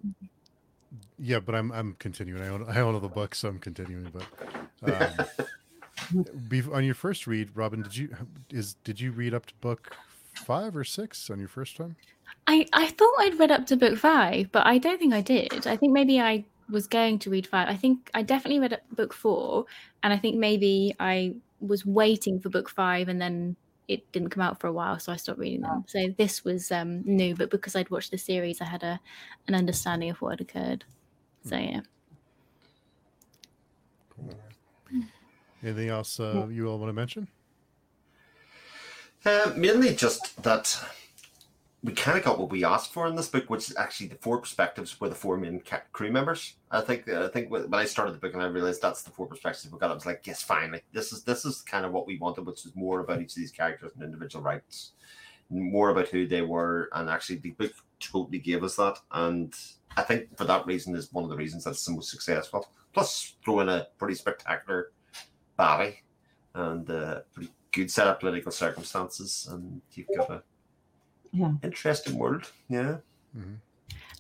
yeah, 1.19 1.41
but 1.41 1.55
I'm 1.55 1.73
I'm 1.73 1.97
continuing. 1.99 2.43
I 2.43 2.49
own 2.49 2.67
I 2.69 2.81
own 2.81 2.95
all 2.95 3.01
the 3.01 3.09
books, 3.09 3.39
so 3.39 3.49
I'm 3.49 3.59
continuing. 3.59 4.13
But 4.13 5.11
um, 6.13 6.27
be, 6.49 6.63
on 6.73 6.85
your 6.85 6.95
first 6.95 7.27
read, 7.27 7.51
Robin, 7.55 7.83
did 7.83 7.97
you 7.97 8.17
is 8.51 8.75
did 8.85 9.01
you 9.01 9.13
read 9.13 9.35
up 9.35 9.47
to 9.47 9.55
book 9.61 9.97
five 10.35 10.77
or 10.77 10.85
six 10.85 11.31
on 11.31 11.39
your 11.39 11.49
first 11.49 11.77
time? 11.77 11.97
I, 12.47 12.67
I 12.73 12.89
thought 12.89 13.15
I'd 13.21 13.39
read 13.39 13.51
up 13.51 13.67
to 13.67 13.77
book 13.77 13.99
five, 13.99 14.53
but 14.53 14.67
I 14.67 14.79
don't 14.79 14.99
think 14.99 15.15
I 15.15 15.21
did. 15.21 15.67
I 15.67 15.77
think 15.77 15.93
maybe 15.93 16.21
I 16.21 16.45
was 16.69 16.87
going 16.87 17.19
to 17.21 17.31
read 17.31 17.47
five. 17.47 17.69
I 17.69 17.77
think 17.77 18.11
I 18.15 18.23
definitely 18.23 18.61
read 18.61 18.75
up 18.75 18.81
book 18.93 19.13
four, 19.13 19.67
and 20.03 20.13
I 20.13 20.19
think 20.19 20.37
maybe 20.37 20.95
I 21.01 21.35
was 21.61 21.87
waiting 21.87 22.41
for 22.41 22.49
book 22.49 22.69
five, 22.69 23.09
and 23.09 23.21
then 23.21 23.57
it 23.89 24.11
didn't 24.13 24.31
come 24.31 24.43
out 24.43 24.61
for 24.61 24.67
a 24.67 24.73
while, 24.73 24.99
so 24.99 25.13
I 25.13 25.17
stopped 25.17 25.39
reading 25.39 25.61
them. 25.63 25.85
So 25.87 26.09
this 26.17 26.45
was 26.45 26.73
um, 26.73 27.03
new, 27.03 27.35
but 27.35 27.51
because 27.51 27.77
I'd 27.77 27.91
watched 27.91 28.11
the 28.11 28.19
series, 28.19 28.61
I 28.61 28.65
had 28.67 28.83
a 28.83 29.01
an 29.49 29.55
understanding 29.55 30.11
of 30.11 30.21
what 30.21 30.39
had 30.39 30.41
occurred. 30.41 30.85
So 31.45 31.57
yeah, 31.57 31.83
Anything 35.63 35.89
else 35.89 36.21
uh, 36.21 36.47
you 36.51 36.69
all 36.69 36.79
want 36.79 36.91
to 36.91 36.93
mention? 36.93 37.29
Uh, 39.25 39.53
mainly 39.57 39.95
just 39.95 40.43
that 40.43 40.81
we 41.87 41.93
kind 41.93 42.19
of 42.19 42.25
got 42.25 42.37
what 42.37 42.51
we 42.51 42.65
asked 42.65 42.93
for 42.93 43.07
in 43.07 43.15
this 43.15 43.29
book, 43.29 43.49
which 43.49 43.71
is 43.71 43.77
actually 43.77 44.09
the 44.09 44.17
four 44.17 44.39
perspectives 44.39 45.01
were 45.01 45.09
the 45.09 45.15
four 45.15 45.37
main 45.37 45.63
crew 45.93 46.11
members. 46.11 46.57
I 46.73 46.81
think 46.81 47.09
I 47.09 47.29
think 47.29 47.49
when 47.49 47.73
I 47.73 47.85
started 47.85 48.13
the 48.13 48.19
book 48.19 48.35
and 48.35 48.43
I 48.43 48.47
realized 48.47 48.83
that's 48.83 49.03
the 49.03 49.13
four 49.13 49.29
perspectives 49.29 49.73
we 49.73 49.79
got, 49.79 49.93
I 49.93 49.95
was 49.95 50.05
like, 50.05 50.27
yes, 50.27 50.43
finally, 50.43 50.83
this 50.93 51.13
is 51.13 51.23
this 51.23 51.45
is 51.45 51.63
kind 51.63 51.87
of 51.87 51.93
what 51.93 52.09
we 52.09 52.19
wanted, 52.19 52.45
which 52.45 52.67
is 52.67 52.75
more 52.75 53.01
about 53.01 53.23
each 53.23 53.31
of 53.31 53.37
these 53.37 53.53
characters 53.53 53.93
and 53.95 54.03
individual 54.03 54.45
rights, 54.45 54.93
more 55.49 55.91
about 55.91 56.09
who 56.09 56.27
they 56.27 56.43
were, 56.43 56.89
and 56.93 57.09
actually 57.09 57.37
the 57.37 57.53
book 57.53 57.73
totally 58.01 58.41
gave 58.41 58.65
us 58.65 58.75
that. 58.75 58.99
And 59.13 59.55
I 59.97 60.03
think 60.03 60.37
for 60.37 60.45
that 60.45 60.67
reason 60.67 60.97
is 60.97 61.13
one 61.13 61.23
of 61.23 61.31
the 61.31 61.37
reasons 61.37 61.63
that's 61.63 61.85
the 61.85 61.93
most 61.93 62.11
successful. 62.11 62.69
Plus, 62.95 63.37
throw 63.45 63.61
in 63.61 63.69
a 63.69 63.87
pretty 63.97 64.17
spectacular 64.17 64.91
baddie 65.57 65.99
and 66.55 66.91
uh, 66.91 67.21
pretty 67.33 67.53
good 67.71 67.93
set 67.93 68.09
of 68.09 68.19
political 68.19 68.51
circumstances, 68.51 69.47
and 69.53 69.81
you've 69.93 70.09
got 70.17 70.31
a 70.31 70.43
Yeah. 71.37 71.53
interesting 71.63 72.17
world. 72.19 72.51
Yeah, 72.69 72.97
Mhm. 73.37 73.57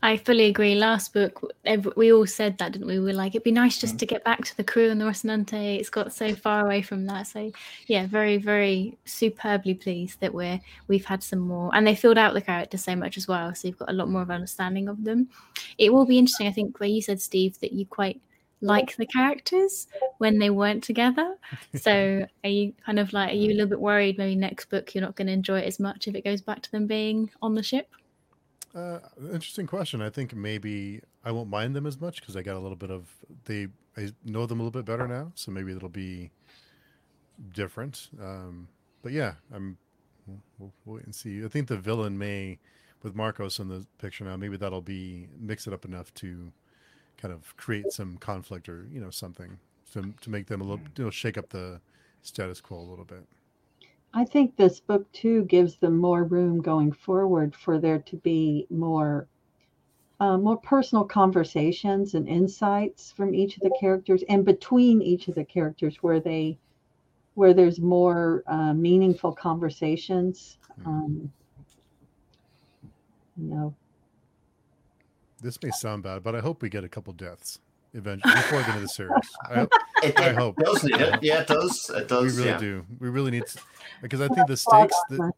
I 0.02 0.18
fully 0.18 0.44
agree. 0.44 0.74
Last 0.74 1.14
book, 1.14 1.40
ev- 1.64 1.92
we 1.96 2.12
all 2.12 2.26
said 2.26 2.58
that, 2.58 2.72
didn't 2.72 2.86
we? 2.86 2.98
We 2.98 3.06
were 3.06 3.12
like, 3.14 3.34
it'd 3.34 3.42
be 3.44 3.50
nice 3.50 3.78
just 3.78 3.98
to 3.98 4.06
get 4.06 4.22
back 4.24 4.44
to 4.44 4.56
the 4.56 4.62
crew 4.62 4.90
and 4.90 5.00
the 5.00 5.06
Rocinante. 5.06 5.78
It's 5.80 5.88
got 5.88 6.12
so 6.12 6.34
far 6.34 6.64
away 6.66 6.82
from 6.82 7.06
that. 7.06 7.26
So, 7.28 7.50
yeah, 7.86 8.06
very, 8.06 8.36
very 8.36 8.98
superbly 9.06 9.72
pleased 9.74 10.20
that 10.20 10.34
we're 10.34 10.60
we've 10.88 11.06
had 11.06 11.22
some 11.22 11.38
more, 11.40 11.74
and 11.74 11.86
they 11.86 11.94
filled 11.94 12.18
out 12.18 12.34
the 12.34 12.42
characters 12.42 12.84
so 12.84 12.94
much 12.94 13.16
as 13.16 13.26
well. 13.26 13.54
So 13.54 13.68
you've 13.68 13.78
got 13.78 13.88
a 13.90 13.94
lot 13.94 14.10
more 14.10 14.22
of 14.22 14.30
understanding 14.30 14.86
of 14.88 15.02
them. 15.02 15.28
It 15.78 15.90
will 15.92 16.04
be 16.04 16.18
interesting, 16.18 16.46
I 16.46 16.52
think, 16.52 16.78
where 16.78 16.90
you 16.90 17.00
said, 17.00 17.20
Steve, 17.20 17.58
that 17.60 17.72
you 17.72 17.86
quite 17.86 18.20
like 18.60 18.96
the 18.96 19.06
characters 19.06 19.86
when 20.18 20.38
they 20.38 20.50
weren't 20.50 20.82
together. 20.82 21.36
So, 21.76 22.26
are 22.42 22.50
you 22.50 22.72
kind 22.84 22.98
of 22.98 23.12
like, 23.12 23.30
are 23.30 23.36
you 23.36 23.50
a 23.50 23.54
little 23.54 23.68
bit 23.68 23.80
worried? 23.80 24.18
Maybe 24.18 24.34
next 24.34 24.70
book 24.70 24.94
you're 24.94 25.02
not 25.02 25.14
going 25.14 25.26
to 25.26 25.32
enjoy 25.32 25.60
it 25.60 25.66
as 25.66 25.78
much 25.78 26.08
if 26.08 26.14
it 26.14 26.24
goes 26.24 26.40
back 26.40 26.62
to 26.62 26.72
them 26.72 26.86
being 26.86 27.30
on 27.42 27.54
the 27.54 27.62
ship. 27.62 27.88
Uh, 28.74 28.98
interesting 29.32 29.66
question. 29.66 30.02
I 30.02 30.10
think 30.10 30.34
maybe 30.34 31.00
I 31.24 31.32
won't 31.32 31.48
mind 31.48 31.74
them 31.74 31.86
as 31.86 32.00
much 32.00 32.20
because 32.20 32.36
I 32.36 32.42
got 32.42 32.56
a 32.56 32.60
little 32.60 32.76
bit 32.76 32.90
of 32.90 33.08
they. 33.44 33.68
I 33.96 34.10
know 34.24 34.44
them 34.46 34.60
a 34.60 34.64
little 34.64 34.82
bit 34.82 34.84
better 34.84 35.08
now, 35.08 35.32
so 35.34 35.50
maybe 35.50 35.72
it'll 35.74 35.88
be 35.88 36.30
different. 37.54 38.08
Um, 38.20 38.68
but 39.02 39.12
yeah, 39.12 39.34
I'm. 39.54 39.78
We'll, 40.26 40.72
we'll 40.84 40.96
wait 40.96 41.04
and 41.04 41.14
see. 41.14 41.44
I 41.44 41.48
think 41.48 41.68
the 41.68 41.76
villain 41.76 42.18
may, 42.18 42.58
with 43.02 43.14
Marcos 43.14 43.60
in 43.60 43.68
the 43.68 43.86
picture 43.98 44.24
now, 44.24 44.36
maybe 44.36 44.56
that'll 44.56 44.82
be 44.82 45.28
mix 45.38 45.66
it 45.66 45.72
up 45.72 45.84
enough 45.84 46.12
to 46.14 46.52
kind 47.18 47.32
of 47.32 47.56
create 47.56 47.92
some 47.92 48.16
conflict 48.18 48.68
or 48.68 48.86
you 48.92 49.00
know 49.00 49.10
something 49.10 49.58
to 49.92 50.12
to 50.20 50.30
make 50.30 50.46
them 50.46 50.60
a 50.60 50.64
little 50.64 50.84
you 50.96 51.04
know 51.04 51.10
shake 51.10 51.38
up 51.38 51.48
the 51.50 51.80
status 52.22 52.60
quo 52.60 52.78
a 52.78 52.80
little 52.80 53.04
bit. 53.04 53.24
I 54.14 54.24
think 54.24 54.56
this 54.56 54.80
book 54.80 55.10
too 55.12 55.44
gives 55.44 55.76
them 55.76 55.98
more 55.98 56.24
room 56.24 56.62
going 56.62 56.92
forward 56.92 57.54
for 57.54 57.78
there 57.78 57.98
to 57.98 58.16
be 58.16 58.66
more 58.70 59.28
uh, 60.18 60.38
more 60.38 60.56
personal 60.56 61.04
conversations 61.04 62.14
and 62.14 62.26
insights 62.26 63.12
from 63.12 63.34
each 63.34 63.56
of 63.56 63.62
the 63.62 63.76
characters 63.78 64.24
and 64.28 64.44
between 64.44 65.02
each 65.02 65.28
of 65.28 65.34
the 65.34 65.44
characters 65.44 65.96
where 66.02 66.20
they 66.20 66.58
where 67.34 67.52
there's 67.52 67.78
more 67.78 68.42
uh, 68.46 68.72
meaningful 68.72 69.32
conversations 69.32 70.56
um, 70.86 71.30
you 73.36 73.48
know 73.48 73.74
This 75.40 75.62
may 75.62 75.70
sound 75.70 76.02
bad, 76.02 76.22
but 76.22 76.34
I 76.34 76.40
hope 76.40 76.62
we 76.62 76.68
get 76.68 76.84
a 76.84 76.88
couple 76.88 77.12
deaths 77.12 77.60
eventually 77.94 78.34
before 78.34 78.60
the 78.60 78.66
end 78.68 78.76
of 78.76 78.82
the 78.82 78.88
series. 78.88 79.12
I 79.50 79.54
hope, 79.54 79.72
it, 80.02 80.18
I 80.18 80.30
it 80.30 80.36
hope. 80.36 80.56
does 80.56 80.84
need 80.84 81.00
it. 81.00 81.22
Yeah, 81.22 81.40
it 81.40 81.46
does. 81.46 81.90
It 81.94 82.10
we 82.10 82.16
really 82.16 82.44
yeah. 82.44 82.58
do. 82.58 82.84
We 83.00 83.08
really 83.08 83.30
need 83.30 83.46
to, 83.46 83.58
because 84.02 84.20
I 84.20 84.28
think 84.28 84.46
the 84.48 84.56
stakes. 84.56 84.96
The, 85.10 85.32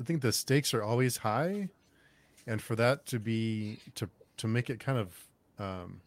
I 0.00 0.04
think 0.04 0.22
the 0.22 0.32
stakes 0.32 0.74
are 0.74 0.82
always 0.82 1.16
high, 1.18 1.68
and 2.46 2.62
for 2.62 2.76
that 2.76 3.06
to 3.06 3.18
be 3.18 3.78
to 3.96 4.08
to 4.38 4.46
make 4.46 4.70
it 4.70 4.80
kind 4.80 4.98
of 4.98 5.24
um, 5.58 6.00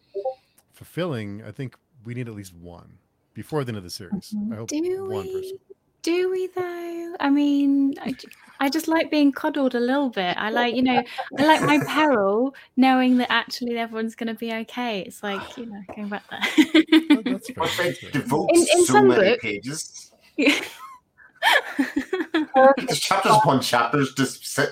fulfilling, 0.74 1.44
I 1.44 1.52
think 1.52 1.76
we 2.03 2.14
need 2.14 2.28
at 2.28 2.36
least 2.36 2.53
one 2.56 2.98
before 3.34 3.64
the 3.64 3.70
end 3.70 3.78
of 3.78 3.84
the 3.84 3.90
series. 3.90 4.34
I 4.52 4.56
hope 4.56 4.70
Do 4.70 5.06
one 5.10 5.26
we? 5.26 5.34
person. 5.34 5.58
Do 6.03 6.32
we 6.32 6.48
though? 6.48 7.15
I 7.19 7.30
mean, 7.30 7.94
I, 8.02 8.15
I 8.60 8.69
just 8.69 8.88
like 8.88 9.11
being 9.11 9.32
coddled 9.32 9.76
a 9.76 9.80
little 9.80 10.10
bit. 10.10 10.36
I 10.38 10.49
like, 10.49 10.76
you 10.76 10.82
know, 10.82 11.03
I 11.38 11.45
like 11.45 11.61
my 11.61 11.80
peril, 11.88 12.56
knowing 12.76 13.18
that 13.18 13.32
actually 13.32 13.78
everyone's 13.78 14.15
going 14.15 14.28
to 14.28 14.34
be 14.34 14.52
okay. 14.53 15.02
It's 15.02 15.22
like, 15.22 15.57
you 15.57 15.68
know, 15.68 15.82
going 15.95 16.10
back 16.10 16.23
Oh, 16.32 16.41
there. 16.73 17.22
that's 17.23 17.48
fair. 17.49 17.56
But 17.56 17.72
they 17.78 17.84
That's 17.90 17.99
fair. 17.99 18.11
devote 18.11 18.49
In- 18.53 18.61
in 18.73 18.86
so 18.86 18.94
some 18.94 19.07
many 19.10 19.32
books- 19.32 19.44
pages. 19.44 20.11
Yeah. 20.38 20.60
There's 22.78 22.99
chapters 22.99 23.32
upon 23.36 23.61
chapters, 23.61 24.14
just 24.14 24.45
set 24.45 24.69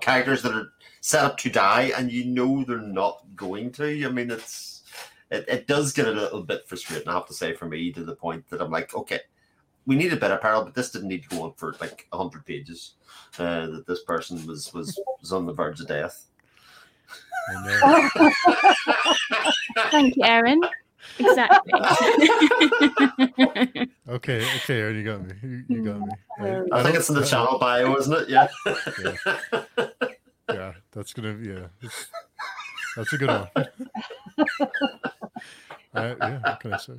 characters 0.00 0.42
that 0.42 0.52
are 0.54 0.72
set 1.00 1.24
up 1.24 1.36
to 1.38 1.50
die, 1.50 1.92
and 1.96 2.10
you 2.10 2.24
know 2.24 2.64
they're 2.64 2.78
not 2.78 3.22
going 3.36 3.70
to. 3.72 4.04
I 4.04 4.08
mean, 4.10 4.30
it's 4.30 4.82
it, 5.30 5.44
it 5.48 5.66
does 5.66 5.92
get 5.92 6.06
a 6.08 6.10
little 6.12 6.42
bit 6.42 6.66
frustrating. 6.66 7.08
I 7.08 7.12
have 7.14 7.26
to 7.26 7.34
say, 7.34 7.54
for 7.54 7.66
me, 7.66 7.92
to 7.92 8.04
the 8.04 8.14
point 8.16 8.48
that 8.50 8.60
I'm 8.60 8.70
like, 8.70 8.94
okay, 8.94 9.20
we 9.86 9.96
need 9.96 10.12
a 10.12 10.16
bit 10.16 10.30
of 10.30 10.40
peril, 10.40 10.64
but 10.64 10.74
this 10.74 10.90
didn't 10.90 11.08
need 11.08 11.22
to 11.24 11.28
go 11.36 11.42
on 11.44 11.52
for 11.54 11.74
like 11.80 12.06
hundred 12.12 12.44
pages. 12.46 12.94
Uh, 13.38 13.66
that 13.66 13.86
this 13.86 14.02
person 14.02 14.44
was 14.46 14.72
was 14.74 14.98
was 15.20 15.32
on 15.32 15.46
the 15.46 15.52
verge 15.52 15.80
of 15.80 15.86
death. 15.88 16.26
Thank 19.90 20.16
you, 20.16 20.22
Aaron. 20.24 20.60
Exactly. 21.18 21.72
Okay, 24.08 24.44
okay, 24.56 24.80
Aaron, 24.80 24.96
you 24.96 25.04
got 25.04 25.22
me. 25.24 25.32
You, 25.42 25.64
you 25.68 25.84
got 25.84 26.00
me. 26.00 26.08
Hilarious. 26.38 26.68
I 26.72 26.82
think 26.82 26.96
it's 26.96 27.08
in 27.08 27.14
the 27.14 27.22
I- 27.22 27.26
channel 27.26 27.58
bio, 27.58 27.96
isn't 27.96 28.12
it? 28.12 28.28
Yeah. 28.28 28.48
Yeah, 30.52 30.72
that's 30.92 31.12
gonna 31.12 31.36
yeah. 31.40 31.66
That's, 31.80 32.06
that's 32.96 33.12
a 33.12 33.18
good 33.18 33.28
one. 33.28 33.48
I, 35.92 36.14
yeah, 36.20 36.38
what 36.38 36.60
can 36.60 36.72
I 36.72 36.76
say? 36.76 36.92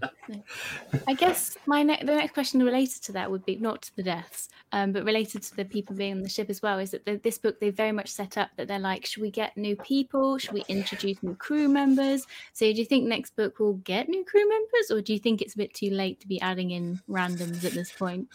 I 1.08 1.14
guess 1.14 1.58
my 1.66 1.82
ne- 1.82 2.04
the 2.04 2.16
next 2.16 2.34
question 2.34 2.62
related 2.62 3.02
to 3.04 3.14
that 3.14 3.32
would 3.32 3.46
be 3.46 3.56
not 3.56 3.84
to 3.84 3.96
the 3.96 4.04
deaths, 4.04 4.50
um, 4.74 4.92
but 4.92 5.06
related 5.06 5.44
to 5.44 5.56
the 5.56 5.64
people 5.64 5.96
being 5.96 6.14
on 6.14 6.24
the 6.24 6.30
ship 6.30 6.50
as 6.50 6.62
well. 6.62 6.78
Is 6.78 6.92
that 6.92 7.06
the, 7.06 7.16
this 7.18 7.38
book 7.38 7.60
they 7.60 7.70
very 7.70 7.94
much 7.94 8.10
set 8.10 8.38
up 8.38 8.50
that 8.58 8.68
they're 8.68 8.80
like, 8.80 9.06
should 9.06 9.22
we 9.22 9.32
get 9.32 9.56
new 9.56 9.78
people? 9.78 10.38
Should 10.38 10.52
we 10.52 10.66
introduce 10.68 11.24
new 11.24 11.36
crew 11.36 11.70
members? 11.70 12.28
So 12.52 12.66
do 12.66 12.78
you 12.78 12.86
think 12.86 13.06
next 13.06 13.36
book 13.38 13.60
will 13.60 13.76
get 13.76 14.10
new 14.10 14.26
crew 14.26 14.48
members, 14.48 14.92
or 14.92 15.02
do 15.02 15.14
you 15.14 15.20
think 15.20 15.42
it's 15.42 15.54
a 15.54 15.58
bit 15.58 15.74
too 15.74 15.92
late 15.92 16.20
to 16.20 16.28
be 16.28 16.42
adding 16.42 16.72
in 16.72 17.00
randoms 17.10 17.64
at 17.64 17.72
this 17.72 17.92
point? 17.94 18.28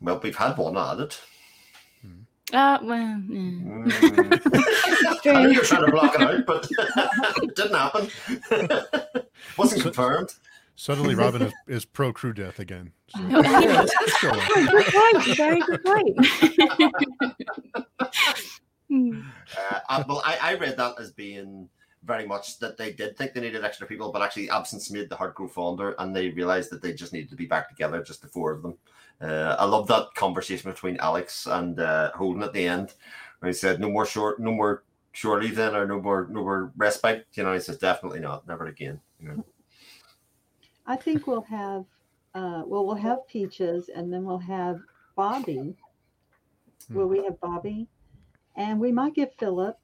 Well, 0.00 0.20
we've 0.22 0.36
had 0.36 0.56
one 0.56 0.76
added. 0.76 1.16
Uh, 2.52 2.78
well, 2.82 2.98
yeah. 2.98 3.18
Mm. 3.18 3.92
I 5.26 5.32
know 5.42 5.48
you 5.50 5.58
were 5.58 5.64
trying 5.64 5.84
to 5.84 5.90
block 5.92 6.14
it 6.14 6.22
out, 6.22 6.46
but 6.46 6.66
it 7.42 7.54
didn't 7.56 7.74
happen. 7.74 8.08
Wasn't 9.58 9.82
confirmed. 9.82 10.34
Suddenly, 10.76 11.14
Robin 11.14 11.42
is, 11.42 11.52
is 11.66 11.84
pro 11.84 12.10
crew 12.12 12.32
death 12.32 12.58
again. 12.60 12.92
So, 13.08 13.18
Oh, 13.22 13.42
yeah, 13.42 13.60
yeah. 13.60 13.80
let's, 13.80 13.94
let's 14.00 14.22
go 14.22 14.30
on. 14.30 14.38
good 14.66 14.86
point. 14.86 15.36
Very 15.36 15.60
good 15.60 15.84
point. 15.84 16.16
Hmm. 18.88 19.20
Uh, 19.88 20.04
well, 20.08 20.22
I, 20.24 20.38
I 20.40 20.54
read 20.54 20.76
that 20.78 20.94
as 20.98 21.10
being 21.12 21.68
very 22.04 22.26
much 22.26 22.58
that 22.60 22.76
they 22.78 22.92
did 22.92 23.16
think 23.18 23.34
they 23.34 23.40
needed 23.40 23.64
extra 23.64 23.86
people, 23.86 24.10
but 24.12 24.22
actually 24.22 24.48
absence 24.50 24.90
made 24.90 25.10
the 25.10 25.16
heart 25.16 25.34
grow 25.34 25.48
fonder, 25.48 25.94
and 25.98 26.16
they 26.16 26.30
realized 26.30 26.70
that 26.70 26.80
they 26.80 26.94
just 26.94 27.12
needed 27.12 27.28
to 27.28 27.36
be 27.36 27.44
back 27.46 27.68
together, 27.68 28.02
just 28.02 28.22
the 28.22 28.28
four 28.28 28.52
of 28.52 28.62
them. 28.62 28.78
Uh, 29.20 29.56
I 29.58 29.64
love 29.64 29.88
that 29.88 30.14
conversation 30.14 30.70
between 30.70 30.96
Alex 30.98 31.46
and 31.46 31.80
uh, 31.80 32.12
Holden 32.12 32.42
at 32.42 32.52
the 32.52 32.66
end, 32.66 32.94
where 33.40 33.48
he 33.48 33.52
said, 33.52 33.80
"No 33.80 33.90
more 33.90 34.06
short, 34.06 34.38
no 34.40 34.52
more 34.52 34.84
shore 35.12 35.42
leave 35.42 35.56
then, 35.56 35.74
or 35.74 35.86
no 35.86 36.00
more, 36.00 36.28
no 36.30 36.42
more 36.42 36.72
respite." 36.76 37.26
You 37.34 37.42
know, 37.42 37.52
he 37.52 37.60
says, 37.60 37.78
"Definitely 37.78 38.20
not, 38.20 38.46
never 38.46 38.66
again." 38.66 39.00
You 39.20 39.28
know, 39.28 39.44
I 40.86 40.96
think 40.96 41.26
we'll 41.26 41.42
have, 41.42 41.84
uh, 42.34 42.62
well, 42.64 42.86
we'll 42.86 42.94
have 42.94 43.26
Peaches 43.28 43.90
and 43.90 44.12
then 44.12 44.24
we'll 44.24 44.38
have 44.38 44.80
Bobbie. 45.16 45.76
Will 46.90 47.08
we 47.08 47.24
have 47.24 47.38
Bobbie? 47.40 47.88
And 48.56 48.80
we 48.80 48.90
might 48.92 49.14
get 49.14 49.38
Filip, 49.38 49.78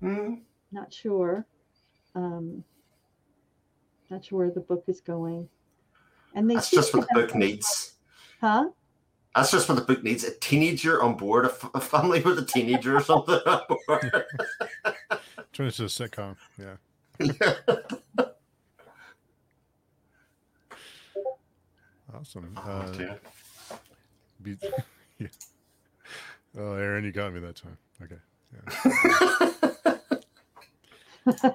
Hmm. 0.00 0.36
not 0.70 0.92
sure. 0.92 1.46
Um, 2.14 2.64
not 4.10 4.24
sure 4.24 4.38
where 4.38 4.50
the 4.50 4.60
book 4.60 4.84
is 4.88 5.00
going. 5.00 5.48
And 6.34 6.48
they 6.50 6.54
that's 6.54 6.70
just 6.70 6.94
what 6.94 7.06
the 7.08 7.20
have- 7.20 7.28
book 7.28 7.36
needs. 7.36 7.94
Huh? 8.40 8.70
That's 9.34 9.50
just 9.50 9.68
what 9.68 9.76
the 9.76 9.82
book 9.84 10.02
needs: 10.02 10.24
a 10.24 10.34
teenager 10.40 11.02
on 11.02 11.16
board, 11.16 11.46
a, 11.46 11.48
f- 11.48 11.70
a 11.74 11.80
family 11.80 12.20
with 12.20 12.38
a 12.38 12.44
teenager 12.44 12.96
or 12.96 13.00
something 13.02 13.38
on 13.46 13.60
board. 13.68 14.24
Turn 15.52 15.66
it 15.68 15.74
to 15.74 15.84
a 15.84 15.86
sitcom. 15.86 16.36
Yeah. 16.58 16.76
Awesome. 22.14 22.52
Uh, 22.56 22.84
Oh, 22.86 22.92
dear. 22.92 23.18
be, 24.42 24.56
yeah. 25.18 25.28
Oh, 26.58 26.74
Aaron, 26.74 27.04
you 27.04 27.12
got 27.12 27.32
me 27.32 27.40
that 27.40 27.56
time. 27.56 27.78
Okay. 28.02 28.16
Yeah. 31.26 31.50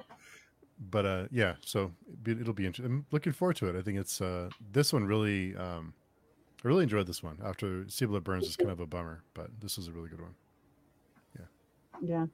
But 0.80 1.06
uh, 1.06 1.24
yeah, 1.30 1.54
so 1.60 1.92
it'll 2.26 2.52
be 2.52 2.66
interesting. 2.66 2.92
I'm 2.92 3.06
looking 3.10 3.32
forward 3.32 3.56
to 3.56 3.68
it. 3.68 3.76
I 3.76 3.82
think 3.82 3.98
it's 3.98 4.20
uh, 4.20 4.48
this 4.72 4.92
one 4.92 5.04
really. 5.04 5.56
Um, 5.56 5.92
I 6.64 6.68
really 6.68 6.82
enjoyed 6.82 7.06
this 7.06 7.22
one. 7.22 7.38
After 7.44 7.84
Cibola 7.88 8.20
Burns 8.20 8.46
is 8.46 8.56
kind 8.56 8.70
of 8.70 8.80
a 8.80 8.86
bummer, 8.86 9.22
but 9.34 9.48
this 9.60 9.78
is 9.78 9.86
a 9.88 9.92
really 9.92 10.08
good 10.08 10.20
one. 10.20 10.34
Yeah. 11.38 11.44
Yeah. 12.02 12.26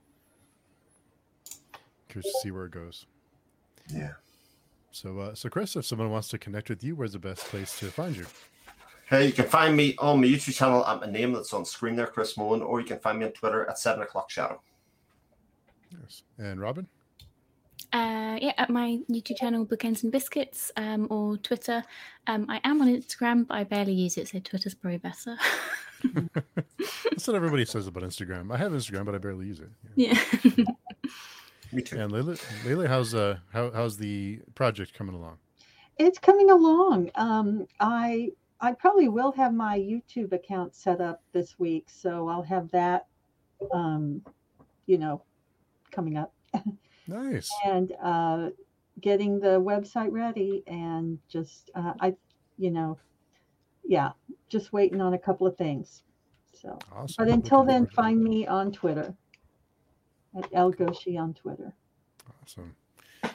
Curious 2.09 2.33
to 2.33 2.39
see 2.41 2.51
where 2.51 2.65
it 2.67 2.71
goes. 2.71 3.07
yeah. 3.93 4.13
So, 4.93 5.19
uh, 5.19 5.35
so 5.35 5.49
Chris, 5.49 5.75
if 5.75 5.85
someone 5.85 6.11
wants 6.11 6.29
to 6.29 6.39
connect 6.39 6.69
with 6.69 6.85
you, 6.85 6.95
where's 6.95 7.13
the 7.13 7.19
best 7.19 7.45
place 7.47 7.79
to 7.81 7.87
find 7.87 8.17
you? 8.17 8.25
Hey, 9.11 9.27
you 9.27 9.33
can 9.33 9.47
find 9.47 9.77
me 9.77 9.97
on 9.99 10.21
my 10.21 10.27
YouTube 10.29 10.55
channel 10.55 10.87
at 10.87 11.01
my 11.01 11.11
name 11.11 11.33
that's 11.33 11.53
on 11.53 11.65
screen 11.65 11.97
there, 11.97 12.07
Chris 12.07 12.37
Mullen, 12.39 12.63
or 12.63 12.81
you 12.81 12.87
can 12.87 13.01
find 13.01 13.19
me 13.19 13.27
on 13.27 13.33
Twitter 13.33 13.69
at 13.69 13.79
seven 13.79 14.03
o'clock 14.03 14.31
shadow. 14.31 14.63
Yes. 16.01 16.23
And 16.39 16.61
Robin. 16.61 16.87
Uh, 17.95 18.37
yeah, 18.43 18.53
at 18.59 18.71
my 18.71 18.99
YouTube 19.09 19.37
channel, 19.39 19.65
Bookends 19.65 20.03
and 20.03 20.11
Biscuits, 20.11 20.73
um, 20.77 21.07
or 21.11 21.37
Twitter. 21.37 21.85
Um, 22.27 22.45
I 22.49 22.61
am 22.65 22.83
on 22.83 22.89
Instagram, 22.89 23.47
but 23.47 23.57
I 23.57 23.63
barely 23.63 23.93
use 23.93 24.19
it, 24.19 24.27
so 24.27 24.41
Twitter's 24.41 24.75
probably 24.75 24.99
better. 24.99 25.37
That's 26.13 27.27
what 27.29 27.37
everybody 27.37 27.65
says 27.65 27.87
about 27.87 28.03
Instagram. 28.03 28.53
I 28.53 28.57
have 28.57 28.73
Instagram, 28.73 29.05
but 29.05 29.15
I 29.15 29.19
barely 29.19 29.47
use 29.47 29.61
it. 29.61 29.69
Yeah. 29.95 30.21
yeah. 30.43 30.65
Me 31.73 31.83
too. 31.83 32.01
And 32.01 32.13
Layla, 32.13 32.37
Layla, 32.65 32.89
how's 32.89 33.15
uh 33.15 33.39
how 33.53 33.71
how's 33.71 33.97
the 33.97 34.41
project 34.57 34.95
coming 34.95 35.15
along? 35.15 35.39
It's 35.99 36.19
coming 36.19 36.51
along. 36.51 37.11
Um, 37.15 37.67
I 37.79 38.31
I 38.61 38.73
probably 38.73 39.09
will 39.09 39.33
have 39.33 39.55
my 39.55 39.79
YouTube 39.79 40.33
account 40.33 40.75
set 40.75 41.01
up 41.01 41.23
this 41.33 41.59
week, 41.59 41.87
so 41.89 42.29
I'll 42.29 42.43
have 42.43 42.71
that, 42.73 43.07
um, 43.73 44.23
you 44.87 44.99
know, 44.99 45.23
coming 45.91 46.17
up, 46.17 46.33
Nice. 47.07 47.51
and 47.65 47.93
uh, 48.03 48.51
getting 49.01 49.39
the 49.41 49.61
website 49.61 50.11
ready, 50.13 50.63
and 50.67 51.19
just 51.29 51.71
uh, 51.75 51.93
I, 52.01 52.15
you 52.59 52.71
know, 52.71 52.99
yeah, 53.87 54.13
just 54.49 54.73
waiting 54.73 55.01
on 55.01 55.15
a 55.15 55.19
couple 55.19 55.47
of 55.47 55.57
things. 55.57 56.03
So, 56.53 56.79
Awesome. 56.93 57.15
but 57.25 57.29
until 57.33 57.65
then, 57.65 57.87
forward 57.87 57.87
to 57.87 57.93
it. 57.93 57.97
find 57.97 58.23
me 58.23 58.47
on 58.47 58.73
Twitter 58.73 59.15
at 60.39 60.49
El 60.53 60.71
Goshi 60.71 61.17
on 61.19 61.35
Twitter. 61.35 61.75
Awesome. 62.43 62.75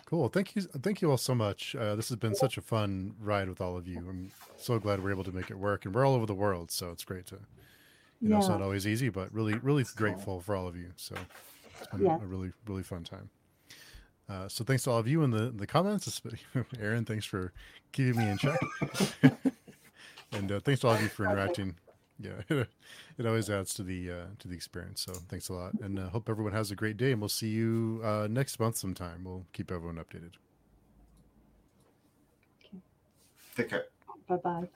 Cool. 0.06 0.30
Thank 0.30 0.56
you. 0.56 0.64
Thank 0.64 1.02
you 1.02 1.12
all 1.12 1.18
so 1.18 1.36
much. 1.36 1.76
Uh, 1.76 1.96
this 1.96 2.10
has 2.10 2.18
been 2.18 2.34
such 2.36 2.58
a 2.58 2.62
fun 2.62 3.14
ride 3.20 3.48
with 3.50 3.62
all 3.62 3.78
of 3.78 3.88
you. 3.88 3.98
I'm 3.98 4.32
so 4.58 4.80
glad 4.80 5.04
we're 5.04 5.12
able 5.12 5.24
to 5.26 5.32
make 5.32 5.52
it 5.52 5.58
work, 5.58 5.86
and 5.86 5.94
we're 5.94 6.06
all 6.06 6.16
over 6.16 6.26
the 6.26 6.34
world, 6.34 6.72
so 6.72 6.90
it's 6.91 7.04
great 7.04 7.26
to. 7.28 7.40
You 8.22 8.30
know, 8.30 8.38
it's 8.38 8.48
Yeah. 8.48 8.54
not 8.54 8.62
always 8.64 8.86
easy, 8.88 9.10
but 9.10 9.32
really, 9.34 9.54
really 9.60 9.86
grateful 9.96 10.41
for 10.41 10.56
all 10.56 10.68
of 10.68 10.76
you. 10.76 10.91
So 10.96 11.16
it's 11.78 11.88
been 11.88 12.02
Yeah. 12.06 12.16
a 12.16 12.26
really, 12.26 12.52
really 12.68 12.84
fun 12.84 13.04
time. 13.04 13.30
Uh, 14.30 14.47
so 14.47 14.64
thanks 14.64 14.84
to 14.84 14.91
all 14.91 14.99
of 14.99 15.07
you 15.07 15.23
in 15.23 15.31
the 15.31 15.49
the 15.49 15.65
comments. 15.65 16.22
Aaron, 16.80 17.06
thanks 17.06 17.26
for 17.26 17.51
keeping 17.91 18.18
me 18.18 18.30
in 18.30 18.38
check. 18.38 18.60
and 20.31 20.51
uh, 20.51 20.60
thanks 20.60 20.81
to 20.81 20.88
all 20.88 20.93
of 20.93 21.01
you 21.01 21.10
for 21.10 21.26
interacting. 21.26 21.76
Yeah, 22.19 22.41
it 23.18 23.26
always 23.26 23.49
adds 23.49 23.73
to 23.76 23.84
the 23.84 24.11
uh, 24.11 24.26
to 24.39 24.47
the 24.47 24.56
experience. 24.56 25.01
So 25.01 25.14
thanks 25.30 25.49
a 25.49 25.53
lot, 25.53 25.73
and 25.81 25.97
uh, 25.97 26.10
hope 26.10 26.30
everyone 26.30 26.53
has 26.53 26.69
a 26.69 26.76
great 26.76 26.97
day. 26.97 27.11
And 27.11 27.22
we'll 27.22 27.30
see 27.30 27.49
you 27.49 28.01
uh, 28.03 28.27
next 28.30 28.60
month 28.60 28.77
sometime. 28.77 29.23
We'll 29.23 29.45
keep 29.53 29.72
everyone 29.72 29.95
updated. 29.95 30.34
Take 33.56 33.69
care. 33.69 33.85
Bye 34.27 34.35
bye. 34.38 34.69